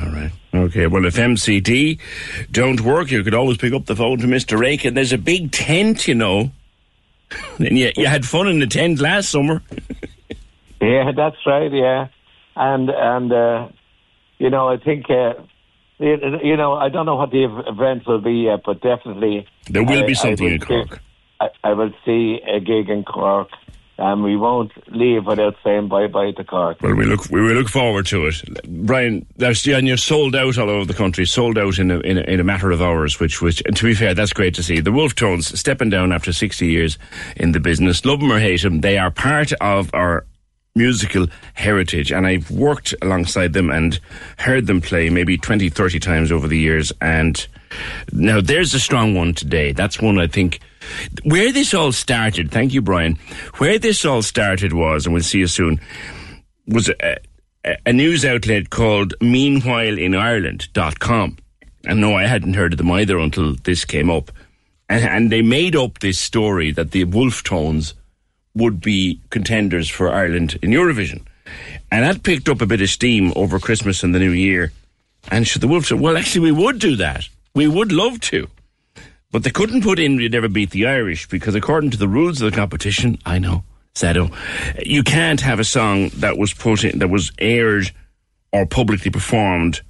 All 0.00 0.10
right. 0.10 0.30
Okay. 0.54 0.86
Well, 0.86 1.04
if 1.06 1.16
MCD 1.16 1.98
don't 2.50 2.80
work, 2.80 3.10
you 3.10 3.22
could 3.24 3.34
always 3.34 3.56
pick 3.58 3.72
up 3.72 3.86
the 3.86 3.96
phone 3.96 4.18
to 4.18 4.26
Mr. 4.26 4.58
Rake, 4.58 4.84
and 4.84 4.96
there's 4.96 5.12
a 5.12 5.18
big 5.18 5.52
tent, 5.52 6.06
you 6.08 6.14
know. 6.14 6.50
and 7.58 7.76
you, 7.78 7.90
you 7.96 8.06
had 8.06 8.24
fun 8.24 8.46
in 8.48 8.58
the 8.60 8.66
tent 8.66 9.00
last 9.00 9.30
summer. 9.30 9.62
Yeah, 10.78 11.10
that's 11.16 11.36
right. 11.46 11.72
Yeah, 11.72 12.08
and 12.54 12.90
and 12.90 13.32
uh, 13.32 13.68
you 14.36 14.50
know, 14.50 14.68
I 14.68 14.76
think 14.76 15.06
uh, 15.08 15.32
you 15.98 16.54
know, 16.58 16.74
I 16.74 16.90
don't 16.90 17.06
know 17.06 17.16
what 17.16 17.30
the 17.30 17.44
ev- 17.44 17.66
event 17.66 18.06
will 18.06 18.20
be 18.20 18.44
yet, 18.44 18.60
but 18.64 18.82
definitely 18.82 19.46
There 19.70 19.82
will 19.82 20.02
I- 20.04 20.06
be 20.06 20.12
something 20.14 20.46
in 20.46 20.60
see- 20.60 20.66
Cork. 20.66 21.00
I, 21.40 21.48
I 21.64 21.72
will 21.72 21.92
see 22.04 22.40
a 22.46 22.60
gig 22.60 22.90
in 22.90 23.04
Cork, 23.04 23.48
and 23.98 24.22
we 24.22 24.36
won't 24.36 24.72
leave 24.94 25.26
without 25.26 25.56
saying 25.64 25.88
bye 25.88 26.06
bye 26.06 26.32
to 26.32 26.44
Cork. 26.44 26.80
Well, 26.82 26.94
we 26.94 27.06
look 27.06 27.30
we 27.30 27.40
will 27.40 27.54
look 27.54 27.68
forward 27.68 28.06
to 28.06 28.26
it, 28.26 28.42
Brian. 28.84 29.26
There's 29.36 29.66
and 29.66 29.86
you're 29.86 29.96
sold 29.96 30.36
out 30.36 30.58
all 30.58 30.70
over 30.70 30.84
the 30.84 30.94
country, 30.94 31.24
sold 31.24 31.58
out 31.58 31.78
in 31.78 31.90
a, 31.90 32.00
in 32.00 32.18
a 32.18 32.22
in 32.22 32.40
a 32.40 32.44
matter 32.44 32.70
of 32.70 32.82
hours. 32.82 33.18
Which 33.18 33.40
which 33.40 33.62
to 33.62 33.84
be 33.84 33.94
fair, 33.94 34.14
that's 34.14 34.32
great 34.32 34.54
to 34.54 34.62
see. 34.62 34.80
The 34.80 34.92
Wolf 34.92 35.14
Tones 35.14 35.58
stepping 35.58 35.90
down 35.90 36.12
after 36.12 36.32
60 36.32 36.66
years 36.66 36.98
in 37.36 37.52
the 37.52 37.60
business. 37.60 38.04
Love 38.04 38.20
them 38.20 38.32
or 38.32 38.38
hate 38.38 38.62
them, 38.62 38.80
they 38.80 38.98
are 38.98 39.10
part 39.10 39.52
of 39.60 39.90
our 39.94 40.26
musical 40.74 41.26
heritage 41.54 42.12
and 42.12 42.26
I've 42.26 42.50
worked 42.50 42.94
alongside 43.00 43.54
them 43.54 43.70
and 43.70 43.98
heard 44.36 44.66
them 44.66 44.82
play 44.82 45.08
maybe 45.08 45.38
20 45.38 45.70
30 45.70 45.98
times 45.98 46.30
over 46.30 46.46
the 46.46 46.58
years 46.58 46.92
and 47.00 47.46
now 48.12 48.42
there's 48.42 48.74
a 48.74 48.78
strong 48.78 49.14
one 49.14 49.32
today 49.32 49.72
that's 49.72 50.02
one 50.02 50.18
I 50.18 50.26
think 50.26 50.60
where 51.24 51.52
this 51.52 51.74
all 51.74 51.92
started 51.92 52.50
thank 52.50 52.72
you 52.72 52.82
Brian 52.82 53.18
where 53.58 53.78
this 53.78 54.04
all 54.04 54.22
started 54.22 54.72
was 54.72 55.06
and 55.06 55.14
we'll 55.14 55.22
see 55.22 55.38
you 55.38 55.46
soon 55.46 55.80
was 56.66 56.88
a, 56.88 57.16
a, 57.84 57.92
news 57.92 58.24
outlet 58.24 58.70
called 58.70 59.12
meanwhileinIreland.com 59.20 61.36
And 61.84 62.00
no, 62.00 62.14
I 62.14 62.26
hadn't 62.26 62.54
heard 62.54 62.72
of 62.72 62.78
them 62.78 62.90
either 62.90 63.18
until 63.18 63.54
this 63.54 63.84
came 63.84 64.10
up. 64.10 64.32
And, 64.88 65.04
and 65.04 65.30
they 65.32 65.42
made 65.42 65.76
up 65.76 66.00
this 66.00 66.18
story 66.18 66.72
that 66.72 66.90
the 66.90 67.04
Wolf 67.04 67.44
Tones 67.44 67.94
would 68.54 68.80
be 68.80 69.20
contenders 69.30 69.88
for 69.88 70.12
Ireland 70.12 70.58
in 70.62 70.70
Eurovision. 70.70 71.22
And 71.90 72.04
that 72.04 72.24
picked 72.24 72.48
up 72.48 72.60
a 72.60 72.66
bit 72.66 72.80
of 72.80 72.90
steam 72.90 73.32
over 73.36 73.60
Christmas 73.60 74.02
and 74.02 74.12
the 74.14 74.18
New 74.18 74.32
Year. 74.32 74.72
And 75.30 75.46
so 75.46 75.60
the 75.60 75.68
Wolf 75.68 75.86
said, 75.86 76.00
well, 76.00 76.16
actually, 76.16 76.50
we 76.50 76.64
would 76.64 76.80
do 76.80 76.96
that. 76.96 77.28
We 77.54 77.68
would 77.68 77.92
love 77.92 78.18
to. 78.22 78.48
But 79.30 79.42
they 79.42 79.50
couldn't 79.50 79.82
put 79.82 79.98
in 79.98 80.18
You'd 80.18 80.32
Never 80.32 80.48
Beat 80.48 80.70
the 80.70 80.86
Irish 80.86 81.28
because, 81.28 81.54
according 81.54 81.90
to 81.90 81.96
the 81.96 82.08
rules 82.08 82.40
of 82.40 82.50
the 82.50 82.56
competition, 82.56 83.18
I 83.26 83.38
know, 83.38 83.64
Sado, 83.94 84.30
you 84.84 85.02
can't 85.02 85.40
have 85.40 85.58
a 85.58 85.64
song 85.64 86.10
that 86.16 86.38
was 86.38 86.54
put 86.54 86.84
in, 86.84 87.00
that 87.00 87.08
was 87.08 87.32
aired 87.38 87.90
or 88.52 88.66
publicly 88.66 89.10
performed 89.10 89.82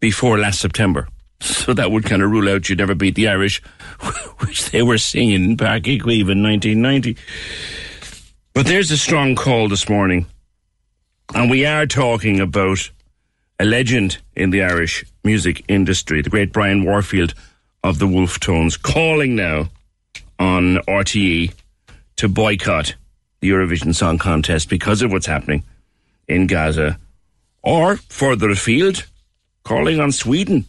before 0.00 0.38
last 0.38 0.60
September. 0.60 1.08
So 1.40 1.72
that 1.72 1.90
would 1.90 2.04
kind 2.04 2.22
of 2.22 2.30
rule 2.30 2.48
out 2.48 2.68
You'd 2.68 2.78
Never 2.78 2.94
Beat 2.94 3.14
the 3.14 3.28
Irish, 3.28 3.62
which 4.38 4.70
they 4.70 4.82
were 4.82 4.98
singing 4.98 5.44
in 5.44 5.56
Park 5.56 5.86
in 5.86 6.02
1990. 6.02 7.16
But 8.54 8.66
there's 8.66 8.90
a 8.90 8.98
strong 8.98 9.34
call 9.34 9.68
this 9.68 9.88
morning. 9.88 10.26
And 11.34 11.50
we 11.50 11.64
are 11.64 11.86
talking 11.86 12.40
about 12.40 12.90
a 13.60 13.64
legend 13.64 14.18
in 14.34 14.50
the 14.50 14.62
Irish 14.62 15.04
music 15.24 15.64
industry, 15.68 16.22
the 16.22 16.30
great 16.30 16.52
Brian 16.52 16.84
Warfield 16.84 17.34
of 17.82 17.98
the 17.98 18.06
Wolf 18.06 18.40
Tones, 18.40 18.76
calling 18.76 19.36
now 19.36 19.68
on 20.38 20.76
RTE 20.88 21.52
to 22.16 22.28
boycott 22.28 22.94
the 23.40 23.50
Eurovision 23.50 23.94
Song 23.94 24.18
Contest 24.18 24.68
because 24.68 25.02
of 25.02 25.12
what's 25.12 25.26
happening 25.26 25.62
in 26.26 26.46
Gaza, 26.46 26.98
or 27.62 27.96
further 27.96 28.50
afield, 28.50 29.06
calling 29.64 30.00
on 30.00 30.12
Sweden 30.12 30.64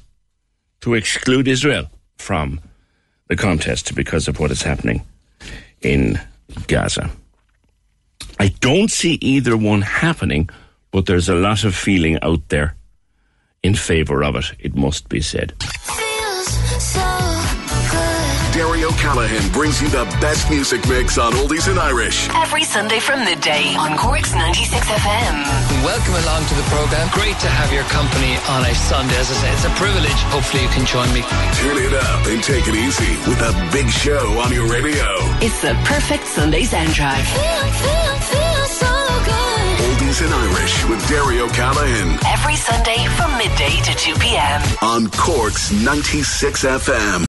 to 0.82 0.94
exclude 0.94 1.48
Israel 1.48 1.90
from 2.18 2.60
the 3.28 3.36
contest 3.36 3.96
because 3.96 4.28
of 4.28 4.40
what 4.40 4.52
is 4.52 4.62
happening 4.62 5.02
in 5.82 6.20
Gaza. 6.68 7.10
I 8.40 8.50
don't 8.60 8.90
see 8.90 9.14
either 9.22 9.58
one 9.58 9.82
happening, 9.82 10.50
but 10.92 11.06
there's 11.06 11.30
a 11.30 11.36
lot 11.36 11.64
of 11.64 11.76
feeling 11.76 12.18
out 12.22 12.48
there 12.50 12.76
in 13.62 13.76
favour 13.76 14.24
of 14.24 14.36
it, 14.36 14.46
it 14.60 14.76
must 14.76 15.10
be 15.10 15.22
said. 15.22 15.54
Derry 19.10 19.26
O'Callaghan 19.26 19.52
brings 19.52 19.82
you 19.82 19.90
the 19.90 20.06
best 20.22 20.50
music 20.52 20.88
mix 20.88 21.18
on 21.18 21.34
Oldies 21.34 21.68
and 21.68 21.80
Irish. 21.80 22.30
Every 22.30 22.64
Sunday 22.64 23.00
from 23.00 23.26
midday 23.26 23.74
on 23.76 23.98
Cork's 23.98 24.36
96 24.36 24.86
FM. 24.86 25.34
Welcome 25.84 26.14
along 26.14 26.46
to 26.46 26.54
the 26.54 26.62
program. 26.70 27.10
Great 27.12 27.34
to 27.40 27.48
have 27.50 27.74
your 27.74 27.84
company 27.90 28.38
on 28.50 28.66
a 28.70 28.76
Sunday. 28.76 29.16
As 29.18 29.32
I 29.32 29.36
say, 29.42 29.52
it's 29.54 29.66
a 29.66 29.74
privilege. 29.82 30.20
Hopefully, 30.30 30.62
you 30.62 30.70
can 30.70 30.86
join 30.86 31.10
me. 31.14 31.22
Tune 31.58 31.82
it 31.82 31.94
up 31.98 32.28
and 32.28 32.44
take 32.44 32.68
it 32.68 32.76
easy 32.76 33.18
with 33.26 33.42
a 33.42 33.54
big 33.74 33.90
show 33.90 34.22
on 34.46 34.54
your 34.54 34.70
radio. 34.70 35.06
It's 35.42 35.60
the 35.62 35.74
perfect 35.86 36.28
Sunday 36.28 36.64
soundtrack. 36.64 37.26
Oldies 39.90 40.22
and 40.22 40.34
Irish 40.34 40.86
with 40.86 41.02
Derry 41.10 41.40
O'Callaghan 41.40 42.20
Every 42.28 42.56
Sunday 42.56 43.08
from 43.18 43.32
midday 43.38 43.82
to 43.90 43.94
2 43.98 44.14
p.m. 44.22 44.62
on 44.84 45.10
Cork's 45.18 45.72
96 45.72 46.64
FM. 46.64 47.29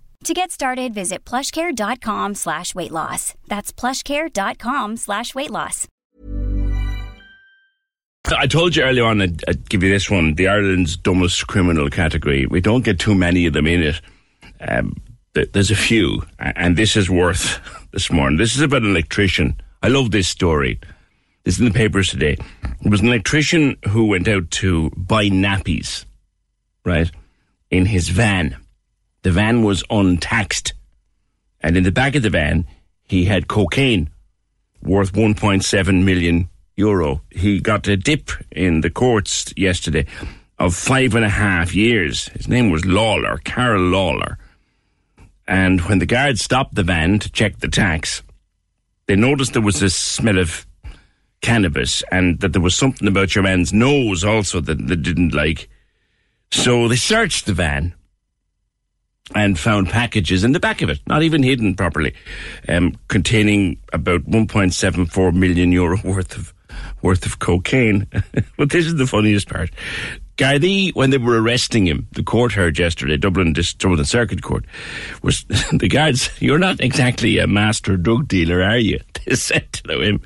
To 0.25 0.35
get 0.35 0.51
started, 0.51 0.93
visit 0.93 1.25
plushcare.com 1.25 2.35
slash 2.35 2.75
weight 2.75 2.91
loss. 2.91 3.33
That's 3.47 3.73
plushcare.com 3.73 4.97
slash 4.97 5.33
weight 5.33 5.49
loss. 5.49 5.87
I 8.27 8.45
told 8.45 8.75
you 8.75 8.83
earlier 8.83 9.05
on 9.05 9.19
I'd, 9.19 9.43
I'd 9.47 9.67
give 9.69 9.81
you 9.81 9.89
this 9.89 10.11
one, 10.11 10.35
the 10.35 10.47
Ireland's 10.47 10.95
dumbest 10.95 11.47
criminal 11.47 11.89
category. 11.89 12.45
We 12.45 12.61
don't 12.61 12.85
get 12.85 12.99
too 12.99 13.15
many 13.15 13.47
of 13.47 13.53
them 13.53 13.65
in 13.65 13.81
it. 13.81 14.01
Um, 14.61 14.95
there's 15.33 15.71
a 15.71 15.75
few, 15.75 16.21
and 16.37 16.77
this 16.77 16.95
is 16.95 17.09
worth 17.09 17.59
this 17.91 18.11
morning. 18.11 18.37
This 18.37 18.55
is 18.55 18.61
about 18.61 18.83
an 18.83 18.91
electrician. 18.91 19.59
I 19.81 19.87
love 19.87 20.11
this 20.11 20.27
story. 20.27 20.79
This 21.45 21.55
is 21.55 21.61
in 21.61 21.65
the 21.65 21.71
papers 21.71 22.09
today. 22.09 22.37
It 22.85 22.91
was 22.91 23.01
an 23.01 23.07
electrician 23.07 23.75
who 23.89 24.05
went 24.05 24.27
out 24.27 24.51
to 24.51 24.91
buy 24.91 25.29
nappies, 25.29 26.05
right, 26.85 27.09
in 27.71 27.87
his 27.87 28.09
van. 28.09 28.55
The 29.23 29.31
van 29.31 29.63
was 29.63 29.83
untaxed. 29.89 30.73
And 31.59 31.77
in 31.77 31.83
the 31.83 31.91
back 31.91 32.15
of 32.15 32.23
the 32.23 32.29
van, 32.29 32.65
he 33.03 33.25
had 33.25 33.47
cocaine 33.47 34.09
worth 34.81 35.13
1.7 35.13 36.03
million 36.03 36.49
euro. 36.75 37.21
He 37.29 37.59
got 37.59 37.87
a 37.87 37.97
dip 37.97 38.31
in 38.51 38.81
the 38.81 38.89
courts 38.89 39.53
yesterday 39.55 40.07
of 40.57 40.75
five 40.75 41.13
and 41.15 41.25
a 41.25 41.29
half 41.29 41.75
years. 41.75 42.29
His 42.29 42.47
name 42.47 42.71
was 42.71 42.85
Lawler, 42.85 43.37
Carol 43.43 43.83
Lawler. 43.83 44.37
And 45.47 45.81
when 45.81 45.99
the 45.99 46.05
guards 46.05 46.43
stopped 46.43 46.75
the 46.75 46.83
van 46.83 47.19
to 47.19 47.31
check 47.31 47.59
the 47.59 47.67
tax, 47.67 48.23
they 49.07 49.15
noticed 49.15 49.53
there 49.53 49.61
was 49.61 49.81
a 49.81 49.89
smell 49.89 50.37
of 50.37 50.65
cannabis 51.41 52.03
and 52.11 52.39
that 52.39 52.53
there 52.53 52.61
was 52.61 52.75
something 52.75 53.07
about 53.07 53.35
your 53.35 53.43
man's 53.43 53.73
nose 53.73 54.23
also 54.23 54.61
that 54.61 54.87
they 54.87 54.95
didn't 54.95 55.33
like. 55.33 55.69
So 56.51 56.87
they 56.87 56.95
searched 56.95 57.45
the 57.45 57.53
van 57.53 57.95
and 59.35 59.57
found 59.57 59.89
packages 59.89 60.43
in 60.43 60.51
the 60.51 60.59
back 60.59 60.81
of 60.81 60.89
it, 60.89 60.99
not 61.07 61.23
even 61.23 61.43
hidden 61.43 61.75
properly, 61.75 62.13
um, 62.67 62.97
containing 63.07 63.77
about 63.93 64.21
1.74 64.23 65.33
million 65.33 65.71
euro 65.71 65.97
worth 66.03 66.37
of 66.37 66.53
worth 67.01 67.25
of 67.25 67.39
cocaine. 67.39 68.07
but 68.57 68.69
this 68.69 68.85
is 68.85 68.95
the 68.95 69.07
funniest 69.07 69.49
part. 69.49 69.71
Gardaí, 70.37 70.95
when 70.95 71.09
they 71.09 71.17
were 71.17 71.41
arresting 71.41 71.85
him, 71.85 72.07
the 72.13 72.23
court 72.23 72.53
heard 72.53 72.79
yesterday, 72.79 73.17
Dublin, 73.17 73.53
Dublin 73.53 74.05
Circuit 74.05 74.41
Court, 74.41 74.65
was 75.21 75.43
the 75.71 75.87
guards, 75.87 76.29
you're 76.41 76.57
not 76.57 76.79
exactly 76.79 77.37
a 77.37 77.47
master 77.47 77.97
drug 77.97 78.27
dealer, 78.27 78.63
are 78.63 78.77
you? 78.77 78.99
They 79.25 79.35
said 79.35 79.71
to 79.73 80.01
him. 80.01 80.21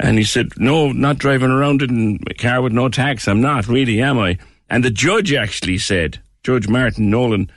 And 0.00 0.18
he 0.18 0.24
said, 0.24 0.48
no, 0.56 0.90
not 0.90 1.18
driving 1.18 1.50
around 1.50 1.82
in 1.82 2.18
a 2.28 2.34
car 2.34 2.60
with 2.60 2.72
no 2.72 2.88
tax. 2.88 3.28
I'm 3.28 3.40
not, 3.40 3.68
really, 3.68 4.02
am 4.02 4.18
I? 4.18 4.38
And 4.68 4.82
the 4.82 4.90
judge 4.90 5.32
actually 5.32 5.78
said, 5.78 6.18
Judge 6.42 6.66
Martin 6.66 7.08
Nolan 7.08 7.50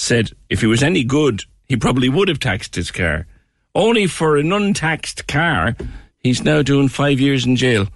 said, 0.00 0.32
if 0.48 0.60
he 0.60 0.66
was 0.66 0.82
any 0.82 1.04
good, 1.04 1.44
he 1.68 1.76
probably 1.76 2.08
would 2.08 2.28
have 2.28 2.40
taxed 2.40 2.74
his 2.74 2.90
car. 2.90 3.26
Only 3.74 4.06
for 4.06 4.36
an 4.36 4.52
untaxed 4.52 5.26
car, 5.28 5.76
he's 6.18 6.42
now 6.42 6.62
doing 6.62 6.88
five 6.88 7.20
years 7.20 7.46
in 7.46 7.54
jail 7.54 7.86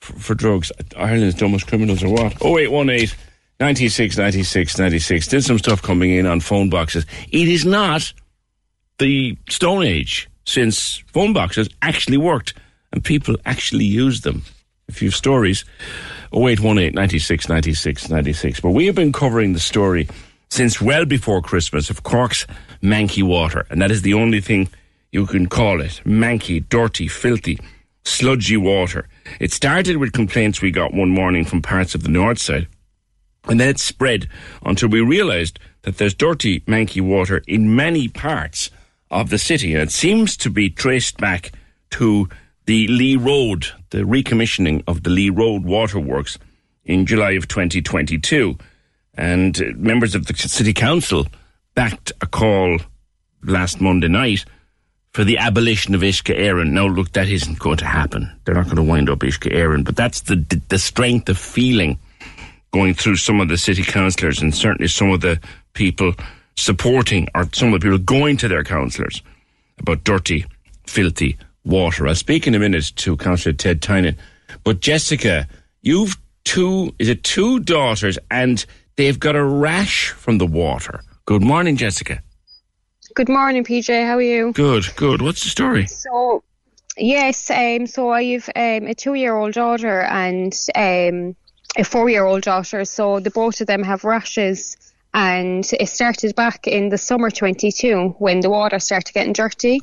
for, 0.00 0.12
for 0.14 0.34
drugs. 0.34 0.70
Ireland's 0.96 1.34
dumbest 1.34 1.66
criminals 1.66 2.02
or 2.02 2.10
what? 2.10 2.40
0818 2.42 3.14
96 3.58 4.16
96 4.16 4.78
96. 4.78 5.26
Still 5.26 5.42
some 5.42 5.58
stuff 5.58 5.82
coming 5.82 6.10
in 6.10 6.26
on 6.26 6.40
phone 6.40 6.70
boxes. 6.70 7.04
It 7.30 7.48
is 7.48 7.66
not 7.66 8.12
the 8.98 9.36
Stone 9.50 9.82
Age 9.82 10.28
since 10.44 11.02
phone 11.12 11.32
boxes 11.32 11.68
actually 11.82 12.18
worked 12.18 12.54
and 12.92 13.04
people 13.04 13.36
actually 13.44 13.84
used 13.84 14.22
them. 14.22 14.42
A 14.88 14.92
few 14.92 15.10
stories. 15.10 15.64
0818 16.32 16.94
96 16.94 17.48
96 17.48 18.08
96. 18.10 18.60
But 18.60 18.70
we 18.70 18.86
have 18.86 18.94
been 18.94 19.12
covering 19.12 19.52
the 19.52 19.60
story 19.60 20.08
since 20.48 20.80
well 20.80 21.04
before 21.04 21.42
Christmas 21.42 21.90
of 21.90 22.02
Cork's 22.02 22.46
manky 22.82 23.22
water, 23.22 23.66
and 23.70 23.80
that 23.80 23.90
is 23.90 24.02
the 24.02 24.14
only 24.14 24.40
thing 24.40 24.68
you 25.12 25.26
can 25.26 25.46
call 25.48 25.80
it 25.80 26.00
manky, 26.04 26.66
dirty, 26.68 27.08
filthy, 27.08 27.58
sludgy 28.04 28.56
water. 28.56 29.08
It 29.40 29.52
started 29.52 29.96
with 29.96 30.12
complaints 30.12 30.62
we 30.62 30.70
got 30.70 30.94
one 30.94 31.10
morning 31.10 31.44
from 31.44 31.62
parts 31.62 31.94
of 31.94 32.02
the 32.02 32.08
north 32.08 32.38
side, 32.38 32.68
and 33.44 33.60
then 33.60 33.68
it 33.68 33.78
spread 33.78 34.28
until 34.64 34.88
we 34.88 35.00
realised 35.00 35.58
that 35.82 35.98
there's 35.98 36.14
dirty, 36.14 36.60
manky 36.60 37.00
water 37.00 37.42
in 37.46 37.74
many 37.74 38.08
parts 38.08 38.70
of 39.10 39.30
the 39.30 39.38
city, 39.38 39.72
and 39.72 39.82
it 39.82 39.92
seems 39.92 40.36
to 40.36 40.50
be 40.50 40.68
traced 40.68 41.16
back 41.18 41.52
to 41.90 42.28
the 42.66 42.88
Lee 42.88 43.16
Road, 43.16 43.66
the 43.90 43.98
recommissioning 43.98 44.82
of 44.88 45.04
the 45.04 45.10
Lee 45.10 45.30
Road 45.30 45.64
waterworks 45.64 46.38
in 46.84 47.06
July 47.06 47.32
of 47.32 47.46
2022. 47.46 48.58
And 49.16 49.76
members 49.76 50.14
of 50.14 50.26
the 50.26 50.34
city 50.36 50.72
council 50.72 51.26
backed 51.74 52.12
a 52.20 52.26
call 52.26 52.78
last 53.42 53.80
Monday 53.80 54.08
night 54.08 54.44
for 55.12 55.24
the 55.24 55.38
abolition 55.38 55.94
of 55.94 56.02
Uisce 56.02 56.36
Éireann. 56.36 56.72
Now, 56.72 56.86
look, 56.86 57.12
that 57.12 57.28
isn't 57.28 57.58
going 57.58 57.78
to 57.78 57.86
happen. 57.86 58.30
They're 58.44 58.54
not 58.54 58.66
going 58.66 58.76
to 58.76 58.82
wind 58.82 59.08
up 59.08 59.20
Uisce 59.20 59.50
Éireann, 59.50 59.84
but 59.84 59.96
that's 59.96 60.20
the, 60.22 60.36
the, 60.36 60.60
the 60.68 60.78
strength 60.78 61.28
of 61.28 61.38
feeling 61.38 61.98
going 62.72 62.92
through 62.92 63.16
some 63.16 63.40
of 63.40 63.48
the 63.48 63.56
city 63.56 63.82
councillors 63.82 64.42
and 64.42 64.54
certainly 64.54 64.88
some 64.88 65.10
of 65.10 65.22
the 65.22 65.40
people 65.72 66.12
supporting 66.56 67.28
or 67.34 67.48
some 67.52 67.72
of 67.72 67.80
the 67.80 67.84
people 67.84 67.98
going 67.98 68.36
to 68.36 68.48
their 68.48 68.64
councillors 68.64 69.22
about 69.78 70.04
dirty, 70.04 70.44
filthy 70.86 71.38
water. 71.64 72.06
I'll 72.06 72.14
speak 72.14 72.46
in 72.46 72.54
a 72.54 72.58
minute 72.58 72.92
to 72.96 73.16
Councillor 73.16 73.54
Ted 73.54 73.80
Tynan. 73.80 74.16
But 74.64 74.80
Jessica, 74.80 75.48
you've 75.82 76.16
two, 76.44 76.94
is 76.98 77.08
it 77.08 77.24
two 77.24 77.60
daughters 77.60 78.18
and 78.30 78.64
they've 78.96 79.18
got 79.18 79.36
a 79.36 79.44
rash 79.44 80.10
from 80.10 80.38
the 80.38 80.46
water. 80.46 81.02
Good 81.26 81.42
morning, 81.42 81.76
Jessica. 81.76 82.22
Good 83.14 83.28
morning, 83.28 83.64
PJ. 83.64 84.06
How 84.06 84.16
are 84.16 84.22
you? 84.22 84.52
Good, 84.52 84.84
good. 84.96 85.22
What's 85.22 85.42
the 85.42 85.48
story? 85.48 85.86
So, 85.86 86.42
yes, 86.96 87.50
um, 87.50 87.86
so 87.86 88.10
I've 88.10 88.48
um, 88.54 88.86
a 88.86 88.94
two-year-old 88.94 89.54
daughter 89.54 90.02
and 90.02 90.54
um, 90.74 91.36
a 91.76 91.84
four-year-old 91.84 92.42
daughter. 92.42 92.84
So 92.84 93.20
the 93.20 93.30
both 93.30 93.60
of 93.60 93.66
them 93.66 93.82
have 93.84 94.04
rashes, 94.04 94.76
and 95.14 95.64
it 95.80 95.88
started 95.88 96.34
back 96.34 96.66
in 96.66 96.90
the 96.90 96.98
summer 96.98 97.30
22 97.30 98.16
when 98.18 98.40
the 98.40 98.50
water 98.50 98.78
started 98.78 99.14
getting 99.14 99.32
dirty. 99.32 99.80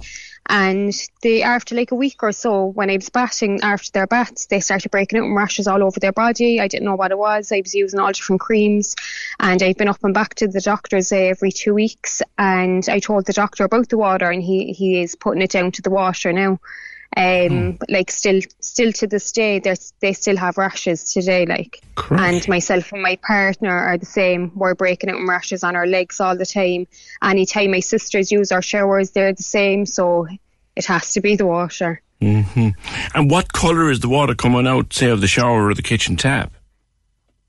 And 0.47 0.93
they, 1.21 1.41
after 1.41 1.73
like 1.73 1.91
a 1.91 1.95
week 1.95 2.21
or 2.21 2.31
so, 2.33 2.65
when 2.65 2.89
I 2.89 2.95
was 2.95 3.09
bathing 3.09 3.61
after 3.63 3.91
their 3.91 4.07
baths, 4.07 4.47
they 4.47 4.59
started 4.59 4.91
breaking 4.91 5.19
out 5.19 5.25
in 5.25 5.33
rashes 5.33 5.67
all 5.67 5.81
over 5.83 5.99
their 5.99 6.11
body. 6.11 6.59
I 6.59 6.67
didn't 6.67 6.85
know 6.85 6.95
what 6.95 7.11
it 7.11 7.17
was. 7.17 7.51
I 7.51 7.61
was 7.61 7.73
using 7.73 7.99
all 7.99 8.11
different 8.11 8.41
creams, 8.41 8.95
and 9.39 9.63
I've 9.63 9.77
been 9.77 9.87
up 9.87 10.03
and 10.03 10.13
back 10.13 10.35
to 10.35 10.47
the 10.47 10.61
doctor's 10.61 11.11
uh, 11.11 11.15
every 11.15 11.51
two 11.51 11.73
weeks. 11.73 12.21
And 12.37 12.87
I 12.89 12.99
told 12.99 13.25
the 13.25 13.33
doctor 13.33 13.63
about 13.63 13.89
the 13.89 13.97
water, 13.97 14.29
and 14.29 14.43
he 14.43 14.73
he 14.73 15.01
is 15.01 15.15
putting 15.15 15.41
it 15.41 15.51
down 15.51 15.71
to 15.71 15.81
the 15.81 15.89
water 15.89 16.33
now. 16.33 16.59
Um, 17.16 17.74
but 17.74 17.89
like 17.89 18.09
still, 18.09 18.41
still 18.59 18.91
to 18.93 19.07
this 19.07 19.32
day, 19.32 19.59
they 19.59 19.76
they 19.99 20.14
still 20.14 20.38
have 20.38 20.57
rashes 20.57 21.14
today. 21.14 21.45
Like, 21.45 21.82
and 22.09 22.47
myself 22.47 22.91
and 22.91 23.01
my 23.01 23.18
partner 23.18 23.72
are 23.72 23.97
the 23.97 24.05
same. 24.05 24.51
We're 24.55 24.76
breaking 24.76 25.09
out 25.09 25.18
in 25.18 25.28
rashes 25.28 25.64
on 25.64 25.76
our 25.76 25.88
legs 25.88 26.20
all 26.20 26.36
the 26.38 26.45
time. 26.45 26.88
Anytime 27.22 27.72
my 27.72 27.82
sisters 27.82 28.32
use 28.32 28.51
our 28.51 28.61
showers, 28.61 29.11
they're 29.11 29.34
the 29.34 29.43
same. 29.43 29.86
So 29.86 30.28
it 30.76 30.86
has 30.86 31.14
to 31.14 31.22
be 31.22 31.36
the 31.36 31.45
water. 31.45 32.01
hmm 32.22 32.70
And 33.14 33.30
what 33.30 33.53
colour 33.53 33.91
is 33.91 33.99
the 33.99 34.09
water 34.09 34.36
coming 34.36 34.68
out, 34.68 34.93
say, 34.93 35.09
of 35.09 35.22
the 35.22 35.28
shower 35.28 35.68
or 35.68 35.74
the 35.74 35.82
kitchen 35.82 36.16
tap? 36.16 36.53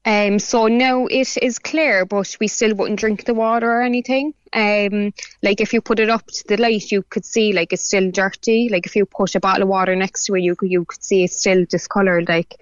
Um, 0.06 0.38
so 0.38 0.66
now 0.66 1.06
it 1.06 1.36
is 1.40 1.58
clear, 1.58 2.04
but 2.04 2.36
we 2.38 2.48
still 2.48 2.74
wouldn't 2.74 3.00
drink 3.00 3.24
the 3.24 3.34
water 3.34 3.70
or 3.70 3.82
anything. 3.82 4.34
Um, 4.52 5.12
like 5.42 5.60
if 5.60 5.72
you 5.72 5.80
put 5.80 5.98
it 5.98 6.10
up 6.10 6.26
to 6.26 6.44
the 6.46 6.56
light, 6.58 6.92
you 6.92 7.02
could 7.02 7.24
see 7.24 7.52
like 7.52 7.72
it's 7.72 7.86
still 7.86 8.10
dirty. 8.10 8.68
Like 8.70 8.86
if 8.86 8.96
you 8.96 9.06
put 9.06 9.34
a 9.34 9.40
bottle 9.40 9.62
of 9.62 9.68
water 9.68 9.96
next 9.96 10.26
to 10.26 10.34
it, 10.34 10.42
you 10.42 10.56
could 10.56 10.70
you 10.70 10.84
could 10.84 11.02
see 11.02 11.24
it's 11.24 11.38
still 11.38 11.64
discoloured. 11.64 12.28
Like, 12.28 12.54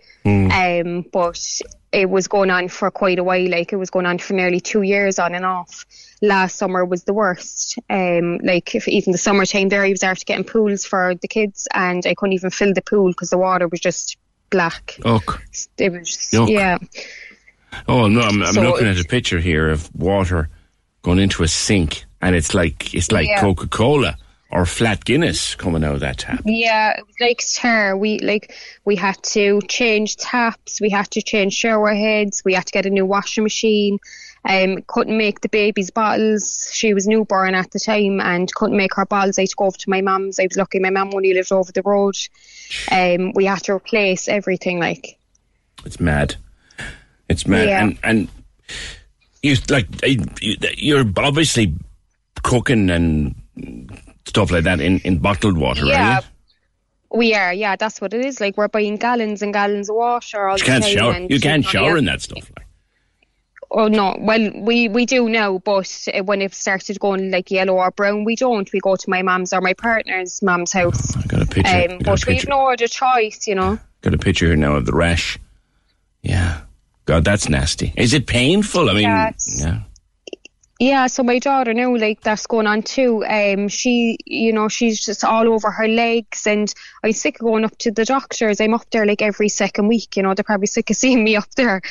um, 0.53 1.05
but 1.12 1.61
it 1.90 2.09
was 2.09 2.28
going 2.28 2.51
on 2.51 2.68
for 2.68 2.90
quite 2.90 3.18
a 3.18 3.24
while. 3.24 3.49
Like 3.49 3.72
it 3.72 3.76
was 3.76 3.90
going 3.90 4.07
on 4.07 4.18
for 4.18 4.34
nearly 4.34 4.61
two 4.61 4.82
years 4.82 5.18
on 5.18 5.34
and 5.34 5.45
off. 5.45 5.84
Last 6.22 6.57
summer 6.57 6.84
was 6.84 7.03
the 7.05 7.12
worst. 7.12 7.78
Um, 7.90 8.38
like 8.38 8.74
if 8.76 8.86
even 8.86 9.11
the 9.12 9.18
summertime 9.18 9.68
there, 9.68 9.82
I 9.82 9.90
was 9.90 10.05
after 10.05 10.24
getting 10.24 10.45
pools 10.45 10.84
for 10.84 11.14
the 11.16 11.28
kids, 11.28 11.66
and 11.74 12.07
I 12.07 12.14
couldn't 12.14 12.34
even 12.34 12.51
fill 12.51 12.72
the 12.72 12.82
pool 12.82 13.09
because 13.09 13.30
the 13.30 13.38
water 13.38 13.66
was 13.66 13.80
just 13.80 14.16
black. 14.49 14.97
It 15.76 15.93
was 15.93 16.09
just, 16.09 16.32
Yuck. 16.32 16.49
yeah. 16.49 16.78
Oh 17.88 18.08
no, 18.08 18.20
I'm, 18.20 18.42
I'm 18.42 18.54
So 18.54 18.62
looking 18.62 18.86
at 18.88 18.98
a 19.00 19.04
picture 19.04 19.38
here 19.40 19.70
of 19.70 19.94
water 19.94 20.48
going 21.02 21.18
into 21.18 21.42
a 21.42 21.48
sink, 21.48 22.04
and 22.20 22.36
it's 22.36 22.54
like 22.54 22.94
it's 22.94 23.10
like 23.10 23.28
Yeah. 23.28 23.40
Coca 23.40 23.66
Cola 23.68 24.16
or 24.50 24.66
flat 24.66 25.04
Guinness 25.04 25.54
coming 25.54 25.82
out 25.82 25.94
of 25.94 26.00
that 26.00 26.18
tap. 26.18 26.42
Yeah, 26.44 26.90
it 26.98 27.06
was 27.06 27.16
like 27.20 27.42
tar. 27.54 27.96
We 27.96 28.18
like 28.18 28.54
we 28.84 28.96
had 28.96 29.20
to 29.22 29.60
change 29.68 30.16
taps, 30.16 30.80
we 30.80 30.90
had 30.90 31.10
to 31.12 31.22
change 31.22 31.54
shower 31.54 31.94
heads, 31.94 32.42
we 32.44 32.54
had 32.54 32.66
to 32.66 32.72
get 32.72 32.86
a 32.86 32.90
new 32.90 33.06
washing 33.06 33.44
machine. 33.44 33.98
Um, 34.44 34.82
couldn't 34.88 35.16
make 35.16 35.40
the 35.40 35.48
baby's 35.48 35.92
bottles. 35.92 36.68
She 36.72 36.94
was 36.94 37.06
newborn 37.06 37.54
at 37.54 37.70
the 37.70 37.78
time 37.78 38.20
and 38.20 38.52
couldn't 38.52 38.76
make 38.76 38.92
her 38.96 39.06
bottles. 39.06 39.38
I 39.38 39.42
had 39.42 39.50
to 39.50 39.54
go 39.56 39.66
over 39.66 39.78
to 39.78 39.90
my 39.90 40.00
mum's. 40.00 40.40
I 40.40 40.48
was 40.48 40.56
lucky 40.56 40.80
my 40.80 40.90
mum 40.90 41.12
only 41.14 41.32
lived 41.32 41.52
over 41.52 41.70
the 41.70 41.82
road. 41.82 42.16
Um, 42.90 43.32
we 43.34 43.44
had 43.44 43.62
to 43.64 43.72
replace 43.74 44.26
everything. 44.28 44.80
Like 44.80 45.16
It's 45.84 46.00
mad. 46.00 46.34
It's 47.32 47.46
mad, 47.46 47.68
Yeah. 47.68 47.82
and 47.82 47.98
and 48.04 48.28
you 49.42 49.56
like 49.68 49.86
you- 50.06 50.56
you're 50.76 51.04
obviously 51.16 51.74
cooking 52.42 52.90
and 52.90 53.34
stuff 54.26 54.50
like 54.50 54.64
that 54.64 54.80
in, 54.80 54.98
in 55.00 55.18
bottled 55.18 55.58
water, 55.58 55.84
yeah, 55.86 56.20
you? 56.20 57.18
we 57.18 57.34
are. 57.34 57.52
Yeah, 57.52 57.76
that's 57.76 58.00
what 58.00 58.14
it 58.14 58.24
is. 58.24 58.40
Like 58.40 58.56
we're 58.56 58.68
buying 58.68 58.96
gallons 58.96 59.42
and 59.42 59.52
gallons 59.52 59.90
of 59.90 59.96
water 59.96 60.48
all 60.48 60.58
You 60.58 60.64
can't 60.64 60.84
time. 60.84 60.92
shower. 60.96 61.18
You 61.28 61.40
can't 61.40 61.64
shower 61.64 61.96
in 61.98 62.04
that 62.06 62.22
stuff. 62.22 62.50
Oh 63.74 63.88
no, 63.88 64.16
well 64.20 64.50
we 64.54 64.88
we 64.88 65.06
do 65.06 65.28
now, 65.30 65.56
but 65.58 65.90
uh, 66.14 66.22
when 66.24 66.42
it 66.42 66.52
started 66.54 67.00
going 67.00 67.30
like 67.30 67.50
yellow 67.50 67.74
or 67.78 67.90
brown, 67.90 68.24
we 68.24 68.36
don't. 68.36 68.70
We 68.72 68.80
go 68.80 68.96
to 68.96 69.10
my 69.10 69.22
mum's 69.22 69.52
or 69.54 69.60
my 69.62 69.72
partner's 69.72 70.42
mum's 70.42 70.72
house. 70.72 71.16
I 71.16 71.22
got 71.26 71.42
a 71.42 71.46
picture. 71.46 71.76
Um, 71.76 71.98
got 71.98 72.00
a 72.00 72.04
but 72.04 72.26
we've 72.26 72.36
picture. 72.36 72.50
no 72.50 72.70
other 72.70 72.86
choice, 72.86 73.46
you 73.48 73.54
know. 73.54 73.78
Got 74.02 74.12
a 74.14 74.18
picture 74.18 74.46
here 74.46 74.56
now 74.56 74.74
of 74.76 74.84
the 74.84 74.92
rash. 74.92 75.38
Yeah. 76.22 76.60
God, 77.04 77.24
that's 77.24 77.48
nasty. 77.48 77.92
Is 77.96 78.14
it 78.14 78.26
painful? 78.26 78.88
I 78.88 78.92
mean, 78.94 79.02
Yeah, 79.02 79.32
yeah. 79.46 79.80
Yeah, 80.82 81.06
so 81.06 81.22
my 81.22 81.38
daughter 81.38 81.72
now, 81.74 81.94
like 81.94 82.22
that's 82.22 82.48
going 82.48 82.66
on 82.66 82.82
too. 82.82 83.24
Um, 83.24 83.68
she, 83.68 84.18
you 84.26 84.52
know, 84.52 84.66
she's 84.66 85.04
just 85.04 85.22
all 85.22 85.46
over 85.46 85.70
her 85.70 85.86
legs, 85.86 86.44
and 86.44 86.74
I'm 87.04 87.12
sick 87.12 87.36
of 87.36 87.42
going 87.42 87.64
up 87.64 87.78
to 87.78 87.92
the 87.92 88.04
doctors. 88.04 88.60
I'm 88.60 88.74
up 88.74 88.90
there 88.90 89.06
like 89.06 89.22
every 89.22 89.48
second 89.48 89.86
week. 89.86 90.16
You 90.16 90.24
know, 90.24 90.34
they're 90.34 90.42
probably 90.42 90.66
sick 90.66 90.90
of 90.90 90.96
seeing 91.02 91.22
me 91.22 91.36
up 91.36 91.48
there. 91.54 91.82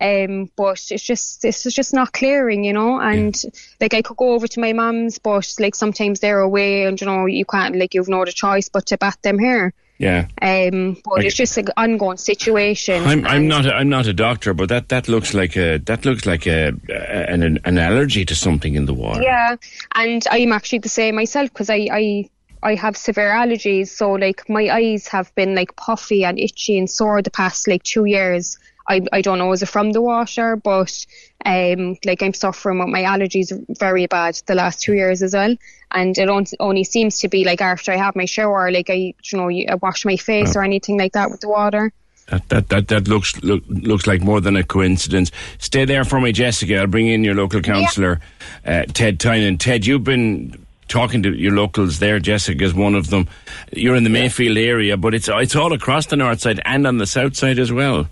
Um, 0.00 0.50
but 0.56 0.84
it's 0.90 1.04
just 1.04 1.42
this 1.42 1.64
is 1.64 1.72
just 1.72 1.94
not 1.94 2.12
clearing, 2.12 2.64
you 2.64 2.72
know. 2.72 2.98
And 3.00 3.40
like 3.80 3.94
I 3.94 4.02
could 4.02 4.16
go 4.16 4.32
over 4.32 4.48
to 4.48 4.60
my 4.60 4.72
mum's, 4.72 5.20
but 5.20 5.54
like 5.60 5.76
sometimes 5.76 6.18
they're 6.18 6.40
away, 6.40 6.86
and 6.86 7.00
you 7.00 7.06
know 7.06 7.26
you 7.26 7.44
can't 7.44 7.76
like 7.76 7.94
you've 7.94 8.08
no 8.08 8.22
other 8.22 8.32
choice 8.32 8.68
but 8.68 8.86
to 8.86 8.98
bat 8.98 9.18
them 9.22 9.38
here. 9.38 9.72
Yeah. 10.00 10.28
Um, 10.40 10.96
but 11.04 11.20
I- 11.20 11.24
it's 11.26 11.36
just 11.36 11.58
an 11.58 11.68
ongoing 11.76 12.16
situation. 12.16 13.04
I'm 13.04 13.26
I'm 13.26 13.46
not 13.46 13.66
a, 13.66 13.74
I'm 13.74 13.90
not 13.90 14.06
a 14.06 14.14
doctor, 14.14 14.54
but 14.54 14.70
that, 14.70 14.88
that 14.88 15.08
looks 15.08 15.34
like 15.34 15.56
a 15.56 15.76
that 15.76 16.06
looks 16.06 16.24
like 16.24 16.46
a, 16.46 16.72
a 16.88 17.30
an 17.30 17.58
an 17.66 17.76
allergy 17.78 18.24
to 18.24 18.34
something 18.34 18.74
in 18.76 18.86
the 18.86 18.94
water. 18.94 19.22
Yeah, 19.22 19.56
and 19.94 20.24
I'm 20.30 20.52
actually 20.52 20.78
the 20.78 20.88
same 20.88 21.16
myself 21.16 21.50
because 21.52 21.68
I, 21.68 21.86
I 21.92 22.30
I 22.62 22.74
have 22.76 22.96
severe 22.96 23.28
allergies. 23.30 23.88
So 23.88 24.12
like 24.12 24.48
my 24.48 24.70
eyes 24.70 25.06
have 25.08 25.34
been 25.34 25.54
like 25.54 25.76
puffy 25.76 26.24
and 26.24 26.38
itchy 26.38 26.78
and 26.78 26.88
sore 26.88 27.20
the 27.20 27.30
past 27.30 27.68
like 27.68 27.82
two 27.82 28.06
years. 28.06 28.58
I, 28.90 29.00
I 29.12 29.20
don't 29.22 29.38
know 29.38 29.52
is 29.52 29.62
it 29.62 29.66
from 29.66 29.92
the 29.92 30.02
water, 30.02 30.56
but 30.56 31.06
um, 31.46 31.96
like 32.04 32.22
I'm 32.22 32.34
suffering 32.34 32.80
with 32.80 32.88
my 32.88 33.02
allergies 33.02 33.52
very 33.78 34.06
bad 34.06 34.34
the 34.46 34.56
last 34.56 34.80
two 34.80 34.94
years 34.94 35.22
as 35.22 35.32
well, 35.32 35.54
and 35.92 36.18
it 36.18 36.28
only 36.58 36.82
seems 36.84 37.20
to 37.20 37.28
be 37.28 37.44
like 37.44 37.60
after 37.60 37.92
I 37.92 37.96
have 37.96 38.16
my 38.16 38.24
shower, 38.24 38.70
like 38.72 38.90
I 38.90 39.14
you 39.22 39.38
know 39.38 39.48
I 39.48 39.76
wash 39.76 40.04
my 40.04 40.16
face 40.16 40.56
or 40.56 40.64
anything 40.64 40.98
like 40.98 41.12
that 41.12 41.30
with 41.30 41.40
the 41.40 41.48
water. 41.48 41.92
That 42.30 42.48
that 42.48 42.68
that, 42.70 42.88
that 42.88 43.08
looks 43.08 43.40
look, 43.44 43.62
looks 43.68 44.08
like 44.08 44.22
more 44.22 44.40
than 44.40 44.56
a 44.56 44.64
coincidence. 44.64 45.30
Stay 45.58 45.84
there 45.84 46.04
for 46.04 46.20
me, 46.20 46.32
Jessica. 46.32 46.80
I'll 46.80 46.88
bring 46.88 47.06
in 47.06 47.22
your 47.22 47.36
local 47.36 47.60
councillor, 47.60 48.20
uh, 48.66 48.86
Ted 48.92 49.20
Tynan. 49.20 49.58
Ted, 49.58 49.86
you've 49.86 50.02
been 50.02 50.66
talking 50.88 51.22
to 51.22 51.32
your 51.32 51.52
locals 51.52 52.00
there. 52.00 52.18
Jessica's 52.18 52.74
one 52.74 52.96
of 52.96 53.08
them. 53.10 53.28
You're 53.72 53.94
in 53.94 54.02
the 54.02 54.10
Mayfield 54.10 54.58
area, 54.58 54.96
but 54.96 55.14
it's 55.14 55.28
it's 55.28 55.54
all 55.54 55.72
across 55.72 56.06
the 56.06 56.16
north 56.16 56.40
side 56.40 56.60
and 56.64 56.88
on 56.88 56.98
the 56.98 57.06
south 57.06 57.36
side 57.36 57.60
as 57.60 57.70
well. 57.70 58.08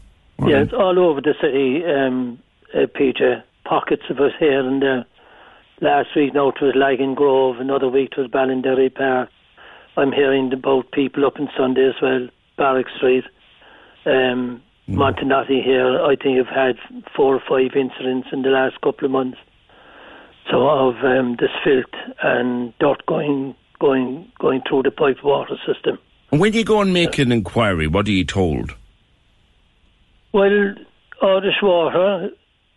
Yeah, 0.47 0.63
it's 0.63 0.73
all 0.73 0.99
over 0.99 1.21
the 1.21 1.35
city, 1.41 1.85
um, 1.85 2.39
uh, 2.75 2.87
PJ. 2.87 3.43
Pockets 3.65 4.05
of 4.09 4.19
it 4.21 4.33
here 4.39 4.67
and 4.67 4.81
there. 4.81 5.05
Last 5.81 6.09
week, 6.17 6.35
now 6.35 6.49
it 6.49 6.61
was 6.61 6.75
Lagan 6.75 7.15
Grove. 7.15 7.59
Another 7.59 7.89
week, 7.89 8.13
it 8.17 8.21
was 8.21 8.31
Ballinderry 8.31 8.95
Park. 8.95 9.31
I'm 9.97 10.13
hearing 10.13 10.53
about 10.53 10.91
people 10.93 11.27
up 11.27 11.39
in 11.39 11.49
Sunday's 11.57 11.95
Well, 12.01 12.29
Barrack 12.57 12.87
Street. 12.97 13.25
Um, 14.07 14.63
Montenotte 14.89 15.63
here, 15.63 16.01
I 16.01 16.17
think, 16.17 16.39
have 16.39 16.47
had 16.47 16.77
four 17.15 17.35
or 17.35 17.43
five 17.49 17.77
incidents 17.77 18.29
in 18.33 18.43
the 18.43 18.49
last 18.49 18.81
couple 18.81 19.05
of 19.05 19.11
months. 19.11 19.39
So 20.51 20.67
of 20.67 20.97
um, 21.05 21.37
this 21.39 21.51
filth 21.63 21.93
and 22.23 22.73
dirt 22.79 23.05
going 23.07 23.55
going 23.81 24.31
going 24.39 24.63
through 24.67 24.85
the 24.85 24.91
pipe 24.91 25.23
water 25.23 25.57
system. 25.67 25.99
And 26.31 26.41
when 26.41 26.55
you 26.55 26.65
go 26.65 26.81
and 26.81 26.93
make 26.93 27.19
an 27.19 27.33
inquiry, 27.33 27.87
what 27.87 28.09
are 28.09 28.13
you 28.13 28.25
told? 28.25 28.75
Well, 30.33 30.75
Irish 31.23 31.63
water, 31.63 32.31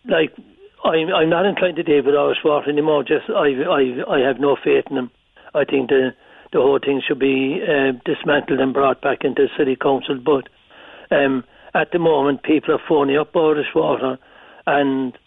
like 0.05 0.31
I'm, 0.83 1.13
I'm 1.13 1.29
not 1.29 1.45
inclined 1.45 1.75
to 1.75 1.83
deal 1.83 2.03
with 2.03 2.15
Irish 2.15 2.39
water 2.43 2.69
anymore. 2.69 3.03
Just 3.03 3.29
I, 3.29 3.49
I, 3.69 4.15
I 4.15 4.19
have 4.27 4.39
no 4.39 4.55
faith 4.55 4.85
in 4.89 4.95
them. 4.95 5.11
I 5.53 5.65
think 5.65 5.89
the 5.89 6.11
the 6.53 6.59
whole 6.59 6.79
thing 6.83 7.01
should 7.05 7.19
be 7.19 7.61
uh, 7.63 7.93
dismantled 8.03 8.59
and 8.59 8.73
brought 8.73 9.01
back 9.01 9.19
into 9.23 9.47
city 9.57 9.77
council. 9.81 10.19
But 10.23 10.49
um, 11.15 11.43
at 11.73 11.91
the 11.91 11.99
moment, 11.99 12.43
people 12.43 12.73
are 12.73 12.81
phoning 12.87 13.17
up 13.17 13.35
Irish 13.35 13.73
water, 13.75 14.17
and 14.65 15.17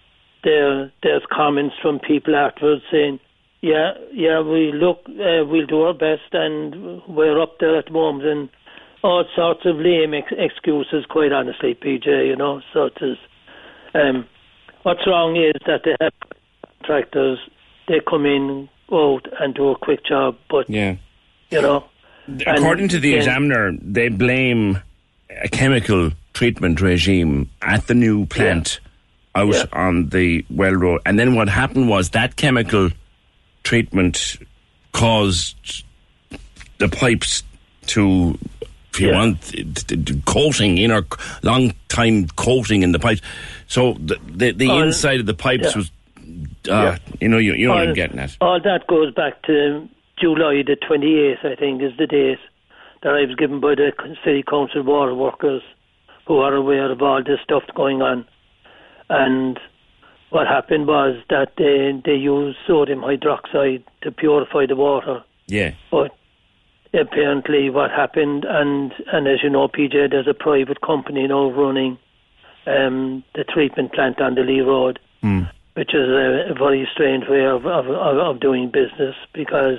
there 0.42 0.92
there's 1.02 1.22
comments 1.30 1.74
from 1.80 1.98
people 2.00 2.36
afterwards 2.36 2.82
saying, 2.90 3.20
"Yeah, 3.60 3.92
yeah, 4.12 4.40
we 4.40 4.72
look, 4.72 5.00
uh, 5.08 5.44
we'll 5.44 5.66
do 5.66 5.82
our 5.82 5.94
best, 5.94 6.32
and 6.32 7.02
we're 7.06 7.40
up 7.40 7.58
there 7.60 7.78
at 7.78 7.86
the 7.86 7.92
moment." 7.92 8.26
And 8.26 8.48
all 9.04 9.24
sorts 9.36 9.60
of 9.66 9.76
lame 9.76 10.14
ex- 10.14 10.32
excuses, 10.36 11.04
quite 11.08 11.30
honestly, 11.30 11.74
PJ. 11.74 12.06
You 12.26 12.36
know, 12.36 12.62
so 12.72 12.86
it 12.86 12.96
is. 13.02 13.18
Um, 13.94 14.26
what's 14.82 15.06
wrong 15.06 15.36
is 15.36 15.52
that 15.66 15.82
they 15.84 15.94
have 16.00 16.12
contractors. 16.80 17.38
They 17.86 18.00
come 18.08 18.24
in, 18.24 18.68
go 18.88 19.16
out, 19.16 19.26
and 19.38 19.54
do 19.54 19.68
a 19.68 19.76
quick 19.78 20.04
job, 20.06 20.36
but 20.50 20.68
Yeah. 20.70 20.96
you 21.50 21.60
know. 21.60 21.84
According 22.46 22.84
and 22.84 22.90
to 22.92 22.98
the 22.98 23.10
then- 23.10 23.18
examiner, 23.18 23.72
they 23.82 24.08
blame 24.08 24.78
a 25.42 25.48
chemical 25.48 26.10
treatment 26.32 26.80
regime 26.80 27.50
at 27.60 27.86
the 27.86 27.94
new 27.94 28.24
plant 28.26 28.80
out 29.34 29.52
Yeah. 29.54 29.64
on 29.72 30.08
the 30.08 30.44
well 30.48 30.72
road. 30.72 31.00
And 31.04 31.18
then 31.18 31.34
what 31.34 31.48
happened 31.50 31.88
was 31.90 32.10
that 32.10 32.36
chemical 32.36 32.88
treatment 33.64 34.36
caused 34.92 35.84
the 36.78 36.88
pipes 36.88 37.42
to, 37.88 38.38
if 38.94 39.00
you 39.00 39.08
Yeah. 39.08 39.14
want, 39.18 39.42
t- 39.42 39.64
t- 39.64 39.96
t- 39.96 40.22
coating, 40.24 40.76
you 40.76 40.88
know, 40.88 41.02
long 41.42 41.72
time 41.88 42.28
coating 42.36 42.82
in 42.82 42.92
the 42.92 42.98
pipes. 42.98 43.20
So 43.66 43.94
the 43.94 44.16
the, 44.26 44.52
the 44.52 44.70
inside 44.78 45.20
of 45.20 45.26
the 45.26 45.34
pipes 45.34 45.64
yeah. 45.74 45.76
was, 45.78 45.90
uh, 46.70 46.96
you 47.20 47.28
know, 47.28 47.38
you, 47.38 47.54
you 47.54 47.66
know 47.66 47.74
what 47.74 47.88
I'm 47.88 47.94
getting 47.94 48.18
at. 48.18 48.36
all 48.40 48.60
that 48.60 48.86
goes 48.86 49.12
back 49.12 49.42
to 49.42 49.88
July 50.20 50.62
the 50.62 50.76
28th, 50.76 51.44
I 51.44 51.56
think, 51.56 51.82
is 51.82 51.92
the 51.98 52.06
date 52.06 52.38
that 53.02 53.14
I 53.14 53.24
was 53.26 53.34
given 53.36 53.60
by 53.60 53.74
the 53.74 53.92
City 54.24 54.42
Council 54.42 54.82
water 54.82 55.14
workers 55.14 55.62
who 56.26 56.38
are 56.38 56.54
aware 56.54 56.90
of 56.90 57.02
all 57.02 57.22
this 57.22 57.40
stuff 57.42 57.64
going 57.74 58.00
on. 58.00 58.24
And 59.10 59.58
what 60.30 60.46
happened 60.46 60.86
was 60.86 61.20
that 61.28 61.52
they, 61.58 62.00
they 62.04 62.16
used 62.16 62.56
sodium 62.66 63.00
hydroxide 63.00 63.82
to 64.02 64.10
purify 64.10 64.66
the 64.66 64.76
water. 64.76 65.22
Yeah. 65.46 65.72
But 65.90 66.16
apparently, 66.94 67.70
what 67.70 67.90
happened, 67.90 68.44
and 68.44 68.92
and 69.12 69.26
as 69.26 69.42
you 69.42 69.50
know, 69.50 69.68
PJ, 69.68 70.10
there's 70.10 70.28
a 70.28 70.34
private 70.34 70.80
company 70.80 71.26
now 71.26 71.50
running 71.50 71.98
um, 72.66 73.24
the 73.34 73.44
treatment 73.44 73.92
plant 73.92 74.20
on 74.20 74.34
the 74.34 74.42
Lee 74.42 74.60
Road, 74.60 74.98
which 75.74 75.94
is 75.94 76.08
a, 76.08 76.50
a 76.50 76.54
very 76.54 76.88
strange 76.92 77.28
way 77.28 77.44
of, 77.44 77.66
of 77.66 77.86
of 77.88 78.18
of 78.18 78.40
doing 78.40 78.70
business 78.70 79.16
because 79.32 79.78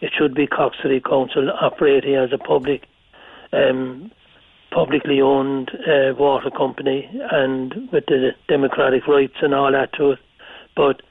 it 0.00 0.12
should 0.16 0.34
be 0.34 0.46
Cork 0.46 0.74
City 0.82 1.00
Council 1.00 1.50
operating 1.60 2.14
as 2.14 2.32
a 2.32 2.38
public, 2.38 2.86
um, 3.52 4.10
publicly 4.70 5.20
owned 5.20 5.70
uh, 5.86 6.14
water 6.14 6.50
company 6.50 7.08
and 7.30 7.90
with 7.92 8.06
the 8.06 8.32
democratic 8.48 9.06
rights 9.06 9.36
and 9.42 9.54
all 9.54 9.70
that 9.72 9.92
to 9.94 10.12
it, 10.12 10.18
but. 10.76 11.02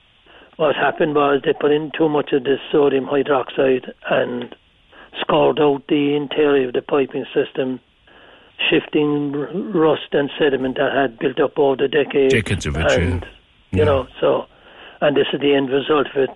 What 0.57 0.75
happened 0.75 1.15
was 1.15 1.41
they 1.43 1.53
put 1.53 1.71
in 1.71 1.91
too 1.97 2.07
much 2.07 2.31
of 2.31 2.43
this 2.43 2.59
sodium 2.71 3.07
hydroxide 3.07 3.91
and 4.07 4.55
scored 5.21 5.59
out 5.59 5.83
the 5.87 6.15
interior 6.15 6.67
of 6.67 6.73
the 6.73 6.81
piping 6.81 7.25
system, 7.33 7.79
shifting 8.69 9.33
r- 9.35 9.47
rust 9.53 10.13
and 10.13 10.29
sediment 10.37 10.77
that 10.77 10.93
had 10.93 11.19
built 11.19 11.39
up 11.39 11.57
over 11.57 11.75
the 11.75 11.87
decades. 11.87 12.33
Decades 12.33 12.65
of 12.65 12.77
it, 12.77 12.91
and, 12.91 13.25
yeah. 13.71 13.79
You 13.79 13.85
know, 13.85 14.07
so, 14.21 14.45
and 15.01 15.17
this 15.17 15.27
is 15.33 15.39
the 15.41 15.55
end 15.55 15.69
result 15.69 16.07
of 16.07 16.23
it. 16.23 16.29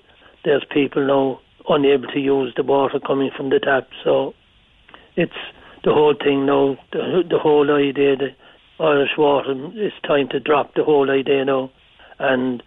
There's 0.44 0.66
people 0.72 1.06
now 1.06 1.40
unable 1.70 2.08
to 2.08 2.20
use 2.20 2.54
the 2.56 2.64
water 2.64 3.00
coming 3.00 3.32
from 3.36 3.50
the 3.50 3.60
tap. 3.60 3.90
So 4.04 4.34
it's 5.16 5.34
the 5.84 5.94
whole 5.94 6.16
thing 6.16 6.46
now, 6.46 6.78
the, 6.92 7.24
the 7.30 7.38
whole 7.38 7.70
idea, 7.72 8.16
the 8.16 8.30
Irish 8.80 9.12
water, 9.18 9.54
it's 9.74 9.96
time 10.06 10.30
to 10.30 10.40
drop 10.40 10.74
the 10.76 10.84
whole 10.84 11.12
idea 11.12 11.46
now 11.46 11.72
and 12.20 12.64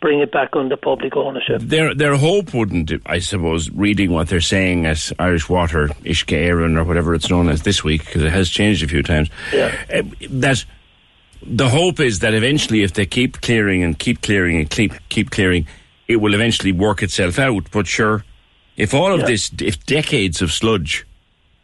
bring 0.00 0.20
it 0.20 0.30
back 0.30 0.50
under 0.54 0.76
public 0.76 1.16
ownership. 1.16 1.60
Their 1.62 1.94
their 1.94 2.16
hope 2.16 2.52
wouldn't, 2.54 2.92
I 3.06 3.18
suppose, 3.18 3.70
reading 3.70 4.10
what 4.12 4.28
they're 4.28 4.40
saying 4.40 4.86
at 4.86 5.10
Irish 5.18 5.48
Water, 5.48 5.88
Uisce 6.04 6.26
Éireann, 6.26 6.76
or 6.76 6.84
whatever 6.84 7.14
it's 7.14 7.30
known 7.30 7.48
as 7.48 7.62
this 7.62 7.82
week, 7.82 8.04
because 8.04 8.22
it 8.22 8.30
has 8.32 8.48
changed 8.50 8.82
a 8.82 8.88
few 8.88 9.02
times. 9.02 9.30
Yeah. 9.52 9.74
uh, 9.92 10.02
that 10.30 10.64
the 11.42 11.68
hope 11.68 12.00
is 12.00 12.20
that 12.20 12.34
eventually, 12.34 12.82
if 12.82 12.94
they 12.94 13.06
keep 13.06 13.40
clearing 13.40 13.82
and 13.82 13.98
keep 13.98 14.22
clearing 14.22 14.56
and 14.58 14.68
keep 14.68 14.92
keep 15.08 15.30
clearing, 15.30 15.66
it 16.08 16.16
will 16.16 16.34
eventually 16.34 16.72
work 16.72 17.02
itself 17.02 17.38
out. 17.38 17.70
But 17.70 17.86
sure, 17.86 18.24
if 18.76 18.94
all 18.94 19.12
of 19.12 19.20
Yeah. 19.20 19.26
this, 19.26 19.50
if 19.60 19.84
decades 19.86 20.42
of 20.42 20.52
sludge 20.52 21.06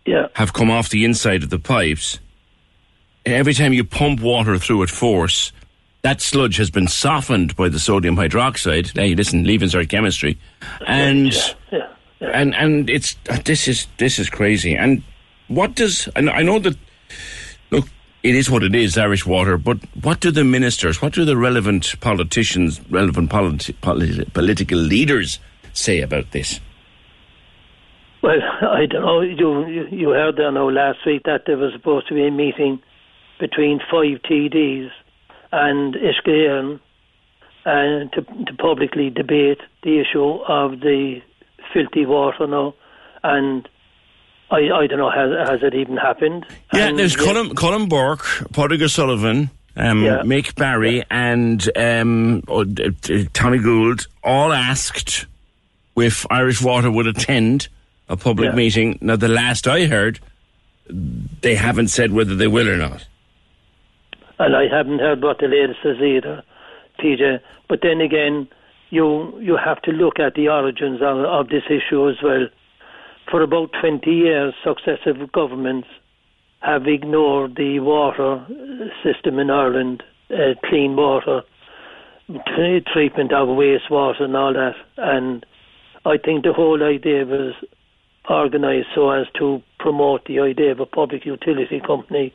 Yeah. 0.07 0.27
have 0.35 0.53
come 0.53 0.71
off 0.71 0.89
the 0.89 1.05
inside 1.05 1.43
of 1.43 1.51
the 1.51 1.59
pipes, 1.59 2.19
every 3.27 3.55
time 3.55 3.73
you 3.73 3.85
pump 3.85 4.21
water 4.21 4.59
through 4.59 4.83
at 4.83 4.91
force, 4.91 5.53
that 6.03 6.20
sludge 6.20 6.57
has 6.57 6.70
been 6.70 6.89
softened 6.89 7.55
by 7.57 7.69
the 7.69 7.79
sodium 7.79 8.16
hydroxide. 8.16 8.95
Hey, 8.97 9.15
listen, 9.15 9.45
leaving 9.45 9.74
our 9.74 9.85
chemistry, 9.85 10.39
and 10.87 11.33
Yeah. 11.70 11.87
and 12.20 12.55
and 12.55 12.91
it's 12.91 13.16
uh, 13.31 13.39
this 13.45 13.69
is 13.69 13.87
this 13.99 14.19
is 14.19 14.29
crazy. 14.29 14.77
And 14.77 15.03
what 15.49 15.74
does 15.74 16.09
and 16.16 16.29
I 16.31 16.43
know 16.43 16.59
that 16.59 16.77
look, 17.70 17.87
it 18.23 18.35
is 18.35 18.51
what 18.51 18.62
it 18.62 18.74
is, 18.74 18.99
Irish 18.99 19.24
water. 19.27 19.57
But 19.59 19.79
what 20.03 20.20
do 20.20 20.31
the 20.31 20.45
ministers, 20.45 21.01
what 21.01 21.12
do 21.12 21.24
the 21.24 21.37
relevant 21.37 21.99
politicians, 22.01 22.81
relevant 22.91 23.31
politi- 23.31 23.74
politi- 23.83 24.33
political 24.33 24.79
leaders 24.79 25.39
say 25.73 26.01
about 26.01 26.33
this? 26.33 26.61
Well, 28.23 28.41
I 28.62 28.87
don't 28.87 29.03
know. 29.03 29.20
You 29.20 29.66
you, 29.69 29.87
you 29.91 30.09
heard 30.11 30.37
there 30.37 30.51
now 30.51 30.69
last 30.69 30.99
week 31.07 31.23
that 31.24 31.43
there 31.47 31.57
was 31.57 31.73
supposed 31.74 32.09
to 32.09 32.15
be 32.15 32.27
a 32.27 32.31
meeting 32.31 32.81
between 33.39 33.79
five 33.91 34.20
TDs 34.29 34.91
and 35.53 35.95
Uisce 35.95 36.27
Éireann 36.27 36.81
uh, 37.66 38.09
to 38.15 38.23
to 38.47 38.55
publicly 38.59 39.11
debate 39.11 39.61
the 39.83 40.01
issue 40.01 40.24
of 40.49 40.81
the 40.81 41.20
filthy 41.73 42.07
water 42.07 42.47
now, 42.47 42.74
and 43.23 43.69
I 44.51 44.70
I 44.70 44.87
don't 44.87 44.99
know 44.99 45.11
has 45.11 45.31
has 45.49 45.62
it 45.62 45.74
even 45.74 45.97
happened? 45.97 46.47
Yeah, 46.74 46.89
And 46.89 46.99
there's 46.99 47.16
Colm, 47.16 47.51
Colm 47.55 47.89
Burke, 47.89 48.24
Pádraig 48.53 48.83
O'Sullivan, 48.83 49.51
um, 49.77 50.03
Yeah. 50.05 50.23
Mick 50.24 50.55
Barry, 50.57 51.03
and 51.11 51.69
um, 51.77 52.43
oh, 52.49 52.65
Tommy 53.33 53.59
Gould 53.59 54.07
all 54.24 54.53
asked 54.53 55.27
if 55.97 56.27
Irish 56.31 56.61
Water 56.62 56.91
would 56.91 57.07
attend 57.07 57.69
a 58.09 58.16
public 58.16 58.51
Yeah. 58.51 58.55
meeting. 58.57 58.99
Now, 59.01 59.16
the 59.16 59.29
last 59.29 59.69
I 59.69 59.87
heard, 59.87 60.19
they 60.89 61.55
haven't 61.55 61.89
said 61.89 62.12
whether 62.12 62.35
they 62.35 62.49
will 62.49 62.69
or 62.69 62.77
not. 62.77 63.07
And 64.43 64.56
I 64.56 64.66
haven't 64.69 64.98
heard 64.98 65.23
what 65.23 65.39
the 65.39 65.47
latest 65.47 65.81
is 65.85 66.01
either, 66.02 66.43
PJ. 66.98 67.40
But 67.69 67.81
then 67.82 68.01
again, 68.01 68.48
you 68.90 69.39
you 69.40 69.56
have 69.56 69.81
to 69.82 69.93
look 69.93 70.19
at 70.19 70.35
the 70.35 70.48
origins 70.48 71.01
of, 71.01 71.19
of 71.19 71.48
this 71.48 71.62
issue 71.70 72.09
as 72.09 72.16
well. 72.23 72.48
For 73.31 73.40
about 73.43 73.70
20 73.81 74.10
years, 74.10 74.52
successive 74.64 75.31
governments 75.31 75.89
have 76.60 76.86
ignored 76.86 77.55
the 77.56 77.78
water 77.78 78.44
system 79.02 79.39
in 79.39 79.48
Ireland, 79.48 80.02
uh, 80.31 80.55
clean 80.64 80.97
water, 80.97 81.43
t- 82.28 82.85
treatment 82.93 83.32
of 83.32 83.48
wastewater 83.48 84.23
and 84.23 84.36
all 84.36 84.52
that. 84.52 84.74
And 84.97 85.47
I 86.05 86.19
think 86.19 86.43
the 86.43 86.52
whole 86.52 86.82
idea 86.82 87.24
was 87.24 87.55
organised 88.28 88.89
so 88.94 89.10
as 89.10 89.27
to 89.39 89.62
promote 89.78 90.24
the 90.27 90.40
idea 90.40 90.73
of 90.73 90.81
a 90.81 90.86
public 90.86 91.24
utility 91.24 91.81
company, 91.81 92.35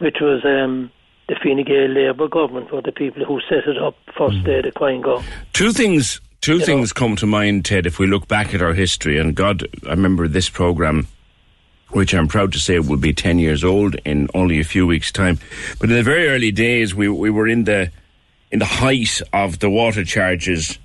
which 0.00 0.16
was 0.20 0.44
um, 0.44 0.90
the 1.28 1.36
Fine 1.42 1.64
Gael 1.64 1.88
Labour 1.88 2.28
government 2.28 2.72
were 2.72 2.82
the 2.82 2.92
people 2.92 3.24
who 3.24 3.40
set 3.48 3.66
it 3.66 3.78
up 3.78 3.96
first 4.16 4.42
day 4.44 4.60
the 4.60 4.72
coin 4.72 5.00
go. 5.00 5.22
Two 5.52 5.72
things. 5.72 6.20
Two 6.40 6.58
things 6.58 6.92
come 6.92 7.14
to 7.16 7.26
mind, 7.26 7.64
Ted. 7.64 7.86
If 7.86 8.00
we 8.00 8.08
look 8.08 8.26
back 8.26 8.52
at 8.52 8.60
our 8.60 8.74
history, 8.74 9.16
and 9.16 9.32
God, 9.32 9.64
I 9.86 9.90
remember 9.90 10.26
this 10.26 10.48
program, 10.50 11.06
which 11.90 12.12
I'm 12.12 12.26
proud 12.26 12.52
to 12.54 12.58
say 12.58 12.80
will 12.80 12.96
be 12.96 13.12
ten 13.12 13.38
years 13.38 13.62
old 13.62 13.94
in 14.04 14.28
only 14.34 14.58
a 14.58 14.64
few 14.64 14.84
weeks' 14.84 15.12
time. 15.12 15.38
But 15.78 15.88
in 15.90 15.94
the 15.94 16.02
very 16.02 16.26
early 16.26 16.50
days, 16.50 16.96
we 16.96 17.08
we 17.08 17.30
were 17.30 17.46
in 17.46 17.62
the 17.62 17.92
in 18.50 18.58
the 18.58 18.64
height 18.64 19.20
of 19.32 19.60
the 19.60 19.70
water 19.70 20.04
charges 20.04 20.80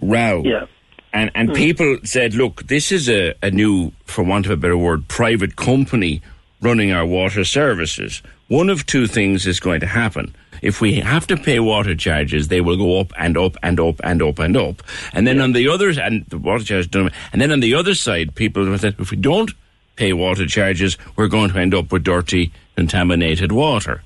row. 0.00 0.42
Yeah. 0.44 0.66
And 1.12 1.32
and 1.34 1.48
Mm. 1.50 1.56
people 1.56 1.98
said, 2.04 2.34
look, 2.34 2.68
this 2.68 2.92
is 2.92 3.08
a, 3.08 3.34
a 3.42 3.50
new, 3.50 3.90
for 4.04 4.22
want 4.22 4.46
of 4.46 4.52
a 4.52 4.56
better 4.56 4.78
word, 4.78 5.08
private 5.08 5.56
company 5.56 6.22
running 6.60 6.92
our 6.92 7.04
water 7.04 7.44
services. 7.44 8.22
One 8.52 8.68
of 8.68 8.84
two 8.84 9.06
things 9.06 9.46
is 9.46 9.60
going 9.60 9.80
to 9.80 9.86
happen. 9.86 10.34
If 10.60 10.82
we 10.82 11.00
have 11.00 11.26
to 11.28 11.38
pay 11.38 11.58
water 11.58 11.94
charges, 11.94 12.48
they 12.48 12.60
will 12.60 12.76
go 12.76 13.00
up 13.00 13.10
and 13.18 13.38
up 13.38 13.56
and 13.62 13.80
up 13.80 13.98
and 14.04 14.20
up 14.20 14.38
and 14.38 14.54
up. 14.58 14.82
And 15.14 15.26
then 15.26 15.40
on 15.40 15.52
the 15.52 15.68
other 15.68 15.88
and 15.88 16.26
the 16.26 16.36
water 16.36 16.62
charges 16.62 16.86
don't 16.86 17.14
and 17.32 17.40
then 17.40 17.50
on 17.50 17.60
the 17.60 17.72
other 17.72 17.94
side, 17.94 18.34
people 18.34 18.66
will 18.66 18.76
say, 18.76 18.94
if 18.98 19.10
we 19.10 19.16
don't 19.16 19.50
pay 19.96 20.12
water 20.12 20.44
charges, 20.44 20.98
we're 21.16 21.28
going 21.28 21.48
to 21.48 21.58
end 21.58 21.72
up 21.72 21.90
with 21.90 22.04
dirty, 22.04 22.52
contaminated 22.76 23.52
water. 23.52 24.02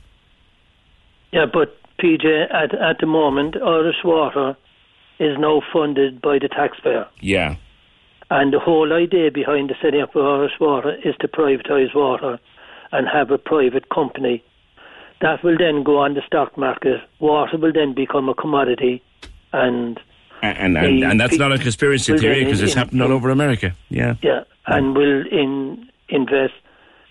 Yeah, 1.33 1.47
but 1.53 1.77
PJ, 1.99 2.47
at, 2.55 2.73
at 2.73 2.99
the 3.01 3.07
moment, 3.07 3.57
Irish 3.57 4.05
Water 4.05 4.57
is 5.19 5.37
now 5.41 5.61
funded 5.73 6.23
by 6.23 6.39
the 6.39 6.47
taxpayer. 6.47 7.09
Yeah. 7.21 7.57
And 8.31 8.53
the 8.53 8.61
whole 8.61 8.93
idea 8.93 9.33
behind 9.33 9.71
the 9.71 9.75
setting 9.83 10.03
up 10.03 10.15
of 10.15 10.25
Irish 10.25 10.61
Water 10.61 10.95
is 11.05 11.17
to 11.19 11.27
privatise 11.27 11.93
water 11.97 12.39
and 12.93 13.09
have 13.09 13.31
a 13.31 13.39
private 13.39 13.89
company. 13.89 14.43
That 15.21 15.43
will 15.43 15.57
then 15.57 15.83
go 15.83 15.99
on 15.99 16.15
the 16.15 16.23
stock 16.27 16.57
market. 16.59 17.01
Water 17.21 17.57
will 17.57 17.73
then 17.73 17.95
become 17.95 18.29
a 18.29 18.35
commodity. 18.35 19.03
And 19.53 19.99
And 20.43 20.77
and, 20.77 21.03
and 21.05 21.21
that's 21.21 21.39
not 21.39 21.53
a 21.53 21.59
conspiracy 21.59 22.17
theory 22.19 22.45
because 22.45 22.61
it's 22.63 22.73
in- 22.73 22.79
happened 22.79 23.03
all 23.03 23.13
over 23.13 23.31
America. 23.31 23.75
Yeah. 23.89 24.15
yeah, 24.23 24.45
and 24.67 24.95
will 24.95 25.27
in 25.27 25.89
invest 26.09 26.55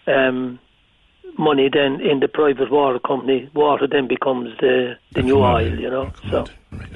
um, 0.08 0.60
money 1.38 1.70
then 1.72 2.02
in 2.02 2.20
the 2.20 2.28
private 2.28 2.72
water 2.72 3.00
company. 3.00 3.50
Water 3.54 3.88
then 3.88 4.08
becomes 4.08 4.58
the 4.60 4.98
the 5.14 5.22
new 5.22 5.38
oil, 5.40 5.80
you 5.80 5.90
know. 5.90 6.12
So 6.30 6.46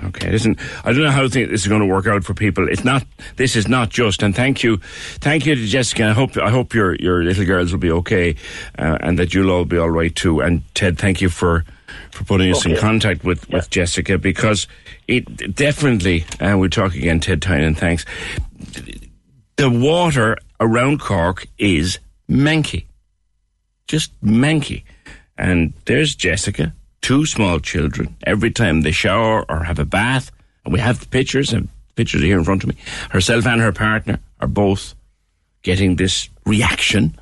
Okay, 0.03 0.29
listen, 0.31 0.57
I 0.83 0.91
don't 0.91 1.03
know 1.03 1.11
how 1.11 1.29
thi- 1.29 1.45
this 1.45 1.61
is 1.61 1.67
going 1.67 1.79
to 1.79 1.87
work 1.87 2.05
out 2.05 2.25
for 2.25 2.33
people. 2.33 2.67
It's 2.67 2.83
not. 2.83 3.05
This 3.37 3.55
is 3.55 3.67
not 3.69 3.89
just. 3.89 4.21
And 4.21 4.35
thank 4.35 4.61
you, 4.61 4.77
thank 5.21 5.45
you 5.45 5.55
to 5.55 5.65
Jessica. 5.65 6.07
I 6.07 6.11
hope 6.11 6.37
I 6.37 6.49
hope 6.49 6.73
your 6.73 6.95
your 6.95 7.23
little 7.23 7.45
girls 7.45 7.71
will 7.71 7.79
be 7.79 7.91
okay, 7.91 8.35
uh, 8.77 8.97
and 9.01 9.17
that 9.19 9.33
you'll 9.33 9.51
all 9.51 9.65
be 9.65 9.77
all 9.77 9.89
right 9.89 10.13
too. 10.13 10.41
And 10.41 10.63
Ted, 10.75 10.97
thank 10.97 11.21
you 11.21 11.29
for 11.29 11.63
for 12.11 12.23
putting 12.25 12.51
us 12.51 12.65
in 12.65 12.75
contact 12.75 13.23
with 13.23 13.49
with 13.49 13.69
Jessica 13.69 14.17
because 14.17 14.67
it 15.07 15.55
definitely. 15.55 16.25
And 16.41 16.59
we'll 16.59 16.69
talk 16.69 16.93
again, 16.95 17.19
Ted 17.21 17.41
Tynan. 17.41 17.75
Thanks. 17.75 18.05
The 19.55 19.69
water 19.69 20.37
around 20.59 20.99
Cork 20.99 21.47
is 21.57 21.99
manky, 22.29 22.85
just 23.89 24.13
manky. 24.23 24.83
And 25.37 25.73
there's 25.85 26.15
Jessica, 26.15 26.73
two 27.01 27.25
small 27.25 27.59
children. 27.59 28.15
Every 28.25 28.51
time 28.51 28.81
they 28.81 28.91
shower 28.91 29.45
or 29.49 29.63
have 29.63 29.79
a 29.79 29.85
bath, 29.85 30.31
and 30.63 30.73
we 30.73 30.79
have 30.79 30.99
the 31.01 31.07
pictures, 31.07 31.51
and 31.51 31.67
pictures 31.95 32.21
here 32.21 32.37
in 32.37 32.45
front 32.45 32.63
of 32.63 32.69
me. 32.69 32.75
Herself 33.09 33.45
and 33.45 33.59
her 33.59 33.73
partner 33.73 34.19
are 34.39 34.47
both 34.47 34.95
getting 35.63 35.97
this 35.97 36.29
reaction 36.45 37.17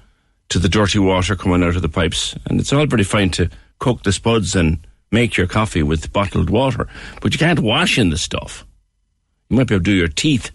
to 0.50 0.60
the 0.60 0.70
dirty 0.70 1.00
water 1.00 1.36
coming 1.36 1.64
out 1.64 1.76
of 1.76 1.82
the 1.82 1.90
pipes. 1.90 2.36
And 2.46 2.60
it's 2.60 2.72
all 2.72 2.86
pretty 2.86 3.04
fine 3.04 3.32
to 3.32 3.50
cook 3.80 4.04
the 4.04 4.12
spuds 4.12 4.56
and 4.56 4.86
make 5.10 5.38
your 5.38 5.48
coffee 5.48 5.84
with 5.84 6.12
bottled 6.14 6.50
water, 6.50 6.88
but 7.22 7.34
you 7.34 7.40
can't 7.40 7.60
wash 7.60 7.98
in 7.98 8.10
the 8.10 8.18
stuff. 8.18 8.66
You 9.50 9.58
might 9.58 9.68
be 9.68 9.76
able 9.76 9.86
to 9.86 9.92
do 9.92 9.98
your 9.98 10.10
teeth. 10.10 10.52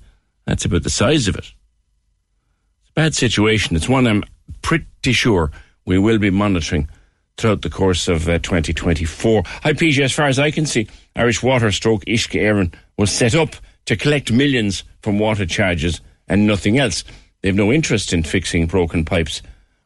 That's 0.47 0.65
about 0.65 0.83
the 0.83 0.91
size 0.91 1.27
of 1.27 1.37
it. 1.37 1.47
It's 1.47 2.91
a 2.91 2.95
bad 2.95 3.15
situation. 3.15 3.77
It's 3.77 3.89
one 3.89 4.07
I'm 4.07 4.25
pretty 4.61 5.13
sure 5.13 5.51
we 5.85 5.99
will 5.99 6.19
be 6.19 6.31
monitoring 6.31 6.89
throughout 7.37 7.63
the 7.63 7.71
course 7.71 8.09
of 8.09 8.29
uh, 8.29 8.39
2024. 8.39 9.43
Hi, 9.47 9.73
PJ, 9.73 10.03
as 10.03 10.13
far 10.13 10.27
as 10.27 10.39
I 10.39 10.51
can 10.51 10.67
see, 10.67 10.89
Irish 11.17 11.43
Water 11.43 11.73
Stroke 11.73 12.05
Uisce 12.05 12.41
Éireann 12.41 12.75
was 12.97 13.11
set 13.11 13.35
up 13.35 13.57
to 13.87 13.97
collect 13.97 14.31
millions 14.31 14.85
from 15.01 15.19
water 15.19 15.47
charges 15.47 16.01
and 16.29 16.47
nothing 16.47 16.79
else. 16.79 17.05
They 17.41 17.49
have 17.49 17.57
no 17.57 17.73
interest 17.73 18.13
in 18.13 18.23
fixing 18.23 18.67
broken 18.67 19.05
pipes 19.05 19.43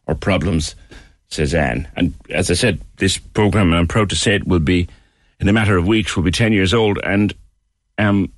or 0.06 0.14
problems, 0.14 0.74
says 1.28 1.54
Anne. 1.54 1.88
And 1.96 2.14
as 2.30 2.50
I 2.50 2.54
said, 2.54 2.80
this 2.98 3.18
programme, 3.18 3.68
and 3.68 3.76
I'm 3.76 3.88
proud 3.88 4.10
to 4.10 4.16
say 4.16 4.34
it, 4.34 4.46
will 4.46 4.60
be, 4.60 4.88
in 5.40 5.48
a 5.48 5.52
matter 5.52 5.76
of 5.76 5.86
weeks, 5.86 6.16
will 6.16 6.22
be 6.22 6.30
10 6.30 6.52
years 6.52 6.74
old. 6.74 6.98
And 7.02 7.34
um, 7.98 8.32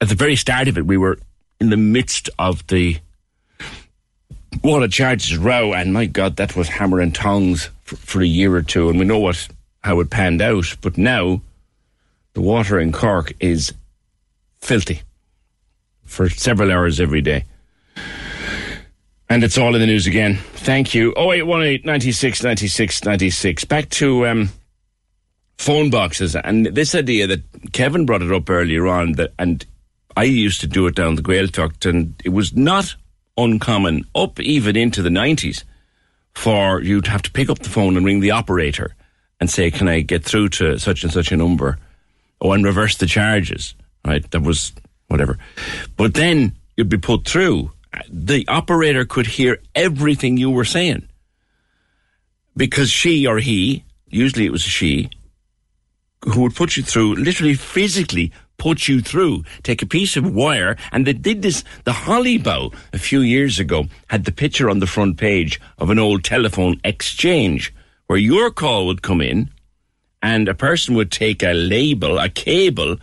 at 0.00 0.08
the 0.08 0.14
very 0.14 0.36
start 0.36 0.68
of 0.68 0.76
it, 0.76 0.86
we 0.86 0.98
were 0.98 1.18
in 1.60 1.70
the 1.70 1.76
midst 1.76 2.28
of 2.38 2.66
the 2.66 2.98
water 4.62 4.88
charges 4.88 5.36
row, 5.36 5.72
and 5.72 5.92
my 5.92 6.06
God, 6.06 6.36
that 6.36 6.56
was 6.56 6.68
hammer 6.68 7.00
and 7.00 7.14
tongs 7.14 7.70
for, 7.82 7.96
for 7.96 8.22
a 8.22 8.26
year 8.26 8.54
or 8.54 8.62
two, 8.62 8.88
and 8.88 8.98
we 8.98 9.04
know 9.04 9.18
what 9.18 9.48
how 9.82 10.00
it 10.00 10.10
panned 10.10 10.42
out. 10.42 10.76
But 10.80 10.98
now, 10.98 11.40
the 12.34 12.40
water 12.40 12.78
in 12.78 12.92
Cork 12.92 13.32
is 13.40 13.72
filthy 14.60 15.02
for 16.04 16.28
several 16.28 16.70
hours 16.70 17.00
every 17.00 17.20
day. 17.20 17.44
And 19.28 19.44
it's 19.44 19.56
all 19.56 19.74
in 19.76 19.80
the 19.80 19.86
news 19.86 20.08
again. 20.08 20.38
Thank 20.54 20.92
you. 20.92 21.14
0818 21.16 21.86
96 21.86 22.42
96 22.42 23.04
96. 23.04 23.64
Back 23.64 23.88
to 23.90 24.26
um, 24.26 24.50
phone 25.56 25.88
boxes. 25.88 26.34
And 26.34 26.66
this 26.66 26.96
idea 26.96 27.28
that 27.28 27.72
Kevin 27.72 28.06
brought 28.06 28.22
it 28.22 28.32
up 28.32 28.50
earlier 28.50 28.88
on, 28.88 29.12
that 29.12 29.32
and 29.38 29.64
I 30.16 30.24
used 30.24 30.60
to 30.62 30.66
do 30.66 30.86
it 30.88 30.96
down 30.96 31.14
the 31.14 31.22
Gaeltacht, 31.22 31.88
and 31.88 32.20
it 32.24 32.30
was 32.30 32.56
not 32.56 32.96
uncommon, 33.44 34.04
up 34.14 34.40
even 34.40 34.76
into 34.76 35.02
the 35.02 35.10
90s, 35.10 35.64
for 36.34 36.80
you 36.80 37.00
to 37.00 37.10
have 37.10 37.22
to 37.22 37.30
pick 37.30 37.50
up 37.50 37.60
the 37.60 37.68
phone 37.68 37.96
and 37.96 38.06
ring 38.06 38.20
the 38.20 38.30
operator 38.30 38.94
and 39.40 39.50
say, 39.50 39.70
Can 39.70 39.88
I 39.88 40.00
get 40.00 40.24
through 40.24 40.50
to 40.50 40.78
such 40.78 41.02
and 41.02 41.12
such 41.12 41.32
a 41.32 41.36
number? 41.36 41.78
Oh, 42.40 42.52
and 42.52 42.64
reverse 42.64 42.96
the 42.96 43.06
charges, 43.06 43.74
right? 44.04 44.28
That 44.30 44.42
was 44.42 44.72
whatever. 45.08 45.38
But 45.96 46.14
then 46.14 46.56
you'd 46.76 46.88
be 46.88 46.98
put 46.98 47.26
through. 47.26 47.72
The 48.08 48.46
operator 48.48 49.04
could 49.04 49.26
hear 49.26 49.58
everything 49.74 50.36
you 50.36 50.50
were 50.50 50.64
saying 50.64 51.08
because 52.56 52.90
she 52.90 53.26
or 53.26 53.38
he, 53.38 53.84
usually 54.08 54.46
it 54.46 54.52
was 54.52 54.62
she, 54.62 55.10
who 56.24 56.42
would 56.42 56.54
put 56.54 56.76
you 56.76 56.82
through, 56.82 57.14
literally 57.14 57.54
physically 57.54 58.32
put 58.60 58.86
you 58.86 59.00
through, 59.00 59.42
take 59.62 59.80
a 59.80 59.86
piece 59.86 60.16
of 60.16 60.34
wire, 60.34 60.76
and 60.92 61.06
they 61.06 61.14
did 61.14 61.40
this. 61.40 61.64
The 61.84 61.92
holly 61.92 62.38
Hollybow 62.38 62.74
a 62.92 62.98
few 62.98 63.20
years 63.20 63.58
ago 63.58 63.86
had 64.08 64.26
the 64.26 64.32
picture 64.32 64.68
on 64.68 64.80
the 64.80 64.86
front 64.86 65.16
page 65.16 65.58
of 65.78 65.88
an 65.88 65.98
old 65.98 66.22
telephone 66.22 66.78
exchange 66.84 67.74
where 68.06 68.18
your 68.18 68.50
call 68.50 68.86
would 68.86 69.00
come 69.00 69.22
in 69.22 69.50
and 70.22 70.46
a 70.46 70.54
person 70.54 70.94
would 70.94 71.10
take 71.10 71.42
a 71.42 71.54
label, 71.54 72.18
a 72.18 72.28
cable, 72.28 72.96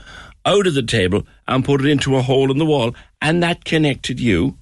out 0.45 0.67
of 0.67 0.75
the 0.75 0.83
table 0.83 1.25
and 1.47 1.65
put 1.65 1.81
it 1.81 1.89
into 1.89 2.15
a 2.15 2.21
hole 2.21 2.51
in 2.51 2.59
the 2.59 2.65
wall, 2.65 2.95
and 3.19 3.41
that 3.41 3.65
connected 3.65 4.19
you 4.19 4.55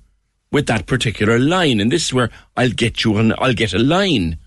with 0.51 0.65
that 0.67 0.85
particular 0.85 1.37
line. 1.37 1.81
And 1.81 1.91
this 1.91 2.05
is 2.05 2.13
where 2.13 2.31
I'll 2.55 2.71
get 2.71 3.03
you 3.03 3.17
on. 3.17 3.33
I'll 3.37 3.53
get 3.53 3.73
a 3.73 3.79
line. 3.79 4.39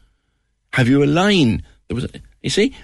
Have 0.72 0.88
you 0.88 1.04
a 1.04 1.06
line? 1.06 1.62
There 1.88 1.94
was, 1.94 2.06
you 2.42 2.50
see, 2.50 2.74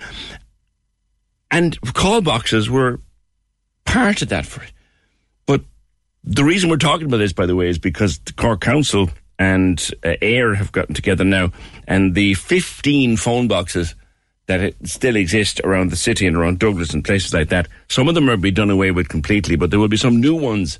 and 1.50 1.80
call 1.94 2.20
boxes 2.20 2.68
were 2.68 3.00
part 3.84 4.22
of 4.22 4.28
that 4.30 4.46
for 4.46 4.62
it. 4.62 4.72
But 5.46 5.62
the 6.22 6.44
reason 6.44 6.70
we're 6.70 6.76
talking 6.76 7.06
about 7.06 7.18
this, 7.18 7.32
by 7.32 7.46
the 7.46 7.56
way, 7.56 7.68
is 7.68 7.78
because 7.78 8.18
the 8.20 8.32
Cork 8.32 8.60
Council 8.60 9.10
and 9.38 9.78
uh, 10.04 10.14
eir 10.22 10.56
have 10.56 10.72
gotten 10.72 10.94
together 10.94 11.24
now, 11.24 11.50
and 11.86 12.14
the 12.14 12.34
15 12.34 13.16
phone 13.16 13.48
boxes 13.48 13.94
that 14.46 14.74
still 14.84 15.16
exist 15.16 15.60
around 15.64 15.90
the 15.90 15.96
city 15.96 16.26
and 16.26 16.36
around 16.36 16.58
Douglas 16.58 16.92
and 16.92 17.04
places 17.04 17.32
like 17.32 17.48
that, 17.48 17.68
some 17.88 18.08
of 18.08 18.14
them 18.14 18.28
are 18.28 18.36
be 18.36 18.50
done 18.50 18.70
away 18.70 18.90
with 18.90 19.08
completely, 19.08 19.56
but 19.56 19.70
there 19.70 19.80
will 19.80 19.88
be 19.88 19.96
some 19.96 20.20
new 20.20 20.34
ones 20.34 20.78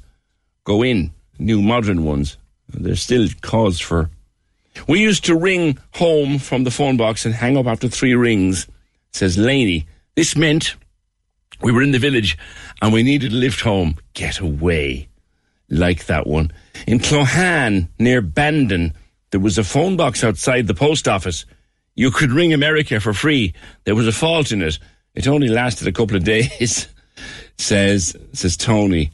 go 0.64 0.82
in, 0.82 1.12
new 1.38 1.62
modern 1.62 2.04
ones. 2.04 2.36
There's 2.68 3.02
still 3.02 3.28
cause 3.40 3.80
for. 3.80 4.10
We 4.88 5.00
used 5.00 5.24
to 5.26 5.36
ring 5.36 5.78
home 5.92 6.38
from 6.38 6.64
the 6.64 6.70
phone 6.70 6.96
box 6.96 7.24
and 7.24 7.34
hang 7.34 7.56
up 7.56 7.66
after 7.66 7.88
three 7.88 8.14
rings, 8.14 8.66
says 9.12 9.38
Laney. 9.38 9.86
This 10.16 10.36
meant 10.36 10.76
we 11.62 11.72
were 11.72 11.82
in 11.82 11.92
the 11.92 11.98
village 11.98 12.36
and 12.82 12.92
we 12.92 13.02
needed 13.02 13.32
a 13.32 13.36
lift 13.36 13.60
home. 13.60 13.96
Get 14.14 14.40
away. 14.40 15.08
Like 15.68 16.06
that 16.06 16.26
one. 16.26 16.52
In 16.86 16.98
Clohan, 16.98 17.88
near 17.98 18.20
Bandon, 18.20 18.92
there 19.30 19.40
was 19.40 19.58
a 19.58 19.64
phone 19.64 19.96
box 19.96 20.22
outside 20.22 20.66
the 20.66 20.74
post 20.74 21.08
office. 21.08 21.46
You 21.94 22.10
could 22.10 22.30
ring 22.30 22.52
America 22.52 23.00
for 23.00 23.12
free. 23.12 23.54
There 23.84 23.94
was 23.94 24.06
a 24.06 24.12
fault 24.12 24.52
in 24.52 24.62
it. 24.62 24.78
It 25.14 25.26
only 25.26 25.48
lasted 25.48 25.88
a 25.88 25.92
couple 25.92 26.16
of 26.16 26.24
days, 26.34 26.88
says 27.56 28.16
says 28.32 28.56
Tony. 28.56 29.12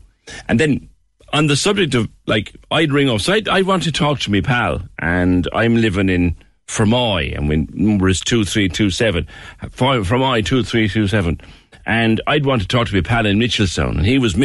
And 0.48 0.58
then 0.58 0.88
on 1.32 1.46
the 1.46 1.56
subject 1.56 1.94
of 1.94 2.08
like, 2.26 2.54
I'd 2.70 2.92
ring 2.92 3.08
up. 3.08 3.20
So 3.20 3.34
I 3.34 3.42
I 3.50 3.62
want 3.62 3.84
to 3.84 3.92
talk 3.92 4.18
to 4.20 4.30
me 4.30 4.42
pal, 4.42 4.82
and 4.98 5.48
I'm 5.52 5.76
living 5.76 6.08
in 6.08 6.36
Fermoy, 6.66 7.36
and 7.36 7.48
my 7.48 7.66
number 7.72 8.08
is 8.08 8.20
two 8.20 8.44
three 8.44 8.68
two 8.68 8.90
seven. 8.90 9.26
Fermoy 9.62 10.44
two 10.44 10.62
three 10.62 10.88
two 10.88 11.06
seven. 11.06 11.40
And 11.86 12.20
I'd 12.26 12.46
want 12.46 12.62
to 12.62 12.68
talk 12.68 12.88
to 12.88 12.94
my 12.94 13.00
pal 13.00 13.26
in 13.26 13.38
Mitchelstown, 13.38 13.98
and 13.98 14.06
he 14.06 14.18
was 14.18 14.36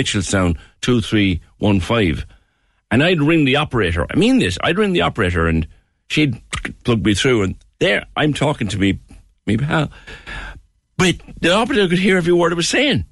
one 1.58 1.80
five. 1.80 2.26
And 2.92 3.04
I'd 3.04 3.22
ring 3.22 3.46
the 3.46 3.58
operator. 3.58 4.06
I 4.10 4.16
mean 4.16 4.40
this. 4.40 4.58
I'd 4.64 4.78
ring 4.78 4.94
the 4.94 5.02
operator, 5.02 5.48
and 5.48 5.68
she'd 6.08 6.42
plug 6.84 7.06
me 7.06 7.14
through, 7.14 7.44
and 7.44 7.56
there 7.80 8.06
I'm 8.16 8.34
talking 8.34 8.68
to 8.70 8.78
me, 8.78 9.00
me 9.46 9.58
pal. 9.58 9.92
But 10.98 11.16
the 11.42 11.54
operator 11.54 11.88
could 11.88 12.00
hear 12.00 12.18
every 12.18 12.34
word 12.34 12.54
I 12.54 12.56
was 12.56 12.70
saying. 12.70 13.06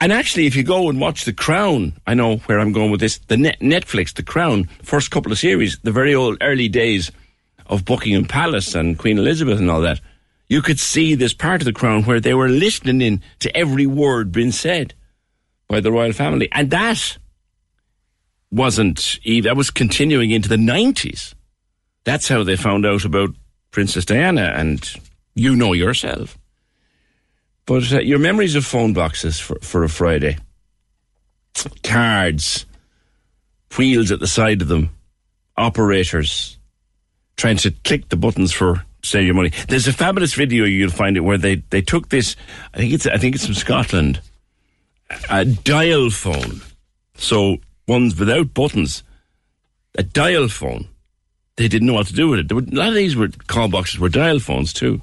And 0.00 0.12
actually, 0.12 0.46
if 0.46 0.54
you 0.54 0.62
go 0.62 0.88
and 0.88 1.00
watch 1.00 1.24
The 1.24 1.32
Crown, 1.32 1.92
I 2.06 2.14
know 2.14 2.36
where 2.36 2.60
I'm 2.60 2.72
going 2.72 2.92
with 2.92 3.00
this. 3.00 3.18
The 3.18 3.36
net, 3.36 3.58
Netflix, 3.60 4.14
The 4.14 4.22
Crown, 4.22 4.68
first 4.82 5.10
couple 5.10 5.32
of 5.32 5.38
series, 5.38 5.78
the 5.80 5.90
very 5.90 6.14
old 6.14 6.38
early 6.40 6.68
days 6.68 7.10
of 7.66 7.84
Buckingham 7.84 8.24
Palace 8.24 8.74
and 8.74 8.96
Queen 8.96 9.18
Elizabeth 9.18 9.58
and 9.58 9.70
all 9.70 9.80
that, 9.80 10.00
you 10.48 10.62
could 10.62 10.80
see 10.80 11.14
this 11.14 11.34
part 11.34 11.60
of 11.60 11.66
The 11.66 11.72
Crown 11.72 12.04
where 12.04 12.20
they 12.20 12.34
were 12.34 12.48
listening 12.48 13.00
in 13.02 13.22
to 13.40 13.54
every 13.56 13.86
word 13.86 14.32
being 14.32 14.52
said 14.52 14.94
by 15.68 15.80
the 15.80 15.92
royal 15.92 16.12
family, 16.12 16.48
and 16.52 16.70
that 16.70 17.18
wasn't 18.50 19.18
that 19.42 19.56
was 19.56 19.70
continuing 19.70 20.30
into 20.30 20.48
the 20.48 20.56
nineties. 20.56 21.34
That's 22.04 22.28
how 22.28 22.42
they 22.42 22.56
found 22.56 22.86
out 22.86 23.04
about 23.04 23.30
Princess 23.70 24.06
Diana, 24.06 24.52
and 24.56 24.90
you 25.34 25.54
know 25.54 25.74
yourself. 25.74 26.38
But 27.66 27.92
uh, 27.92 28.00
your 28.00 28.18
memories 28.18 28.54
of 28.54 28.64
phone 28.64 28.94
boxes 28.94 29.38
for, 29.38 29.58
for 29.60 29.84
a 29.84 29.90
Friday, 29.90 30.38
cards, 31.82 32.64
wheels 33.76 34.10
at 34.10 34.20
the 34.20 34.26
side 34.26 34.62
of 34.62 34.68
them, 34.68 34.88
operators 35.58 36.58
trying 37.36 37.58
to 37.58 37.70
click 37.84 38.08
the 38.08 38.16
buttons 38.16 38.52
for 38.52 38.86
save 39.08 39.26
your 39.26 39.34
money. 39.34 39.52
There's 39.68 39.88
a 39.88 39.92
fabulous 39.92 40.34
video 40.34 40.64
you'll 40.64 40.90
find 40.90 41.16
it 41.16 41.20
where 41.20 41.38
they, 41.38 41.56
they 41.70 41.82
took 41.82 42.08
this. 42.08 42.36
I 42.74 42.78
think 42.78 42.92
it's 42.92 43.06
I 43.06 43.18
think 43.18 43.34
it's 43.34 43.46
from 43.46 43.54
Scotland. 43.54 44.20
A 45.30 45.44
dial 45.44 46.10
phone, 46.10 46.60
so 47.16 47.56
ones 47.86 48.18
without 48.18 48.52
buttons. 48.54 49.02
A 49.96 50.02
dial 50.02 50.48
phone. 50.48 50.86
They 51.56 51.66
didn't 51.66 51.88
know 51.88 51.94
what 51.94 52.06
to 52.06 52.12
do 52.12 52.28
with 52.28 52.38
it. 52.40 52.52
Were, 52.52 52.60
a 52.60 52.74
lot 52.74 52.88
of 52.88 52.94
these 52.94 53.16
were 53.16 53.28
call 53.46 53.68
boxes 53.68 53.98
were 53.98 54.08
dial 54.08 54.38
phones 54.38 54.72
too. 54.72 55.00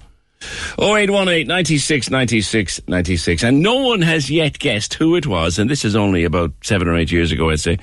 0818 0.79 1.47
96 1.47 2.09
96 2.09 2.81
96. 2.87 3.43
And 3.43 3.61
no 3.61 3.75
one 3.75 4.01
has 4.01 4.29
yet 4.29 4.59
guessed 4.59 4.93
who 4.93 5.15
it 5.15 5.27
was, 5.27 5.59
and 5.59 5.69
this 5.69 5.83
is 5.83 5.95
only 5.95 6.23
about 6.23 6.53
seven 6.63 6.87
or 6.87 6.95
eight 6.95 7.11
years 7.11 7.31
ago, 7.31 7.49
I'd 7.49 7.59
say, 7.59 7.77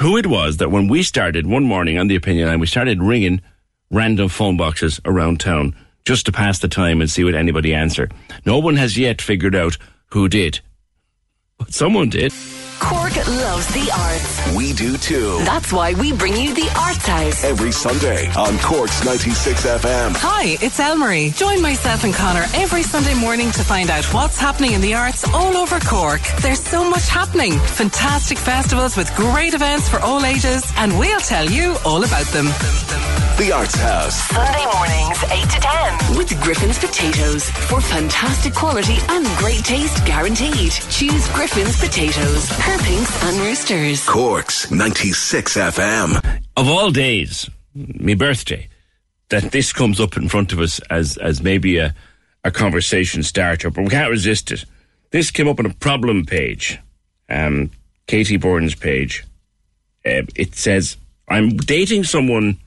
who 0.00 0.16
it 0.16 0.26
was 0.26 0.56
that 0.56 0.70
when 0.70 0.88
we 0.88 1.02
started 1.02 1.46
one 1.46 1.64
morning 1.64 1.98
on 1.98 2.08
the 2.08 2.16
opinion 2.16 2.48
line, 2.48 2.60
we 2.60 2.66
started 2.66 3.02
ringing 3.02 3.40
random 3.90 4.28
phone 4.28 4.56
boxes 4.56 5.00
around 5.04 5.40
town 5.40 5.74
just 6.04 6.26
to 6.26 6.32
pass 6.32 6.58
the 6.58 6.68
time 6.68 7.00
and 7.00 7.10
see 7.10 7.24
what 7.24 7.34
anybody 7.34 7.74
answer. 7.74 8.08
No 8.44 8.58
one 8.58 8.76
has 8.76 8.98
yet 8.98 9.22
figured 9.22 9.54
out 9.54 9.78
who 10.10 10.28
did. 10.28 10.60
But 11.58 11.72
someone 11.72 12.10
did. 12.10 12.32
Cork 12.80 13.16
loves 13.16 13.66
the 13.68 13.90
arts. 13.96 14.54
We 14.56 14.72
do 14.72 14.96
too. 14.96 15.38
That's 15.44 15.72
why 15.72 15.94
we 15.94 16.12
bring 16.12 16.36
you 16.36 16.54
the 16.54 16.68
Arts 16.78 17.06
House. 17.06 17.44
Every 17.44 17.72
Sunday 17.72 18.28
on 18.34 18.58
Cork's 18.58 19.04
96 19.04 19.64
FM. 19.64 20.12
Hi, 20.16 20.56
it's 20.60 20.78
Elmarie. 20.78 21.34
Join 21.36 21.62
myself 21.62 22.04
and 22.04 22.12
Connor 22.14 22.44
every 22.54 22.82
Sunday 22.82 23.14
morning 23.14 23.50
to 23.52 23.62
find 23.64 23.90
out 23.90 24.04
what's 24.12 24.38
happening 24.38 24.72
in 24.72 24.80
the 24.80 24.94
arts 24.94 25.24
all 25.32 25.56
over 25.56 25.78
Cork. 25.80 26.20
There's 26.40 26.60
so 26.60 26.88
much 26.88 27.08
happening. 27.08 27.52
Fantastic 27.52 28.38
festivals 28.38 28.96
with 28.96 29.14
great 29.16 29.54
events 29.54 29.88
for 29.88 30.00
all 30.00 30.24
ages, 30.24 30.64
and 30.76 30.98
we'll 30.98 31.20
tell 31.20 31.48
you 31.48 31.76
all 31.84 32.04
about 32.04 32.26
them. 32.26 32.46
The 33.36 33.50
Arts 33.52 33.74
House. 33.74 34.14
Sunday 34.30 34.64
mornings, 34.72 35.18
8 35.24 35.50
to 35.50 35.60
10. 35.60 36.16
With 36.16 36.40
Griffin's 36.40 36.78
Potatoes. 36.78 37.50
For 37.66 37.80
fantastic 37.80 38.54
quality 38.54 38.94
and 39.08 39.26
great 39.38 39.64
taste 39.64 40.04
guaranteed. 40.06 40.70
Choose 40.70 41.28
Griffin's 41.30 41.76
Potatoes. 41.76 42.48
Her 42.64 42.78
pinks 42.78 43.22
and 43.24 43.40
roosters. 43.40 44.06
Cork's 44.06 44.70
96 44.70 45.56
FM. 45.56 46.40
Of 46.56 46.68
all 46.68 46.90
days, 46.90 47.48
my 47.74 48.14
birthday, 48.14 48.68
that 49.28 49.52
this 49.52 49.72
comes 49.72 50.00
up 50.00 50.16
in 50.16 50.28
front 50.28 50.52
of 50.52 50.60
us 50.60 50.78
as, 50.90 51.16
as 51.18 51.42
maybe 51.42 51.76
a, 51.78 51.94
a 52.42 52.50
conversation 52.50 53.22
starter, 53.22 53.70
but 53.70 53.84
we 53.84 53.90
can't 53.90 54.10
resist 54.10 54.50
it. 54.50 54.64
This 55.10 55.30
came 55.30 55.46
up 55.46 55.58
on 55.58 55.66
a 55.66 55.74
problem 55.74 56.24
page, 56.24 56.78
um, 57.28 57.70
Katie 58.06 58.38
Byrne's 58.38 58.74
page. 58.74 59.24
Uh, 60.06 60.24
it 60.34 60.54
says, 60.54 60.96
I'm 61.28 61.56
dating 61.56 62.04
someone 62.04 62.58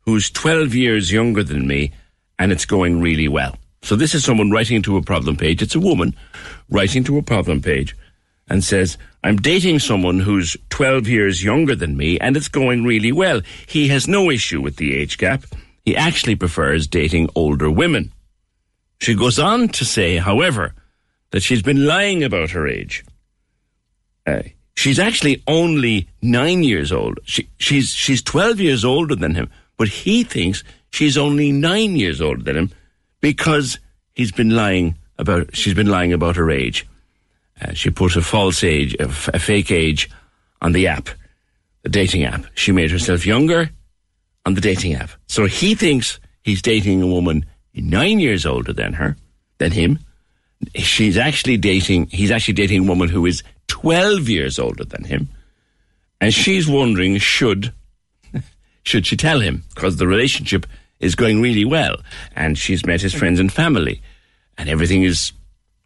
who's 0.00 0.30
12 0.30 0.74
years 0.74 1.10
younger 1.12 1.42
than 1.42 1.66
me 1.66 1.92
and 2.38 2.52
it's 2.52 2.64
going 2.64 3.00
really 3.00 3.28
well. 3.28 3.56
So 3.82 3.96
this 3.96 4.14
is 4.14 4.24
someone 4.24 4.50
writing 4.50 4.82
to 4.82 4.96
a 4.96 5.02
problem 5.02 5.36
page. 5.36 5.62
It's 5.62 5.74
a 5.74 5.80
woman 5.80 6.14
writing 6.68 7.04
to 7.04 7.18
a 7.18 7.22
problem 7.22 7.62
page 7.62 7.96
and 8.48 8.64
says, 8.64 8.96
I'm 9.24 9.36
dating 9.36 9.80
someone 9.80 10.20
who's 10.20 10.56
12 10.70 11.08
years 11.08 11.42
younger 11.42 11.74
than 11.74 11.96
me 11.96 12.18
and 12.18 12.36
it's 12.36 12.48
going 12.48 12.84
really 12.84 13.12
well. 13.12 13.40
He 13.66 13.88
has 13.88 14.06
no 14.06 14.30
issue 14.30 14.60
with 14.60 14.76
the 14.76 14.94
age 14.94 15.18
gap. 15.18 15.44
He 15.84 15.96
actually 15.96 16.36
prefers 16.36 16.86
dating 16.86 17.30
older 17.34 17.70
women. 17.70 18.12
She 19.00 19.14
goes 19.14 19.38
on 19.38 19.68
to 19.70 19.84
say, 19.84 20.16
however, 20.16 20.74
that 21.30 21.42
she's 21.42 21.62
been 21.62 21.86
lying 21.86 22.22
about 22.22 22.50
her 22.50 22.66
age. 22.66 23.04
Uh, 24.26 24.42
she's 24.76 24.98
actually 24.98 25.42
only 25.46 26.08
nine 26.22 26.62
years 26.62 26.92
old. 26.92 27.18
She, 27.24 27.48
she's, 27.58 27.90
she's 27.90 28.22
12 28.22 28.60
years 28.60 28.84
older 28.84 29.14
than 29.14 29.34
him, 29.34 29.50
but 29.76 29.88
he 29.88 30.24
thinks 30.24 30.62
she's 30.90 31.18
only 31.18 31.52
nine 31.52 31.96
years 31.96 32.20
older 32.20 32.42
than 32.42 32.56
him 32.56 32.70
because 33.20 33.78
he's 34.14 34.32
been 34.32 34.50
lying 34.50 34.96
about, 35.18 35.56
she's 35.56 35.74
been 35.74 35.88
lying 35.88 36.12
about 36.12 36.36
her 36.36 36.50
age. 36.50 36.86
Uh, 37.60 37.72
she 37.72 37.90
put 37.90 38.16
a 38.16 38.22
false 38.22 38.62
age, 38.62 38.94
a, 38.94 39.04
f- 39.04 39.28
a 39.34 39.38
fake 39.38 39.70
age 39.70 40.10
on 40.62 40.72
the 40.72 40.86
app, 40.86 41.08
the 41.82 41.88
dating 41.88 42.24
app. 42.24 42.44
She 42.54 42.72
made 42.72 42.90
herself 42.90 43.26
younger 43.26 43.70
on 44.46 44.54
the 44.54 44.60
dating 44.60 44.94
app. 44.94 45.10
So 45.26 45.46
he 45.46 45.74
thinks 45.74 46.20
he's 46.42 46.62
dating 46.62 47.02
a 47.02 47.06
woman 47.06 47.44
nine 47.74 48.20
years 48.20 48.46
older 48.46 48.72
than 48.72 48.94
her, 48.94 49.16
than 49.58 49.72
him. 49.72 49.98
She's 50.74 51.16
actually 51.16 51.56
dating, 51.56 52.06
he's 52.06 52.30
actually 52.30 52.54
dating 52.54 52.84
a 52.84 52.88
woman 52.88 53.08
who 53.08 53.26
is 53.26 53.42
12 53.68 54.28
years 54.28 54.58
older 54.58 54.84
than 54.84 55.04
him. 55.04 55.28
And 56.20 56.34
she's 56.34 56.68
wondering, 56.68 57.18
should, 57.18 57.72
should 58.82 59.06
she 59.06 59.16
tell 59.16 59.40
him? 59.40 59.64
Because 59.74 59.96
the 59.96 60.06
relationship 60.06 60.66
is 60.98 61.14
going 61.14 61.40
really 61.40 61.64
well. 61.64 61.96
And 62.34 62.58
she's 62.58 62.84
met 62.84 63.00
his 63.00 63.14
friends 63.14 63.38
and 63.38 63.52
family. 63.52 64.02
And 64.56 64.68
everything 64.68 65.04
is 65.04 65.32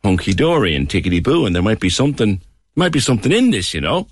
hunky 0.05 0.33
dory 0.33 0.75
and 0.75 0.89
tickety 0.89 1.23
boo. 1.23 1.47
And 1.47 1.55
there 1.55 1.63
might 1.63 1.81
be 1.81 1.91
something, 1.91 2.41
might 2.75 2.93
be 2.93 3.01
something 3.01 3.33
in 3.33 3.51
this, 3.51 3.75
you 3.75 3.81
know? 3.81 4.09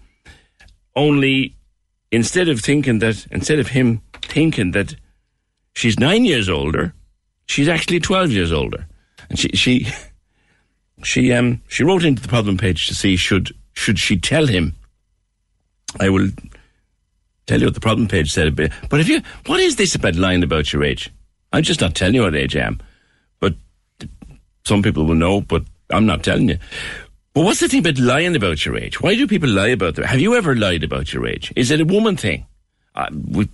Only 0.96 1.54
instead 2.10 2.48
of 2.48 2.60
thinking 2.60 2.98
that, 3.00 3.26
instead 3.30 3.58
of 3.58 3.68
him 3.68 4.02
thinking 4.22 4.72
that 4.72 4.94
she's 5.74 5.98
nine 5.98 6.24
years 6.24 6.48
older, 6.48 6.94
she's 7.46 7.68
actually 7.68 8.00
12 8.00 8.30
years 8.30 8.52
older. 8.52 8.86
And 9.28 9.38
she, 9.38 9.48
she, 9.50 9.86
she, 11.02 11.32
um, 11.32 11.60
she 11.68 11.84
wrote 11.84 12.04
into 12.04 12.22
the 12.22 12.28
problem 12.28 12.56
page 12.56 12.88
to 12.88 12.94
see 12.94 13.16
should, 13.16 13.54
should 13.74 13.98
she 13.98 14.18
tell 14.18 14.46
him? 14.46 14.74
I 15.98 16.08
will 16.08 16.28
tell 17.46 17.58
you 17.58 17.66
what 17.66 17.74
the 17.74 17.80
problem 17.80 18.06
page 18.06 18.30
said 18.30 18.46
a 18.46 18.52
bit. 18.52 18.72
But 18.88 19.00
if 19.00 19.08
you, 19.08 19.22
what 19.46 19.58
is 19.60 19.76
this 19.76 19.94
about 19.94 20.14
lying 20.14 20.42
about 20.42 20.72
your 20.72 20.84
age? 20.84 21.10
I'm 21.52 21.64
just 21.64 21.80
not 21.80 21.96
telling 21.96 22.14
you 22.14 22.22
what 22.22 22.36
age 22.36 22.56
I 22.56 22.60
am. 22.60 22.80
But 23.40 23.54
some 24.64 24.82
people 24.82 25.04
will 25.04 25.16
know, 25.16 25.40
but 25.40 25.64
I'm 25.92 26.06
not 26.06 26.22
telling 26.22 26.48
you. 26.48 26.58
But 27.32 27.44
what's 27.44 27.60
the 27.60 27.68
thing 27.68 27.80
about 27.80 27.98
lying 27.98 28.34
about 28.34 28.64
your 28.64 28.76
age? 28.76 29.00
Why 29.00 29.14
do 29.14 29.26
people 29.26 29.48
lie 29.48 29.68
about 29.68 29.94
their? 29.94 30.06
Have 30.06 30.20
you 30.20 30.34
ever 30.34 30.56
lied 30.56 30.82
about 30.82 31.12
your 31.12 31.26
age? 31.26 31.52
Is 31.56 31.70
it 31.70 31.80
a 31.80 31.84
woman 31.84 32.16
thing? 32.16 32.46
Uh, 32.94 33.08
we, 33.30 33.48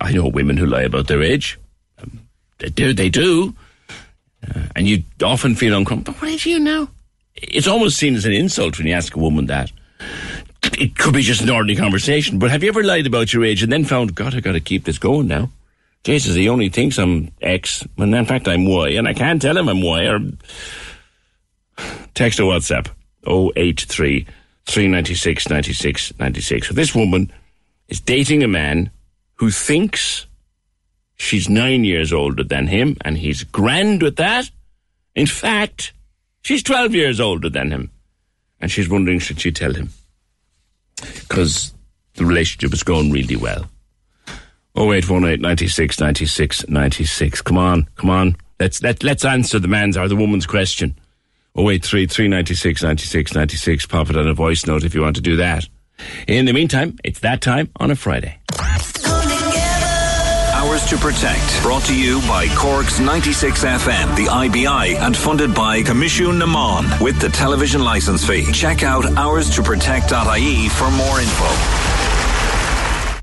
I 0.00 0.12
know 0.12 0.28
women 0.28 0.56
who 0.56 0.66
lie 0.66 0.82
about 0.82 1.08
their 1.08 1.22
age. 1.22 1.58
Um, 2.00 2.20
they 2.58 2.68
do. 2.68 2.92
They 2.92 3.08
do. 3.08 3.54
Uh, 4.48 4.62
and 4.76 4.88
you 4.88 5.02
often 5.22 5.54
feel 5.54 5.76
uncomfortable. 5.76 6.14
But 6.14 6.22
what 6.22 6.30
age 6.30 6.46
are 6.46 6.50
you 6.50 6.60
now? 6.60 6.88
It's 7.34 7.66
almost 7.66 7.96
seen 7.96 8.14
as 8.14 8.26
an 8.26 8.32
insult 8.32 8.78
when 8.78 8.86
you 8.86 8.94
ask 8.94 9.14
a 9.16 9.18
woman 9.18 9.46
that. 9.46 9.72
It 10.78 10.96
could 10.96 11.14
be 11.14 11.22
just 11.22 11.42
an 11.42 11.50
ordinary 11.50 11.76
conversation. 11.76 12.38
But 12.38 12.50
have 12.50 12.62
you 12.62 12.68
ever 12.68 12.84
lied 12.84 13.06
about 13.06 13.32
your 13.32 13.44
age 13.44 13.62
and 13.62 13.72
then 13.72 13.84
found, 13.84 14.14
God, 14.14 14.34
I 14.34 14.40
got 14.40 14.52
to 14.52 14.60
keep 14.60 14.84
this 14.84 14.98
going 14.98 15.26
now? 15.26 15.50
Jesus, 16.04 16.34
he 16.34 16.48
only 16.48 16.70
thinks 16.70 16.98
I'm 16.98 17.32
X, 17.42 17.86
when 17.96 18.14
in 18.14 18.24
fact 18.24 18.48
I'm 18.48 18.64
Y, 18.64 18.90
and 18.90 19.06
I 19.06 19.12
can't 19.12 19.42
tell 19.42 19.56
him 19.56 19.68
I'm 19.68 19.82
Y. 19.82 20.04
Or 20.04 20.20
text 22.14 22.40
or 22.40 22.52
WhatsApp 22.52 22.88
083 23.26 24.26
396 24.66 25.48
96 25.48 26.18
96. 26.18 26.68
So 26.68 26.74
this 26.74 26.94
woman 26.94 27.32
is 27.88 28.00
dating 28.00 28.42
a 28.42 28.48
man 28.48 28.90
who 29.36 29.50
thinks 29.50 30.26
She's 31.20 31.50
nine 31.50 31.84
years 31.84 32.14
older 32.14 32.42
than 32.42 32.66
him, 32.66 32.96
and 33.02 33.18
he's 33.18 33.44
grand 33.44 34.02
with 34.02 34.16
that. 34.16 34.50
In 35.14 35.26
fact, 35.26 35.92
she's 36.40 36.62
12 36.62 36.94
years 36.94 37.20
older 37.20 37.50
than 37.50 37.70
him. 37.70 37.90
And 38.58 38.70
she's 38.70 38.88
wondering, 38.88 39.18
should 39.18 39.38
she 39.38 39.52
tell 39.52 39.74
him? 39.74 39.90
Because 40.96 41.74
the 42.14 42.24
relationship 42.24 42.72
is 42.72 42.82
going 42.82 43.12
really 43.12 43.36
well. 43.36 43.68
0818 44.78 45.42
96 45.42 46.00
96 46.00 46.68
96. 46.68 47.42
Come 47.42 47.58
on, 47.58 47.86
come 47.96 48.08
on. 48.08 48.36
Let's, 48.58 48.82
let, 48.82 49.02
let's 49.02 49.24
answer 49.24 49.58
the 49.58 49.68
man's 49.68 49.98
or 49.98 50.08
the 50.08 50.16
woman's 50.16 50.46
question. 50.46 50.98
083 51.56 52.06
396 52.06 52.82
96 52.82 53.34
96. 53.34 53.86
Pop 53.86 54.10
it 54.10 54.16
on 54.16 54.26
a 54.28 54.34
voice 54.34 54.66
note 54.66 54.84
if 54.84 54.94
you 54.94 55.02
want 55.02 55.16
to 55.16 55.22
do 55.22 55.36
that. 55.36 55.66
In 56.26 56.46
the 56.46 56.52
meantime, 56.52 56.96
it's 57.04 57.20
that 57.20 57.40
time 57.40 57.70
on 57.76 57.90
a 57.90 57.96
Friday. 57.96 58.38
Ours 60.54 60.84
to 60.90 60.96
Protect, 60.98 61.62
brought 61.62 61.82
to 61.84 61.98
you 61.98 62.20
by 62.22 62.46
Cork's 62.54 63.00
96 63.00 63.64
FM, 63.64 64.16
the 64.16 64.28
IBI, 64.28 64.96
and 64.98 65.16
funded 65.16 65.54
by 65.54 65.82
Coimisiún 65.82 66.38
na 66.38 66.46
Meán 66.46 67.00
with 67.00 67.18
the 67.20 67.28
television 67.30 67.82
license 67.82 68.26
fee. 68.26 68.50
Check 68.52 68.82
out 68.82 69.04
hours 69.16 69.50
to 69.56 69.62
ourstoprotect.ie 69.62 70.68
for 70.68 70.90
more 70.90 71.20
info. 71.20 71.99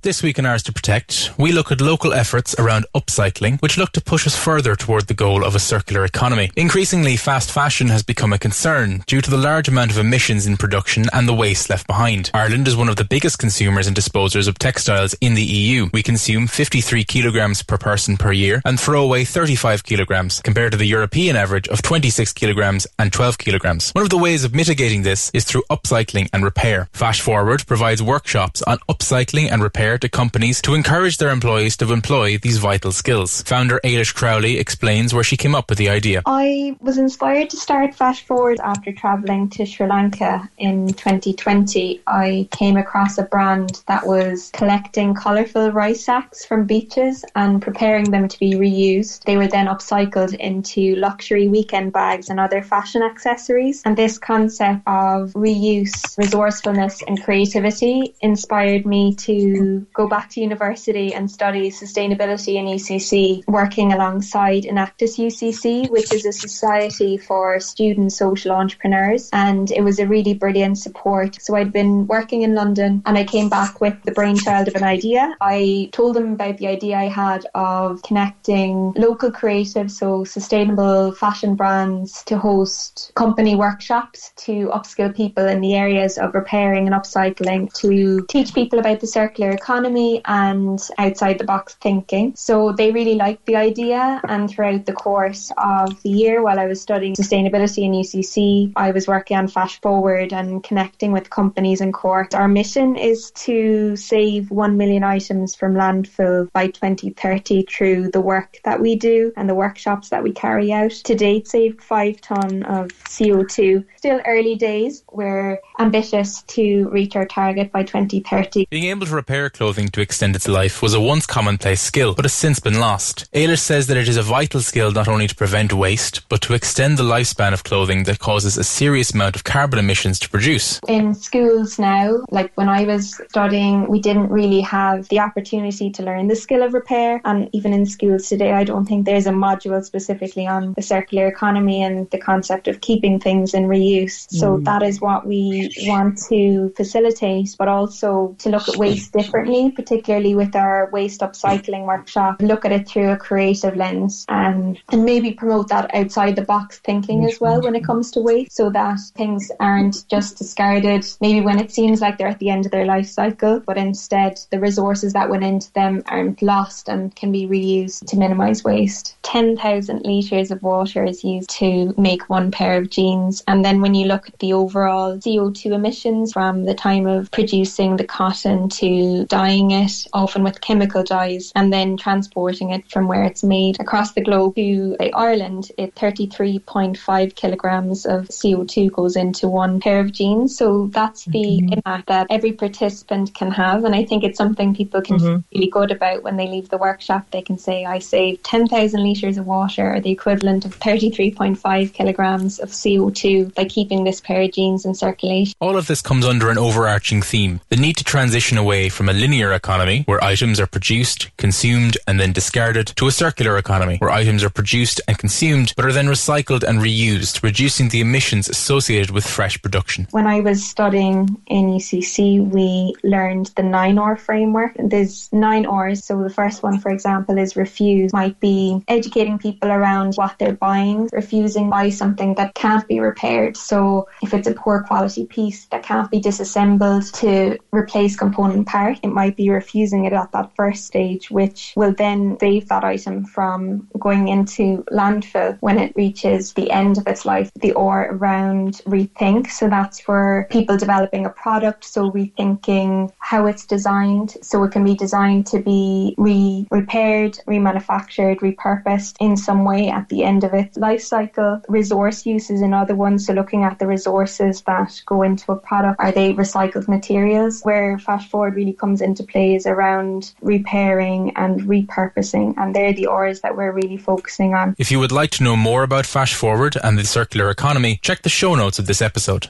This 0.07 0.23
week 0.23 0.39
in 0.39 0.45
Ours 0.45 0.63
to 0.63 0.71
Protect, 0.71 1.31
we 1.38 1.51
look 1.51 1.69
at 1.69 1.81
local 1.81 2.13
efforts 2.13 2.55
around 2.57 2.85
upcycling, 2.95 3.61
which 3.61 3.77
look 3.77 3.91
to 3.91 3.99
push 3.99 4.25
us 4.25 4.38
further 4.38 4.73
toward 4.73 5.07
the 5.07 5.13
goal 5.13 5.43
of 5.43 5.53
a 5.53 5.59
circular 5.59 6.05
economy. 6.05 6.49
Increasingly, 6.55 7.17
fast 7.17 7.51
fashion 7.51 7.89
has 7.89 8.03
become 8.03 8.31
a 8.31 8.39
concern 8.39 9.03
due 9.05 9.19
to 9.19 9.29
the 9.29 9.35
large 9.35 9.67
amount 9.67 9.91
of 9.91 9.97
emissions 9.97 10.47
in 10.47 10.55
production 10.55 11.07
and 11.11 11.27
the 11.27 11.34
waste 11.34 11.69
left 11.69 11.88
behind. 11.88 12.31
Ireland 12.34 12.69
is 12.69 12.77
one 12.77 12.88
of 12.88 12.95
the 12.95 13.03
biggest 13.03 13.38
consumers 13.38 13.85
and 13.85 13.93
disposers 13.93 14.47
of 14.47 14.57
textiles 14.57 15.13
in 15.19 15.34
the 15.34 15.43
EU. 15.43 15.89
We 15.91 16.03
consume 16.03 16.47
53 16.47 17.03
kilograms 17.03 17.61
per 17.61 17.77
person 17.77 18.15
per 18.15 18.31
year 18.31 18.61
and 18.63 18.79
throw 18.79 19.03
away 19.03 19.25
35 19.25 19.84
kilograms, 19.84 20.39
compared 20.41 20.71
to 20.71 20.77
the 20.77 20.88
European 20.88 21.35
average 21.35 21.67
of 21.67 21.81
26 21.81 22.31
kilograms 22.31 22.88
and 22.97 23.11
12 23.11 23.38
kilograms. 23.39 23.91
One 23.91 24.05
of 24.05 24.09
the 24.09 24.17
ways 24.17 24.45
of 24.45 24.55
mitigating 24.55 25.01
this 25.01 25.29
is 25.34 25.43
through 25.43 25.63
upcycling 25.69 26.29
and 26.31 26.45
repair. 26.45 26.88
Fast 26.93 27.19
Forward 27.19 27.67
provides 27.67 28.01
workshops 28.01 28.61
on 28.61 28.77
upcycling 28.88 29.51
and 29.51 29.61
repair 29.61 29.97
to 29.98 30.10
companies 30.10 30.61
to 30.61 30.74
encourage 30.74 31.18
their 31.18 31.30
employees 31.30 31.78
to 31.78 31.91
employ 31.91 32.38
these 32.38 32.57
vital 32.57 32.91
skills. 32.91 33.41
Founder 33.44 33.80
Ailish 33.84 34.14
Crowley 34.14 34.57
explains 34.57 35.14
where 35.14 35.24
she 35.24 35.38
came 35.38 35.56
up 35.56 35.69
with 35.69 35.78
the 35.78 35.90
idea. 35.90 36.22
I 36.26 36.76
was 36.80 36.98
inspired 36.98 37.49
to 37.52 37.57
start 37.57 37.95
Fast 37.95 38.24
Forward 38.24 38.60
after 38.64 38.91
travelling 38.91 39.49
to 39.52 39.65
Sri 39.65 39.88
Lanka 39.88 40.49
in 40.57 40.88
2020. 40.88 42.02
I 42.07 42.48
came 42.52 42.78
across 42.78 43.18
a 43.18 43.24
brand 43.24 43.82
that 43.88 44.06
was 44.06 44.52
collecting 44.53 45.14
colourful 45.14 45.72
rice 45.72 46.03
sacks 46.03 46.45
from 46.45 46.65
beaches 46.65 47.26
and 47.36 47.61
preparing 47.61 48.11
them 48.11 48.28
to 48.28 48.40
be 48.40 48.53
reused. 48.53 49.24
They 49.24 49.38
were 49.38 49.48
then 49.48 49.68
upcycled 49.68 50.36
into 50.36 50.95
luxury 50.95 51.48
weekend 51.48 51.94
bags 51.94 52.30
and 52.30 52.40
other 52.40 52.61
fashion 52.61 53.02
accessories. 53.02 53.82
And 53.86 53.98
this 53.98 54.18
concept 54.18 54.82
of 54.86 55.34
reuse, 55.34 56.18
resourcefulness, 56.18 57.02
and 57.07 57.24
creativity 57.24 58.15
inspired 58.22 58.86
me 58.86 59.15
to 59.15 59.86
go 59.93 60.07
back 60.07 60.30
to 60.31 60.41
university 60.41 61.14
and 61.14 61.30
study 61.30 61.72
sustainability 61.72 62.55
in 62.55 62.65
UCC, 62.65 63.43
working 63.47 63.93
alongside 63.93 64.64
Enactus 64.64 65.18
UCC, 65.18 65.89
which 65.89 66.14
is 66.14 66.26
a 66.26 66.31
society 66.31 67.18
for 67.18 67.59
student 67.59 68.11
social 68.11 68.51
entrepreneurs. 68.51 69.30
And 69.34 69.72
it 69.72 69.81
was 69.81 69.99
a 69.99 70.07
really 70.07 70.34
brilliant 70.34 70.77
support. 70.77 71.41
So 71.41 71.55
I'd 71.55 71.73
been 71.73 72.07
working 72.07 72.41
in 72.41 72.53
London 72.53 73.01
and 73.05 73.18
I 73.18 73.23
came 73.23 73.49
back 73.49 73.81
with 73.81 73.95
the 74.03 74.11
brainchild 74.11 74.68
of 74.68 74.76
an 74.76 74.84
idea. 74.84 75.35
I 75.41 75.89
told 75.91 76.15
them 76.15 76.34
about 76.34 76.57
the 76.57 76.68
idea 76.68 76.97
I 76.97 77.07
had 77.07 77.45
of 77.55 78.01
connecting 78.03 78.93
local 78.97 79.31
creatives, 79.31 79.91
so 79.91 80.23
sustainable 80.23 81.11
fashion 81.14 81.55
brands, 81.55 82.23
to 82.26 82.38
host 82.38 83.11
company 83.15 83.55
workshops 83.55 84.31
to 84.35 84.69
upskill 84.69 85.15
people 85.15 85.47
in 85.47 85.61
the 85.61 85.76
areas 85.76 86.18
of 86.18 86.34
repairing 86.34 86.88
and 86.88 86.95
upcycling, 86.95 87.73
to 87.73 88.26
teach 88.27 88.53
people 88.53 88.80
about 88.80 88.99
the 88.99 89.07
circular 89.07 89.51
economy 89.51 89.76
and 89.85 90.79
outside 90.97 91.37
the 91.37 91.43
box 91.43 91.75
thinking. 91.75 92.33
So 92.35 92.71
they 92.71 92.91
really 92.91 93.15
liked 93.15 93.45
the 93.45 93.55
idea. 93.55 94.21
And 94.27 94.49
throughout 94.49 94.85
the 94.85 94.93
course 94.93 95.51
of 95.57 96.01
the 96.03 96.09
year, 96.09 96.41
while 96.43 96.59
I 96.59 96.65
was 96.65 96.81
studying 96.81 97.15
sustainability 97.15 97.83
in 97.83 97.91
UCC, 97.91 98.73
I 98.75 98.91
was 98.91 99.07
working 99.07 99.37
on 99.37 99.47
Fast 99.47 99.81
Forward 99.81 100.33
and 100.33 100.63
connecting 100.63 101.11
with 101.11 101.29
companies 101.29 101.81
in 101.81 101.91
Cork. 101.91 102.33
Our 102.33 102.47
mission 102.47 102.95
is 102.95 103.31
to 103.31 103.95
save 103.95 104.51
1 104.51 104.77
million 104.77 105.03
items 105.03 105.55
from 105.55 105.73
landfill 105.73 106.51
by 106.51 106.67
2030 106.67 107.63
through 107.63 108.11
the 108.11 108.21
work 108.21 108.57
that 108.63 108.79
we 108.81 108.95
do 108.95 109.31
and 109.35 109.49
the 109.49 109.55
workshops 109.55 110.09
that 110.09 110.23
we 110.23 110.31
carry 110.31 110.71
out. 110.71 110.91
To 110.91 111.15
date, 111.15 111.47
saved 111.47 111.81
5 111.81 112.21
tonne 112.21 112.63
of 112.63 112.89
CO2. 113.05 113.85
Still 113.97 114.21
early 114.25 114.55
days. 114.55 115.03
We're 115.11 115.59
ambitious 115.79 116.41
to 116.43 116.89
reach 116.89 117.15
our 117.15 117.25
target 117.25 117.71
by 117.71 117.83
2030. 117.83 118.67
Being 118.69 118.85
able 118.85 119.05
to 119.05 119.15
repair 119.15 119.49
clothing 119.57 119.88
to 119.89 120.01
extend 120.01 120.35
its 120.35 120.47
life 120.47 120.81
was 120.81 120.93
a 120.93 121.01
once 121.01 121.25
commonplace 121.25 121.81
skill, 121.81 122.13
but 122.13 122.25
has 122.25 122.34
since 122.34 122.59
been 122.59 122.79
lost. 122.79 123.25
Ailish 123.34 123.59
says 123.59 123.88
that 123.88 123.97
it 123.97 124.07
is 124.07 124.17
a 124.17 124.21
vital 124.21 124.61
skill 124.61 124.91
not 124.91 125.07
only 125.07 125.27
to 125.27 125.35
prevent 125.35 125.73
waste, 125.73 126.27
but 126.29 126.41
to 126.41 126.53
extend 126.53 126.97
the 126.97 127.03
lifespan 127.03 127.53
of 127.53 127.63
clothing 127.63 128.03
that 128.03 128.19
causes 128.19 128.57
a 128.57 128.63
serious 128.63 129.13
amount 129.13 129.35
of 129.35 129.43
carbon 129.43 129.79
emissions 129.79 130.19
to 130.19 130.29
produce. 130.29 130.79
In 130.88 131.15
schools 131.15 131.79
now, 131.79 132.23
like 132.29 132.51
when 132.55 132.69
I 132.69 132.84
was 132.84 133.19
studying, 133.29 133.88
we 133.88 133.99
didn't 133.99 134.29
really 134.29 134.61
have 134.61 135.07
the 135.09 135.19
opportunity 135.19 135.89
to 135.89 136.03
learn 136.03 136.27
the 136.27 136.35
skill 136.35 136.61
of 136.61 136.73
repair. 136.73 137.21
And 137.25 137.49
even 137.53 137.73
in 137.73 137.85
schools 137.85 138.29
today, 138.29 138.51
I 138.51 138.63
don't 138.63 138.85
think 138.85 139.05
there's 139.05 139.27
a 139.27 139.31
module 139.31 139.84
specifically 139.84 140.45
on 140.45 140.73
the 140.73 140.81
circular 140.81 141.27
economy 141.27 141.81
and 141.81 142.09
the 142.11 142.19
concept 142.19 142.67
of 142.67 142.81
keeping 142.81 143.19
things 143.19 143.53
in 143.53 143.63
reuse. 143.67 144.27
So 144.29 144.57
Mm. 144.57 144.65
that 144.65 144.84
is 144.84 145.01
what 145.01 145.25
we 145.25 145.71
want 145.88 146.19
to 146.29 146.71
facilitate, 146.75 147.55
but 147.57 147.67
also 147.67 148.35
to 148.39 148.49
look 148.49 148.67
at 148.69 148.75
waste 148.75 149.13
differently, 149.13 149.47
particularly 149.72 150.36
with 150.36 150.56
our 150.56 150.90
waste 150.91 151.22
upcycling 151.22 151.86
workshop, 151.86 152.41
look 152.41 152.65
at 152.65 152.72
it 152.72 152.88
through 152.88 153.11
a 153.11 153.18
creative 153.18 153.76
lens 153.76 154.26
and, 154.30 154.80
and 154.91 155.06
maybe 155.06 155.32
promote 155.32 155.69
that 155.69 155.94
outside 155.94 156.36
the 156.36 156.41
box 156.41 156.80
thinking 156.80 157.26
as 157.26 157.40
well 157.40 157.61
when 157.61 157.76
it 157.76 157.84
comes 157.84 158.11
to 158.11 158.22
waste 158.22 158.56
so 158.56 158.69
that 158.69 158.99
things 159.15 159.52
aren't 159.60 160.07
just 160.10 160.38
discarded 160.38 161.06
maybe 161.22 161.41
when 161.41 161.60
it 161.60 161.72
seems 161.72 162.02
like 162.02 162.18
they're 162.18 162.28
at 162.28 162.40
the 162.40 162.49
end 162.49 162.65
of 162.65 162.72
their 162.72 162.86
life 162.86 163.07
cycle, 163.07 163.60
but 163.60 163.78
instead 163.78 164.40
the 164.52 164.60
resources 164.60 165.14
that 165.14 165.30
went 165.30 165.44
into 165.44 165.72
them 165.74 166.03
aren't 166.07 166.41
lost 166.41 166.90
and 166.90 167.15
can 167.15 167.32
be 167.32 167.48
reused 167.48 168.06
to 168.07 168.18
minimize 168.18 168.64
waste. 168.64 169.15
10,000 169.24 170.06
litres 170.06 170.52
of 170.52 170.64
water 170.64 171.03
is 171.03 171.24
used 171.24 171.49
to 171.49 171.94
make 171.98 172.30
one 172.30 172.52
pair 172.52 172.78
of 172.78 172.90
jeans. 172.90 173.44
And 173.48 173.64
then 173.64 173.82
when 173.82 173.94
you 173.94 174.07
look 174.07 174.28
at 174.28 174.40
the 174.40 174.53
overall 174.53 175.18
CO2 175.18 175.72
emissions 175.72 176.34
from 176.34 176.64
the 176.64 176.74
time 176.74 177.07
of 177.07 177.32
producing 177.32 177.98
the 177.98 178.06
cotton 178.06 178.69
to 178.69 179.26
dyeing 179.38 179.72
it, 179.72 180.07
often 180.14 180.43
with 180.43 180.61
chemical 180.61 181.03
dyes, 181.03 181.51
and 181.55 181.72
then 181.72 181.95
transporting 181.95 182.72
it 182.72 182.89
from 182.89 183.07
where 183.07 183.23
it's 183.23 183.43
made 183.43 183.80
across 183.80 184.14
the 184.14 184.22
globe 184.22 184.55
to 184.55 184.95
say, 184.99 185.11
Ireland, 185.11 185.72
it 185.77 185.93
33.5 185.95 187.35
kilograms 187.35 188.05
of 188.05 188.27
CO2 188.30 188.91
goes 188.91 189.15
into 189.15 189.47
one 189.47 189.80
pair 189.80 189.99
of 189.99 190.11
jeans. 190.11 190.57
So 190.57 190.88
that's 190.88 191.26
the 191.26 191.59
impact 191.59 192.07
that 192.07 192.27
every 192.30 192.53
participant 192.53 193.35
can 193.35 193.51
have. 193.51 193.84
And 193.84 193.93
I 193.93 194.05
think 194.05 194.23
it's 194.23 194.38
something 194.38 194.76
people 194.76 195.01
can 195.01 195.18
mm-hmm. 195.18 195.26
feel 195.26 195.43
really 195.53 195.69
good 195.69 195.91
about 195.91 196.23
when 196.23 196.38
they 196.38 196.47
leave 196.47 196.69
the 196.69 196.77
workshop. 196.77 197.27
They 197.31 197.43
can 197.43 197.57
say, 197.57 197.85
I 197.85 197.99
saved 197.99 198.43
10,000 198.43 199.03
litres 199.03 199.38
of 199.38 199.45
water, 199.45 199.93
or 199.93 199.99
the 199.99 200.11
equivalent 200.11 200.65
of 200.65 200.80
33.5 200.80 201.93
kilograms 201.93 202.59
of 202.59 202.69
CO2 202.69 203.53
by 203.53 203.65
keeping 203.65 204.03
this 204.03 204.19
pair 204.19 204.41
of 204.41 204.51
jeans 204.51 204.85
in 204.85 204.95
circulation. 204.95 205.53
All 205.59 205.77
of 205.77 205.88
this 205.88 206.01
comes 206.01 206.26
under 206.26 206.49
an 206.49 206.57
overarching 206.57 207.22
theme 207.22 207.61
the 207.69 207.76
need 207.76 207.97
to 207.97 208.03
transition 208.03 208.57
away 208.57 208.89
from 208.89 209.09
a 209.09 209.14
linear 209.27 209.51
economy 209.51 210.03
where 210.05 210.23
items 210.23 210.57
are 210.57 210.65
produced, 210.65 211.29
consumed, 211.35 211.97
and 212.07 212.17
then 212.17 212.31
discarded 212.31 212.87
to 212.95 213.07
a 213.07 213.11
circular 213.11 213.57
economy 213.57 213.97
where 213.97 214.09
items 214.09 214.41
are 214.41 214.49
produced 214.49 215.01
and 215.05 215.17
consumed 215.17 215.73
but 215.75 215.83
are 215.83 215.91
then 215.91 216.07
recycled 216.07 216.63
and 216.63 216.79
reused, 216.79 217.43
reducing 217.43 217.89
the 217.89 217.99
emissions 217.99 218.47
associated 218.47 219.11
with 219.11 219.27
fresh 219.27 219.61
production. 219.61 220.07
When 220.11 220.27
I 220.27 220.39
was 220.39 220.65
studying 220.65 221.41
in 221.47 221.65
UCC, 221.71 222.39
we 222.47 222.93
learned 223.03 223.47
the 223.57 223.63
nine 223.63 223.97
R 223.97 224.15
framework. 224.15 224.71
There's 224.79 225.27
nine 225.33 225.65
R's. 225.65 226.05
So 226.05 226.23
the 226.23 226.29
first 226.29 226.63
one, 226.63 226.79
for 226.79 226.89
example, 226.89 227.37
is 227.37 227.57
refuse. 227.57 228.13
Might 228.13 228.39
be 228.39 228.81
educating 228.87 229.37
people 229.37 229.69
around 229.69 230.15
what 230.15 230.39
they're 230.39 230.53
buying, 230.53 231.09
refusing 231.11 231.69
buy 231.69 231.89
something 231.89 232.35
that 232.35 232.53
can't 232.53 232.87
be 232.87 233.01
repaired. 233.01 233.57
So 233.57 234.07
if 234.23 234.33
it's 234.33 234.47
a 234.47 234.53
poor 234.53 234.83
quality 234.83 235.25
piece 235.25 235.65
that 235.65 235.83
can't 235.83 236.09
be 236.09 236.21
disassembled 236.21 237.13
to 237.15 237.57
replace 237.73 238.15
component 238.15 238.67
part, 238.67 238.99
it 239.03 239.16
might 239.22 239.35
be 239.35 239.49
refusing 239.49 240.06
it 240.06 240.14
at 240.14 240.31
that 240.31 240.49
first 240.56 240.81
stage, 240.91 241.23
which 241.39 241.73
will 241.76 241.95
then 242.03 242.38
save 242.39 242.68
that 242.69 242.84
item 242.84 243.26
from 243.26 243.88
going 244.06 244.27
into 244.35 244.64
landfill 244.99 245.57
when 245.65 245.77
it 245.80 245.91
reaches 245.95 246.53
the 246.53 246.69
end 246.81 246.94
of 246.99 247.07
its 247.07 247.26
life. 247.26 247.49
The 247.65 247.73
or 247.73 247.98
around 248.15 248.72
rethink. 248.95 249.49
So 249.49 249.64
that's 249.76 249.99
for 250.07 250.48
people 250.56 250.77
developing 250.77 251.26
a 251.26 251.34
product. 251.45 251.81
So 251.85 252.11
rethinking 252.11 253.11
how 253.31 253.48
it's 253.48 253.65
designed. 253.65 254.38
So 254.49 254.64
it 254.65 254.72
can 254.76 254.84
be 254.84 254.95
designed 254.95 255.45
to 255.53 255.60
be 255.60 256.14
re 256.18 256.68
repaired, 256.80 257.34
remanufactured, 257.48 258.38
repurposed 258.48 259.15
in 259.19 259.35
some 259.48 259.61
way 259.72 259.89
at 259.89 260.10
the 260.10 260.23
end 260.23 260.44
of 260.44 260.53
its 260.53 260.77
life 260.77 261.03
cycle. 261.14 261.61
Resource 261.68 262.19
use 262.26 262.49
is 262.56 262.61
another 262.61 262.95
one. 262.95 263.18
So 263.18 263.34
looking 263.34 263.64
at 263.64 263.80
the 263.80 263.88
resources 263.88 264.61
that 264.69 264.91
go 265.06 265.23
into 265.23 265.52
a 265.52 265.60
product, 265.69 265.99
are 265.99 266.11
they 266.11 266.34
recycled 266.34 266.88
materials? 266.88 267.61
Where 267.64 267.98
Fast 267.98 268.30
Forward 268.30 268.56
really 268.56 268.77
comes 268.84 269.02
into 269.07 269.23
play 269.23 269.55
is 269.55 269.65
around 269.65 270.34
repairing 270.41 271.31
and 271.35 271.61
repurposing. 271.61 272.53
And 272.57 272.75
they're 272.75 272.93
the 272.93 273.07
R's 273.07 273.41
that 273.41 273.57
we're 273.57 273.71
really 273.71 273.97
focusing 273.97 274.53
on. 274.53 274.75
If 274.77 274.91
you 274.91 274.99
would 274.99 275.11
like 275.11 275.31
to 275.31 275.43
know 275.43 275.55
more 275.55 275.81
about 275.84 276.05
Fast 276.05 276.35
Forward 276.35 276.77
and 276.84 276.97
the 276.97 277.05
circular 277.05 277.49
economy, 277.49 277.99
check 278.03 278.21
the 278.21 278.29
show 278.29 278.53
notes 278.53 278.77
of 278.77 278.85
this 278.85 279.01
episode. 279.01 279.49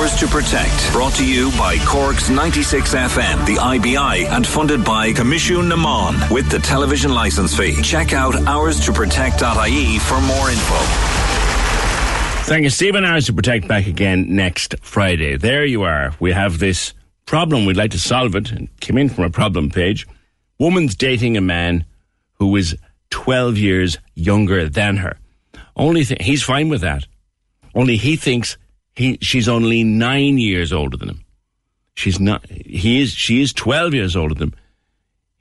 Ours 0.00 0.14
to 0.20 0.26
Protect, 0.28 0.92
brought 0.92 1.12
to 1.14 1.26
you 1.26 1.50
by 1.52 1.76
Cork's 1.84 2.30
96 2.30 2.94
FM, 2.94 3.44
the 3.44 3.58
IBI, 3.58 4.26
and 4.26 4.46
funded 4.46 4.84
by 4.84 5.12
Coimisiún 5.12 5.68
na 5.68 5.76
Meán 5.76 6.30
with 6.30 6.48
the 6.50 6.58
television 6.58 7.12
license 7.12 7.56
fee. 7.56 7.80
Check 7.82 8.12
out 8.12 8.34
ourstoprotect.ie 8.34 9.98
for 9.98 10.20
more 10.20 10.50
info. 10.50 11.20
Thank 12.46 12.64
you, 12.64 12.70
Stephen. 12.70 13.04
Ours 13.04 13.26
to 13.26 13.32
Protect 13.32 13.68
back 13.68 13.86
again 13.86 14.34
next 14.34 14.74
Friday. 14.80 15.36
There 15.36 15.64
you 15.64 15.82
are. 15.82 16.14
We 16.18 16.32
have 16.32 16.58
this 16.58 16.94
problem. 17.26 17.64
We'd 17.64 17.76
like 17.76 17.92
to 17.92 18.00
solve 18.00 18.34
it. 18.34 18.52
It 18.52 18.68
came 18.80 18.98
in 18.98 19.08
from 19.08 19.24
a 19.24 19.30
problem 19.30 19.70
page. 19.70 20.06
Woman's 20.58 20.94
dating 20.94 21.36
a 21.36 21.40
man 21.40 21.84
who 22.34 22.54
is 22.56 22.76
12 23.10 23.58
years 23.58 23.98
younger 24.14 24.68
than 24.68 24.98
her. 24.98 25.16
Only 25.76 26.04
th- 26.04 26.22
he's 26.22 26.42
fine 26.42 26.68
with 26.68 26.80
that. 26.82 27.06
Only 27.74 27.96
he 27.96 28.16
thinks 28.16 28.58
he 28.94 29.18
she's 29.22 29.48
only 29.48 29.84
nine 29.84 30.38
years 30.38 30.72
older 30.72 30.96
than 30.96 31.08
him. 31.10 31.24
She's 31.94 32.18
not. 32.18 32.46
He 32.48 33.00
is. 33.00 33.12
She 33.12 33.40
is 33.40 33.52
12 33.52 33.94
years 33.94 34.16
older 34.16 34.34
than 34.34 34.48
him. 34.48 34.54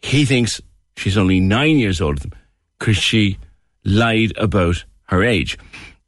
He 0.02 0.26
thinks 0.26 0.62
she's 0.96 1.18
only 1.18 1.40
nine 1.40 1.78
years 1.78 2.02
older 2.02 2.20
than 2.20 2.32
him 2.32 2.40
because 2.78 2.98
she 2.98 3.38
lied 3.84 4.34
about 4.38 4.84
her 5.06 5.24
age. 5.24 5.58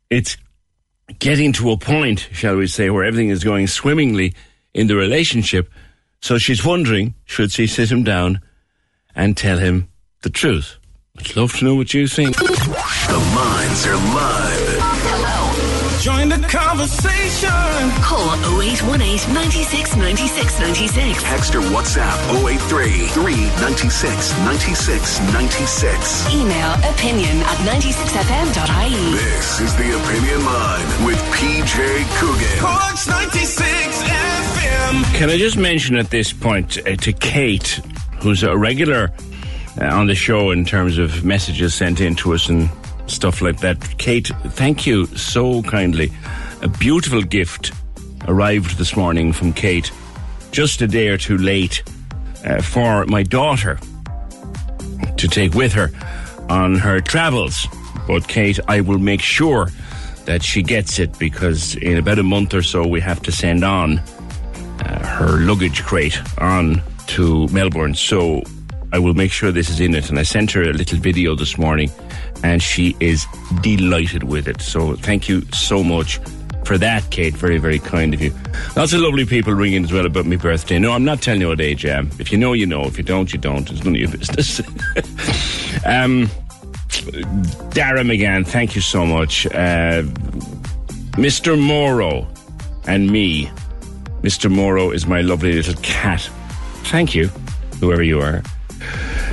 It's 0.09 0.37
getting 1.19 1.53
to 1.53 1.71
a 1.71 1.77
point, 1.77 2.29
shall 2.31 2.55
we 2.55 2.67
say, 2.67 2.89
where 2.89 3.03
everything 3.03 3.29
is 3.29 3.43
going 3.43 3.67
swimmingly 3.67 4.33
in 4.73 4.87
the 4.87 4.95
relationship. 4.95 5.69
So 6.21 6.37
she's 6.37 6.65
wondering, 6.65 7.15
should 7.25 7.51
she 7.51 7.67
sit 7.67 7.91
him 7.91 8.03
down 8.03 8.41
and 9.15 9.35
tell 9.35 9.57
him 9.57 9.89
the 10.21 10.29
truth? 10.29 10.77
I'd 11.17 11.35
love 11.35 11.53
to 11.57 11.65
know 11.65 11.75
what 11.75 11.93
you 11.93 12.07
think. 12.07 12.37
The 12.37 13.33
lines 13.35 13.85
are 13.85 13.95
live. 13.95 15.11
Join 16.01 16.29
the 16.29 16.41
conversation. 16.47 17.49
Call 18.01 18.33
0818 18.59 19.33
96 19.35 19.95
96 19.97 20.59
96. 20.59 21.23
Text 21.23 21.53
or 21.53 21.61
WhatsApp 21.61 22.17
083 22.41 23.05
396 23.13 24.31
96 24.39 25.19
96. 25.31 26.33
Email 26.33 26.73
opinion 26.89 27.37
at 27.45 27.57
96fm.ie. 27.69 29.13
This 29.13 29.59
is 29.61 29.75
the 29.75 29.93
Opinion 30.01 30.43
Line 30.43 31.05
with 31.05 31.21
PJ 31.37 31.77
Coogan. 32.17 32.57
Cork's 32.59 33.07
96 33.07 34.01
FM. 34.01 34.40
Can 35.13 35.29
I 35.29 35.37
just 35.37 35.57
mention 35.57 35.95
at 35.97 36.09
this 36.09 36.33
point 36.33 36.77
uh, 36.79 36.95
to 36.95 37.13
Kate, 37.13 37.79
who's 38.21 38.43
a 38.43 38.57
regular 38.57 39.11
uh, 39.79 39.85
on 39.85 40.07
the 40.07 40.15
show 40.15 40.51
in 40.51 40.65
terms 40.65 40.97
of 40.97 41.23
messages 41.23 41.73
sent 41.73 42.01
in 42.01 42.15
to 42.15 42.33
us 42.33 42.49
and 42.49 42.69
stuff 43.07 43.41
like 43.41 43.59
that. 43.59 43.97
Kate, 43.97 44.27
thank 44.47 44.85
you 44.85 45.05
so 45.07 45.61
kindly. 45.63 46.11
A 46.61 46.67
beautiful 46.67 47.21
gift 47.21 47.71
arrived 48.27 48.77
this 48.77 48.95
morning 48.95 49.33
from 49.33 49.53
Kate, 49.53 49.91
just 50.51 50.81
a 50.81 50.87
day 50.87 51.07
or 51.09 51.17
two 51.17 51.37
late, 51.37 51.83
uh, 52.45 52.61
for 52.61 53.05
my 53.05 53.23
daughter 53.23 53.79
to 55.17 55.27
take 55.27 55.53
with 55.53 55.73
her 55.73 55.91
on 56.49 56.75
her 56.75 56.99
travels. 56.99 57.67
But 58.07 58.27
Kate, 58.27 58.59
I 58.67 58.81
will 58.81 58.99
make 58.99 59.21
sure 59.21 59.69
that 60.25 60.43
she 60.43 60.61
gets 60.61 60.99
it 60.99 61.17
because 61.17 61.75
in 61.75 61.97
about 61.97 62.19
a 62.19 62.23
month 62.23 62.53
or 62.53 62.61
so 62.61 62.85
we 62.85 63.01
have 63.01 63.21
to 63.23 63.31
send 63.31 63.63
on 63.63 64.01
uh, 64.81 65.05
her 65.05 65.39
luggage 65.39 65.83
crate 65.83 66.19
on 66.39 66.81
to 67.07 67.47
Melbourne. 67.49 67.95
So 67.95 68.43
I 68.93 68.99
will 68.99 69.13
make 69.13 69.31
sure 69.31 69.51
this 69.51 69.69
is 69.69 69.79
in 69.79 69.95
it. 69.95 70.09
And 70.09 70.19
I 70.19 70.23
sent 70.23 70.51
her 70.51 70.63
a 70.63 70.73
little 70.73 70.99
video 70.99 71.35
this 71.35 71.57
morning 71.57 71.89
and 72.43 72.61
she 72.61 72.95
is 72.99 73.25
delighted 73.61 74.23
with 74.23 74.47
it. 74.47 74.61
So 74.61 74.95
thank 74.95 75.29
you 75.29 75.41
so 75.51 75.83
much 75.83 76.19
for 76.65 76.77
that, 76.77 77.09
Kate. 77.09 77.33
Very, 77.33 77.57
very 77.57 77.79
kind 77.79 78.13
of 78.13 78.21
you. 78.21 78.33
Lots 78.75 78.93
of 78.93 79.01
lovely 79.01 79.25
people 79.25 79.53
ringing 79.53 79.83
as 79.83 79.91
well 79.91 80.05
about 80.05 80.25
my 80.25 80.35
birthday. 80.35 80.79
No, 80.79 80.91
I'm 80.91 81.05
not 81.05 81.21
telling 81.21 81.41
you 81.41 81.47
what 81.47 81.61
age 81.61 81.85
I 81.85 81.89
am. 81.89 82.09
If 82.19 82.31
you 82.31 82.37
know, 82.37 82.53
you 82.53 82.65
know. 82.65 82.83
If 82.83 82.97
you 82.97 83.03
don't, 83.03 83.31
you 83.31 83.39
don't. 83.39 83.69
It's 83.69 83.83
none 83.83 83.95
of 83.95 84.01
your 84.01 84.11
business. 84.11 84.59
um, 85.85 86.29
Dara 87.71 88.01
McGann, 88.03 88.45
thank 88.45 88.75
you 88.75 88.81
so 88.81 89.05
much. 89.05 89.45
Uh, 89.47 90.03
Mr. 91.17 91.59
Morrow 91.59 92.27
and 92.87 93.09
me. 93.09 93.49
Mr. 94.21 94.51
Morrow 94.51 94.91
is 94.91 95.07
my 95.07 95.21
lovely 95.21 95.53
little 95.53 95.73
cat. 95.81 96.21
Thank 96.85 97.15
you, 97.15 97.27
whoever 97.79 98.03
you 98.03 98.19
are. 98.21 98.43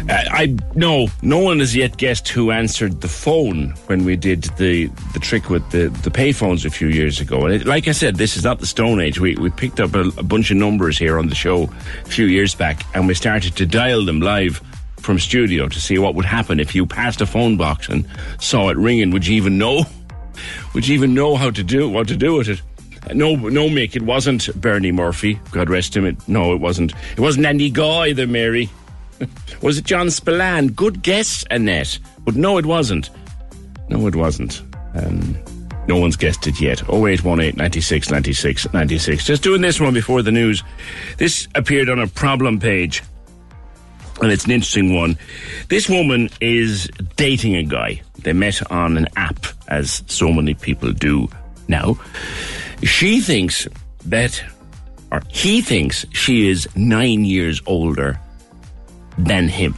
Uh, 0.09 0.25
I 0.31 0.57
no, 0.75 1.09
no 1.23 1.39
one 1.39 1.59
has 1.59 1.77
yet 1.77 1.97
guessed 1.99 2.29
who 2.29 2.51
answered 2.51 3.01
the 3.01 3.09
phone 3.09 3.71
when 3.87 4.05
we 4.05 4.17
did 4.17 4.45
the 4.57 4.87
the 5.13 5.19
trick 5.19 5.51
with 5.51 5.69
the 5.71 5.89
the 6.03 6.11
payphones 6.11 6.65
a 6.65 6.71
few 6.71 6.89
years 6.89 7.21
ago. 7.21 7.45
And 7.45 7.55
it, 7.55 7.67
like 7.67 7.89
I 7.89 7.93
said, 7.93 8.17
this 8.17 8.37
is 8.37 8.45
not 8.45 8.61
the 8.61 8.67
Stone 8.67 9.01
Age. 9.01 9.21
We 9.21 9.35
we 9.37 9.51
picked 9.51 9.81
up 9.81 9.95
a, 9.95 10.09
a 10.17 10.23
bunch 10.23 10.51
of 10.51 10.57
numbers 10.57 10.97
here 10.97 11.19
on 11.19 11.29
the 11.29 11.35
show 11.35 11.65
a 11.65 12.09
few 12.09 12.27
years 12.27 12.55
back, 12.55 12.83
and 12.95 13.07
we 13.07 13.15
started 13.15 13.57
to 13.57 13.67
dial 13.67 14.05
them 14.05 14.21
live 14.21 14.63
from 14.97 15.19
studio 15.19 15.69
to 15.69 15.81
see 15.81 15.99
what 15.99 16.15
would 16.15 16.25
happen 16.25 16.61
if 16.61 16.75
you 16.75 16.87
passed 16.87 17.21
a 17.21 17.27
phone 17.27 17.57
box 17.57 17.89
and 17.89 18.09
saw 18.41 18.71
it 18.71 18.77
ringing. 18.77 19.11
Would 19.11 19.27
you 19.27 19.37
even 19.37 19.59
know? 19.59 19.85
Would 20.75 20.87
you 20.87 20.95
even 20.95 21.15
know 21.15 21.35
how 21.35 21.51
to 21.51 21.63
do 21.65 21.89
what 21.89 22.09
to 22.09 22.17
do 22.17 22.35
with 22.35 22.49
it? 22.49 22.63
No, 23.15 23.37
no, 23.37 23.69
Mick. 23.69 23.97
It 23.97 24.03
wasn't 24.03 24.55
Bernie 24.61 24.93
Murphy. 24.93 25.41
God 25.51 25.71
rest 25.71 25.97
him. 25.97 26.05
It, 26.05 26.17
no, 26.29 26.53
it 26.53 26.61
wasn't. 26.61 26.93
It 27.13 27.21
wasn't 27.21 27.47
Andy 27.47 27.71
Guy 27.71 28.09
either, 28.09 28.27
Mary. 28.27 28.69
Was 29.63 29.79
it 29.79 29.85
John 29.85 30.11
Spillane? 30.11 30.69
Good 30.69 31.03
guess, 31.03 31.45
Annette. 31.51 31.99
But 32.25 32.37
no, 32.37 32.59
it 32.59 32.67
wasn't. 32.67 33.11
No, 33.89 34.07
it 34.07 34.15
wasn't. 34.15 34.63
Um, 34.95 35.37
no 35.89 35.97
one's 35.97 36.17
guessed 36.17 36.47
it 36.47 36.61
yet. 36.61 36.83
0818 36.91 37.57
96 37.57 38.11
96 38.11 38.73
96. 38.73 39.25
Just 39.25 39.43
doing 39.43 39.63
this 39.63 39.81
one 39.81 39.95
before 39.95 40.23
the 40.23 40.31
news. 40.31 40.63
This 41.17 41.49
appeared 41.55 41.89
on 41.89 41.99
a 41.99 42.07
problem 42.07 42.61
page. 42.61 43.03
And 44.21 44.31
it's 44.33 44.45
an 44.45 44.51
interesting 44.51 44.95
one. 44.95 45.17
This 45.69 45.89
woman 45.89 46.29
is 46.41 46.89
dating 47.17 47.57
a 47.57 47.63
guy. 47.63 48.03
They 48.19 48.33
met 48.33 48.69
on 48.71 48.97
an 48.97 49.07
app, 49.17 49.47
as 49.69 50.03
so 50.09 50.33
many 50.33 50.55
people 50.55 50.93
do 50.93 51.29
now. 51.69 51.99
She 52.83 53.21
thinks 53.21 53.67
that, 54.07 54.43
or 55.11 55.23
he 55.29 55.61
thinks 55.61 56.07
she 56.13 56.49
is 56.49 56.69
nine 56.77 57.25
years 57.25 57.61
older 57.67 58.19
than 59.17 59.49
him. 59.49 59.75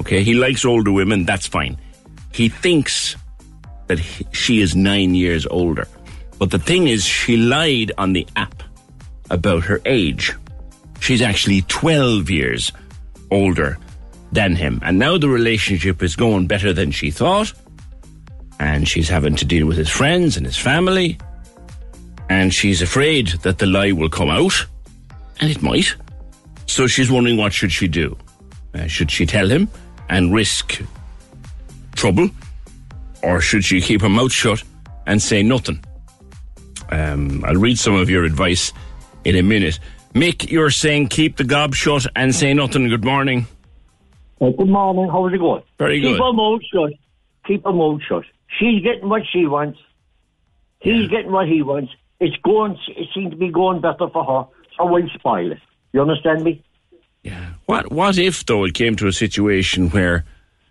Okay, 0.00 0.22
he 0.22 0.34
likes 0.34 0.64
older 0.64 0.90
women, 0.90 1.24
that's 1.24 1.46
fine. 1.46 1.78
He 2.32 2.48
thinks 2.48 3.16
that 3.86 3.98
he, 3.98 4.26
she 4.32 4.60
is 4.60 4.74
nine 4.74 5.14
years 5.14 5.46
older. 5.46 5.86
But 6.38 6.50
the 6.50 6.58
thing 6.58 6.88
is, 6.88 7.04
she 7.04 7.36
lied 7.36 7.92
on 7.98 8.12
the 8.12 8.26
app 8.34 8.62
about 9.30 9.64
her 9.64 9.80
age. 9.84 10.34
She's 11.00 11.22
actually 11.22 11.62
12 11.62 12.30
years 12.30 12.72
older 13.30 13.78
than 14.32 14.56
him. 14.56 14.80
And 14.82 14.98
now 14.98 15.18
the 15.18 15.28
relationship 15.28 16.02
is 16.02 16.16
going 16.16 16.46
better 16.46 16.72
than 16.72 16.90
she 16.90 17.10
thought. 17.10 17.52
And 18.58 18.88
she's 18.88 19.08
having 19.08 19.36
to 19.36 19.44
deal 19.44 19.66
with 19.66 19.76
his 19.76 19.90
friends 19.90 20.36
and 20.36 20.46
his 20.46 20.56
family. 20.56 21.18
And 22.32 22.52
she's 22.52 22.80
afraid 22.80 23.28
that 23.42 23.58
the 23.58 23.66
lie 23.66 23.92
will 23.92 24.08
come 24.08 24.30
out. 24.30 24.54
And 25.40 25.50
it 25.50 25.60
might. 25.62 25.94
So 26.66 26.86
she's 26.86 27.10
wondering 27.10 27.36
what 27.36 27.52
should 27.52 27.70
she 27.70 27.88
do? 27.88 28.16
Uh, 28.72 28.86
should 28.86 29.10
she 29.10 29.26
tell 29.26 29.50
him 29.50 29.68
and 30.08 30.32
risk 30.32 30.80
trouble? 31.94 32.30
Or 33.22 33.42
should 33.42 33.66
she 33.66 33.82
keep 33.82 34.00
her 34.00 34.08
mouth 34.08 34.32
shut 34.32 34.62
and 35.06 35.20
say 35.20 35.42
nothing? 35.42 35.84
Um, 36.90 37.44
I'll 37.44 37.56
read 37.56 37.78
some 37.78 37.96
of 37.96 38.08
your 38.08 38.24
advice 38.24 38.72
in 39.24 39.36
a 39.36 39.42
minute. 39.42 39.78
Mick, 40.14 40.50
you're 40.50 40.70
saying 40.70 41.08
keep 41.08 41.36
the 41.36 41.44
gob 41.44 41.74
shut 41.74 42.06
and 42.16 42.34
say 42.34 42.54
nothing. 42.54 42.88
Good 42.88 43.04
morning. 43.04 43.46
Uh, 44.40 44.50
good 44.50 44.68
morning. 44.68 45.06
How's 45.12 45.34
it 45.34 45.38
going? 45.38 45.64
Very 45.78 46.00
good. 46.00 46.14
Keep 46.14 46.22
her 46.22 46.32
mouth 46.32 46.62
shut. 46.72 46.92
Keep 47.46 47.64
her 47.64 47.72
mouth 47.74 48.00
shut. 48.08 48.24
She's 48.58 48.82
getting 48.82 49.10
what 49.10 49.22
she 49.30 49.46
wants. 49.46 49.78
He's 50.80 51.08
getting 51.08 51.30
what 51.30 51.46
he 51.46 51.60
wants. 51.60 51.92
It's 52.22 52.36
going. 52.44 52.78
It 52.86 53.08
seems 53.12 53.30
to 53.32 53.36
be 53.36 53.50
going 53.50 53.80
better 53.80 54.08
for 54.08 54.24
her. 54.24 54.46
So 54.78 54.86
we'll 54.86 55.08
spoil 55.08 55.50
it. 55.50 55.58
You 55.92 56.02
understand 56.02 56.44
me? 56.44 56.62
Yeah. 57.24 57.54
What 57.66 57.90
what 57.90 58.16
if 58.16 58.46
though 58.46 58.64
it 58.64 58.74
came 58.74 58.94
to 58.96 59.08
a 59.08 59.12
situation 59.12 59.90
where 59.90 60.24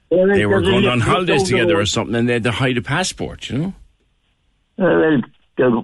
Well, 0.10 0.28
they 0.28 0.45
were 0.45 0.61
going 0.61 0.88
on 0.88 1.02
holidays 1.02 1.44
together 1.44 1.78
or 1.78 1.86
something 1.86 2.15
and 2.15 2.30
they 2.30 2.34
had 2.34 2.44
to 2.44 2.52
hide 2.52 2.78
a 2.78 2.82
passport, 2.82 3.49
you 3.49 3.57
know? 3.57 3.73
Uh, 4.80 5.22
well, 5.57 5.84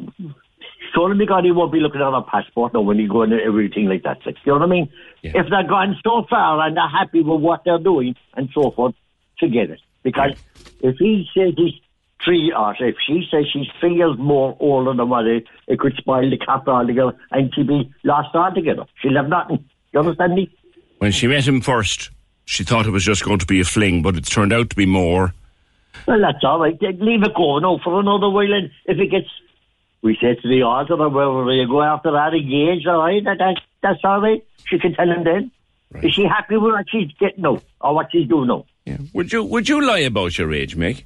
surely 0.96 1.26
God, 1.26 1.44
he 1.44 1.52
won't 1.52 1.74
be 1.74 1.82
looking 1.82 2.02
at 2.02 2.14
a 2.14 2.22
passport 2.22 2.74
now 2.74 2.82
when 2.82 2.98
you 2.98 3.10
go 3.10 3.24
into 3.24 3.38
everything 3.44 3.88
like 3.88 4.04
that. 4.04 4.26
Like, 4.26 4.38
you 4.46 4.54
know 4.54 4.60
what 4.60 4.66
I 4.66 4.72
mean? 4.72 4.90
If 5.22 5.50
they're 5.50 5.68
gone 5.68 5.98
so 6.02 6.26
far 6.30 6.66
and 6.66 6.78
they're 6.78 6.88
happy 6.88 7.22
with 7.22 7.42
what 7.42 7.64
they're 7.66 7.78
doing 7.78 8.16
and 8.38 8.50
so 8.54 8.72
forth, 8.72 8.96
forget 9.38 9.70
it. 9.70 9.82
Because 10.04 10.32
if 10.82 10.96
he 10.98 11.28
says 11.36 11.54
he's 11.58 11.74
three 12.24 12.54
or 12.56 12.76
if 12.80 12.96
she 13.06 13.28
says 13.32 13.46
three 13.80 13.96
years 13.96 14.18
more 14.18 14.56
older 14.60 14.94
than 14.94 15.10
what 15.10 15.26
it, 15.26 15.46
it 15.68 15.80
could 15.80 15.96
spoil 15.96 16.30
the 16.30 16.38
cat 16.38 16.68
altogether 16.68 17.14
and 17.32 17.54
she'd 17.54 17.68
be 17.68 17.92
lost 18.04 18.36
altogether. 18.36 18.86
She'll 19.02 19.16
have 19.16 19.30
nothing. 19.30 19.64
You 19.94 20.00
understand 20.00 20.36
me? 20.36 20.50
When 21.00 21.12
she 21.12 21.28
met 21.28 21.48
him 21.48 21.62
first, 21.62 22.10
she 22.46 22.64
thought 22.64 22.88
it 22.88 22.92
was 22.92 23.04
just 23.04 23.24
going 23.24 23.40
to 23.40 23.46
be 23.46 23.60
a 23.60 23.64
fling, 23.64 24.02
but 24.02 24.16
it's 24.16 24.30
turned 24.30 24.54
out 24.54 24.70
to 24.70 24.76
be 24.76 24.86
more. 24.86 25.34
Well, 26.08 26.22
that's 26.22 26.44
all 26.44 26.60
right. 26.60 26.80
Leave 26.82 27.24
it 27.24 27.34
go 27.36 27.60
now 27.60 27.74
oh, 27.74 27.80
for 27.84 28.00
another 28.00 28.30
while. 28.30 28.52
And 28.52 28.72
if 28.86 28.98
it 28.98 29.12
gets, 29.12 29.28
we 30.02 30.18
say 30.22 30.36
to 30.36 30.48
the 30.48 30.62
altar 30.64 30.94
or 30.94 31.10
wherever 31.10 31.52
you 31.54 31.68
go 31.68 31.82
after 31.82 32.12
that, 32.12 32.34
engaged, 32.34 32.88
all 32.88 33.00
right, 33.00 33.24
that, 33.24 33.38
that, 33.40 33.62
that's 33.82 34.00
all 34.04 34.22
right. 34.22 34.44
She 34.66 34.80
can 34.80 34.94
tell 34.94 35.10
him 35.10 35.24
then. 35.24 35.52
Is 36.04 36.14
she 36.14 36.24
happy 36.24 36.58
with 36.58 36.74
what 36.74 36.86
she's 36.90 37.12
getting 37.20 37.44
now 37.44 37.62
or 37.82 37.96
what 37.96 38.12
she's 38.12 38.28
doing 38.28 38.48
now? 38.48 38.66
Yeah. 38.86 38.98
Would 39.14 39.32
you 39.32 39.44
would 39.44 39.70
you 39.70 39.86
lie 39.86 40.00
about 40.00 40.38
your 40.38 40.54
age, 40.54 40.78
Mick? 40.78 41.04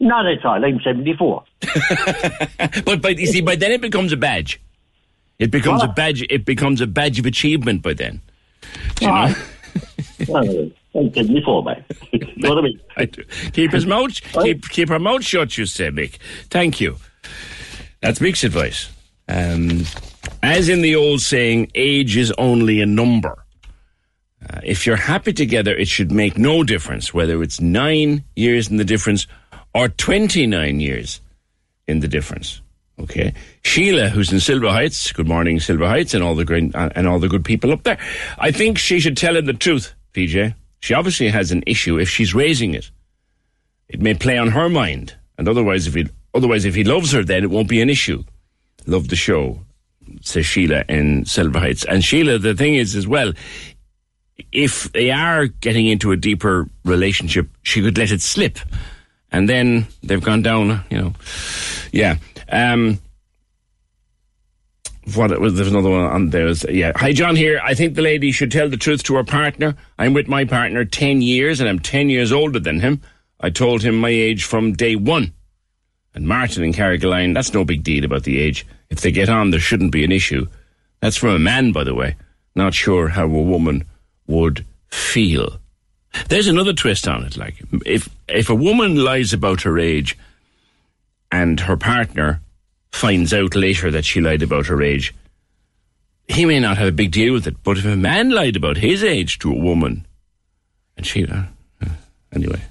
Not 0.00 0.26
at 0.26 0.44
all. 0.44 0.64
I'm 0.64 0.80
74. 0.80 1.44
But 2.84 3.00
by 3.00 3.10
you 3.10 3.26
see, 3.26 3.40
by 3.40 3.56
then 3.56 3.72
it 3.72 3.80
becomes 3.80 4.12
a 4.12 4.16
badge. 4.16 4.60
It 5.38 5.50
becomes 5.50 5.82
a 5.82 5.88
badge. 5.88 6.24
It 6.30 6.44
becomes 6.44 6.80
a 6.80 6.86
badge 6.86 7.18
of 7.18 7.26
achievement 7.26 7.82
by 7.82 7.94
then. 7.94 8.20
Do 8.96 9.06
you 9.06 9.12
know? 9.12 9.34
Well, 10.28 10.70
I'm 10.94 11.12
74, 11.12 11.64
man. 11.64 11.84
you 12.12 12.20
know 12.36 12.50
what 12.50 12.58
I 12.58 12.62
mean? 12.62 12.80
I 12.96 13.04
do. 13.06 13.24
Keep 13.52 13.72
his 13.72 13.84
mouth, 13.84 14.20
keep 14.44 14.68
keep 14.68 14.88
her 14.88 15.00
mouth 15.00 15.24
shut. 15.24 15.58
You 15.58 15.66
say, 15.66 15.90
Mick. 15.90 16.18
Thank 16.50 16.80
you. 16.80 16.96
That's 18.00 18.20
Mick's 18.20 18.44
advice. 18.44 18.90
Um, 19.28 19.84
as 20.42 20.68
in 20.68 20.82
the 20.82 20.94
old 20.94 21.20
saying, 21.20 21.72
age 21.74 22.16
is 22.16 22.32
only 22.38 22.80
a 22.80 22.86
number. 22.86 23.44
Uh, 24.48 24.60
if 24.62 24.86
you're 24.86 24.96
happy 24.96 25.32
together, 25.32 25.74
it 25.74 25.88
should 25.88 26.12
make 26.12 26.38
no 26.38 26.62
difference 26.62 27.12
whether 27.12 27.42
it's 27.42 27.60
nine 27.60 28.22
years 28.36 28.68
in 28.68 28.76
the 28.76 28.84
difference 28.84 29.26
or 29.74 29.88
29 29.88 30.80
years 30.80 31.20
in 31.86 32.00
the 32.00 32.08
difference. 32.08 32.60
Okay, 33.00 33.34
Sheila, 33.62 34.08
who's 34.08 34.32
in 34.32 34.38
Silver 34.38 34.68
Heights. 34.68 35.10
Good 35.10 35.26
morning, 35.26 35.58
Silver 35.58 35.88
Heights, 35.88 36.14
and 36.14 36.22
all 36.22 36.36
the 36.36 36.92
and 36.94 37.08
all 37.08 37.18
the 37.18 37.28
good 37.28 37.44
people 37.44 37.72
up 37.72 37.82
there. 37.82 37.98
I 38.38 38.52
think 38.52 38.78
she 38.78 39.00
should 39.00 39.16
tell 39.16 39.36
him 39.36 39.46
the 39.46 39.52
truth, 39.52 39.94
PJ. 40.12 40.54
She 40.78 40.94
obviously 40.94 41.28
has 41.28 41.50
an 41.50 41.64
issue 41.66 41.98
if 41.98 42.08
she's 42.08 42.34
raising 42.34 42.72
it. 42.72 42.90
It 43.88 44.00
may 44.00 44.14
play 44.14 44.38
on 44.38 44.52
her 44.52 44.68
mind, 44.68 45.14
and 45.36 45.48
otherwise, 45.48 45.88
if 45.88 45.94
he 45.94 46.06
otherwise 46.34 46.64
if 46.64 46.76
he 46.76 46.84
loves 46.84 47.10
her, 47.10 47.24
then 47.24 47.42
it 47.42 47.50
won't 47.50 47.68
be 47.68 47.80
an 47.80 47.90
issue. 47.90 48.22
Love 48.86 49.08
the 49.08 49.16
show, 49.16 49.58
says 50.20 50.46
Sheila 50.46 50.84
in 50.88 51.24
Silver 51.24 51.58
Heights. 51.58 51.84
And 51.84 52.04
Sheila, 52.04 52.38
the 52.38 52.54
thing 52.54 52.76
is 52.76 52.94
as 52.94 53.08
well, 53.08 53.32
if 54.52 54.92
they 54.92 55.10
are 55.10 55.46
getting 55.46 55.86
into 55.86 56.12
a 56.12 56.16
deeper 56.16 56.68
relationship, 56.84 57.48
she 57.62 57.82
could 57.82 57.98
let 57.98 58.12
it 58.12 58.20
slip. 58.20 58.58
And 59.34 59.48
then 59.48 59.88
they've 60.04 60.22
gone 60.22 60.42
down, 60.42 60.84
you 60.90 60.96
know. 60.96 61.12
Yeah. 61.90 62.18
Um, 62.48 63.00
what 65.14 65.36
was 65.40 65.56
there's 65.56 65.72
another 65.72 65.90
one 65.90 66.02
on 66.02 66.30
there? 66.30 66.44
Was, 66.44 66.64
yeah. 66.70 66.92
Hi 66.94 67.12
John 67.12 67.34
here. 67.34 67.60
I 67.60 67.74
think 67.74 67.96
the 67.96 68.02
lady 68.02 68.30
should 68.30 68.52
tell 68.52 68.68
the 68.68 68.76
truth 68.76 69.02
to 69.02 69.16
her 69.16 69.24
partner. 69.24 69.74
I'm 69.98 70.14
with 70.14 70.28
my 70.28 70.44
partner 70.44 70.84
ten 70.84 71.20
years 71.20 71.58
and 71.58 71.68
I'm 71.68 71.80
ten 71.80 72.10
years 72.10 72.30
older 72.30 72.60
than 72.60 72.78
him. 72.78 73.00
I 73.40 73.50
told 73.50 73.82
him 73.82 73.96
my 73.96 74.08
age 74.08 74.44
from 74.44 74.74
day 74.74 74.94
one. 74.94 75.32
And 76.14 76.28
Martin 76.28 76.62
and 76.62 76.72
Carrigaline, 76.72 77.34
that's 77.34 77.52
no 77.52 77.64
big 77.64 77.82
deal 77.82 78.04
about 78.04 78.22
the 78.22 78.38
age. 78.38 78.64
If 78.88 79.00
they 79.00 79.10
get 79.10 79.28
on, 79.28 79.50
there 79.50 79.58
shouldn't 79.58 79.90
be 79.90 80.04
an 80.04 80.12
issue. 80.12 80.46
That's 81.00 81.16
from 81.16 81.30
a 81.30 81.40
man, 81.40 81.72
by 81.72 81.82
the 81.82 81.94
way. 81.94 82.14
Not 82.54 82.72
sure 82.72 83.08
how 83.08 83.24
a 83.24 83.26
woman 83.26 83.84
would 84.28 84.64
feel. 84.92 85.58
There's 86.28 86.46
another 86.46 86.72
twist 86.72 87.08
on 87.08 87.24
it. 87.24 87.36
Like, 87.36 87.56
if 87.84 88.08
if 88.28 88.48
a 88.48 88.54
woman 88.54 88.96
lies 88.96 89.32
about 89.32 89.62
her 89.62 89.78
age, 89.78 90.16
and 91.30 91.60
her 91.60 91.76
partner 91.76 92.40
finds 92.92 93.32
out 93.32 93.54
later 93.54 93.90
that 93.90 94.04
she 94.04 94.20
lied 94.20 94.42
about 94.42 94.66
her 94.66 94.82
age, 94.82 95.12
he 96.28 96.44
may 96.44 96.60
not 96.60 96.78
have 96.78 96.88
a 96.88 96.92
big 96.92 97.10
deal 97.10 97.32
with 97.32 97.46
it. 97.46 97.56
But 97.62 97.78
if 97.78 97.84
a 97.84 97.96
man 97.96 98.30
lied 98.30 98.56
about 98.56 98.76
his 98.76 99.02
age 99.02 99.38
to 99.40 99.50
a 99.50 99.58
woman, 99.58 100.06
and 100.96 101.04
she, 101.06 101.26
uh, 101.26 101.42
anyway, 102.32 102.62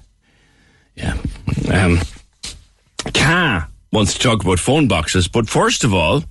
yeah. 0.94 1.16
Um, 1.70 2.00
Ka 3.12 3.68
wants 3.92 4.14
to 4.14 4.20
talk 4.20 4.42
about 4.42 4.58
phone 4.58 4.88
boxes, 4.88 5.28
but 5.28 5.48
first 5.48 5.84
of 5.84 5.92
all, 5.92 6.24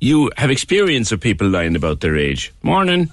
you 0.00 0.30
have 0.36 0.50
experience 0.50 1.12
of 1.12 1.20
people 1.20 1.48
lying 1.48 1.76
about 1.76 2.00
their 2.00 2.16
age. 2.16 2.52
Morning. 2.62 3.10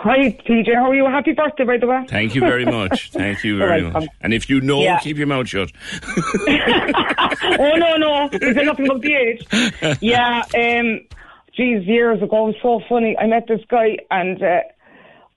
Hi, 0.00 0.30
PJ. 0.46 0.72
How 0.74 0.90
are 0.90 0.94
you? 0.94 1.06
Happy 1.06 1.32
birthday, 1.32 1.64
by 1.64 1.76
the 1.76 1.86
way. 1.88 2.04
Thank 2.08 2.34
you 2.34 2.40
very 2.40 2.64
much. 2.64 3.10
Thank 3.10 3.42
you 3.42 3.58
very 3.64 3.82
much. 3.90 4.06
And 4.20 4.32
if 4.32 4.48
you 4.48 4.60
know, 4.60 4.80
Yeah. 4.82 4.98
keep 5.00 5.16
your 5.16 5.26
mouth 5.26 5.48
shut. 5.48 5.72
oh 7.58 7.72
no, 7.76 7.96
no, 7.96 8.28
is 8.32 8.54
there 8.54 8.64
nothing 8.64 8.86
about 8.86 9.00
the 9.02 9.14
age? 9.14 9.98
Yeah, 10.00 10.42
um, 10.54 11.00
geez, 11.56 11.84
years 11.84 12.22
ago, 12.22 12.44
it 12.48 12.54
was 12.54 12.56
so 12.62 12.80
funny. 12.88 13.16
I 13.18 13.26
met 13.26 13.46
this 13.48 13.60
guy, 13.68 13.98
and 14.10 14.40
uh, 14.42 14.60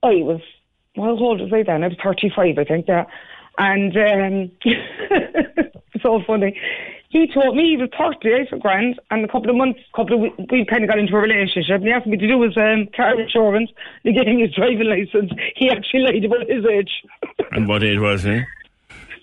I 0.04 0.14
was, 0.22 0.42
well, 0.96 1.18
how 1.18 1.24
old 1.24 1.42
was 1.42 1.52
I 1.52 1.64
then? 1.64 1.84
I 1.84 1.88
was 1.88 1.98
thirty-five, 2.04 2.58
I 2.60 2.64
think. 2.64 2.86
Yeah, 2.88 3.06
and 3.58 3.98
um, 3.98 4.52
so 6.04 6.22
funny. 6.28 6.56
He 7.12 7.28
taught 7.28 7.56
me 7.56 7.76
he 7.76 7.78
was 7.78 7.90
thirty, 7.92 8.48
for 8.50 8.58
grand, 8.58 9.00
and 9.12 9.26
a 9.26 9.28
couple 9.28 9.50
of 9.50 9.58
months, 9.58 9.82
couple 9.94 10.16
of 10.16 10.22
we, 10.22 10.32
we 10.50 10.66
kind 10.66 10.84
of 10.84 10.90
got 10.90 10.98
into 10.98 11.14
a 11.14 11.20
relationship. 11.20 11.76
And 11.76 11.84
he 11.84 11.92
asked 11.92 12.08
me 12.08 12.16
to 12.16 12.28
do 12.28 12.42
his 12.42 12.56
um, 12.56 12.88
car 12.96 13.20
insurance, 13.20 13.70
get 14.06 14.28
him 14.28 14.40
his 14.40 14.54
driving 14.56 14.88
license. 14.88 15.30
He 15.58 15.70
actually 15.70 16.02
lied 16.02 16.24
about 16.24 16.48
his 16.50 16.66
age, 16.66 16.90
and 17.52 17.68
what 17.68 17.84
age 17.84 18.00
was 18.00 18.24
he? 18.24 18.42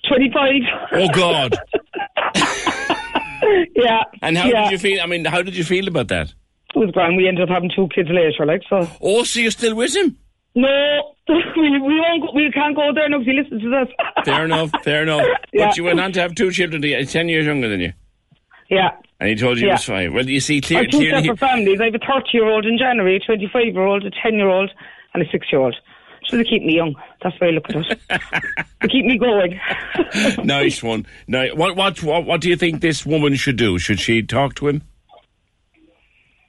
twenty-five. 0.07 0.63
Oh 0.93 1.09
God! 1.15 1.57
yeah. 3.75 4.05
And 4.21 4.37
how 4.37 4.49
yeah. 4.49 4.65
did 4.65 4.73
you 4.73 4.79
feel? 4.79 5.01
I 5.01 5.07
mean, 5.07 5.25
how 5.25 5.41
did 5.41 5.57
you 5.57 5.65
feel 5.65 5.89
about 5.89 6.09
that? 6.09 6.29
It 6.75 6.79
was 6.79 6.91
grand. 6.91 7.17
We 7.17 7.27
ended 7.27 7.49
up 7.49 7.55
having 7.55 7.71
two 7.75 7.89
kids 7.95 8.11
later, 8.13 8.45
like 8.45 8.63
so. 8.69 8.87
Oh, 9.01 9.25
so 9.25 9.41
you're 9.41 9.51
still 9.51 9.75
with 9.75 9.97
him? 9.97 10.19
No, 10.61 11.15
we 11.29 11.45
we 11.57 12.01
won't. 12.01 12.23
Go, 12.23 12.33
we 12.35 12.51
can't 12.51 12.75
go 12.75 12.93
there 12.93 13.09
he 13.23 13.33
listens 13.33 13.63
to 13.63 13.71
this. 13.71 13.89
Fair 14.25 14.45
enough. 14.45 14.71
Fair 14.83 15.03
enough. 15.05 15.25
Yeah. 15.53 15.67
But 15.69 15.77
you 15.77 15.85
went 15.85 15.99
on 16.01 16.13
to 16.13 16.21
have 16.21 16.35
two 16.35 16.51
children. 16.51 16.83
Ten 17.07 17.29
years 17.29 17.47
younger 17.47 17.69
than 17.69 17.81
you, 17.81 17.93
Yeah. 18.69 18.91
and 19.21 19.29
he 19.31 19.35
told 19.37 19.57
you 19.59 19.63
he 19.63 19.67
Yeah. 19.69 19.75
was 19.75 19.85
five. 19.85 20.13
Well, 20.13 20.29
you 20.29 20.41
see, 20.41 20.59
I 20.59 20.61
clear, 20.61 20.83
have 20.83 20.91
two 20.91 20.99
clearly, 20.99 21.23
separate 21.23 21.39
families. 21.39 21.81
I 21.81 21.85
have 21.87 21.95
a 21.95 21.99
30 21.99 22.29
year 22.33 22.47
old 22.49 22.67
in 22.67 22.77
January, 22.77 23.17
a 23.17 23.21
25 23.21 23.65
year 23.65 23.83
old, 23.87 24.05
a 24.05 24.11
10 24.11 24.35
year 24.35 24.49
old, 24.49 24.71
and 25.15 25.23
a 25.23 25.31
6 25.31 25.47
year 25.53 25.61
old. 25.63 25.77
So 26.27 26.37
they 26.37 26.45
keep 26.45 26.63
me 26.63 26.75
young. 26.77 26.95
That's 27.23 27.41
why 27.41 27.47
I 27.47 27.51
look 27.51 27.71
at 27.71 27.77
it. 27.77 27.99
they 28.83 28.89
keep 28.89 29.07
me 29.07 29.17
going. 29.17 29.59
nice 30.45 30.83
one. 30.83 31.07
Now, 31.29 31.47
what, 31.55 31.77
what, 31.77 32.03
what, 32.03 32.25
what 32.27 32.41
do 32.43 32.49
you 32.51 32.57
think 32.57 32.81
this 32.83 33.07
woman 33.07 33.35
should 33.37 33.57
do? 33.57 33.79
Should 33.79 34.01
she 34.01 34.23
talk 34.23 34.55
to 34.57 34.69
him? 34.69 34.83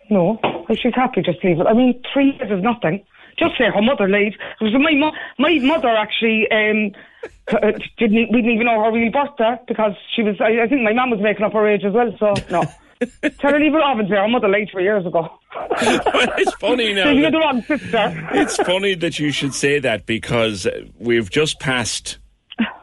No, 0.10 0.40
if 0.70 0.80
she's 0.80 0.96
happy, 0.96 1.22
just 1.22 1.44
leave 1.44 1.60
it. 1.60 1.68
I 1.68 1.74
mean, 1.74 2.02
three 2.12 2.32
years 2.38 2.52
is 2.52 2.64
nothing. 2.64 3.04
Just 3.40 3.58
say 3.58 3.66
her 3.74 3.82
mother. 3.82 4.06
It 4.14 4.36
was 4.62 4.74
my 4.74 4.94
mo- 4.94 5.14
my 5.38 5.58
mother 5.60 5.90
actually 5.90 6.50
um, 6.52 6.92
uh, 7.52 7.72
didn't 7.98 8.30
we 8.32 8.42
didn't 8.42 8.52
even 8.52 8.66
know 8.66 8.84
her 8.84 8.92
real 8.92 9.12
birthday 9.12 9.58
because 9.68 9.94
she 10.16 10.22
was. 10.24 10.36
I, 10.42 10.62
I 10.64 10.68
think 10.68 10.82
my 10.84 10.94
mum 10.94 11.10
was 11.12 11.20
making 11.22 11.46
up 11.46 11.54
her 11.54 11.68
age 11.68 11.84
as 11.86 11.94
well. 11.94 12.14
So 12.20 12.34
no, 12.52 12.64
tell 13.40 13.52
her 13.54 13.60
leave 13.60 13.74
it 13.74 13.82
off 13.82 13.98
and 14.00 14.10
say 14.10 14.16
her 14.16 14.28
mother 14.28 14.48
lied 14.50 14.70
three 14.72 14.84
years 14.84 15.06
ago. 15.06 15.30
it's 15.82 16.54
funny 16.56 16.94
now. 16.94 17.10
You're 17.12 17.32
the 17.32 17.40
wrong 17.40 17.62
sister. 17.64 18.30
it's 18.34 18.58
funny 18.58 18.94
that 18.96 19.18
you 19.20 19.32
should 19.32 19.54
say 19.54 19.80
that 19.80 20.06
because 20.06 20.68
we've 21.00 21.30
just 21.30 21.60
passed 21.60 22.18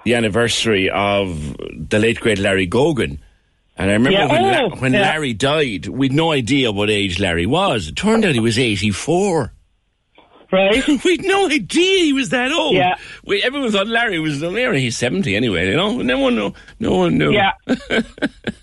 the 0.05 0.15
anniversary 0.15 0.89
of 0.91 1.57
the 1.59 1.99
late 1.99 2.19
great 2.20 2.39
Larry 2.39 2.66
Gogan. 2.66 3.19
And 3.78 3.91
I 3.91 3.93
remember 3.93 4.11
Yeah, 4.19 4.33
when, 4.33 4.43
La- 4.43 4.61
oh, 4.62 4.77
when 4.81 4.93
yeah. 4.95 5.01
Larry 5.03 5.35
died, 5.35 5.87
we'd 5.89 6.12
no 6.12 6.33
idea 6.33 6.73
what 6.73 6.89
age 6.89 7.20
Larry 7.20 7.45
was. 7.45 7.89
It 7.89 7.97
turned 7.97 8.24
out 8.24 8.33
he 8.33 8.41
was 8.41 8.59
84. 8.59 9.53
Right. 10.52 10.86
we'd 11.05 11.24
no 11.24 11.47
idea 11.47 12.05
he 12.05 12.12
was 12.12 12.28
that 12.31 12.52
old. 12.52 12.77
Yeah. 12.77 12.94
We, 13.24 13.43
everyone 13.43 13.73
thought 13.73 13.89
Larry 13.89 14.18
was 14.18 14.40
Larry. 14.40 14.81
He's 14.81 14.97
70 14.97 15.35
anyway, 15.35 15.68
you 15.68 15.77
know? 15.77 16.01
No 16.02 16.18
one 16.18 16.36
knew. 16.36 16.52
No 16.78 16.97
one 16.97 17.18
knew. 17.18 17.32
Yeah. 17.32 17.52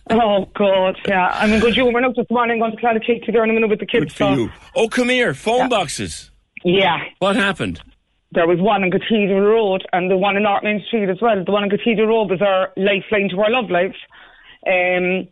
oh 0.10 0.46
God, 0.56 0.98
yeah. 1.08 1.30
I'm 1.34 1.52
in 1.52 1.60
good 1.60 1.74
humour 1.74 2.00
now 2.02 2.14
this 2.14 2.30
morning. 2.30 2.60
going 2.60 2.72
to 2.72 2.78
Clonakilty 2.78 3.32
there 3.32 3.44
in 3.44 3.50
a 3.50 3.54
minute 3.54 3.70
with 3.70 3.80
the 3.80 3.86
kids. 3.86 4.06
Good 4.06 4.12
For 4.14 4.18
so 4.18 4.34
you. 4.34 4.52
Oh, 4.76 4.88
come 4.88 5.10
here. 5.10 5.34
Phone 5.34 5.70
boxes. 5.70 6.32
yeah. 6.64 7.00
What 7.20 7.36
happened? 7.36 7.82
There 8.32 8.48
was 8.48 8.60
one 8.60 8.84
on 8.84 8.90
Cathedral 8.90 9.42
Road 9.42 9.86
and 9.94 10.10
the 10.10 10.18
one 10.18 10.36
in 10.38 10.44
North 10.44 10.64
Main 10.64 10.84
Street 10.88 11.08
as 11.10 11.22
well. 11.22 11.44
The 11.44 11.52
one 11.52 11.64
on 11.64 11.70
Cathedral 11.70 12.08
Road 12.08 12.32
was 12.32 12.42
our 12.42 12.70
lifeline 12.78 13.30
to 13.30 13.40
our 13.42 13.52
love 13.52 13.70
life. 13.70 13.96
Um, 14.66 15.28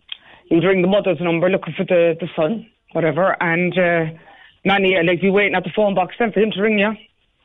you'd 0.51 0.63
ring 0.63 0.81
the 0.83 0.87
mother's 0.87 1.19
number 1.19 1.49
looking 1.49 1.73
for 1.75 1.85
the, 1.85 2.15
the 2.19 2.27
son, 2.35 2.67
whatever, 2.91 3.35
and 3.41 3.73
uh, 3.73 4.17
Manny, 4.63 5.01
like, 5.03 5.23
you 5.23 5.31
waiting 5.31 5.55
at 5.55 5.63
the 5.63 5.71
phone 5.71 5.95
box 5.95 6.15
then 6.19 6.31
for 6.31 6.39
him 6.39 6.51
to 6.51 6.61
ring 6.61 6.79
you. 6.79 6.95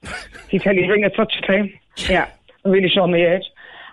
He 0.48 0.60
tell 0.60 0.74
you 0.74 0.88
ring 0.88 1.02
at 1.02 1.16
such 1.16 1.34
a 1.42 1.46
time. 1.46 1.72
Yeah, 1.96 2.30
really 2.64 2.88
showing 2.88 3.10
my 3.10 3.18
age. 3.18 3.42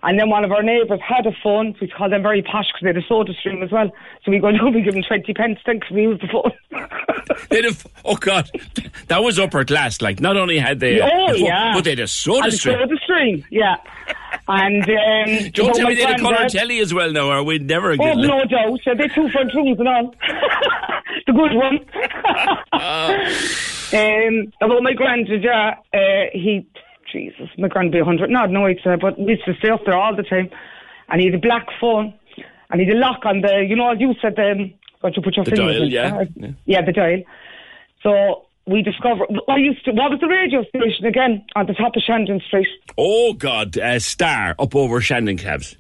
And 0.04 0.20
then 0.20 0.30
one 0.30 0.44
of 0.44 0.52
our 0.52 0.62
neighbours 0.62 1.00
had 1.08 1.26
a 1.26 1.32
phone. 1.42 1.76
We 1.80 1.88
call 1.88 2.10
them 2.10 2.22
very 2.22 2.42
posh 2.42 2.66
because 2.68 2.82
they 2.82 2.88
had 2.88 2.98
a 2.98 3.08
soda 3.08 3.34
stream 3.34 3.64
as 3.64 3.72
well. 3.72 3.90
So 4.24 4.32
we 4.32 4.40
go 4.40 4.52
down, 4.52 4.74
we 4.76 4.82
give 4.82 4.94
them 4.94 5.04
20 5.04 5.34
pence 5.34 5.60
then 5.66 5.80
because 5.80 5.92
we 5.92 6.02
use 6.04 6.20
the 6.20 6.28
phone. 6.28 6.52
They'd 7.50 7.64
have, 7.66 7.86
oh 8.04 8.16
God, 8.18 8.50
that 9.08 9.24
was 9.24 9.40
upper 9.40 9.64
class. 9.64 10.02
Like, 10.02 10.20
not 10.20 10.36
only 10.38 10.60
had 10.60 10.80
they, 10.82 11.00
oh, 11.02 11.06
a 11.08 11.28
phone, 11.30 11.46
yeah. 11.46 11.72
but 11.74 11.84
they 11.86 11.92
had 11.92 12.00
a 12.00 12.08
soda 12.08 12.46
And 12.46 12.54
stream. 12.54 12.78
soda 12.80 12.96
stream, 13.04 13.46
yeah. 13.50 13.76
And 14.48 14.84
um, 14.84 15.52
Don't 15.54 15.74
tell 15.74 15.88
me 15.88 15.96
they 15.96 16.02
had 16.04 16.20
a 16.20 16.22
colour 16.22 16.50
telly 16.50 16.80
as 16.80 16.94
well 16.94 17.12
now, 17.12 17.30
or 17.32 17.44
we'd 17.44 17.66
never 17.66 17.92
Oh, 17.94 17.98
get 17.98 18.18
no 18.18 18.44
doubt. 18.44 18.80
So 18.84 18.94
they 18.96 19.08
two 19.08 19.30
front 19.30 19.54
rooms 19.54 19.80
and 19.80 19.88
all. 19.88 20.14
the 21.28 21.32
good 21.32 21.54
one. 21.56 21.80
um, 23.94 24.52
about 24.62 24.84
my 24.84 24.94
granddad, 24.94 25.44
yeah, 25.44 25.76
uh, 25.94 26.26
he, 26.34 26.68
Jesus, 27.14 27.48
my 27.58 27.68
granddad 27.70 27.94
be 27.94 28.00
100, 28.00 28.30
not 28.30 28.50
no, 28.50 28.66
I'd 28.66 28.80
say, 28.84 28.96
but 29.00 29.16
he 29.16 29.24
used 29.24 29.46
to 29.46 29.54
stay 29.60 29.70
up 29.70 29.82
there 29.86 29.96
all 29.98 30.16
the 30.16 30.24
time. 30.24 30.50
And 31.10 31.22
he 31.22 31.28
had 31.28 31.36
a 31.36 31.40
black 31.40 31.68
phone, 31.80 32.14
and 32.72 32.82
he 32.82 32.88
had 32.88 32.96
a 32.96 33.00
lock 33.00 33.26
on 33.26 33.42
the, 33.42 33.64
you 33.70 33.76
know, 33.76 33.92
as 33.92 34.00
you 34.02 34.14
said, 34.22 34.38
um, 34.40 34.74
what 35.02 35.16
you 35.16 35.22
put 35.22 35.36
your 35.36 35.46
The 35.46 35.52
fingers 35.52 35.76
dial, 35.76 35.84
in. 35.84 35.92
yeah. 35.92 36.18
Uh, 36.18 36.26
Yeah. 36.36 36.48
yeah, 36.66 36.82
the 36.86 36.92
dial. 36.92 37.22
So 38.02 38.46
we 38.66 38.82
discovered, 38.82 39.28
I 39.48 39.58
used 39.58 39.84
to, 39.86 39.92
what 39.92 40.12
was 40.12 40.20
the 40.22 40.28
radio 40.28 40.64
station 40.64 41.06
again? 41.06 41.46
On 41.56 41.66
the 41.66 41.74
top 41.74 41.96
of 41.96 42.02
Shandon 42.04 42.42
Street. 42.48 42.68
Oh 42.98 43.34
God, 43.34 43.78
uh, 43.78 44.00
Star 44.00 44.56
up 44.58 44.76
over 44.76 45.00
Shandon 45.02 45.38
Cabs. 45.38 45.76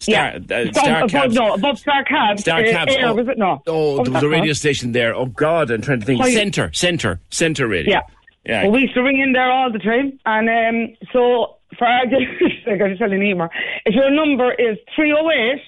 Star, 0.00 0.14
yeah. 0.14 0.34
uh, 0.34 0.62
Above- 0.62 0.74
Star 0.74 0.96
above- 0.98 1.10
Cabs. 1.10 1.34
No, 1.36 1.54
above 1.54 1.78
Star 1.78 2.02
Cabs. 2.04 2.40
Star 2.42 2.58
uh, 2.60 2.64
Cabs. 2.64 2.94
Air, 2.96 3.08
oh, 3.08 3.14
was 3.14 3.28
it? 3.28 3.38
No. 3.38 3.62
Oh, 3.68 4.02
there 4.02 4.12
was 4.12 4.22
a 4.22 4.28
radio 4.28 4.52
station 4.52 4.90
there. 4.92 5.14
Oh 5.14 5.26
God, 5.26 5.70
I'm 5.70 5.80
trying 5.82 6.00
to 6.00 6.06
think. 6.06 6.20
Hi. 6.20 6.32
Centre, 6.32 6.72
Centre, 6.72 7.20
Centre 7.30 7.68
Radio. 7.68 7.92
Yeah. 7.94 8.00
Yeah. 8.44 8.62
Well, 8.64 8.72
we 8.72 8.80
used 8.82 8.94
to 8.94 9.02
ring 9.02 9.20
in 9.20 9.32
there 9.32 9.50
all 9.50 9.70
the 9.70 9.78
time. 9.78 10.18
And 10.26 10.48
um, 10.48 10.96
so, 11.12 11.56
for 11.78 11.86
argument's 11.86 12.40
sake, 12.64 12.80
I 12.82 12.88
was 12.88 12.98
telling 12.98 13.22
Emer, 13.22 13.50
if 13.86 13.94
your 13.94 14.10
number 14.10 14.52
is 14.52 14.78
308 14.96 15.60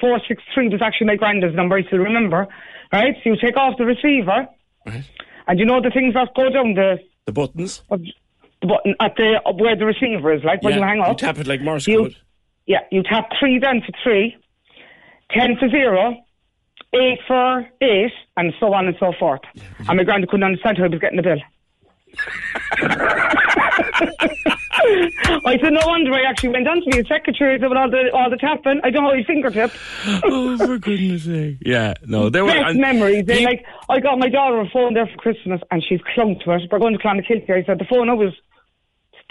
463, 0.00 0.68
was 0.70 0.82
actually 0.82 1.06
my 1.08 1.16
granddad's 1.16 1.54
number, 1.54 1.76
I 1.76 1.82
still 1.84 1.98
remember, 2.00 2.46
right? 2.92 3.14
So 3.22 3.30
you 3.30 3.36
take 3.40 3.56
off 3.56 3.76
the 3.78 3.84
receiver, 3.84 4.48
and 5.46 5.58
you 5.58 5.64
know 5.64 5.80
the 5.80 5.90
things 5.90 6.14
that 6.14 6.34
go 6.34 6.48
down 6.50 6.74
the, 6.74 6.98
The 7.26 7.32
buttons. 7.32 7.82
the 7.90 8.66
button 8.66 8.94
at 9.00 9.14
the 9.16 9.40
where 9.56 9.76
the 9.76 9.84
receiver 9.86 10.32
is, 10.32 10.42
like 10.42 10.62
when 10.62 10.72
Yeah, 10.74 10.80
you 10.80 10.84
hang 10.86 11.00
up. 11.00 11.08
you 11.08 11.14
tap 11.14 11.38
it 11.38 11.46
like 11.46 11.60
Morse 11.60 11.86
You- 11.86 11.98
code. 12.04 12.16
Yeah, 12.66 12.80
you 12.90 13.02
tap 13.02 13.28
three 13.38 13.58
then 13.58 13.82
for 13.82 13.92
three, 14.02 14.34
ten 15.30 15.56
for 15.58 15.68
zero, 15.68 16.16
eight 16.94 17.18
for 17.28 17.68
eight, 17.82 18.12
and 18.38 18.52
so 18.58 18.72
on 18.72 18.86
and 18.86 18.96
so 18.98 19.12
forth. 19.18 19.42
And 19.86 19.96
my 19.98 20.02
granddad 20.04 20.30
couldn't 20.30 20.44
understand 20.44 20.78
how 20.78 20.84
he 20.84 20.90
was 20.90 20.98
getting 21.00 21.18
the 21.18 21.22
bill. 21.22 21.38
I 25.46 25.58
said, 25.60 25.72
no 25.72 25.86
wonder 25.86 26.12
I 26.14 26.22
actually 26.28 26.50
went 26.50 26.68
on 26.68 26.82
to 26.82 26.90
be 26.90 27.00
a 27.00 27.04
secretary 27.04 27.56
about 27.56 27.76
all 27.76 27.90
the 27.90 28.10
all 28.12 28.30
the 28.30 28.36
tapping. 28.36 28.80
I 28.82 28.90
don't 28.90 29.04
know 29.04 29.14
his 29.16 29.26
fingertip. 29.26 29.72
oh, 30.24 30.56
for 30.58 30.78
goodness 30.78 31.24
sake. 31.24 31.58
Yeah, 31.60 31.94
no, 32.06 32.28
there 32.30 32.44
were. 32.44 32.50
Best 32.52 32.76
memories. 32.76 33.24
They 33.26 33.44
like 33.44 33.64
I 33.88 34.00
got 34.00 34.18
my 34.18 34.28
daughter 34.28 34.60
a 34.60 34.68
phone 34.70 34.94
there 34.94 35.06
for 35.06 35.16
Christmas 35.16 35.60
and 35.70 35.82
she's 35.86 36.00
clung 36.14 36.38
to 36.44 36.52
it. 36.52 36.62
We're 36.70 36.78
going 36.78 36.96
to 36.96 37.02
Clonakilty. 37.02 37.50
I 37.50 37.64
said 37.64 37.78
the 37.78 37.86
phone 37.88 38.08
always 38.08 38.32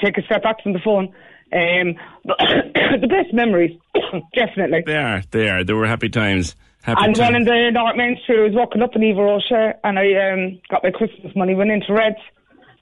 take 0.03 0.17
a 0.17 0.23
step 0.23 0.43
back 0.43 0.61
from 0.63 0.73
the 0.73 0.79
phone. 0.79 1.13
Um, 1.53 1.95
the 2.25 3.07
best 3.07 3.33
memories, 3.33 3.77
definitely. 4.35 4.83
They 4.85 4.95
are, 4.97 5.21
they 5.31 5.49
are. 5.49 5.63
There 5.63 5.75
were 5.75 5.85
happy 5.85 6.09
times. 6.09 6.55
Happy 6.81 7.01
And 7.05 7.15
one 7.17 7.33
times. 7.33 7.47
in 7.47 7.53
the 7.53 7.71
North 7.71 7.95
Main 7.95 8.17
Street, 8.23 8.39
I 8.39 8.43
was 8.43 8.53
walking 8.53 8.81
up 8.81 8.95
in 8.95 9.03
Eva 9.03 9.21
Rocher 9.21 9.75
and 9.83 9.97
I 9.99 10.31
um, 10.31 10.59
got 10.69 10.83
my 10.83 10.91
Christmas 10.91 11.33
money, 11.35 11.53
went 11.55 11.69
into 11.71 11.93
Reds, 11.93 12.17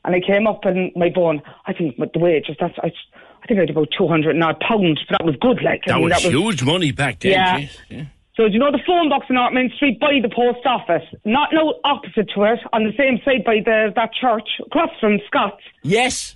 and 0.06 0.16
I 0.16 0.20
came 0.20 0.48
up 0.48 0.66
and 0.66 0.92
my 0.96 1.10
bone, 1.10 1.42
I 1.68 1.74
think 1.74 1.98
the 1.98 2.20
wages, 2.20 2.56
that's, 2.60 2.74
I, 2.82 2.88
I 3.44 3.48
think 3.48 3.58
I 3.60 3.62
had 3.62 3.70
about 3.70 3.90
200 3.98 4.36
and 4.36 4.44
odd 4.44 4.60
pounds, 4.60 5.00
but 5.10 5.20
that 5.20 5.26
was 5.26 5.36
good, 5.42 5.62
like. 5.64 5.82
I 5.88 5.92
that, 5.94 6.00
mean, 6.00 6.10
was 6.10 6.24
huge 6.24 6.64
money 6.64 6.92
back 6.92 7.20
then. 7.20 7.32
Yeah. 7.32 7.68
yeah. 7.90 8.06
So 8.36 8.48
do 8.48 8.54
you 8.54 8.60
know 8.60 8.72
the 8.72 8.80
phone 8.88 9.10
box 9.10 9.26
in 9.30 9.36
North 9.36 9.54
Main 9.54 9.72
Street 9.76 10.00
by 10.00 10.20
the 10.22 10.30
post 10.30 10.66
office? 10.66 11.04
Not 11.26 11.50
no 11.54 11.80
opposite 11.84 12.30
to 12.34 12.44
it, 12.44 12.60
on 12.74 12.84
the 12.84 12.94
same 12.98 13.20
side 13.26 13.44
by 13.44 13.58
the 13.64 13.92
that 13.96 14.14
church, 14.14 14.48
across 14.66 14.90
from 15.00 15.20
Scott's. 15.28 15.62
Yes. 15.84 16.36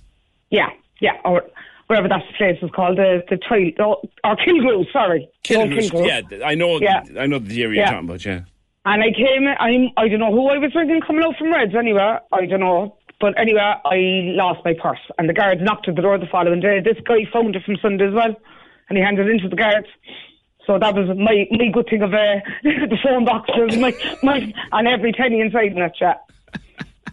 Yeah, 0.50 0.68
yeah, 1.00 1.12
or 1.24 1.42
wherever 1.86 2.06
that 2.08 2.22
place 2.36 2.60
was 2.60 2.70
called, 2.72 2.98
the 2.98 3.22
the 3.28 3.36
trail, 3.36 3.72
oh, 3.80 3.84
or, 4.24 4.30
or 4.32 4.36
Kilgrew, 4.36 4.84
sorry. 4.92 5.28
Kilgrew. 5.42 6.06
yeah, 6.06 6.20
I 6.46 6.54
know. 6.54 6.80
Yeah. 6.80 7.02
I 7.18 7.26
know 7.26 7.38
the 7.38 7.62
area 7.62 7.80
Yeah. 7.80 7.84
you're 7.84 7.92
talking 7.94 8.08
about. 8.08 8.24
Yeah. 8.24 8.40
And 8.84 9.02
I 9.02 9.10
came, 9.10 9.48
I'm, 9.58 9.90
I 9.96 10.06
don't 10.08 10.20
know 10.20 10.30
who 10.30 10.46
I 10.48 10.58
was 10.58 10.72
ringing 10.76 11.00
coming 11.00 11.24
out 11.24 11.34
from 11.36 11.52
Reds 11.52 11.74
anyway. 11.74 12.18
I 12.32 12.46
don't 12.46 12.60
know. 12.60 12.96
But 13.20 13.38
anyway, 13.38 13.60
I 13.60 13.96
lost 14.36 14.60
my 14.64 14.74
purse. 14.74 14.98
And 15.18 15.28
the 15.28 15.32
guards 15.32 15.62
knocked 15.62 15.88
at 15.88 15.96
the 15.96 16.02
door 16.02 16.18
the 16.18 16.26
following 16.26 16.60
day. 16.60 16.80
This 16.80 16.98
guy 17.06 17.24
found 17.32 17.56
it 17.56 17.64
from 17.64 17.76
Sunday 17.80 18.08
as 18.08 18.14
well. 18.14 18.34
And 18.88 18.98
he 18.98 19.02
handed 19.02 19.26
it 19.26 19.30
into 19.32 19.48
the 19.48 19.56
guards. 19.56 19.86
So 20.66 20.78
that 20.78 20.94
was 20.94 21.08
my, 21.16 21.46
my 21.50 21.68
good 21.72 21.86
thing 21.88 22.02
of 22.02 22.12
uh, 22.12 22.40
the 22.62 22.98
phone 23.02 23.24
boxes 23.24 23.76
my, 23.78 23.94
my, 24.22 24.52
and 24.72 24.88
every 24.88 25.12
penny 25.12 25.40
inside 25.40 25.72
in 25.72 25.78
it, 25.78 25.94
chat. 25.94 26.22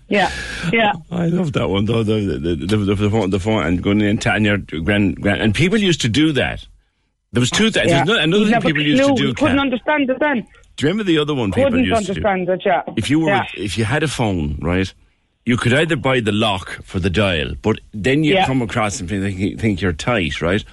Yeah, 0.09 0.31
yeah. 0.71 0.93
I 1.11 1.27
love 1.27 1.53
that 1.53 1.69
one 1.69 1.85
though. 1.85 2.03
The 2.03 2.38
the, 2.38 2.55
the, 2.55 2.77
the, 2.77 2.95
the 2.95 3.09
phone, 3.09 3.30
the 3.30 3.39
phone, 3.39 3.65
and 3.65 3.81
going 3.81 4.01
in 4.01 4.19
and 4.27 4.45
your 4.45 4.57
grand, 4.57 5.21
grand, 5.21 5.41
and 5.41 5.55
people 5.55 5.77
used 5.77 6.01
to 6.01 6.09
do 6.09 6.31
that. 6.34 6.67
There 7.31 7.39
was 7.39 7.49
two 7.49 7.71
things. 7.71 7.89
yeah. 7.89 8.03
There's 8.03 8.17
no- 8.17 8.23
Another 8.23 8.45
thing 8.45 8.61
people 8.61 8.84
used 8.84 9.03
to 9.03 9.13
do. 9.15 9.27
He 9.27 9.34
couldn't 9.34 9.59
understand 9.59 10.09
it 10.09 10.19
then. 10.19 10.41
Do 10.75 10.85
you 10.85 10.89
remember 10.89 11.03
the 11.03 11.17
other 11.19 11.34
one 11.34 11.51
people 11.51 11.71
Couldn't 11.71 11.85
used 11.85 12.05
to 12.07 12.13
do? 12.15 12.51
it, 12.51 12.61
yeah. 12.65 12.81
If 12.97 13.09
you 13.09 13.19
were, 13.21 13.27
Yeah. 13.27 13.43
if 13.55 13.77
you 13.77 13.85
had 13.85 14.03
a 14.03 14.07
phone, 14.07 14.57
right, 14.61 14.91
you 15.45 15.57
could 15.57 15.74
either 15.74 15.95
buy 15.98 16.20
the 16.22 16.32
lock 16.32 16.82
for 16.84 16.99
the 16.99 17.10
dial, 17.10 17.53
but 17.61 17.80
then 17.94 18.24
you 18.24 18.34
Yeah. 18.36 18.45
come 18.45 18.61
across 18.61 18.99
and 19.02 19.10
think, 19.10 19.60
think 19.60 19.82
you're 19.82 19.91
tight, 19.91 20.41
right? 20.41 20.64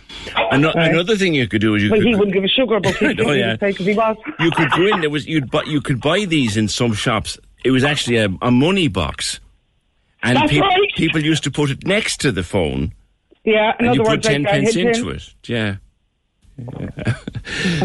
Ano- 0.52 0.72
Right. 0.72 0.92
Another 0.92 1.16
thing 1.16 1.34
you 1.34 1.48
could 1.48 1.60
do 1.60 1.74
is 1.74 1.82
you 1.82 1.90
Well, 1.90 2.00
could 2.00 2.06
he 2.08 2.14
wouldn't 2.14 2.34
give 2.34 2.44
a 2.44 2.48
sugar 2.48 2.76
about 2.76 3.02
I 3.02 3.12
know, 3.14 3.32
yeah. 3.32 3.56
he 3.58 3.94
was. 3.94 4.16
you 4.38 4.50
could 4.52 4.70
go 4.70 4.86
in. 4.86 5.00
There 5.00 5.10
was 5.10 5.26
you'd 5.26 5.50
bu- 5.50 5.68
you 5.68 5.80
could 5.80 6.00
buy 6.00 6.24
these 6.24 6.56
in 6.56 6.68
some 6.68 6.92
shops. 6.92 7.36
It 7.64 7.72
was 7.72 7.82
actually 7.84 8.18
a, 8.18 8.28
a 8.42 8.50
money 8.50 8.86
box, 8.88 9.40
and 10.22 10.38
peop- 10.48 10.62
right. 10.62 10.92
people 10.96 11.20
used 11.20 11.42
to 11.44 11.50
put 11.50 11.70
it 11.70 11.84
next 11.86 12.18
to 12.22 12.30
the 12.32 12.42
phone, 12.44 12.92
Yeah, 13.44 13.72
in 13.80 13.86
and 13.86 13.94
you 13.96 14.02
put 14.02 14.10
words, 14.10 14.26
ten 14.26 14.42
like, 14.44 14.52
pence 14.52 14.76
into 14.76 15.10
it. 15.10 15.34
Yeah, 15.46 15.76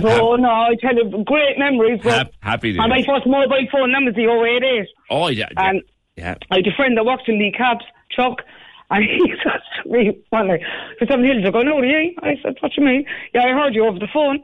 Oh 0.04 0.36
no, 0.36 0.50
I 0.50 0.76
tell 0.80 0.96
you, 0.96 1.24
great 1.26 1.58
memories. 1.58 2.00
But 2.04 2.14
Hap- 2.14 2.32
happy 2.42 2.72
days. 2.74 2.80
And 2.82 2.90
my 2.90 3.04
first 3.04 3.26
mobile 3.26 3.68
phone 3.72 3.92
then 3.92 4.06
was 4.06 4.16
the 4.16 4.28
088. 4.28 4.88
Oh 5.10 5.28
yeah, 5.30 5.48
yeah. 5.52 5.70
And 5.70 5.82
yeah. 6.16 6.36
I 6.52 6.58
had 6.58 6.68
a 6.68 6.76
friend 6.76 6.98
that 6.98 7.06
worked 7.06 7.28
in 7.28 7.40
Lee 7.40 7.52
Cabs, 7.52 7.86
Chuck, 8.10 8.42
and 8.90 9.04
he 9.04 9.34
said 9.44 9.62
to 9.84 9.90
me 9.90 10.18
one 10.30 10.48
night, 10.48 10.62
for 11.00 11.08
some 11.08 11.24
hills, 11.24 11.44
I 11.46 11.52
go, 11.52 11.62
no, 11.62 11.82
yeah. 11.82 12.10
I 12.22 12.36
said, 12.44 12.56
what 12.60 12.76
you 12.78 12.84
mean? 12.84 13.06
Yeah, 13.34 13.44
I 13.44 13.50
heard 13.50 13.74
you 13.74 13.86
over 13.86 14.00
the 14.00 14.08
phone. 14.14 14.44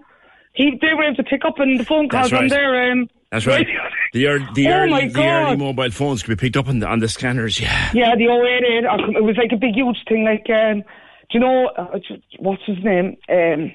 He, 0.53 0.77
they 0.81 0.93
were 0.93 1.03
able 1.03 1.15
to 1.15 1.23
pick 1.23 1.45
up 1.45 1.59
on 1.59 1.77
the 1.77 1.85
phone 1.85 2.09
calls 2.09 2.31
That's 2.31 2.41
on 2.41 2.47
their 2.49 2.91
um, 2.91 3.09
That's 3.31 3.47
right. 3.47 3.67
The, 4.13 4.25
ear 4.25 4.45
the, 4.55 4.67
Oh, 4.67 4.71
early, 4.71 5.07
the 5.07 5.23
early 5.25 5.55
mobile 5.55 5.89
phones 5.91 6.21
could 6.21 6.37
be 6.37 6.47
picked 6.47 6.57
up 6.57 6.67
on 6.67 6.79
the, 6.79 6.87
on 6.87 6.99
the 6.99 7.07
scanners. 7.07 7.61
Yeah. 7.61 7.89
Yeah, 7.93 8.13
the 8.17 8.27
088. 8.27 8.85
or 8.85 9.17
It 9.17 9.23
was 9.23 9.37
like 9.37 9.53
a 9.53 9.55
big, 9.55 9.73
huge 9.73 10.03
thing. 10.09 10.25
Like, 10.25 10.49
um, 10.49 10.81
do 10.81 10.83
you 11.35 11.39
know, 11.39 11.67
uh, 11.77 11.97
what's 12.39 12.61
his 12.65 12.83
name? 12.83 13.15
Um, 13.29 13.73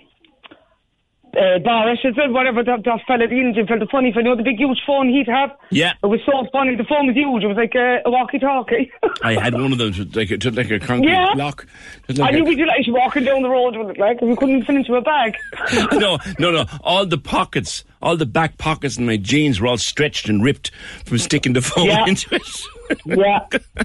uh, 1.36 1.58
Boris, 1.58 1.98
is 2.04 2.14
it? 2.16 2.30
Whatever, 2.32 2.64
that, 2.64 2.84
that 2.84 3.00
fella, 3.06 3.26
the 3.28 3.34
Indian 3.34 3.66
fella, 3.66 3.80
the 3.80 3.86
funny 3.86 4.12
fella, 4.12 4.24
you 4.24 4.30
know, 4.30 4.36
the 4.36 4.42
big, 4.42 4.56
huge 4.58 4.80
phone 4.86 5.08
he'd 5.08 5.28
have. 5.28 5.50
Yeah. 5.70 5.92
It 6.02 6.06
was 6.06 6.20
so 6.24 6.46
funny. 6.52 6.74
The 6.76 6.84
phone 6.84 7.06
was 7.08 7.16
huge. 7.16 7.44
It 7.44 7.46
was 7.48 7.56
like 7.56 7.74
a, 7.74 8.00
a 8.04 8.10
walkie-talkie. 8.10 8.90
I 9.22 9.34
had 9.34 9.54
one 9.54 9.72
of 9.72 9.78
them, 9.78 9.92
to- 9.92 10.04
like 10.18 10.30
a, 10.30 10.50
like 10.50 10.70
a 10.70 10.78
concrete 10.80 11.10
Yeah. 11.10 11.34
block. 11.34 11.66
Like 12.08 12.34
I 12.34 12.38
a- 12.38 12.42
we'd 12.42 12.56
be 12.56 12.64
like 12.64 12.84
walking 12.88 13.24
down 13.24 13.42
the 13.42 13.48
road 13.50 13.76
with 13.76 13.90
it, 13.90 13.98
like, 13.98 14.20
we 14.22 14.34
couldn't 14.36 14.64
fit 14.64 14.76
into 14.76 14.94
a 14.94 15.02
bag. 15.02 15.36
no, 15.92 16.18
no, 16.38 16.50
no. 16.50 16.64
All 16.82 17.04
the 17.06 17.18
pockets, 17.18 17.84
all 18.00 18.16
the 18.16 18.26
back 18.26 18.56
pockets 18.58 18.96
in 18.96 19.04
my 19.06 19.16
jeans 19.16 19.60
were 19.60 19.66
all 19.66 19.78
stretched 19.78 20.28
and 20.28 20.42
ripped 20.42 20.70
from 21.04 21.18
sticking 21.18 21.52
the 21.52 21.62
phone 21.62 21.86
Yeah. 21.86 22.06
into 22.06 22.34
it. 22.34 22.42
yeah, 23.04 23.40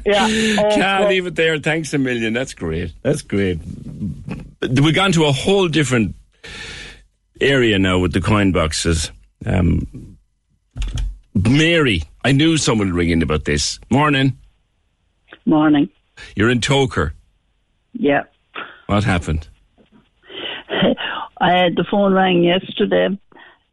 yeah. 0.06 0.56
Oh, 0.60 0.76
Can't 0.76 1.10
leave 1.10 1.26
it 1.26 1.36
there. 1.36 1.57
Thanks 1.57 1.91
a 1.94 1.98
million. 1.98 2.34
That's 2.34 2.53
great. 2.53 2.94
That's 3.02 3.23
great. 3.23 3.60
We've 4.61 4.94
gone 4.95 5.11
to 5.14 5.26
a 5.26 5.32
whole 5.32 5.68
different 5.68 6.15
area 7.41 7.80
now 7.80 7.99
with 7.99 8.13
the 8.13 8.22
coin 8.22 8.51
boxes. 8.51 9.11
Um, 9.45 10.18
Mary, 11.34 12.03
I 12.23 12.31
knew 12.31 12.57
someone 12.57 12.88
would 12.88 12.95
ring 12.95 13.09
in 13.09 13.22
about 13.22 13.45
this. 13.45 13.80
Morning. 13.89 14.38
Morning. 15.45 15.89
You're 16.35 16.49
in 16.49 16.59
Togher. 16.59 17.11
Yeah. 17.93 18.23
What 18.88 19.03
happened? 19.03 19.47
I 21.41 21.57
had 21.57 21.76
the 21.76 21.85
phone 21.89 22.13
rang 22.13 22.43
yesterday, 22.43 23.18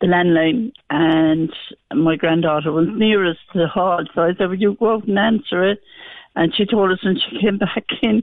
the 0.01 0.07
landline, 0.07 0.73
and 0.90 1.53
my 1.95 2.16
granddaughter 2.16 2.73
was 2.73 2.89
nearest 2.90 3.40
to 3.53 3.59
the 3.59 3.69
hall. 3.69 4.05
So 4.15 4.23
I 4.23 4.35
said, 4.35 4.49
Would 4.49 4.61
you 4.61 4.77
go 4.78 4.95
out 4.95 5.07
and 5.07 5.19
answer 5.19 5.69
it? 5.69 5.81
And 6.35 6.55
she 6.57 6.65
told 6.65 6.93
us 6.93 7.05
when 7.05 7.16
she 7.16 7.39
came 7.40 7.59
back 7.59 7.85
in 8.03 8.23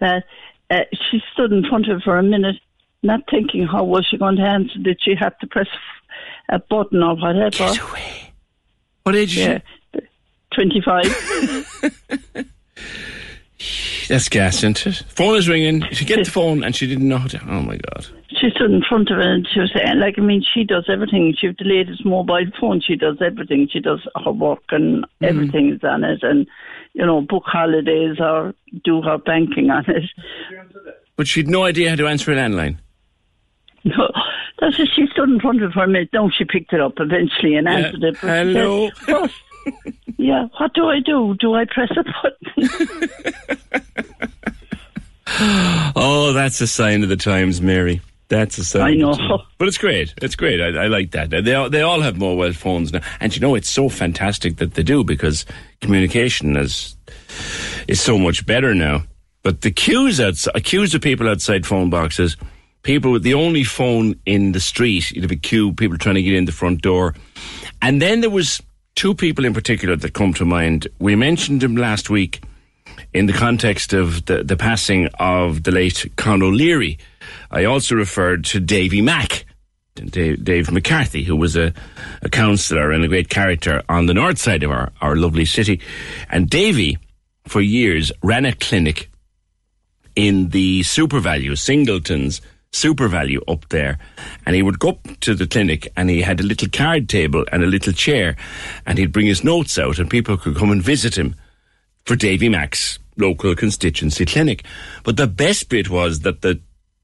that 0.00 0.24
uh, 0.70 0.80
she 1.10 1.20
stood 1.32 1.52
in 1.52 1.64
front 1.68 1.88
of 1.88 1.98
her 1.98 2.04
for 2.04 2.18
a 2.18 2.22
minute, 2.22 2.56
not 3.04 3.20
thinking 3.30 3.66
how 3.66 3.84
was 3.84 4.06
she 4.10 4.16
going 4.16 4.36
to 4.36 4.42
answer. 4.42 4.78
Did 4.82 4.98
she 5.02 5.14
have 5.18 5.38
to 5.38 5.46
press 5.46 5.68
a 6.48 6.58
button 6.58 7.02
or 7.02 7.16
whatever? 7.16 7.50
Get 7.50 7.78
away. 7.80 8.32
What 9.04 9.14
age 9.14 9.36
is 9.36 9.46
yeah. 9.46 9.58
25. 10.54 11.04
That's 14.08 14.28
gas, 14.28 14.58
isn't 14.58 14.86
it? 14.86 15.02
Phone 15.08 15.36
is 15.36 15.48
ringing. 15.48 15.84
She 15.92 16.04
get 16.04 16.24
the 16.24 16.30
phone 16.30 16.62
and 16.62 16.76
she 16.76 16.86
didn't 16.86 17.08
know 17.08 17.18
how 17.18 17.28
to. 17.28 17.40
Oh 17.48 17.62
my 17.62 17.76
god. 17.76 18.06
She 18.28 18.50
stood 18.50 18.70
in 18.70 18.82
front 18.86 19.10
of 19.10 19.18
it 19.18 19.26
and 19.26 19.48
she 19.52 19.60
was 19.60 19.72
saying, 19.74 19.98
like, 19.98 20.18
I 20.18 20.20
mean, 20.20 20.44
she 20.54 20.64
does 20.64 20.84
everything. 20.92 21.34
She 21.38 21.46
has 21.46 21.56
the 21.56 21.64
latest 21.64 22.04
mobile 22.04 22.44
phone. 22.60 22.80
She 22.80 22.96
does 22.96 23.16
everything. 23.24 23.68
She 23.72 23.80
does 23.80 24.00
her 24.24 24.32
work 24.32 24.64
and 24.70 25.04
mm. 25.04 25.06
everything 25.22 25.72
is 25.72 25.84
on 25.84 26.04
it. 26.04 26.22
And, 26.22 26.46
you 26.92 27.06
know, 27.06 27.22
book 27.22 27.44
holidays 27.46 28.16
or 28.18 28.54
do 28.84 29.00
her 29.02 29.18
banking 29.18 29.70
on 29.70 29.84
it. 29.88 30.04
But 31.16 31.26
she'd 31.26 31.48
no 31.48 31.64
idea 31.64 31.90
how 31.90 31.96
to 31.96 32.06
answer 32.08 32.32
a 32.32 32.36
landline. 32.36 32.78
No, 33.84 34.10
that's 34.58 34.76
she 34.76 35.06
stood 35.12 35.28
in 35.28 35.40
front 35.40 35.62
of 35.62 35.74
her 35.74 35.86
mate. 35.86 36.08
No, 36.12 36.30
she 36.30 36.44
picked 36.44 36.72
it 36.72 36.80
up 36.80 36.94
eventually 36.98 37.54
and 37.56 37.68
answered 37.68 38.02
it. 38.02 38.14
She 38.16 38.20
said, 38.20 38.46
Hello. 38.46 38.90
Yeah, 40.16 40.46
what 40.58 40.72
do 40.74 40.86
I 40.88 41.00
do? 41.00 41.34
Do 41.38 41.54
I 41.54 41.64
press 41.64 41.90
a 41.96 42.04
button? 42.04 43.10
Oh, 45.96 46.32
that's 46.32 46.60
a 46.60 46.66
sign 46.66 47.02
of 47.02 47.08
the 47.08 47.16
times, 47.16 47.60
Mary. 47.60 48.00
That's 48.28 48.58
a 48.58 48.64
sign. 48.64 48.82
I 48.82 48.94
know. 48.94 49.42
But 49.58 49.68
it's 49.68 49.78
great. 49.78 50.14
It's 50.22 50.36
great. 50.36 50.60
I, 50.60 50.84
I 50.84 50.86
like 50.88 51.12
that. 51.12 51.30
They 51.30 51.54
all, 51.54 51.70
they 51.70 51.82
all 51.82 52.00
have 52.00 52.18
mobile 52.18 52.52
phones 52.52 52.92
now. 52.92 53.00
And 53.20 53.34
you 53.34 53.40
know, 53.40 53.54
it's 53.54 53.70
so 53.70 53.88
fantastic 53.88 54.56
that 54.56 54.74
they 54.74 54.82
do 54.82 55.02
because 55.02 55.44
communication 55.80 56.56
is, 56.56 56.96
is 57.88 58.00
so 58.00 58.18
much 58.18 58.44
better 58.46 58.74
now. 58.74 59.04
But 59.42 59.60
the 59.60 59.70
queues 59.70 60.20
outside, 60.20 60.62
queues 60.64 60.94
of 60.94 61.02
people 61.02 61.28
outside 61.28 61.66
phone 61.66 61.90
boxes, 61.90 62.36
people 62.84 63.10
with 63.10 63.24
the 63.24 63.34
only 63.34 63.64
phone 63.64 64.14
in 64.24 64.52
the 64.52 64.60
street, 64.60 65.10
you'd 65.10 65.24
have 65.24 65.32
a 65.32 65.36
queue, 65.36 65.72
people 65.72 65.98
trying 65.98 66.14
to 66.14 66.22
get 66.22 66.34
in 66.34 66.44
the 66.44 66.52
front 66.52 66.82
door. 66.82 67.14
And 67.82 68.00
then 68.00 68.20
there 68.20 68.30
was 68.30 68.62
two 68.94 69.14
people 69.14 69.44
in 69.44 69.52
particular 69.52 69.96
that 69.96 70.14
come 70.14 70.32
to 70.34 70.44
mind. 70.44 70.86
We 71.00 71.16
mentioned 71.16 71.62
them 71.62 71.76
last 71.76 72.08
week 72.08 72.42
in 73.12 73.26
the 73.26 73.32
context 73.32 73.92
of 73.92 74.26
the, 74.26 74.44
the 74.44 74.56
passing 74.56 75.08
of 75.18 75.64
the 75.64 75.72
late 75.72 76.06
Con 76.16 76.42
O'Leary. 76.42 76.98
I 77.50 77.64
also 77.64 77.96
referred 77.96 78.44
to 78.46 78.60
Davy 78.60 79.00
Mack, 79.00 79.46
Dave, 79.94 80.44
Dave 80.44 80.70
McCarthy, 80.70 81.24
who 81.24 81.36
was 81.36 81.56
a, 81.56 81.72
a 82.22 82.28
councillor 82.28 82.92
and 82.92 83.02
a 83.02 83.08
great 83.08 83.30
character 83.30 83.82
on 83.88 84.06
the 84.06 84.14
north 84.14 84.38
side 84.38 84.62
of 84.62 84.70
our, 84.70 84.92
our 85.00 85.16
lovely 85.16 85.46
city. 85.46 85.80
And 86.30 86.50
Davy, 86.50 86.98
for 87.46 87.60
years, 87.60 88.12
ran 88.22 88.44
a 88.44 88.52
clinic 88.52 89.10
in 90.14 90.50
the 90.50 90.82
SuperValu, 90.82 91.58
Singleton's 91.58 92.40
SuperValu 92.74 93.38
up 93.46 93.68
there. 93.68 93.98
And 94.44 94.56
he 94.56 94.62
would 94.62 94.78
go 94.78 94.90
up 94.90 95.20
to 95.20 95.34
the 95.34 95.46
clinic 95.46 95.88
and 95.96 96.10
he 96.10 96.22
had 96.22 96.40
a 96.40 96.44
little 96.44 96.68
card 96.68 97.08
table 97.08 97.44
and 97.52 97.62
a 97.62 97.66
little 97.66 97.92
chair 97.92 98.36
and 98.84 98.98
he'd 98.98 99.12
bring 99.12 99.26
his 99.26 99.44
notes 99.44 99.78
out 99.78 99.98
and 99.98 100.10
people 100.10 100.36
could 100.36 100.56
come 100.56 100.72
and 100.72 100.82
visit 100.82 101.16
him 101.16 101.36
for 102.04 102.16
Davy 102.16 102.48
Mack's 102.48 102.98
local 103.16 103.54
constituency 103.54 104.26
clinic. 104.26 104.64
But 105.04 105.16
the 105.16 105.28
best 105.28 105.68
bit 105.68 105.88
was 105.88 106.20
that 106.20 106.42
the, 106.42 106.60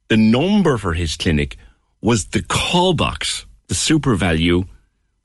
the 0.09 0.17
number 0.17 0.77
for 0.77 0.93
his 0.93 1.17
clinic 1.17 1.57
was 2.01 2.27
the 2.27 2.43
call 2.43 2.93
box, 2.93 3.47
the 3.69 3.75
SuperValu 3.75 4.67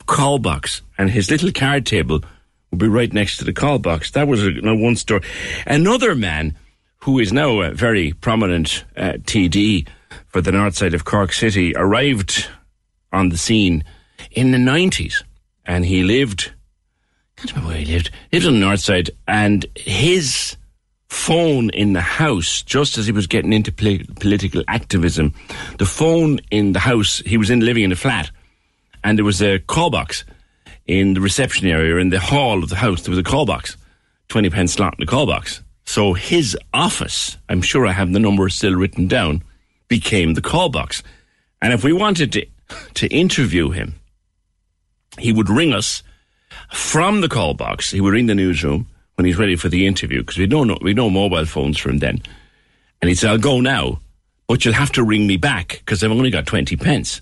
call 0.05 0.37
box. 0.37 0.83
And 0.97 1.09
his 1.09 1.31
little 1.31 1.51
card 1.51 1.87
table 1.87 2.21
would 2.69 2.79
be 2.79 2.87
right 2.87 3.11
next 3.11 3.37
to 3.37 3.45
the 3.45 3.53
call 3.53 3.79
box. 3.79 4.11
That 4.11 4.27
was 4.27 4.47
one 4.61 4.95
story. 4.95 5.21
Another 5.65 6.13
man 6.13 6.55
who 6.99 7.17
is 7.17 7.33
now 7.33 7.61
a 7.61 7.71
very 7.71 8.13
prominent 8.13 8.85
uh, 8.95 9.13
TD 9.23 9.87
for 10.35 10.41
the 10.41 10.51
north 10.51 10.75
side 10.75 10.93
of 10.93 11.05
Cork 11.05 11.31
City 11.31 11.73
arrived 11.77 12.49
on 13.13 13.29
the 13.29 13.37
scene 13.37 13.85
in 14.31 14.51
the 14.51 14.57
90s. 14.57 15.23
And 15.65 15.85
he 15.85 16.03
lived 16.03 16.51
I 17.37 17.39
can't 17.39 17.51
remember 17.51 17.69
where 17.69 17.77
he 17.77 17.85
lived. 17.85 18.11
He 18.31 18.37
lived 18.37 18.47
on 18.47 18.53
the 18.55 18.65
north 18.65 18.81
side, 18.81 19.11
and 19.29 19.65
his 19.77 20.57
phone 21.07 21.69
in 21.69 21.93
the 21.93 22.01
house, 22.01 22.63
just 22.63 22.97
as 22.97 23.05
he 23.05 23.13
was 23.13 23.27
getting 23.27 23.53
into 23.53 23.71
poli- 23.71 24.05
political 24.19 24.61
activism, 24.67 25.33
the 25.77 25.85
phone 25.85 26.39
in 26.51 26.73
the 26.73 26.79
house, 26.79 27.19
he 27.25 27.37
was 27.37 27.49
in 27.49 27.61
living 27.61 27.85
in 27.85 27.93
a 27.93 27.95
flat, 27.95 28.29
and 29.05 29.17
there 29.17 29.23
was 29.23 29.41
a 29.41 29.59
call 29.59 29.89
box 29.89 30.25
in 30.85 31.13
the 31.13 31.21
reception 31.21 31.65
area 31.65 31.95
in 31.95 32.09
the 32.09 32.19
hall 32.19 32.61
of 32.61 32.67
the 32.67 32.75
house. 32.75 33.03
There 33.03 33.11
was 33.11 33.19
a 33.19 33.23
call 33.23 33.45
box, 33.45 33.77
twenty 34.27 34.49
pence 34.49 34.73
slot 34.73 34.95
in 34.95 35.05
the 35.05 35.09
call 35.09 35.27
box. 35.27 35.61
So 35.85 36.11
his 36.11 36.57
office, 36.73 37.37
I'm 37.47 37.61
sure 37.61 37.87
I 37.87 37.93
have 37.93 38.11
the 38.11 38.19
number 38.19 38.49
still 38.49 38.75
written 38.75 39.07
down, 39.07 39.41
became 39.87 40.33
the 40.33 40.41
call 40.41 40.69
box. 40.69 41.03
And 41.61 41.73
if 41.73 41.83
we 41.83 41.93
wanted 41.93 42.31
to 42.33 42.45
to 42.95 43.07
interview 43.07 43.69
him, 43.69 43.95
he 45.19 45.31
would 45.31 45.49
ring 45.49 45.73
us 45.73 46.03
from 46.71 47.21
the 47.21 47.29
call 47.29 47.53
box. 47.53 47.91
He 47.91 48.01
would 48.01 48.13
ring 48.13 48.25
the 48.27 48.35
newsroom 48.35 48.87
when 49.15 49.25
he's 49.25 49.37
ready 49.37 49.55
for 49.55 49.69
the 49.69 49.85
interview 49.85 50.19
because 50.21 50.37
we 50.37 50.47
don't 50.47 50.67
know 50.67 50.77
we 50.81 50.93
no 50.93 51.09
mobile 51.09 51.45
phones 51.45 51.77
from 51.77 51.99
then. 51.99 52.21
And 53.01 53.09
he'd 53.09 53.15
say, 53.15 53.29
"I'll 53.29 53.37
go 53.37 53.61
now, 53.61 53.99
but 54.47 54.65
you'll 54.65 54.73
have 54.73 54.91
to 54.93 55.03
ring 55.03 55.27
me 55.27 55.37
back 55.37 55.81
because 55.85 56.03
I've 56.03 56.11
only 56.11 56.31
got 56.31 56.45
twenty 56.45 56.75
pence." 56.75 57.21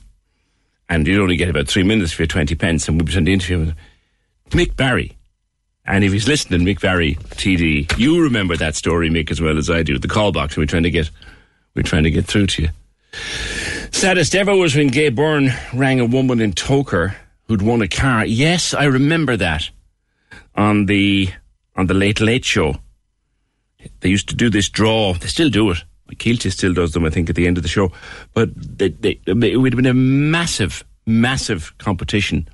And 0.89 1.07
you'd 1.07 1.21
only 1.21 1.37
get 1.37 1.49
about 1.49 1.67
three 1.67 1.83
minutes 1.83 2.11
for 2.11 2.23
your 2.23 2.27
twenty 2.27 2.55
pence, 2.55 2.87
and 2.87 2.99
we'd 2.99 3.11
send 3.11 3.27
the 3.27 3.33
interview 3.33 3.73
Mick 4.49 4.75
Barry. 4.75 5.17
And 5.85 6.03
if 6.03 6.13
he's 6.13 6.27
listening, 6.27 6.61
Mick 6.61 6.79
Barry, 6.79 7.15
TD, 7.15 7.97
you 7.97 8.21
remember 8.21 8.55
that 8.55 8.75
story, 8.75 9.09
Mick, 9.09 9.31
as 9.31 9.41
well 9.41 9.57
as 9.57 9.69
I 9.69 9.83
do. 9.83 9.97
The 9.97 10.07
call 10.07 10.31
box, 10.31 10.55
we're 10.55 10.65
trying 10.65 10.83
to 10.83 10.89
get 10.89 11.09
we're 11.75 11.83
trying 11.83 12.03
to 12.03 12.11
get 12.11 12.25
through 12.25 12.47
to 12.47 12.63
you. 12.63 12.69
Saddest 13.91 14.35
ever 14.35 14.55
was 14.55 14.75
when 14.75 14.87
Gay 14.87 15.09
Byrne 15.09 15.51
rang 15.73 15.99
a 15.99 16.05
woman 16.05 16.39
in 16.39 16.53
Togher 16.53 17.15
who'd 17.47 17.61
won 17.61 17.81
a 17.81 17.87
car. 17.87 18.25
Yes, 18.25 18.73
I 18.73 18.85
remember 18.85 19.37
that 19.37 19.69
on 20.55 20.85
the 20.87 21.29
on 21.75 21.87
the 21.87 21.93
Late 21.93 22.19
Late 22.19 22.45
Show. 22.45 22.75
They 23.99 24.09
used 24.09 24.29
to 24.29 24.35
do 24.35 24.49
this 24.49 24.69
draw. 24.69 25.13
They 25.13 25.27
still 25.27 25.49
do 25.49 25.71
it. 25.71 25.83
Kielty 26.15 26.51
still 26.51 26.73
does 26.73 26.91
them, 26.91 27.05
I 27.05 27.09
think, 27.09 27.29
at 27.29 27.35
the 27.35 27.47
end 27.47 27.57
of 27.57 27.63
the 27.63 27.69
show. 27.69 27.91
But 28.33 28.49
they, 28.55 28.89
they, 28.89 29.19
it 29.25 29.57
would 29.57 29.73
have 29.73 29.81
been 29.81 29.85
a 29.85 29.93
massive, 29.93 30.83
massive 31.05 31.75
competition. 31.77 32.47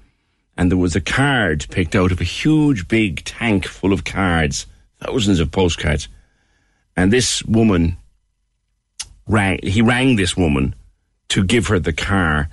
And 0.58 0.72
there 0.72 0.78
was 0.78 0.96
a 0.96 1.02
card 1.02 1.66
picked 1.70 1.96
out 1.96 2.12
of 2.12 2.22
a 2.22 2.26
huge, 2.26 2.88
big 2.88 3.24
tank 3.26 3.66
full 3.66 3.94
of 3.94 4.04
cards, 4.04 4.66
thousands 5.02 5.40
of 5.40 5.52
postcards. 5.52 6.08
And 6.96 7.14
this 7.14 7.44
woman 7.44 7.98
rang, 9.30 9.60
he 9.64 9.82
rang 9.82 10.18
this 10.18 10.36
woman 10.36 10.76
to 11.30 11.44
give 11.44 11.68
her 11.68 11.80
the 11.80 11.94
car. 11.94 12.50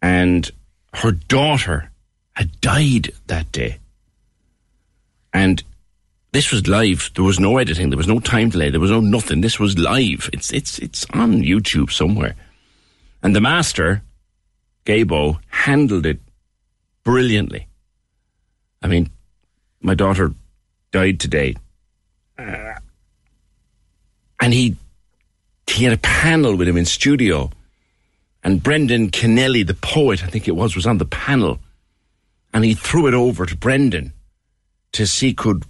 And 0.00 0.48
her 0.94 1.10
daughter 1.10 1.90
had 2.34 2.60
died 2.60 3.10
that 3.26 3.50
day. 3.50 3.78
And 5.32 5.62
this 6.32 6.52
was 6.52 6.68
live. 6.68 7.10
There 7.14 7.24
was 7.24 7.40
no 7.40 7.56
editing. 7.56 7.90
There 7.90 7.96
was 7.96 8.06
no 8.06 8.20
time 8.20 8.50
delay. 8.50 8.70
There 8.70 8.80
was 8.80 8.90
no 8.90 9.00
nothing. 9.00 9.40
This 9.40 9.58
was 9.58 9.78
live. 9.78 10.28
It's 10.32 10.52
it's 10.52 10.78
it's 10.78 11.06
on 11.12 11.42
YouTube 11.42 11.90
somewhere. 11.90 12.34
And 13.22 13.34
the 13.34 13.40
master, 13.40 14.02
Gaybo, 14.84 15.40
handled 15.48 16.06
it 16.06 16.20
brilliantly. 17.04 17.66
I 18.82 18.88
mean, 18.88 19.10
my 19.80 19.94
daughter 19.94 20.32
died 20.92 21.20
today, 21.20 21.56
uh, 22.38 22.74
and 24.40 24.52
he 24.52 24.76
he 25.66 25.84
had 25.84 25.92
a 25.92 25.98
panel 25.98 26.56
with 26.56 26.68
him 26.68 26.76
in 26.76 26.84
studio, 26.84 27.50
and 28.42 28.62
Brendan 28.62 29.10
Kennelly, 29.10 29.66
the 29.66 29.74
poet, 29.74 30.22
I 30.22 30.28
think 30.28 30.46
it 30.46 30.56
was, 30.56 30.76
was 30.76 30.86
on 30.86 30.98
the 30.98 31.04
panel, 31.04 31.58
and 32.54 32.64
he 32.64 32.74
threw 32.74 33.06
it 33.06 33.14
over 33.14 33.46
to 33.46 33.56
Brendan 33.56 34.12
to 34.92 35.06
see 35.06 35.34
could 35.34 35.64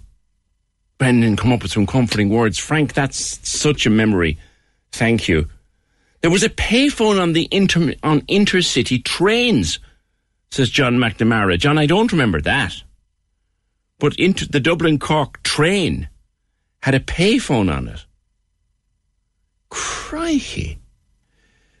Brendan 0.97 1.35
come 1.35 1.51
up 1.51 1.61
with 1.61 1.71
some 1.71 1.85
comforting 1.85 2.29
words. 2.29 2.57
Frank, 2.57 2.93
that's 2.93 3.39
such 3.47 3.85
a 3.85 3.89
memory. 3.89 4.37
Thank 4.91 5.27
you. 5.27 5.47
There 6.21 6.31
was 6.31 6.43
a 6.43 6.49
payphone 6.49 7.21
on 7.21 7.33
the 7.33 7.47
inter 7.51 7.93
on 8.01 8.21
intercity 8.21 9.03
trains, 9.03 9.79
says 10.49 10.69
John 10.69 10.97
McNamara. 10.97 11.59
John, 11.59 11.77
I 11.77 11.85
don't 11.85 12.11
remember 12.11 12.41
that. 12.41 12.81
But 13.99 14.15
inter, 14.15 14.45
the 14.49 14.59
Dublin 14.59 14.97
Cork 14.97 15.43
train 15.43 16.09
had 16.81 16.95
a 16.95 16.99
payphone 16.99 17.71
on 17.71 17.87
it. 17.87 18.05
Crikey. 19.69 20.79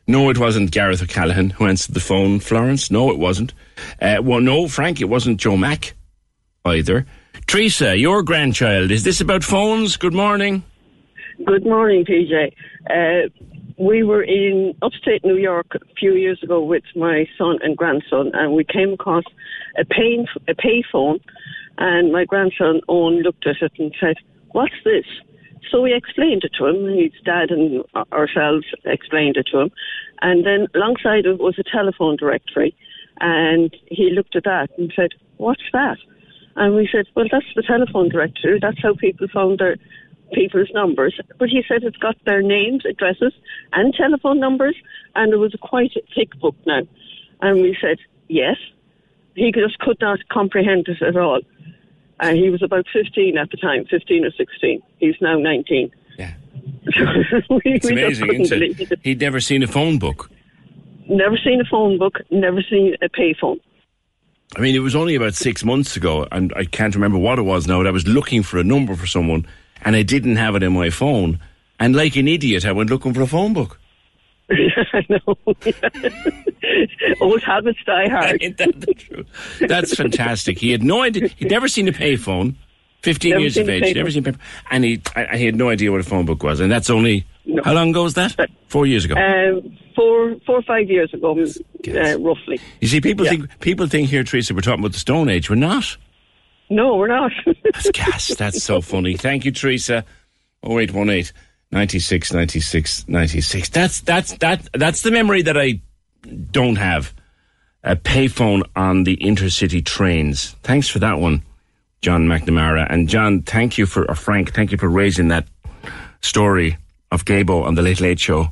No, 0.07 0.29
it 0.29 0.37
wasn't 0.37 0.71
Gareth 0.71 1.03
O'Callaghan 1.03 1.49
who 1.51 1.65
answered 1.65 1.93
the 1.93 1.99
phone, 1.99 2.39
Florence. 2.39 2.89
No, 2.89 3.11
it 3.11 3.19
wasn't. 3.19 3.53
Uh, 4.01 4.17
well, 4.21 4.39
no, 4.39 4.67
Frank, 4.67 5.01
it 5.01 5.05
wasn't 5.05 5.39
Joe 5.39 5.57
Mack 5.57 5.95
either. 6.63 7.05
Teresa, 7.45 7.97
your 7.97 8.23
grandchild, 8.23 8.91
is 8.91 9.03
this 9.03 9.21
about 9.21 9.43
phones? 9.43 9.97
Good 9.97 10.13
morning. 10.13 10.63
Good 11.45 11.65
morning, 11.65 12.05
PJ. 12.05 12.53
Uh, 12.89 13.29
we 13.77 14.03
were 14.03 14.23
in 14.23 14.73
upstate 14.81 15.23
New 15.23 15.37
York 15.37 15.67
a 15.75 15.93
few 15.99 16.13
years 16.13 16.41
ago 16.41 16.63
with 16.63 16.83
my 16.95 17.27
son 17.37 17.59
and 17.61 17.77
grandson, 17.77 18.31
and 18.33 18.53
we 18.53 18.63
came 18.63 18.93
across 18.93 19.23
a 19.77 19.85
pay 19.85 20.25
a 20.47 20.53
payphone, 20.55 21.19
and 21.77 22.11
my 22.11 22.25
grandson 22.25 22.81
Owen 22.89 23.21
looked 23.21 23.45
at 23.45 23.61
it 23.61 23.73
and 23.77 23.93
said, 23.99 24.15
"What's 24.51 24.73
this?" 24.83 25.05
So 25.69 25.81
we 25.81 25.93
explained 25.93 26.43
it 26.43 26.53
to 26.57 26.67
him. 26.67 26.85
His 26.85 27.11
dad 27.23 27.51
and 27.51 27.83
ourselves 28.11 28.65
explained 28.85 29.37
it 29.37 29.47
to 29.51 29.59
him, 29.61 29.71
and 30.21 30.45
then 30.45 30.67
alongside 30.73 31.25
it 31.25 31.39
was 31.39 31.59
a 31.59 31.63
telephone 31.63 32.15
directory, 32.15 32.75
and 33.19 33.75
he 33.87 34.11
looked 34.11 34.35
at 34.35 34.45
that 34.45 34.69
and 34.77 34.93
said, 34.95 35.11
"What's 35.37 35.69
that?" 35.73 35.97
And 36.57 36.75
we 36.75 36.89
said, 36.91 37.05
well, 37.15 37.27
that's 37.31 37.45
the 37.55 37.61
telephone 37.61 38.09
directory. 38.09 38.57
That's 38.59 38.81
how 38.81 38.95
people 38.95 39.27
found 39.31 39.59
their 39.59 39.77
people's 40.33 40.71
numbers. 40.73 41.19
But 41.37 41.49
he 41.49 41.63
said 41.67 41.83
it's 41.83 41.97
got 41.97 42.17
their 42.25 42.41
names, 42.41 42.83
addresses, 42.83 43.33
and 43.73 43.93
telephone 43.93 44.39
numbers, 44.39 44.75
and 45.13 45.31
it 45.31 45.37
was 45.37 45.55
quite 45.61 45.95
a 45.95 46.01
thick 46.15 46.37
book 46.39 46.55
now. 46.65 46.81
And 47.41 47.61
we 47.61 47.77
said, 47.79 47.99
yes. 48.27 48.57
He 49.35 49.51
just 49.51 49.77
could 49.77 50.01
not 50.01 50.27
comprehend 50.29 50.87
it 50.87 50.99
at 51.03 51.15
all. 51.15 51.41
Uh, 52.19 52.33
he 52.33 52.49
was 52.49 52.63
about 52.63 52.85
15 52.91 53.37
at 53.37 53.51
the 53.51 53.57
time, 53.57 53.85
15 53.85 54.25
or 54.25 54.31
16. 54.31 54.81
He's 54.97 55.15
now 55.21 55.37
19. 55.37 55.91
Yeah. 56.17 56.33
we, 57.49 57.61
It's 57.65 57.85
we 57.85 57.91
amazing, 57.91 58.41
isn't 58.41 58.61
it? 58.61 58.91
it. 58.91 58.99
He'd 59.03 59.21
never 59.21 59.39
seen 59.39 59.61
a 59.61 59.67
phone 59.67 59.99
book. 59.99 60.29
Never 61.07 61.37
seen 61.37 61.61
a 61.61 61.65
phone 61.65 61.97
book, 61.97 62.19
never 62.31 62.61
seen 62.61 62.95
a 63.01 63.07
payphone. 63.09 63.59
I 64.55 64.61
mean, 64.61 64.75
it 64.75 64.79
was 64.79 64.95
only 64.95 65.15
about 65.15 65.35
six 65.35 65.63
months 65.63 65.95
ago, 65.97 66.27
and 66.31 66.53
I 66.55 66.65
can't 66.65 66.95
remember 66.95 67.17
what 67.17 67.37
it 67.37 67.43
was 67.43 67.67
now. 67.67 67.79
But 67.79 67.87
I 67.87 67.91
was 67.91 68.07
looking 68.07 68.43
for 68.43 68.57
a 68.57 68.63
number 68.63 68.95
for 68.95 69.05
someone, 69.05 69.45
and 69.83 69.95
I 69.95 70.03
didn't 70.03 70.37
have 70.37 70.55
it 70.55 70.63
in 70.63 70.73
my 70.73 70.89
phone. 70.89 71.39
And 71.79 71.95
like 71.95 72.15
an 72.15 72.27
idiot, 72.27 72.65
I 72.65 72.71
went 72.71 72.89
looking 72.89 73.13
for 73.13 73.21
a 73.21 73.27
phone 73.27 73.53
book. 73.53 73.79
I 74.93 75.05
know. 75.09 75.37
Old 77.21 77.43
habits 77.43 77.79
die 77.85 78.07
hard. 78.09 78.41
Ain't 78.41 78.57
that 78.57 78.79
the 78.79 78.93
truth? 78.93 79.27
That's 79.59 79.95
fantastic. 79.95 80.57
He 80.57 80.71
had 80.71 80.83
no 80.83 81.01
idea. 81.01 81.27
He'd 81.35 81.51
never 81.51 81.67
seen 81.67 81.87
a 81.87 81.91
payphone. 81.91 82.55
Fifteen 83.03 83.31
Never 83.31 83.41
years 83.41 83.57
of 83.57 83.69
age, 83.69 83.95
never 83.95 84.09
seen 84.09 84.25
a 84.27 84.31
payphone, 84.31 84.39
and 84.71 84.83
he 84.83 85.01
I, 85.15 85.37
he 85.37 85.45
had 85.45 85.55
no 85.55 85.69
idea 85.69 85.91
what 85.91 86.01
a 86.01 86.03
phone 86.03 86.25
book 86.25 86.41
was. 86.41 86.59
And 86.59 86.71
that's 86.71 86.89
only 86.89 87.27
how 87.63 87.73
long 87.73 87.91
ago 87.91 88.03
was 88.03 88.15
that? 88.15 88.35
Four 88.69 88.87
years 88.87 89.05
ago. 89.05 89.15
Um, 89.15 89.77
four, 89.95 90.35
four 90.45 90.57
or 90.57 90.63
five 90.63 90.89
years 90.89 91.13
ago, 91.13 91.31
uh, 91.31 92.19
roughly. 92.19 92.59
you 92.81 92.87
see, 92.87 92.99
people 92.99 93.25
yeah. 93.25 93.31
think 93.31 93.59
people 93.59 93.87
think 93.87 94.09
here, 94.09 94.23
Teresa, 94.23 94.53
we're 94.53 94.61
talking 94.61 94.79
about 94.79 94.93
the 94.93 94.99
Stone 94.99 95.29
Age. 95.29 95.49
We're 95.49 95.55
not. 95.57 95.95
No, 96.69 96.95
we're 96.95 97.07
not. 97.07 97.31
That's 97.63 97.91
gas. 97.91 98.27
That's 98.35 98.63
so 98.63 98.81
funny. 98.81 99.15
Thank 99.15 99.45
you, 99.45 99.51
Teresa. 99.51 100.03
0818 100.63 101.31
96 101.71 102.33
96 102.33 103.07
96. 103.07 103.69
That's 103.69 104.01
that's 104.01 104.37
that 104.37 104.67
that's 104.73 105.01
the 105.01 105.11
memory 105.11 105.41
that 105.41 105.57
I 105.57 105.81
don't 106.51 106.77
have. 106.77 107.13
A 107.83 107.95
payphone 107.95 108.63
on 108.75 109.03
the 109.03 109.15
intercity 109.17 109.85
trains. 109.85 110.55
Thanks 110.63 110.89
for 110.89 110.99
that 110.99 111.19
one, 111.19 111.43
John 112.01 112.27
McNamara. 112.27 112.87
And 112.89 113.07
John, 113.07 113.43
thank 113.43 113.77
you 113.77 113.85
for 113.85 114.09
or 114.09 114.15
Frank, 114.15 114.53
thank 114.53 114.71
you 114.71 114.77
for 114.77 114.89
raising 114.89 115.29
that 115.29 115.47
story 116.21 116.77
of 117.11 117.25
Gaybo 117.25 117.63
on 117.63 117.75
the 117.75 117.81
Late 117.81 118.01
Late 118.01 118.19
Show. 118.19 118.51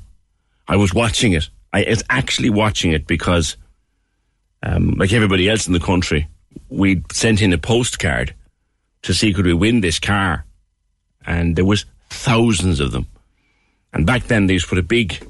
I 0.67 0.75
was 0.77 0.93
watching 0.93 1.33
it. 1.33 1.49
I 1.73 1.85
was 1.87 2.03
actually 2.09 2.49
watching 2.49 2.91
it 2.93 3.07
because, 3.07 3.57
um, 4.63 4.91
like 4.97 5.11
everybody 5.11 5.49
else 5.49 5.67
in 5.67 5.73
the 5.73 5.79
country, 5.79 6.27
we 6.69 7.03
sent 7.11 7.41
in 7.41 7.51
a 7.51 7.57
postcard 7.57 8.33
to 9.01 9.13
see 9.13 9.33
could 9.33 9.45
we 9.45 9.53
win 9.53 9.81
this 9.81 9.99
car, 9.99 10.45
and 11.25 11.55
there 11.55 11.65
was 11.65 11.85
thousands 12.09 12.79
of 12.79 12.91
them. 12.91 13.07
And 13.93 14.05
back 14.05 14.23
then 14.23 14.47
they 14.47 14.53
used 14.53 14.65
to 14.65 14.69
put 14.69 14.77
a 14.77 14.83
big, 14.83 15.25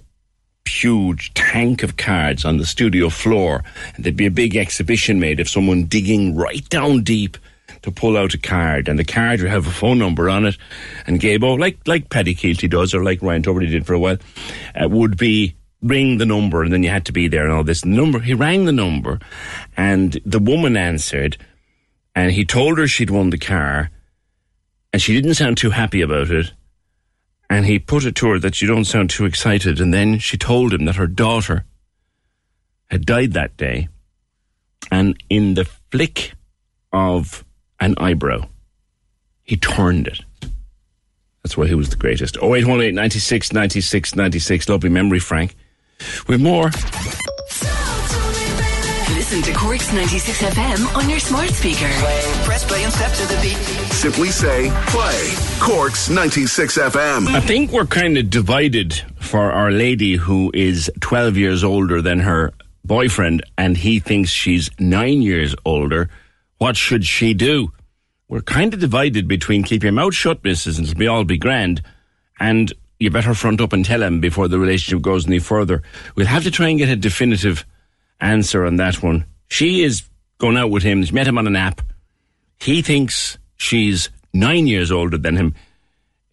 huge 0.67 1.33
tank 1.33 1.83
of 1.83 1.97
cards 1.97 2.45
on 2.45 2.57
the 2.57 2.65
studio 2.65 3.09
floor, 3.09 3.63
and 3.95 4.03
there'd 4.03 4.15
be 4.15 4.25
a 4.25 4.31
big 4.31 4.55
exhibition 4.55 5.19
made 5.19 5.39
of 5.39 5.49
someone 5.49 5.85
digging 5.85 6.35
right 6.35 6.67
down 6.69 7.03
deep 7.03 7.37
to 7.83 7.91
pull 7.91 8.17
out 8.17 8.33
a 8.33 8.37
card, 8.39 8.87
and 8.87 8.97
the 8.97 9.03
card 9.03 9.41
would 9.41 9.49
have 9.49 9.67
a 9.67 9.71
phone 9.71 9.99
number 9.99 10.29
on 10.29 10.45
it. 10.45 10.57
And 11.05 11.21
Gaybo, 11.21 11.59
like 11.59 11.77
like 11.87 12.09
Paddy 12.09 12.33
Kielty 12.33 12.67
does, 12.67 12.93
or 12.93 13.03
like 13.03 13.21
Ryan 13.21 13.43
Tubridy 13.43 13.69
did 13.69 13.85
for 13.85 13.93
a 13.93 13.99
while, 13.99 14.17
uh, 14.75 14.89
would 14.89 15.17
be 15.17 15.55
ring 15.81 16.17
the 16.17 16.25
number, 16.25 16.63
and 16.63 16.73
then 16.73 16.81
you 16.81 16.89
had 16.89 17.05
to 17.05 17.11
be 17.11 17.27
there 17.27 17.43
and 17.43 17.53
all 17.53 17.63
this. 17.63 17.81
The 17.81 17.89
number 17.89 18.19
he 18.19 18.33
rang 18.33 18.65
the 18.65 18.71
number, 18.71 19.19
and 19.77 20.19
the 20.25 20.39
woman 20.39 20.75
answered, 20.75 21.37
and 22.15 22.31
he 22.31 22.43
told 22.43 22.79
her 22.79 22.87
she'd 22.87 23.11
won 23.11 23.29
the 23.29 23.37
car, 23.37 23.91
and 24.91 25.01
she 25.01 25.13
didn't 25.13 25.35
sound 25.35 25.57
too 25.57 25.69
happy 25.69 26.01
about 26.01 26.31
it. 26.31 26.51
And 27.49 27.65
he 27.65 27.79
put 27.79 28.05
it 28.05 28.15
to 28.15 28.29
her 28.29 28.39
that 28.39 28.61
you 28.61 28.67
don't 28.67 28.85
sound 28.85 29.09
too 29.09 29.25
excited, 29.25 29.79
and 29.79 29.93
then 29.93 30.19
she 30.19 30.37
told 30.37 30.73
him 30.73 30.85
that 30.85 30.95
her 30.95 31.07
daughter 31.07 31.65
had 32.89 33.05
died 33.05 33.33
that 33.33 33.55
day, 33.57 33.87
and 34.91 35.17
in 35.29 35.53
the 35.53 35.65
flick 35.65 36.33
of 36.91 37.45
an 37.79 37.95
eyebrow, 37.97 38.47
he 39.43 39.57
turned 39.57 40.07
it. 40.07 40.21
That's 41.43 41.55
why 41.55 41.67
he 41.67 41.75
was 41.75 41.89
the 41.89 41.95
greatest. 41.95 42.37
0818 42.37 42.95
96 42.95 43.53
96 43.53 44.15
96. 44.15 44.69
Lovely 44.69 44.89
memory, 44.89 45.19
Frank. 45.19 45.55
With 46.27 46.41
more. 46.41 46.71
Listen 49.13 49.41
to 49.43 49.53
Cork's 49.53 49.93
96 49.93 50.41
FM 50.41 50.95
on 50.95 51.09
your 51.09 51.19
smart 51.19 51.49
speaker. 51.49 51.87
Press 52.43 52.65
play 52.65 52.83
and 52.83 52.91
step 52.91 53.11
to 53.13 53.27
the 53.27 53.39
beat. 53.41 53.57
Simply 53.93 54.29
say 54.29 54.71
play. 54.87 55.33
Cork's 55.59 56.09
96 56.09 56.77
FM. 56.77 57.27
I 57.27 57.39
think 57.39 57.71
we're 57.71 57.85
kind 57.85 58.17
of 58.17 58.29
divided 58.31 58.93
for 59.19 59.51
our 59.51 59.71
lady 59.71 60.15
who 60.15 60.51
is 60.55 60.91
12 61.01 61.37
years 61.37 61.63
older 61.63 62.01
than 62.01 62.19
her 62.21 62.51
boyfriend 62.83 63.43
and 63.57 63.77
he 63.77 63.99
thinks 63.99 64.31
she's 64.31 64.69
nine 64.79 65.21
years 65.21 65.55
older. 65.65 66.09
What 66.57 66.75
should 66.75 67.05
she 67.05 67.33
do? 67.35 67.71
We're 68.27 68.41
kind 68.41 68.73
of 68.73 68.79
divided 68.79 69.27
between 69.27 69.63
keep 69.63 69.83
your 69.83 69.91
mouth 69.91 70.15
shut, 70.15 70.43
missus, 70.43 70.79
and 70.79 70.87
it'll 70.87 70.97
be 70.97 71.07
all 71.07 71.23
be 71.25 71.37
grand, 71.37 71.83
and 72.39 72.73
you 72.99 73.11
better 73.11 73.35
front 73.35 73.61
up 73.61 73.71
and 73.71 73.85
tell 73.85 74.01
him 74.01 74.19
before 74.19 74.47
the 74.47 74.57
relationship 74.57 75.03
goes 75.03 75.27
any 75.27 75.37
further. 75.37 75.83
We'll 76.15 76.25
have 76.25 76.43
to 76.43 76.51
try 76.51 76.69
and 76.69 76.79
get 76.79 76.89
a 76.89 76.95
definitive 76.95 77.65
answer 78.19 78.65
on 78.65 78.77
that 78.77 79.01
one. 79.01 79.25
She 79.47 79.83
is 79.83 80.03
going 80.37 80.57
out 80.57 80.71
with 80.71 80.83
him. 80.83 81.03
She 81.03 81.13
met 81.13 81.27
him 81.27 81.37
on 81.37 81.47
an 81.47 81.55
app. 81.55 81.81
He 82.59 82.81
thinks 82.81 83.37
she's 83.57 84.09
nine 84.33 84.67
years 84.67 84.91
older 84.91 85.17
than 85.17 85.35
him. 85.35 85.55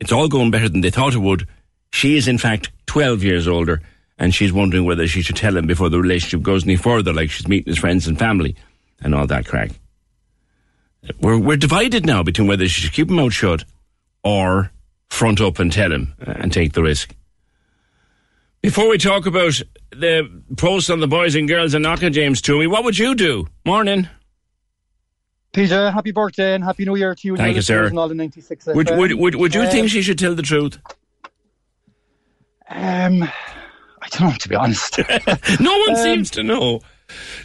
It's 0.00 0.12
all 0.12 0.28
going 0.28 0.50
better 0.50 0.68
than 0.68 0.80
they 0.80 0.90
thought 0.90 1.14
it 1.14 1.18
would. 1.18 1.46
She 1.92 2.16
is, 2.16 2.26
in 2.26 2.38
fact, 2.38 2.70
12 2.86 3.22
years 3.22 3.46
older, 3.46 3.82
and 4.18 4.34
she's 4.34 4.52
wondering 4.52 4.84
whether 4.84 5.06
she 5.06 5.22
should 5.22 5.36
tell 5.36 5.56
him 5.56 5.66
before 5.66 5.88
the 5.88 6.00
relationship 6.00 6.42
goes 6.42 6.64
any 6.64 6.76
further, 6.76 7.12
like 7.12 7.30
she's 7.30 7.48
meeting 7.48 7.70
his 7.70 7.78
friends 7.78 8.06
and 8.06 8.18
family 8.18 8.56
and 9.00 9.14
all 9.14 9.26
that 9.26 9.46
crack. 9.46 9.70
We're, 11.20 11.38
we're 11.38 11.56
divided 11.56 12.06
now 12.06 12.22
between 12.22 12.48
whether 12.48 12.66
she 12.68 12.80
should 12.82 12.92
keep 12.92 13.10
him 13.10 13.18
out 13.18 13.32
shut 13.32 13.64
or 14.24 14.70
front 15.08 15.40
up 15.40 15.58
and 15.58 15.72
tell 15.72 15.92
him 15.92 16.14
and 16.20 16.52
take 16.52 16.72
the 16.72 16.82
risk. 16.82 17.14
Before 18.62 18.88
we 18.88 18.96
talk 18.96 19.26
about 19.26 19.60
the 19.90 20.42
post 20.56 20.88
on 20.88 21.00
the 21.00 21.08
boys 21.08 21.34
and 21.34 21.48
girls 21.48 21.74
and 21.74 21.82
Knocker 21.82 22.10
James 22.10 22.40
Toomey, 22.40 22.68
what 22.68 22.84
would 22.84 22.96
you 22.96 23.14
do? 23.16 23.48
Morning. 23.66 24.08
PJ, 25.52 25.92
happy 25.92 26.12
birthday 26.12 26.54
and 26.54 26.62
happy 26.62 26.84
new 26.84 26.94
year 26.94 27.14
to 27.14 27.26
you. 27.28 27.36
Thank 27.36 27.56
you, 27.56 27.62
sir. 27.62 27.86
And 27.86 27.98
all 27.98 28.08
the 28.08 28.14
96 28.14 28.66
Would, 28.66 28.90
would, 28.90 29.12
would, 29.14 29.34
would 29.34 29.54
you 29.54 29.62
Um, 29.62 29.68
think 29.68 29.90
she 29.90 30.00
should 30.00 30.18
tell 30.18 30.34
the 30.36 30.42
truth? 30.42 30.78
Um, 32.70 33.24
I 33.24 34.08
don't 34.12 34.28
know, 34.30 34.32
to 34.38 34.48
be 34.48 34.54
honest. 34.54 34.98
no 35.60 35.78
one 35.78 35.90
Um, 35.90 35.96
seems 35.96 36.30
to 36.30 36.42
know. 36.44 36.80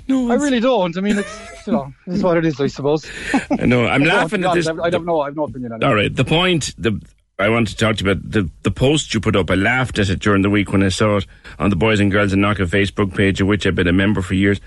No, 0.08 0.32
I 0.32 0.36
really 0.36 0.60
don't. 0.62 0.96
I 0.98 1.02
mean, 1.02 1.18
it's, 1.18 1.68
you 1.68 1.74
know, 1.74 1.92
it's 2.06 2.24
what 2.24 2.38
it 2.38 2.46
is, 2.46 2.62
I 2.62 2.68
suppose. 2.68 3.06
I 3.60 3.66
know. 3.66 3.88
I'm 3.88 4.04
laughing 4.06 4.46
at 4.46 4.54
this. 4.54 4.68
I 4.68 4.74
I 4.84 4.90
don't 4.92 5.04
know. 5.06 5.20
I 5.22 5.26
have 5.26 5.36
no 5.36 5.44
opinion 5.46 5.74
on 5.74 5.82
it. 5.82 5.86
All 5.86 5.96
right. 5.96 6.16
The 6.16 6.24
point 6.24 6.74
the 6.78 7.02
I 7.40 7.50
want 7.50 7.68
to 7.68 7.76
talk 7.76 7.98
to 7.98 8.06
you 8.06 8.12
about 8.12 8.32
the 8.32 8.50
the 8.64 8.72
post 8.72 9.14
you 9.14 9.20
put 9.20 9.36
up. 9.36 9.52
I 9.52 9.56
laughed 9.56 10.00
at 10.00 10.10
it 10.10 10.20
during 10.20 10.42
the 10.42 10.50
week 10.50 10.72
when 10.72 10.82
I 10.82 10.90
saw 10.90 11.18
it 11.18 11.28
on 11.60 11.70
the 11.70 11.76
Boys 11.76 12.00
and 12.00 12.12
Girls 12.12 12.34
and 12.34 12.42
Knocker 12.42 12.66
Facebook 12.66 13.16
page, 13.16 13.40
of 13.42 13.48
which 13.48 13.68
I've 13.68 13.76
been 13.76 13.88
a 13.88 13.94
member 13.94 14.22
for 14.24 14.34
years. 14.34 14.60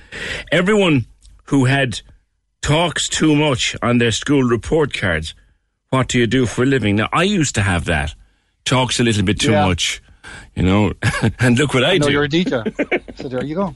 Everyone 0.52 1.06
who 1.46 1.64
had 1.64 2.00
talks 2.62 3.08
too 3.08 3.34
much 3.34 3.74
on 3.82 3.98
their 3.98 4.12
school 4.12 4.42
report 4.44 4.94
cards. 4.94 5.34
What 5.88 6.06
do 6.08 6.18
you 6.18 6.28
do 6.28 6.46
for 6.46 6.62
a 6.62 6.66
living? 6.66 6.94
Now 6.96 7.08
I 7.12 7.24
used 7.24 7.56
to 7.56 7.62
have 7.62 7.86
that. 7.86 8.14
Talks 8.64 9.00
a 9.00 9.02
little 9.04 9.24
bit 9.24 9.40
too 9.40 9.50
Yeah. 9.50 9.66
much, 9.66 10.00
you 10.54 10.62
know. 10.62 10.92
and 11.40 11.58
look 11.58 11.74
what 11.74 11.82
I, 11.82 11.98
know 11.98 12.06
do. 12.06 12.12
you're 12.12 12.24
a 12.24 12.28
DJ. 12.28 13.16
so 13.20 13.28
there 13.28 13.42
you 13.44 13.56
go. 13.56 13.74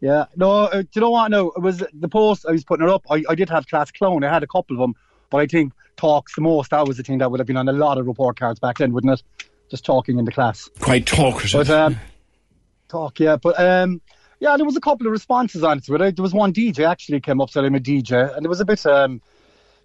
Yeah. 0.00 0.24
No, 0.36 0.50
uh, 0.62 0.80
do 0.82 0.88
you 0.94 1.00
know 1.02 1.10
what? 1.10 1.30
No, 1.30 1.48
it 1.50 1.60
was 1.60 1.84
the 1.92 2.08
post. 2.08 2.46
I 2.48 2.52
was 2.52 2.64
putting 2.64 2.86
it 2.86 2.90
up. 2.90 3.04
I, 3.10 3.24
I 3.28 3.34
did 3.34 3.50
have 3.50 3.66
class 3.66 3.90
clown. 3.90 4.24
I 4.24 4.32
had 4.32 4.42
a 4.42 4.46
couple 4.46 4.74
of 4.76 4.80
them, 4.80 4.94
but 5.28 5.38
I 5.42 5.46
think 5.46 5.74
talks 6.02 6.34
the 6.34 6.40
most. 6.40 6.70
That 6.70 6.88
was 6.88 6.96
the 6.96 7.04
thing 7.04 7.18
that 7.18 7.30
would 7.30 7.38
have 7.38 7.46
been 7.46 7.56
on 7.56 7.68
a 7.68 7.72
lot 7.72 7.96
of 7.96 8.06
report 8.06 8.36
cards 8.38 8.58
back 8.58 8.78
then, 8.78 8.92
wouldn't 8.92 9.12
it? 9.12 9.22
Just 9.70 9.84
talking 9.84 10.18
in 10.18 10.24
the 10.24 10.32
class. 10.32 10.68
Quite 10.80 11.06
talkative. 11.06 11.52
But 11.52 11.70
um, 11.70 11.96
talk, 12.88 13.20
yeah. 13.20 13.36
But 13.36 13.58
um, 13.60 14.02
yeah, 14.40 14.56
there 14.56 14.66
was 14.66 14.76
a 14.76 14.80
couple 14.80 15.06
of 15.06 15.12
responses 15.12 15.62
on 15.62 15.78
it. 15.78 15.86
There 15.86 16.22
was 16.22 16.34
one 16.34 16.52
DJ 16.52 16.86
actually 16.86 17.20
came 17.20 17.40
up 17.40 17.50
said 17.50 17.64
I'm 17.64 17.76
a 17.76 17.80
DJ, 17.80 18.34
and 18.34 18.44
there 18.44 18.50
was 18.50 18.60
a 18.60 18.64
bit. 18.64 18.84
Um, 18.84 19.22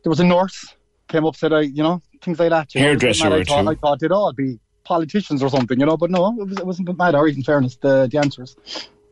there 0.03 0.09
was 0.09 0.19
a 0.19 0.25
nurse 0.25 0.73
came 1.07 1.25
up 1.25 1.35
said 1.35 1.53
I, 1.53 1.61
you 1.61 1.83
know, 1.83 2.01
things 2.21 2.39
like 2.39 2.49
that. 2.49 2.73
You 2.73 2.81
know, 2.81 2.91
It 2.91 3.03
was 3.03 3.03
a 3.03 3.05
bit 3.05 3.17
Hairdresser 3.17 3.27
or 3.27 3.33
I 3.33 3.43
thought. 3.43 3.71
I 3.71 3.75
thought 3.75 3.99
they'd 3.99 4.11
all 4.11 4.33
be 4.33 4.59
politicians 4.83 5.43
or 5.43 5.49
something, 5.49 5.79
you 5.79 5.85
know. 5.85 5.97
But 5.97 6.09
no, 6.09 6.27
it, 6.27 6.47
was, 6.47 6.57
it 6.57 6.65
wasn't 6.65 6.89
a 6.89 6.93
bit 6.93 6.97
mad. 6.97 7.15
Or 7.15 7.27
in 7.27 7.43
fairness, 7.43 7.77
the 7.77 8.07
the 8.11 8.17
answers. 8.17 8.55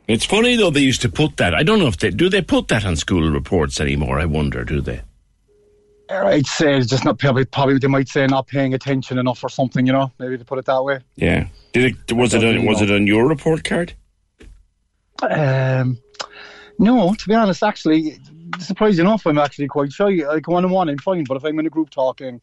It's 0.08 0.26
funny 0.26 0.56
though 0.56 0.72
they 0.72 0.82
used 0.82 1.04
to 1.04 1.10
put 1.10 1.38
that. 1.38 1.54
I 1.54 1.62
don't 1.62 1.80
know 1.80 1.88
if 1.88 1.98
they 1.98 2.10
do. 2.10 2.30
They 2.30 2.42
put 2.42 2.68
that 2.70 2.84
on 2.84 2.96
school 2.96 3.30
reports 3.30 3.80
anymore. 3.80 4.20
I 4.20 4.26
wonder, 4.26 4.64
do 4.66 4.82
they? 4.82 5.02
I'd 6.10 6.46
say 6.46 6.78
it's 6.78 6.88
just 6.88 7.04
not 7.04 7.18
probably 7.18 7.46
probably 7.46 7.78
they 7.80 7.88
might 7.88 8.08
say 8.08 8.28
not 8.28 8.48
paying 8.48 8.74
attention 8.74 9.18
enough 9.18 9.44
or 9.44 9.50
something, 9.50 9.86
you 9.86 9.94
know. 9.94 10.12
Maybe 10.20 10.38
to 10.38 10.46
put 10.46 10.60
it 10.60 10.66
that 10.66 10.84
way. 10.84 11.00
Yeah. 11.16 11.48
Did 11.74 11.96
it? 12.08 12.14
Was 12.14 12.34
it? 12.34 12.44
On, 12.44 12.66
was 12.66 12.82
it 12.82 12.92
on 12.92 13.08
your 13.08 13.28
report 13.28 13.64
card? 13.64 13.94
Um, 15.22 15.98
no, 16.78 17.14
to 17.14 17.28
be 17.28 17.34
honest, 17.34 17.64
actually, 17.64 18.20
surprised 18.60 19.00
enough, 19.00 19.26
I'm 19.26 19.38
actually 19.38 19.68
quite 19.68 19.92
shy. 19.92 20.22
Like 20.28 20.48
one 20.48 20.66
on 20.66 20.72
one, 20.72 20.90
I'm 20.90 20.98
fine, 20.98 21.24
but 21.24 21.38
if 21.38 21.46
I'm 21.46 21.58
in 21.60 21.66
a 21.66 21.70
group 21.70 21.90
talking, 21.90 22.42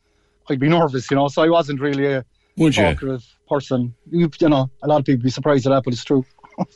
I'd 0.48 0.60
be 0.60 0.68
nervous, 0.68 1.10
you 1.10 1.16
know. 1.16 1.28
So 1.28 1.43
I 1.43 1.48
wasn't 1.48 1.80
really 1.80 2.06
a 2.06 2.24
Would 2.56 2.76
you? 2.76 2.82
talkative 2.84 3.24
person. 3.48 3.94
You, 4.10 4.30
you 4.40 4.48
know, 4.48 4.70
a 4.82 4.89
lot 4.89 5.01
of 5.01 5.05
people 5.05 5.22
be 5.22 5.30
surprised 5.30 5.66
at 5.66 5.70
that, 5.70 5.84
but 5.84 5.93
it's 5.93 6.05
true. 6.05 6.24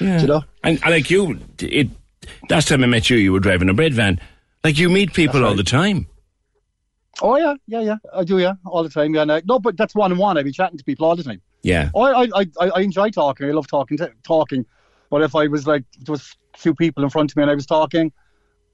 Yeah. 0.00 0.20
You 0.20 0.26
know? 0.26 0.44
And, 0.64 0.80
and 0.82 0.90
like 0.90 1.10
you, 1.10 1.38
it 1.60 1.88
last 2.50 2.68
time 2.68 2.82
I 2.82 2.86
met 2.86 3.10
you, 3.10 3.16
you 3.18 3.32
were 3.32 3.40
driving 3.40 3.68
a 3.68 3.74
bread 3.74 3.92
van. 3.94 4.18
Like 4.64 4.78
you 4.78 4.88
meet 4.88 5.12
people 5.12 5.44
all 5.44 5.54
the 5.54 5.62
time. 5.62 6.06
Oh 7.22 7.36
yeah, 7.36 7.54
yeah, 7.66 7.80
yeah. 7.80 7.96
I 8.14 8.24
do, 8.24 8.38
yeah, 8.38 8.54
all 8.64 8.82
the 8.82 8.88
time. 8.90 9.14
Yeah, 9.14 9.22
and 9.22 9.32
I, 9.32 9.42
no, 9.46 9.58
but 9.58 9.76
that's 9.76 9.94
one 9.94 10.12
on 10.12 10.18
one. 10.18 10.36
I 10.38 10.42
be 10.42 10.52
chatting 10.52 10.78
to 10.78 10.84
people 10.84 11.06
all 11.06 11.16
the 11.16 11.22
time. 11.24 11.40
Yeah. 11.62 11.90
I, 11.96 12.00
I, 12.00 12.44
I, 12.60 12.68
I 12.76 12.80
enjoy 12.80 13.10
talking. 13.10 13.48
I 13.48 13.52
love 13.52 13.66
talking, 13.66 13.96
to, 13.98 14.12
talking. 14.22 14.66
But 15.10 15.22
if 15.22 15.34
I 15.34 15.46
was 15.46 15.66
like, 15.66 15.84
there 16.00 16.12
was 16.12 16.36
a 16.54 16.58
few 16.58 16.74
people 16.74 17.02
in 17.04 17.10
front 17.10 17.30
of 17.32 17.36
me 17.36 17.42
and 17.42 17.50
I 17.50 17.54
was 17.54 17.66
talking, 17.66 18.12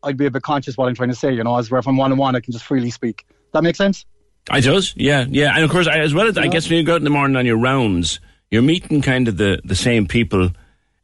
I'd 0.02 0.16
be 0.16 0.26
a 0.26 0.30
bit 0.30 0.42
conscious 0.42 0.76
what 0.76 0.88
I'm 0.88 0.94
trying 0.94 1.08
to 1.10 1.14
say. 1.14 1.32
You 1.32 1.44
know, 1.44 1.56
as 1.56 1.70
where 1.70 1.78
if 1.78 1.86
I'm 1.86 1.96
one 1.96 2.10
on 2.12 2.18
one, 2.18 2.34
I 2.36 2.40
can 2.40 2.52
just 2.52 2.64
freely 2.64 2.90
speak. 2.90 3.24
That 3.52 3.62
makes 3.62 3.78
sense. 3.78 4.04
It 4.52 4.62
does, 4.62 4.92
yeah, 4.96 5.24
yeah. 5.28 5.54
And 5.54 5.64
of 5.64 5.70
course, 5.70 5.86
I- 5.86 6.00
as 6.00 6.12
well 6.12 6.26
as 6.26 6.36
I 6.36 6.48
guess 6.48 6.68
when 6.68 6.78
you 6.78 6.84
go 6.84 6.94
out 6.94 6.96
in 6.96 7.04
the 7.04 7.10
morning 7.10 7.36
on 7.36 7.46
your 7.46 7.58
rounds, 7.58 8.18
you're 8.50 8.60
meeting 8.62 9.00
kind 9.00 9.28
of 9.28 9.36
the, 9.36 9.60
the 9.64 9.76
same 9.76 10.06
people 10.06 10.50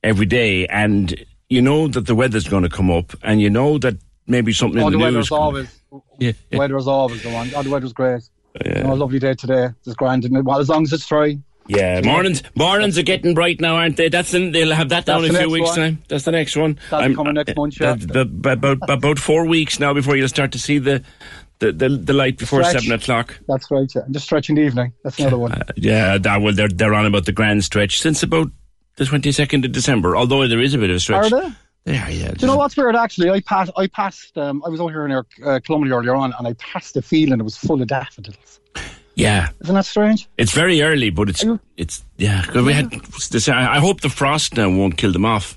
every 0.02 0.27
day, 0.27 0.66
and 0.66 1.24
you 1.48 1.62
know 1.62 1.86
that 1.89 2.06
the 2.06 2.15
weather's 2.16 2.48
going 2.48 2.65
to 2.65 2.69
come 2.69 2.90
up, 2.90 3.15
and 3.23 3.40
you 3.40 3.48
know 3.48 3.78
that 3.78 3.97
maybe 4.28 4.52
something 4.52 4.80
oh, 4.82 4.86
in 4.86 4.92
the 4.92 4.98
the, 4.98 5.05
weather's 5.05 5.30
news. 5.30 5.32
always, 5.32 5.80
Yeah, 6.18 6.32
yeah. 6.50 6.59
weather's 6.59 6.86
always 6.86 7.22
the 7.22 7.30
one. 7.30 7.50
Oh, 7.56 7.62
the 7.62 7.70
weather's 7.70 7.92
great. 7.92 8.22
You 8.64 8.82
know, 8.82 8.92
a 8.92 8.94
lovely 8.94 9.18
day 9.18 9.34
today. 9.34 9.68
It's 9.86 9.94
grand, 9.96 10.24
and 10.24 10.44
well, 10.44 10.59
as 10.59 10.68
long 10.68 10.82
as 10.84 10.92
it's 10.92 11.06
dry. 11.06 11.38
Yeah, 11.68 12.00
mornings 12.02 12.42
mornings 12.56 12.96
are 12.96 13.02
getting 13.02 13.34
bright 13.34 13.60
now, 13.60 13.76
aren't 13.76 13.98
they? 13.98 14.09
That's 14.09 14.32
in, 14.32 14.52
they'll 14.52 14.74
have 14.74 14.88
that 14.88 15.05
down 15.05 15.24
in 15.24 15.36
a 15.36 15.38
few 15.38 15.50
weeks' 15.50 15.68
one. 15.68 15.76
time. 15.76 16.02
That's 16.09 16.24
the 16.24 16.30
next 16.32 16.56
one. 16.56 16.78
That's 16.90 17.14
coming 17.14 17.34
next 17.34 17.50
uh, 17.50 17.55
month, 17.56 17.80
uh, 17.80 17.84
yeah. 17.84 17.94
that's 17.94 18.06
b- 18.06 18.24
b- 18.24 18.50
about 18.50 18.78
about 18.88 19.18
four 19.18 19.46
weeks 19.46 19.78
now 19.78 19.92
before 19.92 20.16
you'll 20.16 20.28
start 20.28 20.52
to 20.52 20.59
see 20.59 20.78
the 20.78 21.05
the, 21.59 21.72
the, 21.72 21.88
the 21.90 22.12
light 22.14 22.38
before 22.38 22.64
Stretch. 22.64 22.84
seven 22.84 22.98
o'clock. 22.98 23.38
That's 23.48 23.70
right. 23.70 23.90
Yeah. 23.94 24.02
And 24.02 24.14
just 24.14 24.24
stretching 24.24 24.55
the 24.55 24.62
evening. 24.62 24.94
That's 25.05 25.18
another 25.18 25.38
one. 25.38 25.52
Uh, 25.52 25.64
yeah, 25.76 26.16
that 26.16 26.40
well, 26.40 26.55
they're 26.55 26.68
they're 26.68 26.94
on 26.94 27.05
about 27.05 27.26
the 27.26 27.32
grand 27.32 27.62
stretch 27.64 28.00
since 28.00 28.22
about 28.22 28.50
the 28.96 29.05
twenty 29.05 29.30
second 29.30 29.66
of 29.66 29.72
December. 29.72 30.16
Although 30.16 30.48
there 30.48 30.60
is 30.60 30.72
a 30.72 30.78
bit 30.78 30.88
of 30.90 30.96
a 30.96 31.00
stretch. 31.00 31.30
Are 31.30 31.42
they? 31.42 31.55
They 31.84 31.96
are, 31.96 32.10
yeah. 32.10 32.32
Do 32.32 32.36
you 32.40 32.46
know 32.48 32.56
what's 32.56 32.76
weird? 32.76 32.94
Actually, 32.96 33.30
I 33.30 33.40
passed. 33.40 33.72
I 33.76 33.86
passed. 33.86 34.36
Um, 34.36 34.62
I 34.64 34.68
was 34.68 34.80
over 34.80 34.90
here 34.90 35.06
in 35.06 35.12
our 35.12 35.26
uh, 35.44 35.60
Columbia 35.64 35.94
earlier 35.94 36.14
on, 36.14 36.34
and 36.38 36.46
I 36.46 36.52
passed 36.55 36.96
a 36.96 37.02
field, 37.02 37.32
and 37.32 37.40
it 37.40 37.44
was 37.44 37.56
full 37.56 37.80
of 37.80 37.88
daffodils. 37.88 38.60
Yeah, 39.14 39.48
Isn't 39.62 39.74
that 39.74 39.86
strange? 39.86 40.28
it's 40.38 40.52
very 40.52 40.80
early, 40.82 41.10
but 41.10 41.28
it's 41.28 41.44
it's 41.76 42.05
yeah. 42.18 42.44
'cause 42.44 42.64
we 42.64 42.72
had 42.72 42.90
this. 42.90 43.48
I 43.48 43.78
hope 43.80 44.00
the 44.02 44.10
frost 44.10 44.56
now 44.56 44.68
won't 44.70 44.96
kill 44.96 45.12
them 45.12 45.24
off. 45.24 45.56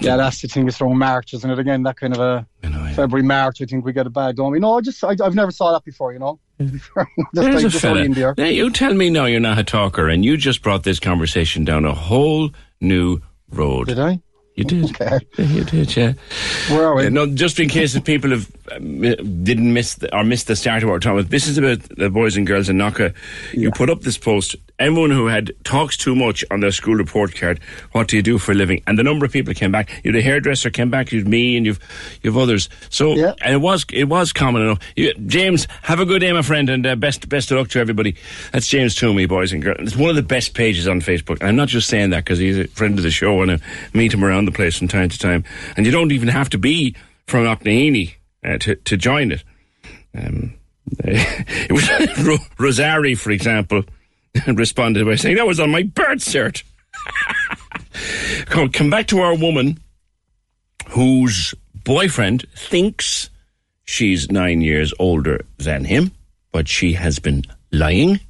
Yeah, 0.00 0.16
that's 0.16 0.40
the 0.40 0.48
thing. 0.48 0.66
It's 0.68 0.80
around 0.80 0.96
March, 0.98 1.34
isn't 1.34 1.50
it? 1.50 1.58
Again, 1.58 1.82
that 1.82 1.96
kind 1.96 2.14
of 2.16 2.20
a 2.20 2.46
February, 2.94 3.24
March. 3.26 3.60
I 3.60 3.66
think 3.66 3.84
we 3.84 3.92
get 3.92 4.06
a 4.06 4.10
bad, 4.10 4.36
don't 4.36 4.52
we? 4.52 4.60
No, 4.60 4.78
I 4.78 4.80
just 4.80 5.02
I, 5.04 5.16
I've 5.22 5.34
never 5.34 5.50
saw 5.50 5.72
that 5.72 5.84
before. 5.84 6.12
You 6.12 6.20
know. 6.20 6.40
There's 6.58 7.64
a 7.64 7.68
this 7.68 7.84
early 7.84 8.04
in 8.04 8.12
the 8.12 8.20
fella. 8.20 8.34
Now, 8.38 8.44
you 8.46 8.70
tell 8.70 8.94
me 8.94 9.10
now 9.10 9.24
you're 9.26 9.40
not 9.40 9.58
a 9.58 9.64
talker, 9.64 10.08
and 10.08 10.24
you 10.24 10.36
just 10.36 10.62
brought 10.62 10.84
this 10.84 11.00
conversation 11.00 11.64
down 11.64 11.84
a 11.84 11.92
whole 11.94 12.50
new 12.80 13.20
road. 13.50 13.88
Did 13.88 13.98
I? 13.98 14.20
You 14.54 14.64
did. 14.64 15.00
Yeah, 15.00 15.18
you 15.38 15.64
did, 15.64 15.96
yeah. 15.96 16.12
Where 16.68 16.84
are 16.86 16.94
we? 16.94 17.06
Uh, 17.06 17.10
no, 17.10 17.26
just 17.26 17.58
in 17.60 17.68
case 17.68 17.94
if 17.94 18.04
people 18.04 18.30
have 18.30 18.50
um, 18.72 19.00
didn't 19.00 19.72
miss 19.72 19.94
the, 19.94 20.14
or 20.14 20.24
missed 20.24 20.48
the 20.48 20.56
start 20.56 20.82
of 20.82 20.90
our 20.90 20.98
talk, 20.98 21.26
this 21.26 21.46
is 21.46 21.56
about 21.56 21.78
the 21.96 22.10
boys 22.10 22.36
and 22.36 22.46
girls 22.46 22.68
in 22.68 22.76
Knocker. 22.76 23.14
You 23.52 23.70
put 23.70 23.88
up 23.88 24.00
this 24.00 24.18
post. 24.18 24.56
Anyone 24.80 25.10
who 25.10 25.26
had 25.26 25.52
talks 25.62 25.94
too 25.94 26.14
much 26.14 26.42
on 26.50 26.60
their 26.60 26.72
school 26.72 26.94
report 26.94 27.34
card, 27.34 27.60
what 27.92 28.08
do 28.08 28.16
you 28.16 28.22
do 28.22 28.38
for 28.38 28.52
a 28.52 28.54
living? 28.54 28.82
And 28.86 28.98
the 28.98 29.02
number 29.02 29.26
of 29.26 29.32
people 29.32 29.52
came 29.52 29.70
back. 29.70 29.90
You 30.02 30.10
had 30.10 30.18
a 30.18 30.22
hairdresser 30.22 30.70
came 30.70 30.90
back. 30.90 31.12
You've 31.12 31.28
me 31.28 31.58
and 31.58 31.66
you've 31.66 31.78
you've 32.22 32.38
others. 32.38 32.70
So 32.88 33.12
and 33.42 33.54
it 33.54 33.60
was 33.60 33.84
it 33.92 34.04
was 34.04 34.32
common 34.32 34.62
enough. 34.62 34.78
You, 34.96 35.12
James, 35.26 35.68
have 35.82 36.00
a 36.00 36.06
good 36.06 36.20
day, 36.20 36.32
my 36.32 36.40
friend, 36.40 36.70
and 36.70 36.86
uh, 36.86 36.96
best 36.96 37.28
best 37.28 37.50
of 37.50 37.58
luck 37.58 37.68
to 37.68 37.78
everybody. 37.78 38.16
That's 38.52 38.66
James 38.66 38.94
Toomey, 38.94 39.26
boys 39.26 39.52
and 39.52 39.62
girls. 39.62 39.80
It's 39.80 39.96
one 39.96 40.08
of 40.08 40.16
the 40.16 40.22
best 40.22 40.54
pages 40.54 40.88
on 40.88 41.02
Facebook. 41.02 41.40
And 41.40 41.50
I'm 41.50 41.56
not 41.56 41.68
just 41.68 41.86
saying 41.86 42.10
that 42.10 42.24
because 42.24 42.38
he's 42.38 42.58
a 42.58 42.66
friend 42.68 42.96
of 42.98 43.02
the 43.02 43.10
show 43.10 43.42
and 43.42 43.52
I 43.52 43.58
meet 43.92 44.14
him 44.14 44.24
around 44.24 44.46
the 44.46 44.52
place 44.52 44.78
from 44.78 44.88
time 44.88 45.10
to 45.10 45.18
time. 45.18 45.44
And 45.76 45.84
you 45.84 45.92
don't 45.92 46.10
even 46.10 46.28
have 46.28 46.48
to 46.50 46.58
be 46.58 46.96
from 47.26 47.44
Knocknaheeny 47.44 48.14
uh, 48.42 48.56
to 48.58 48.76
to 48.76 48.96
join 48.96 49.32
it. 49.32 49.44
Um, 50.16 50.54
it 51.04 51.70
was 51.70 51.84
Rosari, 52.56 53.16
for 53.16 53.30
example, 53.30 53.84
responded 54.46 55.06
by 55.06 55.14
saying 55.14 55.36
that 55.36 55.46
was 55.46 55.60
on 55.60 55.70
my 55.70 55.82
birth 55.82 56.18
cert. 56.18 56.62
come, 58.46 58.70
come 58.70 58.90
back 58.90 59.06
to 59.08 59.20
our 59.20 59.36
woman 59.36 59.80
whose 60.88 61.54
boyfriend 61.84 62.44
thinks 62.56 63.30
she's 63.84 64.30
nine 64.30 64.60
years 64.60 64.92
older 64.98 65.44
than 65.58 65.84
him, 65.84 66.12
but 66.52 66.68
she 66.68 66.92
has 66.94 67.18
been 67.18 67.44
lying. 67.72 68.20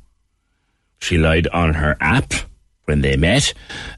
She 0.98 1.18
lied 1.18 1.48
on 1.48 1.74
her 1.74 1.96
app 2.00 2.32
when 2.84 3.00
they 3.00 3.16
met, 3.16 3.54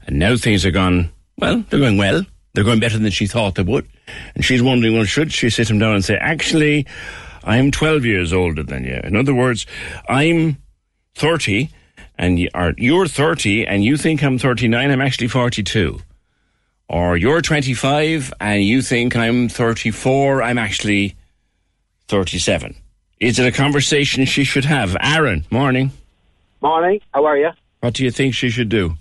and 0.07 0.19
now 0.19 0.37
things 0.37 0.65
are 0.65 0.71
gone, 0.71 1.11
well, 1.37 1.63
they're 1.69 1.79
going 1.79 1.97
well. 1.97 2.25
They're 2.53 2.63
going 2.63 2.79
better 2.79 2.99
than 2.99 3.11
she 3.11 3.25
thought 3.25 3.55
they 3.55 3.63
would. 3.63 3.87
And 4.35 4.45
she's 4.45 4.61
wondering, 4.61 4.93
well, 4.93 5.05
should 5.05 5.33
she 5.33 5.49
sit 5.49 5.69
him 5.69 5.79
down 5.79 5.95
and 5.95 6.05
say, 6.05 6.15
actually, 6.15 6.85
I'm 7.43 7.71
12 7.71 8.05
years 8.05 8.31
older 8.31 8.61
than 8.61 8.83
you? 8.83 8.99
In 9.03 9.15
other 9.15 9.33
words, 9.33 9.65
I'm 10.07 10.57
30 11.15 11.69
and 12.17 12.39
you 12.39 12.49
are, 12.53 12.73
you're 12.77 13.07
30 13.07 13.65
and 13.67 13.83
you 13.83 13.97
think 13.97 14.23
I'm 14.23 14.37
39, 14.37 14.91
I'm 14.91 15.01
actually 15.01 15.27
42. 15.27 15.99
Or 16.89 17.17
you're 17.17 17.41
25 17.41 18.33
and 18.39 18.63
you 18.63 18.81
think 18.81 19.15
I'm 19.15 19.49
34, 19.49 20.43
I'm 20.43 20.57
actually 20.57 21.15
37. 22.07 22.75
Is 23.19 23.39
it 23.39 23.47
a 23.47 23.51
conversation 23.51 24.25
she 24.25 24.43
should 24.43 24.65
have? 24.65 24.97
Aaron, 25.01 25.45
morning. 25.49 25.91
Morning. 26.61 26.99
How 27.13 27.25
are 27.25 27.37
you? 27.37 27.51
What 27.79 27.93
do 27.93 28.03
you 28.03 28.11
think 28.11 28.33
she 28.33 28.49
should 28.49 28.69
do? 28.69 28.95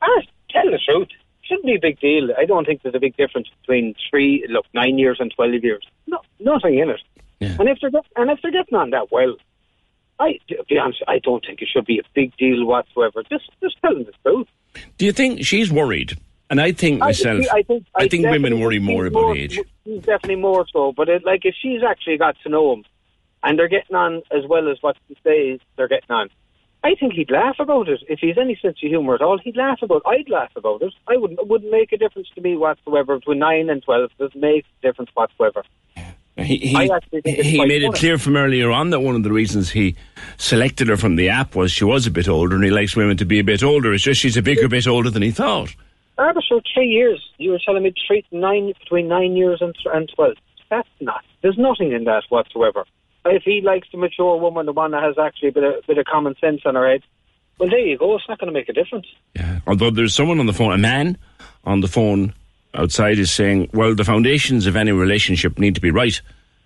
Ah, 0.00 0.06
tell 0.50 0.64
the 0.64 0.78
truth. 0.78 1.08
Shouldn't 1.42 1.66
be 1.66 1.74
a 1.74 1.80
big 1.80 1.98
deal. 2.00 2.28
I 2.38 2.44
don't 2.44 2.64
think 2.66 2.82
there's 2.82 2.94
a 2.94 3.00
big 3.00 3.16
difference 3.16 3.48
between 3.60 3.94
three, 4.10 4.46
look, 4.48 4.66
nine 4.74 4.98
years 4.98 5.18
and 5.18 5.32
twelve 5.34 5.54
years. 5.64 5.84
No, 6.06 6.18
nothing 6.40 6.78
in 6.78 6.90
it. 6.90 7.00
And 7.40 7.68
if 7.68 7.78
they're 7.80 7.90
and 8.16 8.30
if 8.30 8.40
they're 8.42 8.50
getting 8.50 8.76
on 8.76 8.90
that 8.90 9.10
well, 9.12 9.36
I 10.20 10.38
to 10.48 10.64
be 10.68 10.78
honest, 10.78 11.02
I 11.06 11.18
don't 11.20 11.44
think 11.46 11.62
it 11.62 11.68
should 11.72 11.86
be 11.86 11.98
a 11.98 12.02
big 12.14 12.36
deal 12.36 12.64
whatsoever. 12.64 13.22
Just 13.30 13.50
just 13.62 13.76
tell 13.80 13.94
them 13.94 14.04
the 14.04 14.12
truth. 14.24 14.48
Do 14.98 15.04
you 15.06 15.12
think 15.12 15.44
she's 15.44 15.70
worried? 15.72 16.16
And 16.50 16.60
I 16.60 16.72
think 16.72 17.02
I 17.02 17.06
myself, 17.08 17.38
think- 17.40 17.52
I 17.52 17.62
think, 17.62 17.86
I 17.94 18.08
think 18.08 18.26
women 18.26 18.58
worry 18.60 18.78
more 18.78 19.04
about 19.06 19.36
age. 19.36 19.58
She's 19.84 20.00
definitely 20.02 20.36
more 20.36 20.66
so. 20.72 20.92
But 20.96 21.08
it, 21.10 21.24
like, 21.24 21.44
if 21.44 21.54
she's 21.60 21.82
actually 21.86 22.16
got 22.16 22.36
to 22.42 22.48
know 22.48 22.72
him, 22.72 22.84
and 23.42 23.58
they're 23.58 23.68
getting 23.68 23.94
on 23.96 24.22
as 24.30 24.46
well 24.48 24.70
as 24.70 24.78
what 24.80 24.96
he 25.08 25.16
says 25.22 25.60
they're 25.76 25.88
getting 25.88 26.10
on, 26.10 26.30
I 26.82 26.94
think 26.94 27.12
he'd 27.12 27.30
laugh 27.30 27.56
about 27.58 27.88
it. 27.88 28.00
If 28.08 28.20
he's 28.20 28.38
any 28.38 28.56
sense 28.62 28.78
of 28.82 28.88
humour 28.88 29.14
at 29.16 29.20
all, 29.20 29.36
he'd 29.38 29.56
laugh 29.58 29.80
about. 29.82 30.02
it. 30.06 30.08
I'd 30.08 30.30
laugh 30.30 30.52
about 30.56 30.80
it. 30.82 30.94
I 31.06 31.16
wouldn't. 31.18 31.38
It 31.38 31.48
wouldn't 31.48 31.70
make 31.70 31.92
a 31.92 31.98
difference 31.98 32.28
to 32.34 32.40
me 32.40 32.56
whatsoever 32.56 33.18
between 33.18 33.40
nine 33.40 33.68
and 33.68 33.82
twelve. 33.82 34.10
it 34.18 34.22
Doesn't 34.22 34.40
make 34.40 34.64
a 34.82 34.86
difference 34.86 35.10
whatsoever. 35.12 35.64
He, 36.38 36.58
he, 36.58 36.76
I 36.76 36.94
actually 36.94 37.20
think 37.22 37.38
he 37.38 37.64
made 37.66 37.82
it 37.82 37.92
clear 37.94 38.16
from 38.16 38.36
earlier 38.36 38.70
on 38.70 38.90
that 38.90 39.00
one 39.00 39.16
of 39.16 39.24
the 39.24 39.32
reasons 39.32 39.70
he 39.70 39.96
selected 40.36 40.88
her 40.88 40.96
from 40.96 41.16
the 41.16 41.28
app 41.28 41.56
was 41.56 41.72
she 41.72 41.84
was 41.84 42.06
a 42.06 42.12
bit 42.12 42.28
older 42.28 42.54
and 42.54 42.64
he 42.64 42.70
likes 42.70 42.94
women 42.94 43.16
to 43.16 43.24
be 43.24 43.40
a 43.40 43.44
bit 43.44 43.62
older. 43.62 43.92
It's 43.92 44.04
just 44.04 44.20
she's 44.20 44.36
a 44.36 44.42
bigger 44.42 44.68
bit 44.68 44.86
older 44.86 45.10
than 45.10 45.22
he 45.22 45.32
thought. 45.32 45.74
Ah, 46.16 46.32
but 46.32 46.44
sure, 46.44 46.60
three 46.74 46.88
years. 46.88 47.20
You 47.38 47.50
were 47.50 47.60
telling 47.64 47.82
me 47.82 47.92
three, 48.06 48.24
nine 48.30 48.72
between 48.78 49.08
nine 49.08 49.36
years 49.36 49.60
and, 49.60 49.74
and 49.92 50.10
twelve. 50.14 50.36
That's 50.70 50.88
not. 51.00 51.24
There's 51.42 51.58
nothing 51.58 51.92
in 51.92 52.04
that 52.04 52.24
whatsoever. 52.28 52.84
If 53.24 53.42
he 53.42 53.60
likes 53.60 53.88
the 53.90 53.98
mature 53.98 54.36
woman, 54.38 54.66
the 54.66 54.72
one 54.72 54.92
that 54.92 55.02
has 55.02 55.18
actually 55.18 55.48
a 55.48 55.52
bit 55.52 55.64
of, 55.64 55.86
bit 55.86 55.98
of 55.98 56.06
common 56.06 56.34
sense 56.40 56.62
on 56.64 56.76
her 56.76 56.88
head, 56.88 57.02
well, 57.58 57.68
there 57.68 57.78
you 57.78 57.98
go. 57.98 58.14
It's 58.14 58.28
not 58.28 58.38
going 58.38 58.52
to 58.52 58.52
make 58.52 58.68
a 58.68 58.72
difference. 58.72 59.06
Yeah. 59.34 59.60
Although 59.66 59.90
there's 59.90 60.14
someone 60.14 60.38
on 60.38 60.46
the 60.46 60.52
phone, 60.52 60.72
a 60.72 60.78
man 60.78 61.18
on 61.64 61.80
the 61.80 61.88
phone 61.88 62.32
outside 62.78 63.18
is 63.18 63.30
saying, 63.30 63.68
well, 63.72 63.94
the 63.94 64.04
foundations 64.04 64.66
of 64.66 64.76
any 64.76 64.92
relationship 64.92 65.58
need 65.58 65.74
to 65.74 65.80
be 65.80 65.90
right. 65.90 66.20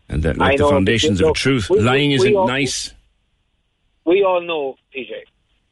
And 0.09 0.23
that, 0.25 0.37
like 0.37 0.59
the 0.59 0.65
know, 0.65 0.71
foundations 0.71 1.21
of 1.21 1.29
know, 1.29 1.33
truth, 1.33 1.71
we- 1.71 1.81
lying 1.81 2.11
we 2.11 2.17
isn't 2.17 2.37
all- 2.37 2.47
nice. 2.47 2.93
We 4.05 4.23
all 4.25 4.41
know, 4.41 4.77
PJ. 4.95 5.11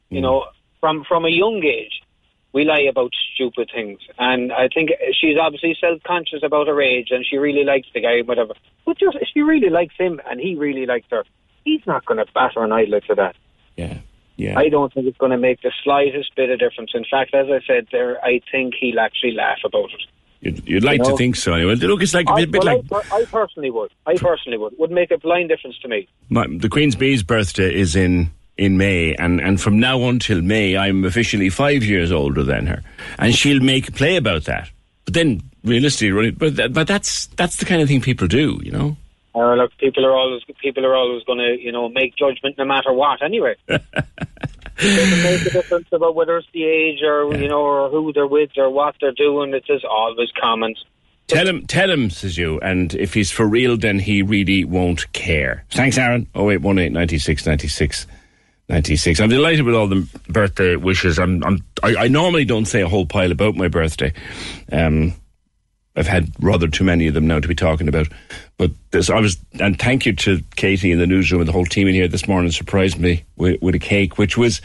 You 0.08 0.18
hmm. 0.18 0.22
know, 0.22 0.46
from 0.80 1.04
from 1.04 1.24
a 1.24 1.28
young 1.28 1.62
age, 1.64 2.00
we 2.52 2.64
lie 2.64 2.86
about 2.88 3.12
stupid 3.34 3.70
things, 3.74 3.98
and 4.18 4.52
I 4.52 4.68
think 4.68 4.90
she's 5.20 5.36
obviously 5.36 5.76
self 5.80 6.02
conscious 6.04 6.42
about 6.42 6.68
her 6.68 6.80
age, 6.80 7.08
and 7.10 7.26
she 7.26 7.38
really 7.38 7.64
likes 7.64 7.88
the 7.92 8.00
guy, 8.00 8.22
whatever. 8.22 8.54
But 8.86 8.98
just 8.98 9.16
if 9.20 9.28
she 9.34 9.42
really 9.42 9.68
likes 9.68 9.94
him, 9.98 10.20
and 10.30 10.40
he 10.40 10.54
really 10.54 10.86
likes 10.86 11.06
her, 11.10 11.24
he's 11.64 11.84
not 11.86 12.06
going 12.06 12.24
to 12.24 12.32
batter 12.32 12.62
an 12.62 12.72
eyelid 12.72 13.04
to 13.08 13.14
that. 13.16 13.36
Yeah. 13.76 13.98
Yeah. 14.36 14.58
I 14.58 14.70
don't 14.70 14.90
think 14.92 15.06
it's 15.06 15.18
going 15.18 15.32
to 15.32 15.38
make 15.38 15.60
the 15.60 15.72
slightest 15.84 16.34
bit 16.34 16.48
of 16.48 16.58
difference. 16.58 16.92
In 16.94 17.04
fact, 17.04 17.34
as 17.34 17.48
I 17.50 17.60
said 17.66 17.88
there, 17.92 18.24
I 18.24 18.40
think 18.50 18.74
he'll 18.74 18.98
actually 18.98 19.32
laugh 19.32 19.58
about 19.64 19.90
it. 19.92 20.00
You'd, 20.40 20.66
you'd 20.66 20.84
like 20.84 21.00
You 21.00 21.10
to 21.10 21.16
think 21.16 21.36
so 21.36 21.52
anyway. 21.52 21.74
Look, 21.74 22.02
it's 22.02 22.14
like 22.14 22.28
a 22.28 22.32
I, 22.32 22.44
bit, 22.46 22.64
well, 22.64 22.82
like 22.90 23.12
I, 23.12 23.16
I 23.16 23.24
personally 23.26 23.70
would. 23.70 23.90
I 24.06 24.16
personally 24.16 24.56
would. 24.56 24.74
Would 24.78 24.90
make 24.90 25.10
a 25.10 25.18
blind 25.18 25.50
difference 25.50 25.78
to 25.80 25.88
me. 25.88 26.08
my, 26.30 26.46
the 26.48 26.68
Queen's 26.68 26.94
Bee's 26.94 27.22
birthday 27.22 27.74
is 27.74 27.94
in 27.94 28.30
in 28.56 28.76
May, 28.76 29.14
and, 29.14 29.40
and 29.40 29.58
from 29.58 29.80
now 29.80 30.02
until 30.02 30.42
May, 30.42 30.76
I'm 30.76 31.04
officially 31.06 31.48
five 31.48 31.82
years 31.82 32.12
older 32.12 32.42
than 32.42 32.66
her, 32.66 32.82
and 33.18 33.34
she'll 33.34 33.62
make 33.62 33.88
a 33.88 33.92
play 33.92 34.16
about 34.16 34.44
that. 34.44 34.70
But 35.06 35.14
then, 35.14 35.42
realistically, 35.64 36.30
but 36.30 36.56
that, 36.56 36.72
but 36.72 36.86
that's 36.86 37.26
that's 37.36 37.56
the 37.56 37.64
kind 37.64 37.80
of 37.80 37.88
thing 37.88 38.00
people 38.00 38.26
do, 38.26 38.60
you 38.62 38.70
know. 38.70 38.96
Or 39.32 39.56
look, 39.56 39.76
people 39.78 40.04
are 40.04 40.12
always 40.12 40.42
people 40.60 40.84
are 40.84 40.94
always 40.94 41.22
going 41.24 41.38
to 41.38 41.56
you 41.58 41.72
know 41.72 41.88
make 41.88 42.16
judgment 42.16 42.58
no 42.58 42.64
matter 42.64 42.92
what. 42.92 43.22
Anyway, 43.22 43.56
doesn't 44.80 45.22
make 45.22 45.46
a 45.46 45.50
difference 45.50 45.88
about 45.92 46.14
whether 46.14 46.36
it's 46.36 46.48
the 46.52 46.64
age 46.64 47.02
or 47.02 47.34
you 47.36 47.48
know 47.48 47.60
or 47.60 47.90
who 47.90 48.12
they're 48.12 48.26
with 48.26 48.50
or 48.56 48.70
what 48.70 48.94
they're 49.00 49.12
doing. 49.12 49.54
It's 49.54 49.66
just 49.66 49.84
always 49.84 50.30
comments. 50.40 50.84
Tell 51.26 51.46
him, 51.46 51.64
tell 51.66 51.88
him, 51.88 52.10
says 52.10 52.36
you. 52.36 52.58
And 52.58 52.92
if 52.94 53.14
he's 53.14 53.30
for 53.30 53.46
real, 53.46 53.76
then 53.76 54.00
he 54.00 54.20
really 54.20 54.64
won't 54.64 55.12
care. 55.12 55.64
Thanks, 55.70 55.96
Aaron. 55.96 56.26
Oh 56.34 56.50
eight 56.50 56.60
one 56.60 56.78
eight 56.78 56.90
ninety 56.90 57.18
six 57.18 57.46
ninety 57.46 57.68
six 57.68 58.06
ninety 58.68 58.96
six. 58.96 59.20
I'm 59.20 59.28
delighted 59.28 59.64
with 59.64 59.76
all 59.76 59.86
the 59.86 60.08
birthday 60.28 60.74
wishes. 60.74 61.20
I'm, 61.20 61.44
I'm, 61.44 61.64
I, 61.84 61.94
I 61.96 62.08
normally 62.08 62.44
don't 62.44 62.64
say 62.64 62.80
a 62.80 62.88
whole 62.88 63.06
pile 63.06 63.30
about 63.30 63.54
my 63.54 63.68
birthday. 63.68 64.12
Um, 64.72 65.14
I've 65.94 66.08
had 66.08 66.32
rather 66.40 66.66
too 66.66 66.84
many 66.84 67.06
of 67.06 67.14
them 67.14 67.26
now 67.26 67.38
to 67.38 67.48
be 67.48 67.54
talking 67.54 67.86
about. 67.86 68.08
But 68.60 68.72
this, 68.90 69.08
I 69.08 69.18
was, 69.20 69.38
and 69.58 69.78
thank 69.78 70.04
you 70.04 70.12
to 70.16 70.42
Katie 70.54 70.92
in 70.92 70.98
the 70.98 71.06
newsroom 71.06 71.40
and 71.40 71.48
the 71.48 71.52
whole 71.52 71.64
team 71.64 71.88
in 71.88 71.94
here 71.94 72.08
this 72.08 72.28
morning 72.28 72.50
surprised 72.50 72.98
me 72.98 73.24
with, 73.38 73.62
with 73.62 73.74
a 73.74 73.78
cake, 73.78 74.18
which 74.18 74.36
was, 74.36 74.60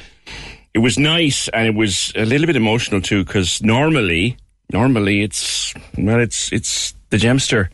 it 0.73 0.79
was 0.79 0.99
nice 0.99 1.47
and 1.47 1.65
it 1.65 1.75
was 1.75 2.11
a 2.13 2.25
little 2.25 2.45
bit 2.45 2.57
emotional 2.57 2.99
too, 2.99 3.23
because 3.23 3.63
normally, 3.63 4.35
normally 4.69 5.23
it's, 5.23 5.73
well, 5.97 6.19
it's, 6.19 6.51
it's 6.51 6.93
the 7.09 7.15
gemster 7.15 7.69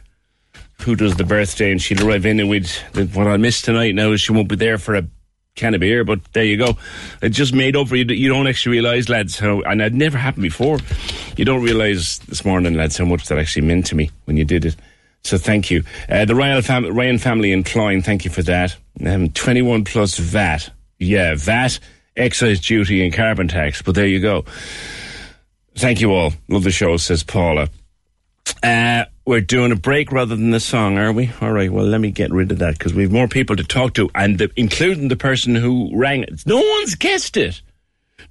who 0.84 0.96
does 0.96 1.16
the 1.16 1.24
birthday 1.24 1.72
and 1.72 1.82
she'll 1.82 2.08
arrive 2.08 2.28
in 2.28 2.40
and 2.40 2.50
we'd, 2.50 2.70
what 3.14 3.26
I 3.26 3.38
missed 3.38 3.66
tonight 3.66 3.96
now 3.96 4.12
is 4.12 4.22
she 4.22 4.32
won't 4.32 4.48
be 4.48 4.56
there 4.56 4.78
for 4.78 4.94
a 4.94 5.08
can 5.56 5.74
of 5.74 5.80
beer, 5.80 6.04
but 6.04 6.20
there 6.34 6.46
you 6.46 6.56
go. 6.56 6.78
It 7.24 7.30
just 7.30 7.56
made 7.56 7.76
up 7.76 7.88
for 7.88 7.96
you. 7.96 8.06
You 8.06 8.30
don't 8.30 8.46
actually 8.46 8.74
realise, 8.74 9.10
lads, 9.10 9.40
how, 9.40 9.62
and 9.62 9.82
it 9.82 9.94
never 9.94 10.20
happened 10.20 10.44
before. 10.44 10.78
You 11.36 11.46
don't 11.46 11.64
realise 11.64 12.20
this 12.20 12.46
morning, 12.46 12.76
lads, 12.76 13.00
how 13.00 13.06
much 13.06 13.26
that 13.30 13.40
actually 13.40 13.66
meant 13.66 13.88
to 13.88 13.96
me 13.96 14.12
when 14.26 14.38
you 14.38 14.46
did 14.46 14.66
it. 14.66 14.76
So 15.24 15.38
thank 15.38 15.70
you. 15.70 15.84
Uh, 16.10 16.26
the 16.26 16.36
Ryan, 16.36 16.62
fam- 16.62 16.94
Ryan 16.96 17.18
family 17.18 17.52
in 17.52 17.64
Klein, 17.64 18.02
thank 18.02 18.26
you 18.26 18.32
for 18.32 18.42
that. 18.44 18.76
Um, 19.06 19.30
21 19.30 19.84
plus 19.84 20.18
VAT. 20.18 20.70
Yeah, 21.00 21.36
VAT, 21.36 21.80
excise 22.16 22.60
duty 22.60 23.04
and 23.04 23.14
carbon 23.14 23.48
tax, 23.48 23.82
but 23.82 23.96
there 23.96 24.08
you 24.08 24.20
go. 24.20 24.46
Thank 25.76 26.02
you 26.02 26.12
all. 26.14 26.34
Love 26.50 26.64
the 26.64 26.72
show, 26.72 26.98
says 26.98 27.24
Paula. 27.24 27.70
Uh, 28.62 29.06
we're 29.26 29.42
doing 29.42 29.72
a 29.72 29.76
break 29.76 30.12
rather 30.12 30.36
than 30.36 30.52
the 30.52 30.60
song, 30.60 30.98
are 30.98 31.12
we? 31.12 31.32
All 31.42 31.52
right. 31.52 31.72
Well, 31.72 31.86
let 31.86 32.02
me 32.02 32.12
get 32.12 32.32
rid 32.32 32.52
of 32.52 32.60
that 32.60 32.78
because 32.78 32.94
we 32.94 33.04
have 33.04 33.12
more 33.12 33.28
people 33.28 33.56
to 33.56 33.64
talk 33.64 33.94
to, 33.94 34.10
and 34.14 34.38
the, 34.40 34.52
including 34.56 35.08
the 35.08 35.16
person 35.16 35.56
who 35.56 35.90
rang. 35.96 36.26
No 36.46 36.58
one's 36.58 36.96
guessed 36.96 37.38
it. 37.38 37.62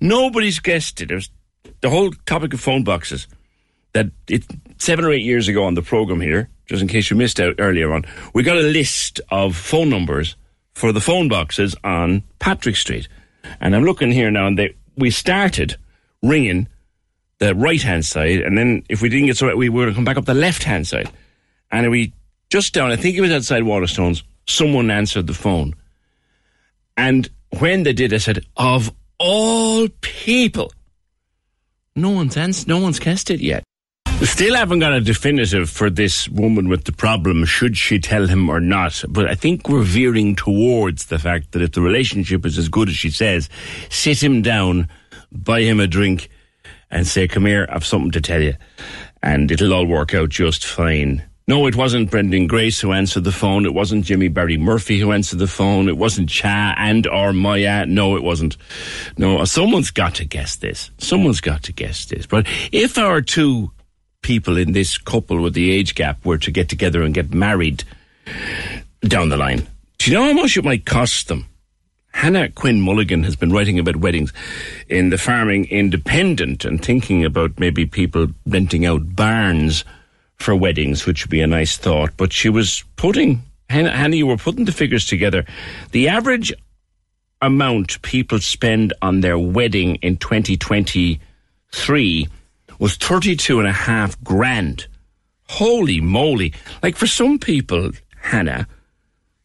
Nobody's 0.00 0.58
guessed 0.58 1.00
it. 1.00 1.10
It 1.10 1.14
was 1.14 1.30
the 1.80 1.90
whole 1.90 2.10
topic 2.26 2.52
of 2.54 2.60
phone 2.60 2.84
boxes. 2.84 3.26
That 3.92 4.10
it 4.28 4.44
seven 4.78 5.04
or 5.04 5.10
eight 5.10 5.24
years 5.24 5.48
ago 5.48 5.64
on 5.64 5.74
the 5.74 5.82
program 5.82 6.20
here, 6.20 6.48
just 6.70 6.82
in 6.82 6.86
case 6.86 7.10
you 7.10 7.16
missed 7.16 7.40
out 7.40 7.56
earlier 7.58 7.92
on, 7.92 8.04
we 8.32 8.44
got 8.44 8.56
a 8.56 8.60
list 8.62 9.20
of 9.30 9.56
phone 9.56 9.90
numbers 9.90 10.36
for 10.72 10.92
the 10.92 11.00
phone 11.00 11.26
boxes 11.26 11.74
on 11.82 12.22
Patrick 12.38 12.76
Street, 12.76 13.08
and 13.60 13.74
I'm 13.74 13.82
looking 13.82 14.12
here 14.12 14.30
now, 14.30 14.46
and 14.46 14.56
they 14.56 14.76
we 14.96 15.10
started 15.10 15.76
ringing 16.22 16.68
the 17.40 17.56
right 17.56 17.82
hand 17.82 18.06
side, 18.06 18.38
and 18.40 18.56
then 18.56 18.84
if 18.88 19.02
we 19.02 19.08
didn't 19.08 19.26
get 19.26 19.36
so 19.36 19.48
right, 19.48 19.56
we 19.56 19.68
were 19.68 19.86
to 19.86 19.94
come 19.94 20.04
back 20.04 20.16
up 20.16 20.26
the 20.26 20.34
left 20.34 20.62
hand 20.62 20.86
side. 20.86 21.10
And 21.72 21.90
we 21.90 22.12
just 22.50 22.72
down, 22.72 22.92
I 22.92 22.96
think 22.96 23.16
it 23.16 23.20
was 23.20 23.32
outside 23.32 23.64
Waterstones, 23.64 24.22
someone 24.46 24.90
answered 24.92 25.26
the 25.26 25.34
phone. 25.34 25.74
And 26.96 27.28
when 27.58 27.82
they 27.82 27.92
did, 27.92 28.14
I 28.14 28.18
said, 28.18 28.46
Of 28.56 28.92
all 29.18 29.88
people, 30.02 30.72
no 31.96 32.10
one's 32.10 32.36
ans- 32.36 32.68
no 32.68 32.78
one's 32.78 33.00
guessed 33.00 33.30
it 33.30 33.40
yet. 33.40 33.64
Still 34.22 34.54
haven't 34.54 34.80
got 34.80 34.92
a 34.92 35.00
definitive 35.00 35.70
for 35.70 35.88
this 35.88 36.28
woman 36.28 36.68
with 36.68 36.84
the 36.84 36.92
problem, 36.92 37.44
should 37.44 37.76
she 37.76 37.98
tell 37.98 38.26
him 38.26 38.48
or 38.48 38.60
not. 38.60 39.02
But 39.08 39.26
I 39.26 39.34
think 39.34 39.68
we're 39.68 39.82
veering 39.82 40.36
towards 40.36 41.06
the 41.06 41.18
fact 41.18 41.52
that 41.52 41.62
if 41.62 41.72
the 41.72 41.80
relationship 41.80 42.44
is 42.44 42.58
as 42.58 42.68
good 42.68 42.88
as 42.88 42.94
she 42.94 43.10
says, 43.10 43.48
sit 43.88 44.22
him 44.22 44.42
down, 44.42 44.88
buy 45.32 45.62
him 45.62 45.80
a 45.80 45.86
drink, 45.86 46.28
and 46.90 47.06
say, 47.06 47.28
Come 47.28 47.46
here, 47.46 47.66
I've 47.70 47.84
something 47.84 48.10
to 48.12 48.20
tell 48.20 48.42
you. 48.42 48.54
And 49.22 49.50
it'll 49.50 49.72
all 49.72 49.86
work 49.86 50.14
out 50.14 50.28
just 50.28 50.64
fine. 50.66 51.22
No, 51.48 51.66
it 51.66 51.74
wasn't 51.74 52.10
Brendan 52.10 52.46
Grace 52.46 52.80
who 52.80 52.92
answered 52.92 53.24
the 53.24 53.32
phone. 53.32 53.66
It 53.66 53.74
wasn't 53.74 54.04
Jimmy 54.04 54.28
Barry 54.28 54.56
Murphy 54.56 54.98
who 54.98 55.12
answered 55.12 55.40
the 55.40 55.46
phone. 55.46 55.88
It 55.88 55.96
wasn't 55.96 56.28
Cha 56.28 56.74
and 56.78 57.06
or 57.06 57.32
Maya. 57.32 57.86
No, 57.86 58.16
it 58.16 58.22
wasn't. 58.22 58.56
No, 59.18 59.44
someone's 59.44 59.90
got 59.90 60.14
to 60.16 60.24
guess 60.24 60.56
this. 60.56 60.90
Someone's 60.98 61.40
got 61.40 61.64
to 61.64 61.72
guess 61.72 62.04
this. 62.04 62.26
But 62.26 62.46
if 62.70 62.98
our 62.98 63.20
two 63.20 63.72
people 64.22 64.56
in 64.56 64.72
this 64.72 64.98
couple 64.98 65.40
with 65.40 65.54
the 65.54 65.70
age 65.70 65.94
gap 65.94 66.24
were 66.24 66.38
to 66.38 66.50
get 66.50 66.68
together 66.68 67.02
and 67.02 67.14
get 67.14 67.32
married 67.32 67.84
down 69.02 69.28
the 69.28 69.36
line, 69.36 69.66
do 69.98 70.10
you 70.10 70.16
know 70.16 70.24
how 70.24 70.32
much 70.32 70.56
it 70.56 70.64
might 70.64 70.86
cost 70.86 71.28
them? 71.28 71.46
Hannah 72.12 72.50
Quinn 72.50 72.80
Mulligan 72.80 73.22
has 73.24 73.36
been 73.36 73.52
writing 73.52 73.78
about 73.78 73.96
weddings 73.96 74.32
in 74.88 75.10
the 75.10 75.18
Farming 75.18 75.66
Independent 75.66 76.64
and 76.64 76.84
thinking 76.84 77.24
about 77.24 77.58
maybe 77.58 77.86
people 77.86 78.28
renting 78.46 78.84
out 78.84 79.14
barns 79.14 79.84
for 80.36 80.56
weddings, 80.56 81.06
which 81.06 81.24
would 81.24 81.30
be 81.30 81.40
a 81.40 81.46
nice 81.46 81.76
thought. 81.76 82.10
But 82.16 82.32
she 82.32 82.48
was 82.48 82.82
putting, 82.96 83.42
Hannah, 83.68 83.96
Hannah 83.96 84.16
you 84.16 84.26
were 84.26 84.36
putting 84.36 84.64
the 84.64 84.72
figures 84.72 85.06
together. 85.06 85.44
The 85.92 86.08
average 86.08 86.52
amount 87.40 88.02
people 88.02 88.40
spend 88.40 88.92
on 89.00 89.20
their 89.20 89.38
wedding 89.38 89.96
in 89.96 90.16
2023 90.16 92.28
was 92.80 92.96
32 92.96 93.60
and 93.60 93.68
a 93.68 93.72
half 93.72 94.20
grand. 94.24 94.88
Holy 95.48 96.00
moly. 96.00 96.54
Like 96.82 96.96
for 96.96 97.06
some 97.06 97.38
people, 97.38 97.92
Hannah, 98.16 98.66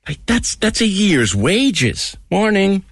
like 0.07 0.25
that's 0.25 0.55
that's 0.55 0.81
a 0.81 0.87
year's 0.87 1.35
wages. 1.35 2.17
Morning. 2.31 2.83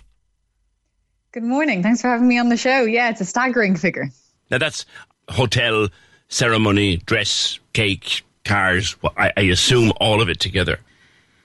Good 1.32 1.44
morning. 1.44 1.82
Thanks 1.82 2.02
for 2.02 2.10
having 2.10 2.28
me 2.28 2.38
on 2.38 2.50
the 2.50 2.58
show. 2.58 2.84
Yeah, 2.84 3.10
it's 3.10 3.22
a 3.22 3.26
staggering 3.26 3.76
figure. 3.76 4.10
Now 4.52 4.58
that's 4.58 4.86
hotel, 5.30 5.88
ceremony, 6.28 6.98
dress, 6.98 7.60
cake, 7.72 8.24
cars. 8.44 9.02
Well, 9.02 9.14
I, 9.18 9.32
I 9.38 9.42
assume 9.44 9.94
all 10.00 10.22
of 10.22 10.30
it 10.30 10.40
together. 10.40 10.80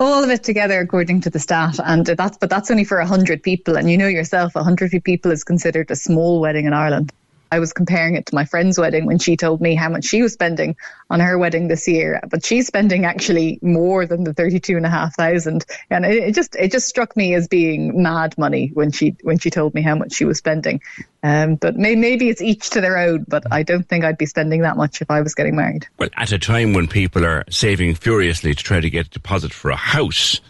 All 0.00 0.22
of 0.22 0.30
it 0.30 0.44
together, 0.44 0.80
according 0.80 1.22
to 1.22 1.30
the 1.30 1.40
stat, 1.40 1.78
and 1.84 2.06
that's 2.06 2.38
but 2.38 2.50
that's 2.50 2.70
only 2.70 2.84
for 2.84 3.00
hundred 3.00 3.42
people. 3.42 3.76
And 3.76 3.90
you 3.90 3.98
know 3.98 4.08
yourself, 4.08 4.54
hundred 4.54 4.90
people 5.04 5.30
is 5.30 5.44
considered 5.44 5.90
a 5.90 5.96
small 5.96 6.40
wedding 6.40 6.66
in 6.66 6.72
Ireland. 6.72 7.12
I 7.50 7.58
was 7.58 7.72
comparing 7.72 8.16
it 8.16 8.26
to 8.26 8.34
my 8.34 8.44
friend's 8.44 8.78
wedding 8.78 9.06
when 9.06 9.18
she 9.18 9.36
told 9.36 9.60
me 9.60 9.74
how 9.74 9.88
much 9.88 10.04
she 10.04 10.22
was 10.22 10.32
spending 10.32 10.76
on 11.10 11.20
her 11.20 11.38
wedding 11.38 11.68
this 11.68 11.88
year, 11.88 12.20
but 12.28 12.44
she's 12.44 12.66
spending 12.66 13.04
actually 13.04 13.58
more 13.62 14.06
than 14.06 14.24
the 14.24 14.34
thirty-two 14.34 14.76
and 14.76 14.84
a 14.84 14.90
half 14.90 15.14
thousand. 15.14 15.64
And 15.90 16.04
it, 16.04 16.16
it 16.16 16.34
just 16.34 16.56
it 16.56 16.70
just 16.70 16.88
struck 16.88 17.16
me 17.16 17.34
as 17.34 17.48
being 17.48 18.02
mad 18.02 18.36
money 18.36 18.70
when 18.74 18.92
she 18.92 19.16
when 19.22 19.38
she 19.38 19.50
told 19.50 19.74
me 19.74 19.82
how 19.82 19.94
much 19.94 20.12
she 20.12 20.24
was 20.24 20.38
spending. 20.38 20.80
Um, 21.22 21.56
but 21.56 21.76
may, 21.76 21.96
maybe 21.96 22.28
it's 22.28 22.42
each 22.42 22.70
to 22.70 22.80
their 22.80 22.98
own. 22.98 23.24
But 23.26 23.50
I 23.50 23.62
don't 23.62 23.88
think 23.88 24.04
I'd 24.04 24.18
be 24.18 24.26
spending 24.26 24.60
that 24.62 24.76
much 24.76 25.00
if 25.00 25.10
I 25.10 25.22
was 25.22 25.34
getting 25.34 25.56
married. 25.56 25.86
Well, 25.98 26.10
at 26.16 26.32
a 26.32 26.38
time 26.38 26.74
when 26.74 26.86
people 26.86 27.24
are 27.24 27.44
saving 27.50 27.94
furiously 27.94 28.54
to 28.54 28.62
try 28.62 28.80
to 28.80 28.90
get 28.90 29.06
a 29.06 29.10
deposit 29.10 29.52
for 29.52 29.70
a 29.70 29.76
house, 29.76 30.40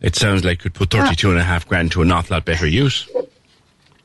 it 0.00 0.16
sounds 0.16 0.44
like 0.44 0.58
could 0.58 0.74
put 0.74 0.90
thirty-two 0.90 1.30
and 1.30 1.38
a 1.38 1.44
half 1.44 1.68
grand 1.68 1.92
to 1.92 2.02
an 2.02 2.10
awful 2.10 2.34
lot 2.34 2.44
better 2.44 2.66
use. 2.66 3.08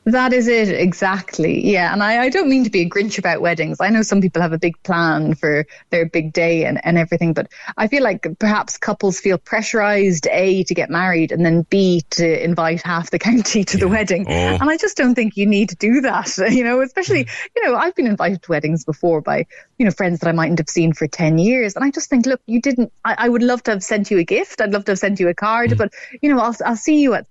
That 0.06 0.34
is 0.34 0.48
it, 0.48 0.69
exactly. 0.69 1.68
Yeah. 1.68 1.91
And 1.91 2.03
I, 2.03 2.26
I 2.26 2.30
don't 2.30 2.48
mean 2.48 2.64
to 2.64 2.69
be 2.69 2.82
a 2.82 2.90
Grinch 2.90 3.18
about 3.18 3.41
weddings. 3.41 3.77
I 3.82 3.90
know 3.90 4.03
some 4.03 4.22
people 4.22 4.40
have 4.40 4.53
a 4.53 4.60
big 4.60 4.82
plan 4.84 5.34
for 5.34 5.65
their 5.90 6.06
big 6.06 6.32
day 6.32 6.65
and, 6.65 6.80
and 6.86 6.95
everything, 6.99 7.34
but 7.34 7.48
I 7.76 7.88
feel 7.88 8.03
like 8.03 8.27
perhaps 8.38 8.77
couples 8.77 9.19
feel 9.19 9.40
pressurized, 9.40 10.27
A, 10.32 10.64
to 10.65 10.76
get 10.76 10.91
married, 10.91 11.32
and 11.32 11.44
then 11.44 11.64
B, 11.64 12.03
to 12.11 12.44
invite 12.44 12.84
half 12.84 13.10
the 13.10 13.18
county 13.26 13.64
to 13.64 13.77
the 13.77 13.88
wedding. 13.88 14.27
Oh. 14.27 14.32
And 14.32 14.69
I 14.69 14.77
just 14.77 14.95
don't 14.95 15.15
think 15.15 15.38
you 15.38 15.48
need 15.48 15.69
to 15.69 15.76
do 15.76 16.02
that, 16.02 16.38
you 16.52 16.64
know, 16.64 16.82
especially, 16.82 17.26
mm. 17.26 17.48
you 17.56 17.68
know, 17.68 17.76
I've 17.76 17.95
been 17.95 18.07
invited 18.07 18.44
to 18.44 18.52
weddings 18.52 18.86
before 18.86 19.22
by, 19.22 19.48
you 19.80 19.86
know, 19.86 19.91
friends 19.91 20.19
that 20.19 20.30
I 20.30 20.34
mightn't 20.34 20.60
have 20.60 20.69
seen 20.69 20.94
for 20.94 21.07
10 21.07 21.40
years. 21.40 21.76
And 21.76 21.84
I 21.84 21.90
just 21.90 22.11
think, 22.11 22.27
look, 22.27 22.41
you 22.45 22.61
didn't, 22.61 22.94
I, 23.03 23.15
I 23.18 23.30
would 23.30 23.44
love 23.44 23.64
to 23.64 23.72
have 23.72 23.84
sent 23.84 24.11
you 24.11 24.19
a 24.19 24.23
gift. 24.23 24.61
I'd 24.61 24.72
love 24.72 24.86
to 24.86 24.91
have 24.91 24.99
sent 24.99 25.19
you 25.19 25.30
a 25.30 25.34
card, 25.34 25.72
mm. 25.72 25.77
but, 25.80 25.94
you 26.22 26.30
know, 26.30 26.40
I'll, 26.40 26.56
I'll 26.64 26.76
see 26.76 27.02
you 27.02 27.15
at 27.15 27.26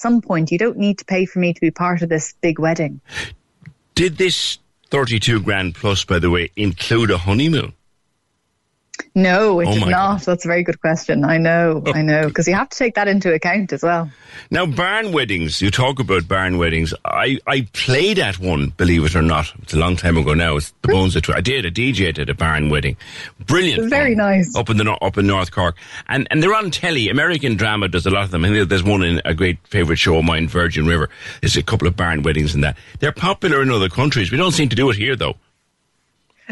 some 0.00 0.20
point. 0.20 0.50
You 0.50 0.58
don't 0.58 0.78
need 0.78 0.98
to 0.98 1.04
pay 1.04 1.26
for 1.26 1.38
me 1.38 1.52
to 1.52 1.60
be 1.60 1.70
part 1.70 2.02
of 2.02 2.08
this 2.08 2.34
big 2.40 2.58
wedding. 2.58 3.00
Did 3.94 4.16
this 4.16 4.58
thirty-two 4.90 5.42
grand 5.42 5.74
plus, 5.74 6.04
by 6.04 6.18
the 6.18 6.30
way, 6.30 6.50
include 6.56 7.10
a 7.10 7.18
honeymoon? 7.18 7.74
No, 9.14 9.60
it 9.60 9.68
Oh 9.68 9.74
did 9.74 9.88
not. 9.88 10.22
That's 10.22 10.44
a 10.44 10.48
very 10.48 10.62
good 10.62 10.80
question. 10.80 11.24
I 11.24 11.38
know, 11.38 11.82
I 11.86 12.02
know, 12.02 12.28
because 12.28 12.46
you 12.46 12.54
have 12.54 12.68
to 12.68 12.78
take 12.78 12.94
that 12.94 13.08
into 13.08 13.32
account 13.32 13.72
as 13.72 13.82
well. 13.82 14.10
Now, 14.50 14.66
barn 14.66 15.12
weddings. 15.12 15.60
You 15.60 15.70
talk 15.70 15.98
about 15.98 16.28
barn 16.28 16.58
weddings. 16.58 16.94
I, 17.04 17.38
I 17.46 17.68
played 17.72 18.18
at 18.18 18.38
one, 18.38 18.68
believe 18.70 19.04
it 19.04 19.14
or 19.14 19.22
not. 19.22 19.52
It's 19.62 19.74
a 19.74 19.78
long 19.78 19.96
time 19.96 20.16
ago 20.16 20.34
now. 20.34 20.56
It's 20.56 20.72
the 20.82 20.88
bones 20.88 21.16
of. 21.16 21.24
It. 21.24 21.30
I 21.30 21.40
did. 21.40 21.66
I 21.66 21.70
DJed 21.70 22.18
at 22.18 22.28
a 22.28 22.34
barn 22.34 22.68
wedding. 22.68 22.96
Brilliant. 23.46 23.90
Very 23.90 24.14
nice. 24.14 24.54
Up 24.56 24.70
in 24.70 24.76
the 24.76 24.90
up 24.90 25.18
in 25.18 25.26
North 25.26 25.50
Cork, 25.50 25.76
and 26.08 26.26
and 26.30 26.42
they're 26.42 26.54
on 26.54 26.70
telly. 26.70 27.08
American 27.08 27.56
drama 27.56 27.88
does 27.88 28.06
a 28.06 28.10
lot 28.10 28.24
of 28.24 28.30
them. 28.30 28.44
And 28.44 28.70
there's 28.70 28.82
one 28.82 29.02
in 29.02 29.20
a 29.24 29.34
great 29.34 29.58
favourite 29.66 29.98
show 29.98 30.18
of 30.18 30.24
mine, 30.24 30.48
Virgin 30.48 30.86
River. 30.86 31.10
There's 31.40 31.56
a 31.56 31.62
couple 31.62 31.88
of 31.88 31.96
barn 31.96 32.22
weddings 32.22 32.54
in 32.54 32.60
that. 32.62 32.76
They're 33.00 33.12
popular 33.12 33.62
in 33.62 33.70
other 33.70 33.88
countries. 33.88 34.30
We 34.30 34.38
don't 34.38 34.52
seem 34.52 34.68
to 34.68 34.76
do 34.76 34.90
it 34.90 34.96
here 34.96 35.16
though. 35.16 35.36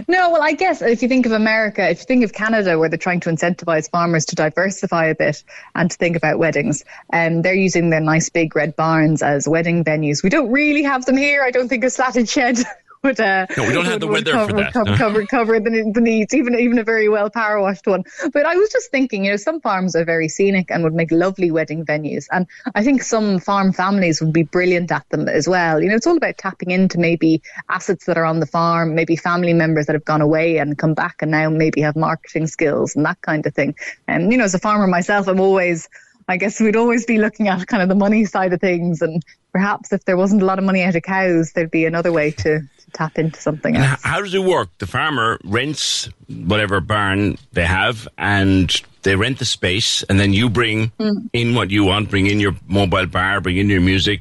No, 0.07 0.31
well, 0.31 0.43
I 0.43 0.53
guess 0.53 0.83
if 0.83 1.03
you 1.03 1.09
think 1.09 1.27
of 1.27 1.33
America, 1.33 1.89
if 1.89 2.01
you 2.01 2.05
think 2.05 2.25
of 2.25 2.33
Canada, 2.33 2.79
where 2.79 2.89
they're 2.89 2.99
trying 2.99 3.21
to 3.21 3.31
incentivize 3.31 3.91
farmers 3.91 4.25
to 4.27 4.37
diversify 4.37 5.07
a 5.07 5.15
bit 5.15 5.43
and 5.75 5.91
to 5.91 5.97
think 5.97 6.17
about 6.17 6.39
weddings, 6.39 6.85
and 7.11 7.37
um, 7.37 7.43
they're 7.43 7.55
using 7.55 7.91
their 7.91 8.01
nice 8.01 8.29
big 8.29 8.55
red 8.55 8.77
barns 8.77 9.23
as 9.23 9.49
wedding 9.49 9.83
venues. 9.83 10.23
We 10.23 10.31
don't 10.31 10.53
really 10.53 10.83
have 10.85 11.05
them 11.07 11.17
here. 11.17 11.43
I 11.43 11.51
don't 11.51 11.69
think 11.69 11.85
a 11.85 11.91
slatted 11.91 12.29
shed 12.29 12.59
would 13.03 13.21
uh, 13.21 13.47
no, 13.57 13.67
we 13.67 13.73
don't 13.73 13.85
have 13.85 14.01
the 14.01 14.07
would 14.07 14.27
weather 14.27 14.33
cover, 14.33 14.51
for 14.51 14.57
that. 14.57 14.73
Cover, 14.73 14.91
no. 14.91 14.97
cover, 14.99 15.27
cover 15.27 15.61
the, 15.61 15.91
the 15.95 16.01
needs, 16.01 16.35
even 16.35 16.55
even 16.55 16.79
a 16.79 16.85
very 16.85 17.09
well 17.09 17.31
power 17.31 17.61
washed 17.61 17.87
one. 17.87 18.05
But 18.33 18.47
I 18.47 18.57
was 18.57 18.71
just 18.71 18.91
thinking, 18.91 19.25
you 19.25 19.31
know, 19.33 19.37
some 19.37 19.61
farms 19.61 19.95
are 19.95 20.05
very 20.05 20.29
scenic 20.29 20.71
and 20.71 20.85
would 20.85 20.95
make 20.95 21.11
lovely 21.11 21.51
wedding 21.51 21.85
venues, 21.85 22.27
and 22.31 22.47
I 22.75 22.83
think 22.83 23.03
some 23.03 23.39
farm 23.39 23.73
families 23.73 24.21
would 24.21 24.33
be 24.33 24.43
brilliant 24.43 24.91
at 24.91 25.09
them 25.11 25.29
as 25.29 25.49
well. 25.49 25.83
You 25.83 25.89
know, 25.89 25.97
it's 25.97 26.07
all 26.07 26.17
about 26.17 26.39
tapping 26.39 26.71
into 26.71 26.99
maybe 26.99 27.43
assets 27.69 28.07
that 28.07 28.19
are 28.19 28.25
on 28.25 28.41
the 28.41 28.47
farm, 28.47 28.95
maybe 28.95 29.17
family 29.17 29.53
members 29.53 29.87
that 29.87 29.95
have 29.95 30.05
gone 30.05 30.21
away 30.21 30.59
and 30.59 30.77
come 30.77 30.95
back 30.95 31.23
and 31.23 31.31
now 31.31 31.51
maybe 31.51 31.81
have 31.83 31.97
marketing 31.97 32.47
skills 32.47 32.97
and 32.97 33.05
that 33.05 33.21
kind 33.23 33.47
of 33.47 33.55
thing. 33.55 33.75
And 34.07 34.33
you 34.33 34.39
know, 34.39 34.45
as 34.45 34.55
a 34.55 34.59
farmer 34.59 34.87
myself, 34.87 35.29
I'm 35.29 35.41
always 35.41 35.89
I 36.29 36.37
guess 36.37 36.61
we'd 36.61 36.77
always 36.77 37.07
be 37.07 37.19
looking 37.19 37.49
at 37.49 37.67
kind 37.67 37.83
of 37.83 37.89
the 37.89 37.95
money 37.95 38.25
side 38.27 38.53
of 38.53 38.61
things, 38.61 39.01
and 39.03 39.23
perhaps 39.53 39.93
if 39.93 40.05
there 40.05 40.17
wasn't 40.17 40.43
a 40.43 40.45
lot 40.45 40.59
of 40.59 40.65
money 40.65 40.83
out 40.83 40.95
of 40.95 41.03
cows, 41.03 41.53
there'd 41.53 41.71
be 41.71 41.87
another 41.87 42.13
way 42.13 42.31
to, 42.33 42.61
to 42.61 42.91
tap 42.93 43.19
into 43.19 43.41
something 43.41 43.75
And 43.75 43.85
else. 43.85 44.03
how 44.03 44.21
does 44.21 44.35
it 44.35 44.43
work? 44.45 44.69
The 44.79 44.87
farmer 44.87 45.39
rents 45.43 46.09
whatever 46.29 46.81
barn 46.81 47.39
they 47.53 47.65
have, 47.65 48.07
and 48.19 48.71
they 49.05 49.17
rent 49.17 49.39
the 49.39 49.47
space, 49.47 50.03
and 50.03 50.21
then 50.21 50.33
you 50.35 50.51
bring 50.51 50.91
Mm. 51.01 51.31
in 51.33 51.55
what 51.55 51.71
you 51.71 51.85
want. 51.85 52.11
Bring 52.11 52.27
in 52.27 52.41
your 52.41 52.55
mobile 52.67 53.07
bar, 53.07 53.41
bring 53.41 53.57
in 53.57 53.69
your 53.71 53.81
music, 53.81 54.21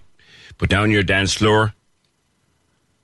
put 0.57 0.69
down 0.69 0.91
your 0.91 1.03
dance 1.03 1.33
floor. 1.33 1.73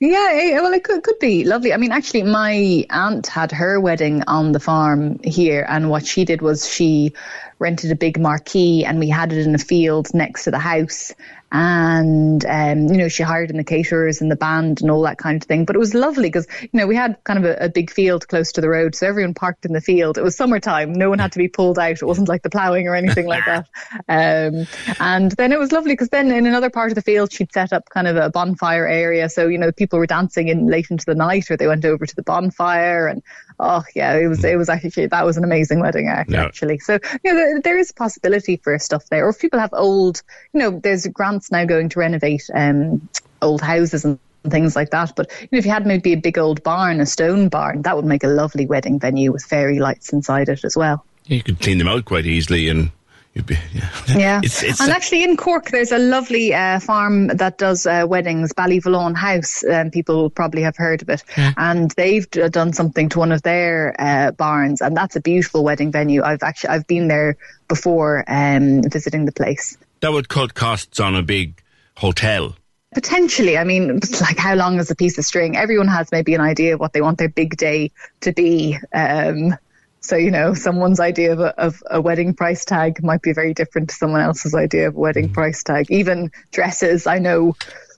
Yeah, 0.06 0.60
well, 0.60 0.74
it 0.74 0.84
could, 0.84 1.02
could 1.02 1.18
be 1.18 1.44
lovely. 1.44 1.72
I 1.72 1.78
mean, 1.78 1.90
actually, 1.90 2.24
my 2.24 2.84
aunt 2.90 3.26
had 3.26 3.50
her 3.52 3.80
wedding 3.80 4.22
on 4.26 4.52
the 4.52 4.60
farm 4.60 5.18
here, 5.24 5.64
and 5.66 5.88
what 5.88 6.06
she 6.06 6.26
did 6.26 6.42
was 6.42 6.70
she 6.70 7.14
rented 7.58 7.90
a 7.90 7.96
big 7.96 8.20
marquee, 8.20 8.84
and 8.84 8.98
we 8.98 9.08
had 9.08 9.32
it 9.32 9.46
in 9.46 9.54
a 9.54 9.58
field 9.58 10.12
next 10.12 10.44
to 10.44 10.50
the 10.50 10.58
house. 10.58 11.14
And 11.56 12.44
um, 12.46 12.88
you 12.88 12.96
know, 12.96 13.06
she 13.06 13.22
hired 13.22 13.48
in 13.48 13.56
the 13.56 13.62
caterers 13.62 14.20
and 14.20 14.28
the 14.28 14.34
band 14.34 14.82
and 14.82 14.90
all 14.90 15.02
that 15.02 15.18
kind 15.18 15.40
of 15.40 15.46
thing. 15.46 15.64
But 15.64 15.76
it 15.76 15.78
was 15.78 15.94
lovely 15.94 16.28
because 16.28 16.48
you 16.60 16.68
know 16.72 16.88
we 16.88 16.96
had 16.96 17.22
kind 17.22 17.38
of 17.38 17.44
a, 17.44 17.66
a 17.66 17.68
big 17.68 17.92
field 17.92 18.26
close 18.26 18.50
to 18.52 18.60
the 18.60 18.68
road, 18.68 18.96
so 18.96 19.06
everyone 19.06 19.34
parked 19.34 19.64
in 19.64 19.72
the 19.72 19.80
field. 19.80 20.18
It 20.18 20.24
was 20.24 20.36
summertime; 20.36 20.92
no 20.92 21.10
one 21.10 21.20
had 21.20 21.30
to 21.30 21.38
be 21.38 21.46
pulled 21.46 21.78
out. 21.78 21.92
It 21.92 22.04
wasn't 22.04 22.28
like 22.28 22.42
the 22.42 22.50
ploughing 22.50 22.88
or 22.88 22.96
anything 22.96 23.26
like 23.26 23.44
that. 23.46 23.68
Um, 24.06 24.66
and 25.00 25.32
then 25.32 25.52
it 25.52 25.58
was 25.58 25.72
lovely 25.72 25.92
because 25.92 26.08
then 26.08 26.30
in 26.30 26.46
another 26.46 26.70
part 26.70 26.90
of 26.90 26.94
the 26.94 27.02
field, 27.02 27.32
she'd 27.32 27.52
set 27.52 27.72
up 27.72 27.88
kind 27.88 28.06
of 28.06 28.16
a 28.16 28.28
bonfire 28.28 28.86
area. 28.86 29.28
So 29.28 29.46
you 29.46 29.58
know, 29.58 29.70
people 29.70 29.98
were 29.98 30.06
dancing 30.06 30.48
in 30.48 30.66
late 30.66 30.90
into 30.90 31.04
the 31.06 31.14
night, 31.14 31.50
or 31.50 31.56
they 31.56 31.66
went 31.66 31.84
over 31.84 32.04
to 32.04 32.16
the 32.16 32.22
bonfire. 32.22 33.06
And 33.06 33.22
oh 33.64 33.82
yeah, 33.94 34.14
it 34.16 34.26
was 34.26 34.44
it 34.44 34.56
was 34.56 34.68
actually 34.68 35.06
that 35.06 35.24
was 35.24 35.36
an 35.36 35.44
amazing 35.44 35.80
wedding 35.80 36.08
act, 36.08 36.30
Yeah. 36.30 36.44
actually. 36.44 36.78
So 36.78 36.98
you 37.24 37.32
know, 37.32 37.36
there, 37.36 37.60
there 37.60 37.78
is 37.78 37.92
possibility 37.92 38.56
for 38.56 38.78
stuff 38.78 39.04
there. 39.10 39.24
Or 39.26 39.30
if 39.30 39.38
people 39.38 39.58
have 39.58 39.72
old, 39.72 40.22
you 40.52 40.60
know, 40.60 40.78
there's 40.78 41.06
grants 41.08 41.50
now 41.50 41.64
going 41.64 41.88
to 41.90 41.98
renovate 41.98 42.48
um, 42.54 43.08
old 43.42 43.60
houses 43.60 44.04
and 44.04 44.18
things 44.48 44.76
like 44.76 44.90
that. 44.90 45.12
But 45.16 45.30
you 45.40 45.48
know, 45.52 45.58
if 45.58 45.64
you 45.64 45.70
had 45.72 45.86
maybe 45.86 46.12
a 46.12 46.16
big 46.18 46.38
old 46.38 46.62
barn, 46.62 47.00
a 47.00 47.06
stone 47.06 47.48
barn, 47.48 47.82
that 47.82 47.96
would 47.96 48.04
make 48.04 48.24
a 48.24 48.28
lovely 48.28 48.66
wedding 48.66 48.98
venue 48.98 49.32
with 49.32 49.44
fairy 49.44 49.78
lights 49.78 50.12
inside 50.12 50.48
it 50.48 50.64
as 50.64 50.76
well. 50.76 51.04
You 51.26 51.42
could 51.42 51.60
clean 51.60 51.78
them 51.78 51.88
out 51.88 52.04
quite 52.04 52.26
easily, 52.26 52.68
and 52.68 52.90
you'd 53.34 53.46
be 53.46 53.58
yeah. 53.72 53.90
Yeah, 54.08 54.38
It's- 54.38 54.62
it's 54.62 54.80
and 54.80 54.90
actually 54.90 55.24
in 55.24 55.36
Cork, 55.36 55.70
there's 55.70 55.92
a 55.92 55.98
lovely 55.98 56.54
uh, 56.54 56.78
farm 56.80 57.28
that 57.28 57.58
does 57.58 57.86
uh, 57.86 58.04
weddings, 58.08 58.52
Ballyvolane 58.52 59.16
House. 59.16 59.64
Um, 59.64 59.90
people 59.90 60.30
probably 60.30 60.62
have 60.62 60.76
heard 60.76 61.02
of 61.02 61.08
it, 61.10 61.22
and 61.36 61.90
they've 61.96 62.28
done 62.30 62.72
something 62.72 63.08
to 63.10 63.18
one 63.18 63.32
of 63.32 63.42
their 63.42 63.94
uh, 63.98 64.30
barns, 64.32 64.80
and 64.80 64.96
that's 64.96 65.16
a 65.16 65.20
beautiful 65.20 65.64
wedding 65.64 65.90
venue. 65.90 66.22
I've 66.22 66.42
actually 66.42 66.70
I've 66.70 66.86
been 66.86 67.08
there 67.08 67.36
before, 67.68 68.24
um, 68.28 68.82
visiting 68.88 69.24
the 69.24 69.32
place. 69.32 69.76
That 70.00 70.12
would 70.12 70.28
cut 70.28 70.54
costs 70.54 71.00
on 71.00 71.14
a 71.16 71.22
big 71.22 71.60
hotel. 71.96 72.54
Potentially, 72.94 73.58
I 73.58 73.64
mean, 73.64 73.98
like 74.20 74.38
how 74.38 74.54
long 74.54 74.78
is 74.78 74.90
a 74.90 74.94
piece 74.94 75.18
of 75.18 75.24
string? 75.24 75.56
Everyone 75.56 75.88
has 75.88 76.12
maybe 76.12 76.34
an 76.34 76.40
idea 76.40 76.74
of 76.74 76.80
what 76.80 76.92
they 76.92 77.00
want 77.00 77.18
their 77.18 77.28
big 77.28 77.56
day 77.56 77.90
to 78.20 78.32
be. 78.32 78.78
Um, 78.92 79.56
so 80.04 80.16
you 80.16 80.30
know, 80.30 80.52
someone's 80.52 81.00
idea 81.00 81.32
of 81.32 81.40
a, 81.40 81.58
of 81.58 81.82
a 81.90 81.98
wedding 81.98 82.34
price 82.34 82.66
tag 82.66 83.02
might 83.02 83.22
be 83.22 83.32
very 83.32 83.54
different 83.54 83.88
to 83.88 83.94
someone 83.94 84.20
else's 84.20 84.54
idea 84.54 84.88
of 84.88 84.94
a 84.94 84.98
wedding 84.98 85.24
mm-hmm. 85.24 85.32
price 85.34 85.62
tag. 85.62 85.90
Even 85.90 86.30
dresses, 86.52 87.06
I 87.06 87.18
know. 87.18 87.56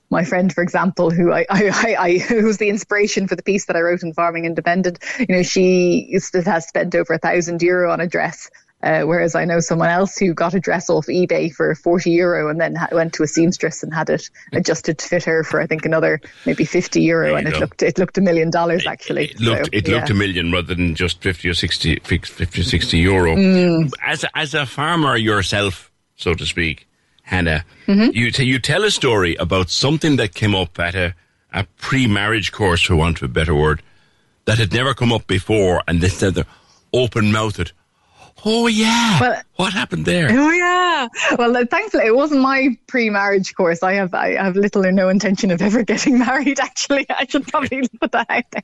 My 0.09 0.23
friend, 0.23 0.53
for 0.53 0.63
example, 0.63 1.11
who 1.11 1.33
I, 1.33 1.47
I, 1.51 1.69
I, 1.75 1.97
I 1.99 2.19
who 2.19 2.45
was 2.45 2.59
the 2.59 2.69
inspiration 2.69 3.27
for 3.27 3.35
the 3.35 3.43
piece 3.43 3.67
that 3.67 3.75
I 3.75 3.81
wrote 3.81 4.05
in 4.05 4.15
Farming 4.15 4.45
Independent, 4.45 5.01
you 5.19 5.27
know, 5.29 5.43
she 5.43 6.17
has 6.33 6.69
spent 6.69 6.95
over 6.95 7.15
a 7.15 7.19
thousand 7.19 7.61
euro 7.61 7.91
on 7.91 8.01
a 8.01 8.07
dress. 8.07 8.51
Uh, 8.87 9.03
whereas 9.05 9.35
I 9.35 9.45
know 9.45 9.59
someone 9.59 9.89
else 9.91 10.17
who 10.17 10.33
got 10.33 10.55
a 10.55 10.61
dress 10.61 10.89
off 10.89 11.07
eBay 11.07 11.53
for 11.53 11.75
40 11.75 12.11
euro 12.13 12.49
and 12.49 12.61
then 12.61 12.77
ha- 12.77 12.87
went 12.93 13.13
to 13.15 13.25
a 13.25 13.27
seamstress 13.27 13.83
and 13.83 13.93
had 13.93 14.09
it 14.11 14.31
adjusted 14.53 14.99
to 14.99 15.09
fit 15.09 15.25
her 15.25 15.43
for 15.43 15.61
I 15.61 15.67
think 15.67 15.85
another 15.85 16.21
maybe 16.47 16.65
50 16.65 17.03
euro 17.03 17.35
and 17.35 17.49
it 17.49 17.59
looked 17.59 17.83
it 17.83 17.99
looked 17.99 18.17
a 18.17 18.21
million 18.21 18.49
dollars 18.51 18.87
actually. 18.87 19.25
It 19.25 19.41
looked 19.41 19.65
So, 19.67 19.71
it 19.73 19.89
looked 19.89 20.11
a 20.11 20.15
million 20.15 20.53
rather 20.53 20.75
than 20.75 20.95
just 20.95 21.21
fifty 21.21 21.49
or 21.49 21.55
60, 21.55 21.97
50 22.05 22.61
or 22.61 22.65
60 22.65 22.99
euro. 22.99 23.35
Mm. 23.35 23.91
As 24.05 24.23
a, 24.23 24.39
as 24.39 24.55
a 24.55 24.65
farmer 24.67 25.17
yourself, 25.17 25.91
so 26.15 26.35
to 26.35 26.47
speak, 26.47 26.87
Hannah, 27.23 27.65
Mhm. 27.89 28.15
you 28.15 28.31
t- 28.31 28.45
you 28.45 28.61
tell 28.61 28.85
a 28.85 28.91
story 28.93 29.35
about 29.47 29.69
something 29.69 30.15
that 30.17 30.35
came 30.35 30.55
up 30.55 30.79
at 30.79 30.95
a 30.95 31.15
a 31.53 31.65
pre-marriage 31.79 32.53
course, 32.53 32.83
for 32.83 32.95
want 32.95 33.17
of 33.17 33.23
a 33.25 33.29
better 33.33 33.55
word, 33.55 33.81
that 34.45 34.59
had 34.59 34.73
never 34.73 34.95
come 34.95 35.13
up 35.13 35.27
before, 35.27 35.83
and 35.89 36.01
they 36.01 36.09
said 36.09 36.35
they're 36.35 36.45
open 36.93 37.33
mouthed. 37.33 37.73
Oh 38.49 38.69
yeah, 38.69 39.21
Well, 39.21 39.43
what 39.57 39.73
happened 39.73 40.07
there? 40.07 40.29
Oh 40.31 40.51
yeah. 40.53 41.09
Well, 41.37 41.57
uh, 41.57 41.65
thankfully, 41.67 42.07
it 42.07 42.15
wasn't 42.15 42.43
my 42.43 42.79
pre-marriage 42.87 43.57
course. 43.57 43.83
I 43.83 43.95
have 43.95 44.15
I 44.15 44.35
have 44.35 44.55
little 44.55 44.87
or 44.87 44.93
no 44.93 45.09
intention 45.09 45.51
of 45.51 45.61
ever 45.61 45.83
getting 45.93 46.21
married. 46.21 46.61
Actually, 46.61 47.07
I 47.11 47.27
should 47.27 47.49
probably 47.49 47.89
put 48.01 48.13
that 48.13 48.31
out 48.31 48.45
there. 48.53 48.63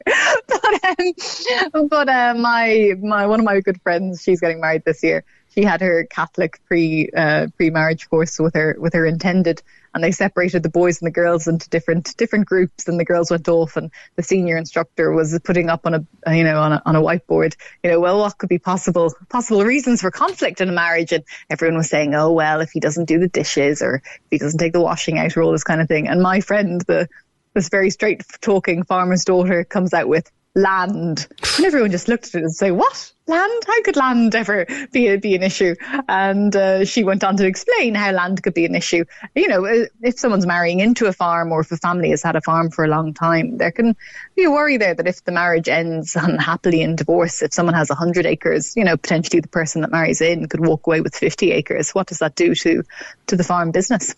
But 1.73 1.75
um, 1.75 1.89
but 1.89 2.09
uh, 2.09 2.35
my 2.39 2.95
my 3.03 3.27
one 3.27 3.41
of 3.41 3.45
my 3.45 3.61
good 3.61 3.83
friends, 3.83 4.23
she's 4.23 4.41
getting 4.41 4.61
married 4.61 4.85
this 4.85 5.03
year. 5.03 5.25
She 5.53 5.65
had 5.65 5.81
her 5.81 6.07
Catholic 6.09 6.61
pre 6.67 7.11
uh, 7.17 7.49
pre-marriage 7.57 8.09
course 8.09 8.39
with 8.39 8.55
her 8.55 8.77
with 8.79 8.95
her 8.95 9.05
intended, 9.05 9.63
and 9.95 10.03
they 10.03 10.13
separated 10.13 10.63
the 10.63 10.69
boys 10.69 11.01
and 11.01 11.07
the 11.07 11.13
girls 11.13 11.47
into 11.47 11.69
different 11.69 12.17
different 12.17 12.47
groups. 12.47 12.89
And 12.89 12.99
the 12.99 13.05
girls 13.05 13.31
went 13.31 13.49
off, 13.49 13.77
and 13.77 13.91
the 14.17 14.23
senior 14.23 14.57
instructor 14.57 15.13
was 15.13 15.39
putting 15.45 15.69
up 15.69 15.87
on 15.87 15.95
a 16.27 16.35
you 16.35 16.45
know 16.45 16.61
on 16.61 16.73
a 16.73 16.83
on 16.85 16.97
a 16.97 17.01
whiteboard, 17.01 17.55
you 17.83 17.91
know, 17.91 18.01
well, 18.01 18.19
what 18.19 18.39
could 18.39 18.49
be 18.49 18.59
possible 18.59 19.15
possible 19.29 19.65
reasons 19.65 20.01
for 20.01 20.11
conflict 20.11 20.61
in 20.61 20.69
a 20.69 20.73
marriage? 20.73 21.13
And 21.13 21.25
everyone 21.51 21.79
was 21.79 21.91
saying, 21.91 22.15
oh 22.15 22.33
well, 22.33 22.61
if 22.61 22.71
he 22.71 22.81
doesn't 22.81 23.07
do 23.07 23.19
the 23.19 23.29
dishes 23.29 23.83
or 23.83 23.97
if 23.97 24.21
he 24.31 24.39
doesn't 24.39 24.59
take 24.59 24.73
the 24.73 24.81
washing 24.81 25.19
out 25.19 25.37
or 25.37 25.43
all 25.43 25.53
this 25.53 25.65
kind 25.65 25.81
of 25.81 25.89
thing. 25.89 26.09
And 26.09 26.23
my 26.23 26.41
friend, 26.41 26.81
the 26.83 27.09
this 27.55 27.69
very 27.69 27.91
straight 27.91 28.23
talking 28.41 28.83
farmer's 28.83 29.25
daughter, 29.25 29.65
comes 29.65 29.93
out 29.93 30.09
with 30.09 30.31
land, 30.55 31.27
and 31.57 31.67
everyone 31.67 31.91
just 31.91 32.09
looked 32.09 32.27
at 32.29 32.35
it 32.35 32.43
and 32.43 32.55
say, 32.55 32.71
what? 32.71 33.13
Land? 33.29 33.63
How 33.69 33.83
could 33.83 33.95
land 33.95 34.35
ever 34.35 34.67
be 34.91 35.17
be 35.17 35.37
an 35.37 35.45
issue? 35.45 35.77
And 36.09 36.55
uh, 36.57 36.85
she 36.85 37.05
went 37.05 37.23
on 37.23 37.37
to 37.37 37.47
explain 37.47 37.95
how 37.95 38.11
land 38.11 38.43
could 38.43 38.53
be 38.53 38.65
an 38.65 38.75
issue. 38.75 39.05
You 39.37 39.47
know, 39.47 39.65
uh, 39.65 39.87
if 40.03 40.19
someone's 40.19 40.45
marrying 40.45 40.81
into 40.81 41.07
a 41.07 41.13
farm 41.13 41.53
or 41.53 41.61
if 41.61 41.71
a 41.71 41.77
family 41.77 42.11
has 42.11 42.25
had 42.25 42.35
a 42.35 42.41
farm 42.41 42.71
for 42.71 42.85
a 42.85 42.89
long 42.89 43.15
time, 43.15 43.59
there 43.59 43.71
can 43.71 43.95
be 44.35 44.43
a 44.43 44.51
worry 44.51 44.77
there 44.77 44.95
that 44.95 45.07
if 45.07 45.23
the 45.23 45.31
marriage 45.31 45.69
ends 45.69 46.17
unhappily 46.17 46.83
in 46.83 46.97
divorce, 46.97 47.43
if 47.43 47.55
someone 47.55 47.77
has 47.77 47.91
100 47.91 48.27
acres, 48.27 48.75
you 48.77 48.83
know, 48.83 48.97
potentially 48.97 49.39
the 49.39 49.47
person 49.47 49.83
that 49.83 49.93
marries 49.93 50.21
in 50.21 50.49
could 50.49 50.67
walk 50.67 50.89
away 50.89 51.01
with 51.01 51.15
50 51.15 51.53
acres. 51.53 51.93
What 51.93 52.09
does 52.09 52.19
that 52.19 52.35
do 52.35 52.57
to, 52.57 52.83
to 53.29 53.37
the 53.37 53.45
farm 53.45 53.71
business? 53.71 54.17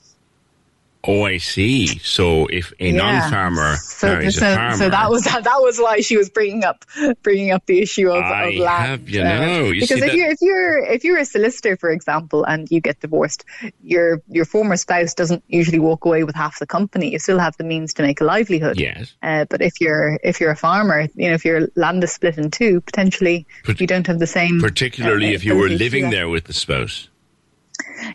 Oh, 1.06 1.24
I 1.24 1.36
see. 1.36 1.86
So 1.98 2.46
if 2.46 2.72
a 2.80 2.90
non-farmer 2.90 3.76
so, 3.76 4.06
marries 4.06 4.38
so, 4.38 4.50
a 4.50 4.54
farmer, 4.54 4.76
so 4.76 4.88
that 4.88 5.10
was 5.10 5.24
that 5.24 5.44
that 5.44 5.60
was 5.60 5.78
why 5.78 6.00
she 6.00 6.16
was 6.16 6.30
bringing 6.30 6.64
up 6.64 6.84
bringing 7.22 7.50
up 7.50 7.66
the 7.66 7.80
issue 7.80 8.08
of, 8.08 8.24
I 8.24 8.44
of 8.44 8.54
land. 8.54 8.86
have 8.86 9.08
you 9.08 9.20
uh, 9.20 9.24
know. 9.24 9.64
You 9.66 9.82
because 9.82 10.00
if 10.00 10.06
that- 10.06 10.16
you're 10.16 10.30
if 10.30 10.38
you're 10.40 10.84
if 10.86 11.04
you're 11.04 11.18
a 11.18 11.24
solicitor, 11.26 11.76
for 11.76 11.90
example, 11.90 12.44
and 12.44 12.70
you 12.70 12.80
get 12.80 13.00
divorced, 13.00 13.44
your 13.82 14.22
your 14.28 14.46
former 14.46 14.76
spouse 14.76 15.12
doesn't 15.12 15.44
usually 15.48 15.78
walk 15.78 16.06
away 16.06 16.24
with 16.24 16.34
half 16.34 16.58
the 16.58 16.66
company. 16.66 17.12
You 17.12 17.18
still 17.18 17.38
have 17.38 17.56
the 17.58 17.64
means 17.64 17.92
to 17.94 18.02
make 18.02 18.22
a 18.22 18.24
livelihood. 18.24 18.78
Yes. 18.78 19.14
Uh, 19.22 19.44
but 19.50 19.60
if 19.60 19.80
you're 19.80 20.18
if 20.24 20.40
you're 20.40 20.52
a 20.52 20.56
farmer, 20.56 21.06
you 21.14 21.28
know, 21.28 21.34
if 21.34 21.44
your 21.44 21.68
land 21.76 22.02
is 22.02 22.12
split 22.12 22.38
in 22.38 22.50
two, 22.50 22.80
potentially 22.80 23.46
you 23.78 23.86
don't 23.86 24.06
have 24.06 24.18
the 24.18 24.26
same. 24.26 24.58
particularly 24.60 25.28
uh, 25.28 25.32
if 25.32 25.44
you 25.44 25.54
were 25.54 25.66
ability 25.66 25.74
to 25.74 25.78
do 25.78 25.84
living 25.84 26.10
there 26.10 26.28
with 26.30 26.44
the 26.44 26.54
spouse. 26.54 27.08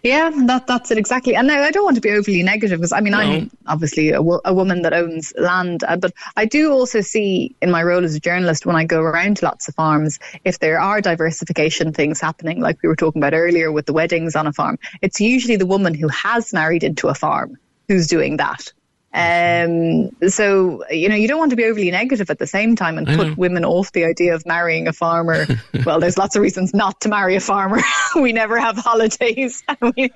Yeah, 0.03 0.29
that 0.45 0.67
that's 0.67 0.91
it 0.91 0.97
exactly. 0.97 1.35
And 1.35 1.47
now 1.47 1.61
I 1.61 1.71
don't 1.71 1.83
want 1.83 1.95
to 1.95 2.01
be 2.01 2.11
overly 2.11 2.43
negative 2.43 2.79
because 2.79 2.91
I 2.91 3.01
mean 3.01 3.13
I'm 3.13 3.51
obviously 3.67 4.09
a, 4.09 4.21
a 4.21 4.53
woman 4.53 4.81
that 4.83 4.93
owns 4.93 5.33
land, 5.37 5.83
uh, 5.83 5.97
but 5.97 6.13
I 6.37 6.45
do 6.45 6.71
also 6.71 7.01
see 7.01 7.55
in 7.61 7.71
my 7.71 7.83
role 7.83 8.03
as 8.03 8.15
a 8.15 8.19
journalist 8.19 8.65
when 8.65 8.75
I 8.75 8.85
go 8.85 9.01
around 9.01 9.37
to 9.37 9.45
lots 9.45 9.67
of 9.67 9.75
farms 9.75 10.19
if 10.45 10.59
there 10.59 10.79
are 10.79 11.01
diversification 11.01 11.91
things 11.93 12.21
happening, 12.21 12.61
like 12.61 12.81
we 12.81 12.89
were 12.89 12.95
talking 12.95 13.21
about 13.21 13.33
earlier 13.33 13.71
with 13.71 13.85
the 13.85 13.93
weddings 13.93 14.35
on 14.35 14.47
a 14.47 14.53
farm. 14.53 14.77
It's 15.01 15.19
usually 15.19 15.57
the 15.57 15.65
woman 15.65 15.93
who 15.93 16.07
has 16.09 16.53
married 16.53 16.83
into 16.83 17.07
a 17.07 17.15
farm 17.15 17.57
who's 17.87 18.07
doing 18.07 18.37
that. 18.37 18.71
Um, 19.11 20.11
so 20.29 20.83
you 20.91 21.09
know 21.09 21.15
you 21.15 21.27
don't 21.27 21.39
want 21.39 21.49
to 21.49 21.55
be 21.55 21.65
overly 21.65 21.89
negative 21.89 22.29
at 22.29 22.37
the 22.37 22.45
same 22.45 22.75
time 22.75 22.99
and 22.99 23.09
I 23.09 23.15
put 23.15 23.27
know. 23.29 23.33
women 23.37 23.65
off 23.65 23.91
the 23.91 24.05
idea 24.05 24.35
of 24.35 24.45
marrying 24.45 24.87
a 24.87 24.93
farmer. 24.93 25.47
well, 25.85 25.99
there's 25.99 26.17
lots 26.17 26.35
of 26.35 26.43
reasons 26.43 26.75
not 26.75 27.01
to 27.01 27.09
marry 27.09 27.35
a 27.35 27.39
farmer. 27.39 27.81
we 28.15 28.33
never 28.33 28.59
have 28.59 28.77
holidays. 28.77 29.63
we, 29.81 30.11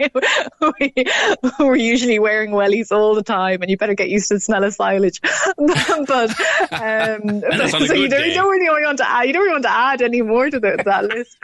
we, 0.79 0.93
we're 1.59 1.75
usually 1.75 2.19
wearing 2.19 2.51
wellies 2.51 2.91
all 2.91 3.15
the 3.15 3.23
time, 3.23 3.63
and 3.63 3.71
you 3.71 3.77
better 3.77 3.95
get 3.95 4.09
used 4.09 4.27
to 4.27 4.35
the 4.35 4.39
smell 4.39 4.63
of 4.63 4.75
silage. 4.75 5.19
but 5.57 6.29
um, 6.71 7.43
a 7.51 7.69
so 7.69 7.93
you 7.95 8.07
don't, 8.07 8.27
you 8.27 8.33
don't 8.33 8.51
really 8.51 8.69
want 8.69 8.99
to 8.99 9.09
add. 9.09 9.23
You 9.23 9.33
don't 9.33 9.41
really 9.41 9.53
want 9.53 9.63
to 9.63 9.71
add 9.71 10.01
any 10.03 10.21
more 10.21 10.51
to 10.51 10.59
the, 10.59 10.81
that 10.85 11.05
list. 11.05 11.37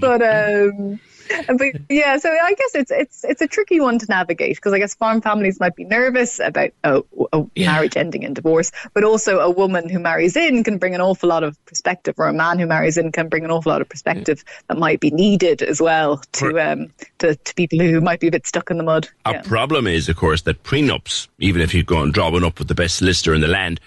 But 0.00 0.22
um, 0.22 1.00
but 1.46 1.68
yeah, 1.88 2.16
so 2.18 2.30
I 2.30 2.54
guess 2.54 2.74
it's 2.74 2.90
it's 2.90 3.24
it's 3.24 3.40
a 3.40 3.46
tricky 3.46 3.80
one 3.80 3.98
to 3.98 4.06
navigate 4.08 4.56
because 4.56 4.72
I 4.72 4.78
guess 4.78 4.94
farm 4.94 5.20
families 5.20 5.60
might 5.60 5.76
be 5.76 5.84
nervous 5.84 6.40
about 6.40 6.70
a, 6.84 7.02
a 7.32 7.44
marriage 7.56 7.96
ending 7.96 8.22
in 8.22 8.34
divorce, 8.34 8.70
but 8.94 9.04
also 9.04 9.38
a 9.40 9.50
woman 9.50 9.88
who 9.88 9.98
marries 9.98 10.36
in 10.36 10.64
can 10.64 10.78
bring 10.78 10.94
an 10.94 11.00
awful 11.00 11.28
lot 11.28 11.44
of 11.44 11.62
perspective, 11.66 12.14
or 12.18 12.26
a 12.26 12.32
man 12.32 12.58
who 12.58 12.66
marries 12.66 12.96
in 12.96 13.12
can 13.12 13.28
bring 13.28 13.44
an 13.44 13.50
awful 13.50 13.72
lot 13.72 13.80
of 13.80 13.88
perspective 13.88 14.44
that 14.68 14.78
might 14.78 15.00
be 15.00 15.10
needed 15.10 15.62
as 15.62 15.80
well 15.80 16.22
to 16.32 16.58
um 16.58 16.92
to, 17.18 17.34
to 17.34 17.54
people 17.54 17.78
who 17.78 18.00
might 18.00 18.20
be 18.20 18.28
a 18.28 18.30
bit 18.30 18.46
stuck 18.46 18.70
in 18.70 18.78
the 18.78 18.84
mud. 18.84 19.08
Our 19.26 19.34
Yeah. 19.34 19.42
problem 19.42 19.86
is, 19.86 20.08
of 20.08 20.16
course, 20.16 20.42
that 20.42 20.62
prenups, 20.62 21.28
even 21.38 21.62
if 21.62 21.74
you 21.74 21.82
go 21.84 22.02
and 22.02 22.12
draw 22.12 22.30
one 22.30 22.44
up 22.44 22.58
with 22.58 22.68
the 22.68 22.74
best 22.74 22.96
solicitor 22.96 23.34
in 23.34 23.40
the 23.40 23.48
land, 23.48 23.80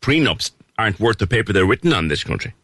prenups 0.00 0.50
aren't 0.78 1.00
worth 1.00 1.18
the 1.18 1.26
paper 1.26 1.52
they're 1.52 1.66
written 1.66 1.92
on 1.92 2.04
in 2.04 2.08
this 2.08 2.22
country. 2.24 2.54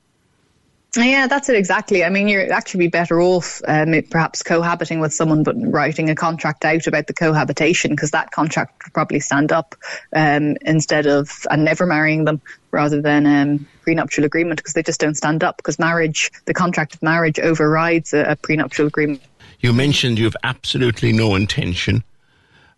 Yeah, 0.94 1.26
that's 1.26 1.48
it 1.48 1.56
exactly. 1.56 2.04
I 2.04 2.10
mean, 2.10 2.28
you'd 2.28 2.50
actually 2.50 2.80
be 2.80 2.88
better 2.88 3.18
off 3.18 3.62
um, 3.66 3.94
perhaps 4.10 4.42
cohabiting 4.42 5.00
with 5.00 5.14
someone, 5.14 5.42
but 5.42 5.54
writing 5.56 6.10
a 6.10 6.14
contract 6.14 6.66
out 6.66 6.86
about 6.86 7.06
the 7.06 7.14
cohabitation 7.14 7.92
because 7.92 8.10
that 8.10 8.30
contract 8.30 8.82
would 8.84 8.92
probably 8.92 9.18
stand 9.18 9.52
up 9.52 9.74
um, 10.14 10.56
instead 10.60 11.06
of 11.06 11.30
and 11.50 11.64
never 11.64 11.86
marrying 11.86 12.26
them 12.26 12.42
rather 12.72 13.00
than 13.00 13.24
um, 13.24 13.66
prenuptial 13.80 14.24
agreement 14.24 14.58
because 14.58 14.74
they 14.74 14.82
just 14.82 15.00
don't 15.00 15.16
stand 15.16 15.42
up 15.42 15.56
because 15.56 15.78
marriage, 15.78 16.30
the 16.44 16.52
contract 16.52 16.94
of 16.94 17.02
marriage, 17.02 17.40
overrides 17.40 18.12
a, 18.12 18.32
a 18.32 18.36
prenuptial 18.36 18.86
agreement. 18.86 19.22
You 19.60 19.72
mentioned 19.72 20.18
you 20.18 20.24
have 20.26 20.36
absolutely 20.42 21.12
no 21.12 21.36
intention 21.36 22.04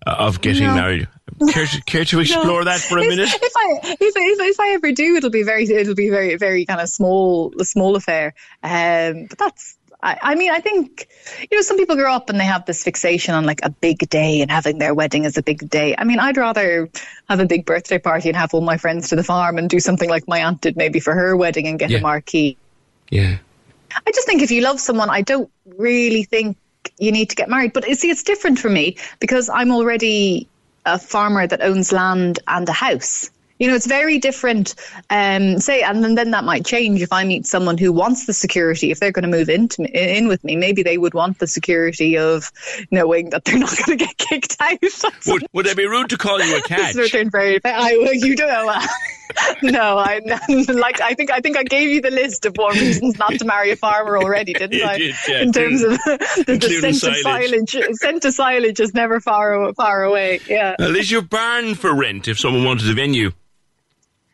uh, 0.07 0.15
of 0.19 0.41
getting 0.41 0.69
No. 0.69 0.75
married. 0.75 1.09
Care 1.51 1.67
to, 1.67 1.83
care 1.83 2.05
to 2.05 2.21
explore 2.21 2.61
No. 2.61 2.65
that 2.65 2.81
for 2.81 2.99
a 2.99 3.03
If- 3.03 3.09
minute? 3.09 3.29
If 3.33 3.53
I 3.57 3.81
if, 3.83 3.99
if, 4.01 4.41
if 4.41 4.61
I 4.61 4.69
ever 4.75 4.93
do, 4.93 5.17
it'll 5.17 5.31
be 5.31 5.43
very 5.43 5.65
it'll 5.69 5.95
be 5.95 6.11
very 6.11 6.37
very 6.37 6.65
kind 6.67 6.81
of 6.81 6.89
small 6.89 7.53
a 7.59 7.65
small 7.65 7.97
affair. 7.97 8.35
Um, 8.63 9.27
but 9.29 9.39
that's 9.39 9.77
I, 10.03 10.19
I 10.21 10.35
mean 10.35 10.53
I 10.53 10.61
think 10.61 11.09
you 11.51 11.57
know 11.57 11.63
some 11.63 11.77
people 11.79 11.97
grow 11.97 12.13
up 12.13 12.29
and 12.29 12.39
they 12.39 12.45
have 12.45 12.67
this 12.67 12.85
fixation 12.85 13.35
on 13.35 13.45
like 13.47 13.61
a 13.63 13.71
big 13.71 13.99
day 14.11 14.43
and 14.43 14.51
having 14.51 14.79
their 14.79 14.95
wedding 14.95 15.25
as 15.25 15.37
a 15.39 15.43
big 15.43 15.69
day. 15.69 15.95
I 15.97 16.05
mean 16.05 16.19
I'd 16.21 16.37
rather 16.37 16.91
have 17.29 17.41
a 17.41 17.47
big 17.47 17.65
birthday 17.65 17.99
party 17.99 18.29
and 18.29 18.37
have 18.37 18.53
all 18.53 18.61
my 18.61 18.77
friends 18.77 19.09
to 19.09 19.17
the 19.17 19.25
farm 19.25 19.57
and 19.59 19.69
do 19.69 19.81
something 19.81 20.11
like 20.11 20.29
my 20.29 20.45
aunt 20.45 20.61
did 20.61 20.77
maybe 20.77 21.01
for 21.01 21.15
her 21.15 21.37
wedding 21.37 21.67
and 21.67 21.79
get 21.79 21.91
Yeah. 21.91 21.99
a 21.99 22.03
marquee. 22.03 22.57
Yeah. 23.11 23.39
I 24.07 24.11
just 24.13 24.27
think 24.27 24.43
if 24.43 24.51
you 24.51 24.61
love 24.61 24.79
someone, 24.79 25.09
I 25.09 25.23
don't 25.23 25.51
really 25.79 26.25
think 26.25 26.59
you 26.99 27.13
need 27.13 27.31
to 27.31 27.37
get 27.37 27.49
married. 27.49 27.73
But 27.73 27.85
see, 27.97 28.11
it's 28.11 28.23
different 28.25 28.59
for 28.59 28.69
me 28.69 28.97
because 29.21 29.49
I'm 29.49 29.71
already 29.71 30.49
a 30.87 30.99
farmer 30.99 31.47
that 31.47 31.63
owns 31.63 31.93
land 31.93 32.39
and 32.47 32.69
a 32.69 32.73
house. 32.73 33.31
You 33.61 33.69
know, 33.69 33.77
it's 33.77 33.87
very 33.87 34.19
different. 34.19 34.75
Um, 35.11 35.61
say, 35.61 35.83
and 35.83 36.03
then, 36.03 36.17
then 36.17 36.33
that 36.33 36.43
might 36.43 36.67
change 36.67 37.01
if 37.01 37.13
I 37.13 37.23
meet 37.25 37.47
someone 37.47 37.79
who 37.79 37.93
wants 37.93 38.27
the 38.27 38.33
security. 38.33 38.91
If 38.91 38.99
they're 38.99 39.13
going 39.13 39.31
to 39.31 39.37
move 39.37 39.49
into 39.49 39.83
me, 39.83 39.91
in 39.95 40.27
with 40.27 40.43
me, 40.43 40.57
maybe 40.57 40.83
they 40.83 40.99
would 40.99 41.15
want 41.15 41.39
the 41.39 41.47
security 41.47 42.19
of 42.19 42.51
knowing 42.91 43.31
that 43.31 43.45
they're 43.45 43.59
not 43.59 43.77
going 43.87 43.97
to 43.97 44.05
get 44.05 44.19
kicked 44.19 44.57
out. 44.61 44.79
Would, 45.27 45.47
would 45.53 45.67
it 45.67 45.77
be 45.77 45.87
rude 45.87 46.11
to 46.11 46.19
call 46.19 46.43
you 46.43 46.57
a 46.57 46.63
catch? 46.63 46.95
This 46.95 47.13
very. 47.13 47.61
I 47.65 47.93
you 48.13 48.35
don't 48.35 48.49
know. 48.49 48.81
No, 49.63 49.99
I 49.99 50.21
like. 50.69 51.01
I 51.01 51.15
think 51.15 51.31
I 51.31 51.41
think 51.41 51.57
I 51.57 51.65
gave 51.65 51.89
you 51.89 52.01
the 52.01 52.11
list 52.11 52.45
of 52.47 52.57
what 52.57 52.75
reasons 52.75 53.19
not 53.19 53.33
to 53.39 53.45
marry 53.45 53.71
a 53.71 53.77
farmer 53.77 54.19
already, 54.19 54.53
didn't 54.53 54.83
I? 54.83 54.99
did, 54.99 55.15
yeah, 55.29 55.43
In 55.43 55.53
terms 55.53 55.83
of 55.83 55.91
the, 56.05 56.59
the 56.61 56.69
scent 56.81 56.95
of 57.13 57.17
silage. 57.17 57.71
silage. 57.71 57.97
Scent 57.99 58.25
of 58.25 58.35
silage 58.35 58.81
is 58.81 58.95
never 58.95 59.21
far 59.21 59.73
far 59.75 60.03
away. 60.05 60.41
Yeah. 60.49 60.77
Well, 60.79 60.97
is 60.97 61.11
your 61.11 61.23
barn 61.23 61.75
for 61.75 61.95
rent 61.95 62.29
if 62.29 62.39
someone 62.39 62.65
wanted 62.65 62.89
a 62.91 62.95
venue? 62.95 63.33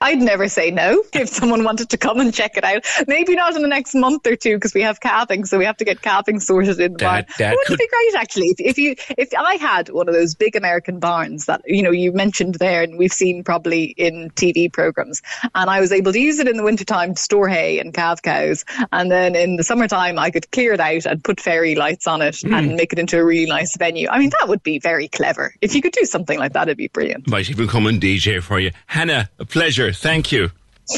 I'd 0.03 0.19
never 0.19 0.49
say 0.49 0.71
no 0.71 1.03
if 1.13 1.29
someone 1.41 1.63
wanted 1.65 1.91
to 1.91 1.97
come 1.99 2.21
and 2.21 2.33
check 2.33 2.57
it 2.57 2.65
out. 2.65 2.85
Maybe 3.07 3.35
not 3.35 3.55
in 3.57 3.63
the 3.63 3.69
next 3.69 3.95
month 3.95 4.27
or 4.27 4.35
two 4.37 4.57
because 4.57 4.73
we 4.75 4.83
have 4.83 5.01
calving, 5.01 5.45
so 5.45 5.59
we 5.59 5.65
have 5.67 5.77
to 5.79 5.85
get 5.85 6.01
calving 6.01 6.41
sorted 6.41 6.81
in 6.81 6.93
the 6.95 6.99
barn. 6.99 7.25
That- 7.29 7.39
that 7.39 7.51
Wouldn't 7.51 7.67
could- 7.67 7.75
it 7.75 7.79
be 7.81 7.89
great 7.89 8.21
actually 8.23 8.47
if, 8.49 8.61
if 8.61 8.79
you 8.79 8.95
if 9.19 9.29
I 9.37 9.55
had 9.57 9.89
one 9.91 10.09
of 10.09 10.15
those 10.15 10.35
big 10.35 10.57
American 10.57 10.99
barns 11.01 11.47
that 11.47 11.63
you 11.67 11.83
know 11.83 11.91
you 11.91 12.13
mentioned 12.13 12.55
there 12.57 12.83
and 12.83 12.97
we've 12.99 13.13
seen 13.13 13.45
probably 13.45 13.85
in 13.85 14.31
TV 14.31 14.73
programs, 14.73 15.21
and 15.55 15.69
I 15.71 15.81
was 15.81 15.93
able 15.93 16.13
to 16.13 16.19
use 16.21 16.39
it 16.39 16.49
in 16.49 16.57
the 16.57 16.63
wintertime 16.63 17.15
to 17.15 17.21
store 17.21 17.49
hay 17.49 17.79
and 17.79 17.93
calf 17.93 18.23
cows, 18.23 18.65
and 18.93 19.11
then 19.11 19.35
in 19.37 19.57
the 19.57 19.65
summertime 19.65 20.19
I 20.19 20.31
could 20.31 20.51
clear 20.51 20.73
it 20.73 20.81
out 20.81 21.05
and 21.07 21.23
put 21.23 21.41
fairy 21.41 21.75
lights 21.75 22.07
on 22.07 22.23
it 22.23 22.39
Hmm. 22.41 22.55
and 22.55 22.77
make 22.77 22.93
it 22.93 22.99
into 22.99 23.19
a 23.19 23.25
really 23.25 23.47
nice 23.47 23.77
venue. 23.77 24.09
I 24.11 24.19
mean 24.19 24.31
that 24.41 24.49
would 24.49 24.63
be 24.63 24.79
very 24.79 25.09
clever. 25.09 25.55
If 25.61 25.75
you 25.75 25.83
could 25.83 25.93
do 25.93 26.05
something 26.07 26.39
like 26.39 26.55
that, 26.55 26.69
it'd 26.69 26.79
be 26.79 26.89
brilliant. 26.89 27.29
Might 27.29 27.51
even 27.51 27.69
come 27.69 27.87
and 27.87 28.01
DJ 28.01 28.43
for 28.43 28.59
you. 28.59 28.71
Hannah, 28.87 29.29
a 29.39 29.45
pleasure. 29.45 29.90
Thank 29.93 30.33
you. 30.33 30.51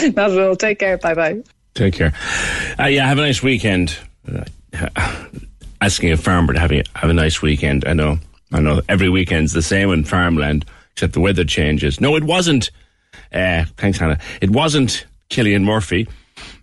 Not 0.03 0.31
at 0.31 0.39
all. 0.39 0.57
Take 0.57 0.79
care. 0.79 0.99
Bye 0.99 1.15
bye. 1.15 1.43
Take 1.75 1.95
care. 1.95 2.13
Uh, 2.79 2.87
yeah, 2.87 3.07
have 3.07 3.19
a 3.19 3.23
nice 3.23 3.43
weekend. 3.43 3.97
Uh, 4.31 4.45
asking 5.81 6.13
a 6.13 6.17
farmer 6.17 6.53
to 6.53 6.61
have 6.61 6.73
a, 6.73 6.83
have 6.95 7.11
a 7.11 7.15
nice 7.15 7.43
weekend. 7.43 7.87
I 7.87 7.93
know. 7.93 8.19
I 8.53 8.61
know. 8.61 8.81
Every 8.89 9.09
weekend's 9.09 9.53
the 9.53 9.63
same 9.63 9.91
in 9.91 10.05
farmland, 10.05 10.65
except 10.93 11.15
the 11.15 11.21
weather 11.21 11.45
changes. 11.45 12.01
No, 12.01 12.17
it 12.17 12.25
wasn't. 12.25 12.71
Uh, 13.33 13.65
thanks, 13.77 13.99
Hannah. 13.99 14.19
It 14.41 14.51
wasn't 14.51 15.07
Cillian 15.31 15.65
Murphy 15.65 16.09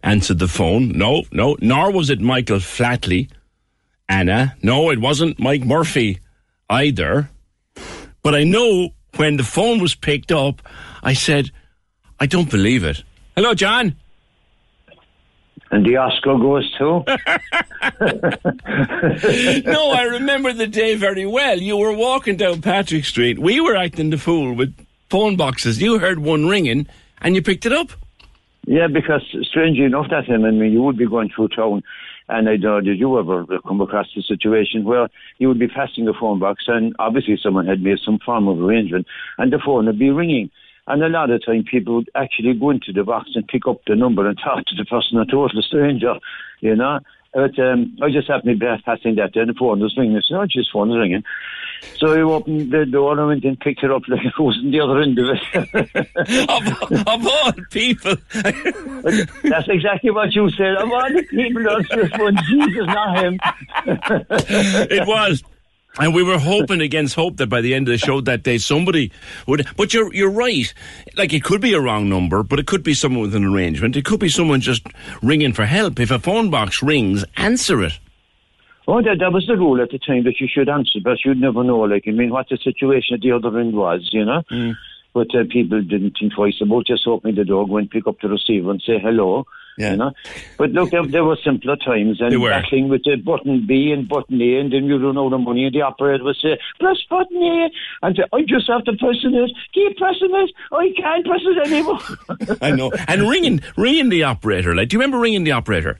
answered 0.04 0.40
the 0.40 0.48
phone. 0.48 0.90
No, 0.90 1.24
no. 1.32 1.58
Nor 1.62 1.92
was 1.92 2.10
it 2.10 2.22
Michael 2.22 2.60
Flatley. 2.60 3.30
Anna. 4.10 4.56
No, 4.64 4.90
it 4.90 5.00
wasn't 5.00 5.40
Mike 5.40 5.64
Murphy 5.64 6.20
either. 6.70 7.30
But 8.24 8.36
I 8.36 8.44
know 8.44 8.90
when 9.16 9.38
the 9.38 9.44
phone 9.44 9.80
was 9.80 9.96
picked 9.96 10.32
up, 10.32 10.62
I 11.04 11.14
said, 11.14 11.52
I 12.20 12.26
don't 12.26 12.50
believe 12.50 12.84
it. 12.84 13.04
Hello, 13.36 13.54
John. 13.54 13.96
And 15.72 15.86
the 15.86 15.98
Oscar 15.98 16.38
goes 16.38 16.70
to. 16.78 17.04
no, 19.72 19.92
I 19.92 20.02
remember 20.04 20.52
the 20.52 20.68
day 20.68 20.96
very 20.96 21.26
well. 21.28 21.60
You 21.60 21.78
were 21.78 21.94
walking 21.94 22.38
down 22.38 22.62
Patrick 22.62 23.06
Street. 23.06 23.38
We 23.38 23.62
were 23.62 23.76
acting 23.76 24.10
the 24.10 24.18
fool 24.18 24.54
with 24.56 24.76
phone 25.10 25.36
boxes. 25.36 25.82
You 25.82 26.00
heard 26.00 26.20
one 26.20 26.48
ringing 26.48 26.88
and 27.22 27.36
you 27.36 27.42
picked 27.42 27.66
it 27.66 27.74
up. 27.74 27.92
Yeah, 28.66 28.88
because 28.88 29.24
strangely 29.44 29.86
enough, 29.86 30.10
that 30.10 30.28
time, 30.28 30.46
I 30.46 30.52
mean, 30.52 30.72
you 30.72 30.82
would 30.84 30.98
be 30.98 31.08
going 31.08 31.30
through 31.36 31.50
town, 31.50 31.82
and 32.28 32.48
I 32.48 32.58
don't 32.58 32.62
know, 32.62 32.82
did 32.82 33.00
you 33.00 33.18
ever 33.18 33.46
come 33.66 33.82
across 33.82 34.06
a 34.16 34.22
situation 34.22 34.84
where 34.84 35.10
you 35.40 35.48
would 35.48 35.58
be 35.58 35.68
passing 35.68 36.08
a 36.08 36.14
phone 36.14 36.40
box, 36.40 36.66
and 36.68 36.96
obviously 37.00 37.40
someone 37.42 37.66
had 37.66 37.82
made 37.82 37.98
some 38.06 38.20
form 38.20 38.48
of 38.48 38.60
arrangement, 38.62 39.08
and 39.38 39.52
the 39.52 39.60
phone 39.64 39.88
would 39.88 39.98
be 39.98 40.12
ringing. 40.12 40.52
And 40.90 41.04
a 41.04 41.08
lot 41.08 41.30
of 41.30 41.46
time, 41.46 41.64
people 41.64 41.96
would 41.98 42.10
actually 42.16 42.54
go 42.54 42.72
into 42.72 42.92
the 42.92 43.04
box 43.04 43.30
and 43.36 43.48
pick 43.48 43.68
up 43.68 43.82
the 43.86 43.96
number 43.96 44.28
and 44.28 44.38
talk 44.38 44.66
to 44.66 44.76
the 44.76 44.86
person, 44.86 45.20
a 45.20 45.26
total 45.26 45.62
stranger, 45.62 46.16
you 46.62 46.76
know. 46.76 47.00
But 47.32 47.60
um, 47.60 47.96
I 48.02 48.10
just 48.10 48.28
happened 48.28 48.60
to 48.60 48.76
be 48.76 48.84
passing 48.84 49.16
that, 49.16 49.36
and 49.36 49.50
the 49.50 49.54
phone 49.54 49.82
was 49.82 49.96
ringing. 49.96 50.18
I 50.18 50.22
said, 50.28 50.38
oh, 50.38 50.48
just 50.48 50.72
phone 50.72 50.90
is 50.90 50.98
ringing. 50.98 51.24
So 51.98 52.14
I 52.14 52.22
opened 52.22 52.72
the 52.72 52.88
door 52.88 53.18
and 53.18 53.28
went 53.28 53.46
and 53.46 53.60
picked 53.60 53.84
it 53.84 53.92
up 53.92 54.02
like 54.08 54.22
it 54.26 54.40
was 54.40 54.58
on 54.58 54.72
the 54.72 54.80
other 54.80 55.00
end 55.00 55.20
of 55.20 55.28
it. 55.30 56.50
of, 56.92 57.08
of 57.08 57.28
all 57.28 57.52
people. 57.70 58.16
That's 59.44 59.68
exactly 59.68 60.10
what 60.10 60.34
you 60.34 60.50
said. 60.50 60.76
Of 60.76 60.92
all 60.92 61.10
the 61.14 61.24
people 61.30 61.70
on 61.70 61.86
this 61.92 62.12
one, 62.18 62.36
Jesus, 62.50 62.88
not 62.88 63.24
him. 63.24 63.40
it 64.90 65.08
was. 65.08 65.44
And 66.00 66.14
we 66.14 66.24
were 66.24 66.40
hoping 66.40 66.82
against 66.82 67.16
hope 67.16 67.38
that 67.38 67.48
by 67.48 67.62
the 67.62 67.74
end 67.74 67.88
of 67.88 67.92
the 67.92 67.98
show 67.98 68.22
that 68.22 68.44
day 68.44 68.58
somebody 68.58 69.12
would. 69.48 69.68
But 69.76 69.94
you're 69.94 70.14
you're 70.14 70.32
right. 70.32 70.74
Like 71.16 71.34
it 71.34 71.44
could 71.44 71.62
be 71.62 71.74
a 71.74 71.82
wrong 71.82 72.08
number, 72.10 72.42
but 72.42 72.60
it 72.60 72.68
could 72.68 72.84
be 72.84 72.94
someone 72.94 73.22
with 73.22 73.36
an 73.36 73.44
arrangement. 73.44 73.98
It 73.98 74.06
could 74.06 74.20
be 74.20 74.30
someone 74.30 74.62
just 74.62 74.88
ringing 75.22 75.54
for 75.54 75.66
help. 75.66 76.00
If 76.00 76.12
a 76.12 76.20
phone 76.20 76.50
box 76.50 76.82
rings, 76.82 77.26
answer 77.36 77.84
it. 77.84 78.00
Oh, 78.88 79.04
that, 79.04 79.20
that 79.20 79.32
was 79.32 79.46
the 79.46 79.56
rule 79.56 79.80
at 79.84 79.92
the 79.92 80.00
time 80.00 80.24
that 80.24 80.40
you 80.40 80.48
should 80.52 80.68
answer, 80.68 80.98
but 81.04 81.24
you'd 81.24 81.40
never 81.40 81.64
know, 81.64 81.82
like, 81.82 82.06
I 82.08 82.12
mean, 82.12 82.32
what 82.32 82.50
the 82.50 82.58
situation 82.58 83.14
at 83.14 83.22
the 83.22 83.34
other 83.34 83.60
end 83.60 83.76
was, 83.76 84.10
you 84.12 84.26
know? 84.26 84.42
Mm. 84.50 84.76
But 85.20 85.36
uh, 85.36 85.44
people 85.52 85.82
didn't 85.82 86.16
think 86.18 86.34
twice 86.34 86.62
about 86.62 86.86
just 86.88 87.06
opening 87.06 87.36
the 87.36 87.44
door, 87.44 87.68
go 87.68 87.76
and 87.78 87.90
pick 87.92 88.08
up 88.08 88.22
the 88.22 88.30
receiver 88.30 88.72
and 88.72 88.82
say 88.82 89.00
hello, 89.00 89.46
you 89.78 89.98
know? 89.98 90.12
But 90.58 90.70
look, 90.72 90.92
there, 90.92 91.06
there 91.06 91.26
were 91.26 91.38
simpler 91.44 91.76
times, 91.76 92.22
and 92.22 92.32
battling 92.62 92.88
with 92.88 93.04
the 93.04 93.18
button 93.18 93.66
B 93.68 93.92
and 93.92 94.08
button 94.08 94.42
A, 94.42 94.60
and 94.62 94.72
then 94.72 94.86
you 94.86 94.98
don't 94.98 95.16
know 95.16 95.30
the 95.30 95.38
money, 95.38 95.66
and 95.66 95.76
the 95.76 95.82
operator 95.82 96.24
would 96.24 96.38
say, 96.42 96.58
press 96.80 96.98
button 97.10 97.36
A, 97.38 97.70
and 98.04 98.16
say, 98.16 98.24
I 98.32 98.42
just 98.48 98.68
have 98.70 98.86
to 98.86 98.94
press 98.94 99.18
it, 99.24 99.52
keep 99.74 99.98
pressing 99.98 100.30
it, 100.32 100.52
I 100.72 100.94
can't 100.96 101.26
press 101.26 101.42
it 101.44 101.68
anymore. 101.68 102.58
I 102.62 102.72
know. 102.72 102.92
And 103.10 103.30
ringing 103.30 103.62
ringing 103.76 104.08
the 104.10 104.24
operator. 104.24 104.74
Like, 104.74 104.88
do 104.88 104.96
you 104.96 105.00
remember 105.02 105.20
ringing 105.20 105.44
the 105.44 105.52
operator? 105.52 106.00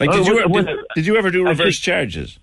Like, 0.00 0.10
Oh, 0.10 0.16
did 0.16 0.26
you 0.26 0.48
well, 0.48 0.62
did, 0.64 0.78
did 0.94 1.06
you 1.06 1.16
ever 1.16 1.30
do 1.30 1.44
reverse 1.44 1.74
just- 1.74 1.82
charges? 1.82 2.38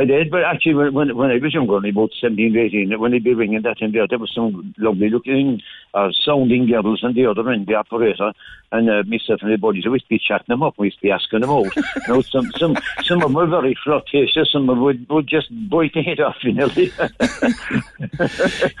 I 0.00 0.06
did, 0.06 0.30
but 0.30 0.44
actually, 0.44 0.72
when, 0.76 0.94
when, 0.94 1.14
when 1.14 1.30
I 1.30 1.36
was 1.36 1.52
younger, 1.52 1.74
only 1.74 1.90
about 1.90 2.12
17 2.18 2.56
or 2.56 2.60
18, 2.60 2.98
when 2.98 3.10
they'd 3.10 3.22
be 3.22 3.34
ringing 3.34 3.60
that 3.60 3.78
time 3.78 3.92
there, 3.92 4.06
there 4.08 4.18
was 4.18 4.32
some 4.34 4.74
lovely 4.78 5.10
looking, 5.10 5.60
uh, 5.92 6.08
sounding 6.24 6.66
girls 6.66 7.04
on 7.04 7.12
the 7.12 7.26
other 7.26 7.50
end, 7.50 7.66
the 7.66 7.74
operator, 7.74 8.32
and 8.72 8.88
uh, 8.88 9.02
myself 9.06 9.40
and 9.42 9.52
the 9.52 9.58
buddies, 9.58 9.84
we 9.84 9.92
used 9.92 10.06
to 10.06 10.08
be 10.08 10.18
chatting 10.18 10.46
them 10.48 10.62
up, 10.62 10.78
we 10.78 10.86
used 10.86 10.96
to 11.00 11.02
be 11.02 11.10
asking 11.10 11.42
them 11.42 11.50
out. 11.50 11.76
you 11.76 11.82
know, 12.08 12.22
some, 12.22 12.50
some, 12.52 12.78
some 13.04 13.18
of 13.18 13.24
them 13.24 13.34
were 13.34 13.46
very 13.46 13.76
flirtatious, 13.84 14.50
some 14.50 14.70
of 14.70 14.76
them 14.76 14.82
would, 14.82 15.06
would 15.10 15.26
just 15.26 15.48
bite 15.68 15.92
the 15.92 16.00
head 16.00 16.18
off, 16.18 16.36
you 16.44 16.54
know. 16.54 16.70
yeah. 16.74 17.08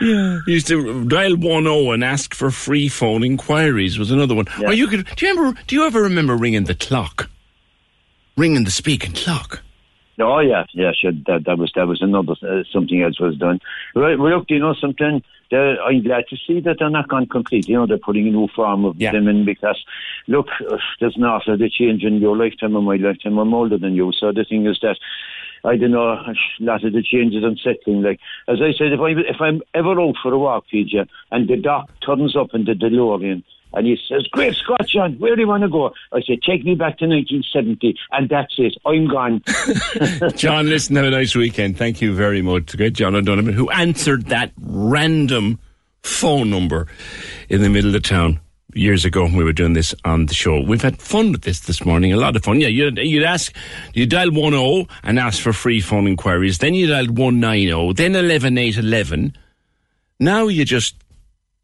You 0.00 0.42
used 0.46 0.68
to 0.68 1.04
dial 1.04 1.36
10 1.36 1.66
and 1.66 2.02
ask 2.02 2.32
for 2.32 2.50
free 2.50 2.88
phone 2.88 3.22
inquiries 3.22 3.98
was 3.98 4.10
another 4.10 4.34
one. 4.34 4.46
Or 4.64 4.72
you 4.72 4.86
could, 4.86 5.04
do 5.16 5.26
you 5.26 5.36
remember, 5.36 5.60
do 5.66 5.76
you 5.76 5.84
ever 5.84 6.00
remember 6.00 6.34
ringing 6.34 6.64
the 6.64 6.74
clock? 6.74 7.28
Ringing 8.38 8.64
the 8.64 8.70
speaking 8.70 9.12
clock? 9.12 9.60
Oh 10.20 10.40
yeah, 10.40 10.64
yeah, 10.72 10.92
sure. 10.92 11.12
That 11.26 11.44
that 11.46 11.58
was 11.58 11.72
that 11.74 11.86
was 11.86 12.02
another 12.02 12.34
uh, 12.42 12.62
something 12.72 13.02
else 13.02 13.18
was 13.20 13.36
done. 13.36 13.60
Right, 13.94 14.18
well, 14.18 14.38
look, 14.38 14.50
you 14.50 14.58
know 14.58 14.74
something. 14.74 15.22
I'm 15.52 16.02
glad 16.02 16.24
to 16.28 16.36
see 16.46 16.60
that 16.60 16.76
they're 16.78 16.90
not 16.90 17.08
gone 17.08 17.26
complete. 17.26 17.68
You 17.68 17.76
know, 17.76 17.86
they're 17.86 17.98
putting 17.98 18.28
a 18.28 18.30
new 18.30 18.46
form 18.54 18.84
of 18.84 18.96
them 18.98 19.26
in 19.26 19.44
because, 19.44 19.84
look, 20.28 20.46
uh, 20.70 20.76
there's 21.00 21.16
an 21.16 21.24
awful 21.24 21.54
lot 21.54 21.62
of 21.62 21.72
change 21.72 22.04
in 22.04 22.20
your 22.20 22.36
lifetime 22.36 22.76
and 22.76 22.86
my 22.86 22.96
lifetime. 22.96 23.36
I'm 23.36 23.52
older 23.52 23.76
than 23.76 23.94
you, 23.94 24.12
so 24.12 24.32
the 24.32 24.44
thing 24.44 24.66
is 24.66 24.78
that. 24.82 24.96
I 25.62 25.76
don't 25.76 25.90
know, 25.90 26.08
a 26.12 26.34
lot 26.60 26.82
of 26.84 26.94
the 26.94 27.02
changes 27.02 27.44
unsettling. 27.44 28.00
Like, 28.00 28.18
as 28.48 28.62
I 28.62 28.72
said, 28.72 28.94
if, 28.94 29.00
I, 29.00 29.10
if 29.10 29.42
I'm 29.42 29.60
ever 29.74 30.00
out 30.00 30.14
for 30.22 30.32
a 30.32 30.38
walk, 30.38 30.64
PJ, 30.72 31.06
and 31.30 31.48
the 31.48 31.58
doc 31.58 31.90
turns 32.00 32.34
up 32.34 32.54
in 32.54 32.64
the 32.64 32.72
DeLorean, 32.72 33.42
and 33.72 33.86
he 33.86 33.98
says, 34.08 34.26
Great 34.28 34.54
Scott, 34.56 34.86
John, 34.86 35.14
where 35.18 35.34
do 35.36 35.42
you 35.42 35.48
want 35.48 35.62
to 35.62 35.68
go? 35.68 35.92
I 36.12 36.20
say, 36.20 36.38
Take 36.44 36.64
me 36.64 36.74
back 36.74 36.98
to 36.98 37.06
1970, 37.06 37.96
and 38.12 38.28
that's 38.28 38.54
it. 38.58 38.76
I'm 38.84 39.08
gone. 39.08 39.42
John, 40.36 40.68
listen, 40.68 40.96
have 40.96 41.06
a 41.06 41.10
nice 41.10 41.34
weekend. 41.34 41.76
Thank 41.76 42.00
you 42.00 42.14
very 42.14 42.42
much. 42.42 42.76
Great 42.76 42.94
John 42.94 43.14
O'Donovan, 43.14 43.54
who 43.54 43.70
answered 43.70 44.26
that 44.26 44.52
random 44.60 45.58
phone 46.02 46.50
number 46.50 46.86
in 47.48 47.62
the 47.62 47.68
middle 47.68 47.94
of 47.94 48.02
town 48.02 48.40
years 48.74 49.04
ago 49.04 49.24
when 49.24 49.36
we 49.36 49.44
were 49.44 49.52
doing 49.52 49.72
this 49.72 49.94
on 50.04 50.26
the 50.26 50.34
show. 50.34 50.60
We've 50.60 50.82
had 50.82 51.00
fun 51.00 51.32
with 51.32 51.42
this 51.42 51.60
this 51.60 51.84
morning, 51.84 52.12
a 52.12 52.16
lot 52.16 52.36
of 52.36 52.44
fun. 52.44 52.60
Yeah, 52.60 52.68
you'd, 52.68 52.98
you'd 52.98 53.24
ask, 53.24 53.54
you 53.94 54.06
dial 54.06 54.30
10 54.30 54.86
and 55.02 55.18
ask 55.18 55.42
for 55.42 55.52
free 55.52 55.80
phone 55.80 56.06
inquiries, 56.06 56.58
then 56.58 56.74
you 56.74 56.86
dial 56.86 57.06
190, 57.06 57.94
then 57.94 58.14
11811. 58.14 59.36
Now 60.18 60.48
you 60.48 60.64
just 60.64 60.96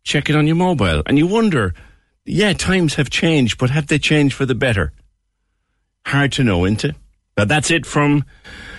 check 0.03 0.31
it 0.31 0.37
on 0.37 0.47
your 0.47 0.57
mobile 0.57 1.03
and 1.07 1.19
you 1.19 1.27
wonder, 1.27 1.74
yeah, 2.27 2.53
times 2.53 2.94
have 2.94 3.11
changed, 3.11 3.59
but 3.59 3.70
have 3.70 3.86
they 3.86 3.98
changed 3.98 4.35
for 4.35 4.47
the 4.47 4.55
better? 4.55 4.93
Hard 6.05 6.32
to 6.32 6.44
know, 6.44 6.65
isn't 6.65 6.85
it? 6.85 6.94
But 7.35 7.48
that's 7.48 7.70
it 7.70 7.86
from 7.86 8.24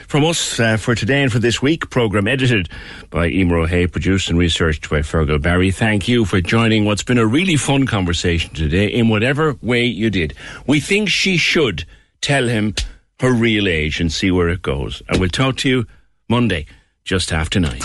from 0.07 0.23
us 0.23 0.59
uh, 0.59 0.77
for 0.77 0.95
today 0.95 1.21
and 1.21 1.31
for 1.31 1.39
this 1.39 1.61
week. 1.61 1.89
Program 1.89 2.27
edited 2.27 2.69
by 3.09 3.27
Emer 3.27 3.57
O'Hay, 3.57 3.87
produced 3.87 4.29
and 4.29 4.39
researched 4.39 4.89
by 4.89 4.99
Fergal 4.99 5.41
Barry. 5.41 5.71
Thank 5.71 6.07
you 6.07 6.25
for 6.25 6.41
joining 6.41 6.85
what's 6.85 7.03
been 7.03 7.17
a 7.17 7.25
really 7.25 7.57
fun 7.57 7.85
conversation 7.85 8.53
today 8.53 8.87
in 8.87 9.09
whatever 9.09 9.57
way 9.61 9.85
you 9.85 10.09
did. 10.09 10.33
We 10.65 10.79
think 10.79 11.09
she 11.09 11.37
should 11.37 11.85
tell 12.21 12.47
him 12.47 12.73
her 13.19 13.31
real 13.31 13.67
age 13.67 13.99
and 13.99 14.11
see 14.11 14.31
where 14.31 14.49
it 14.49 14.61
goes. 14.61 15.01
And 15.09 15.19
we'll 15.19 15.29
talk 15.29 15.57
to 15.57 15.69
you 15.69 15.85
Monday, 16.29 16.65
just 17.03 17.31
after 17.31 17.59
nine. 17.59 17.81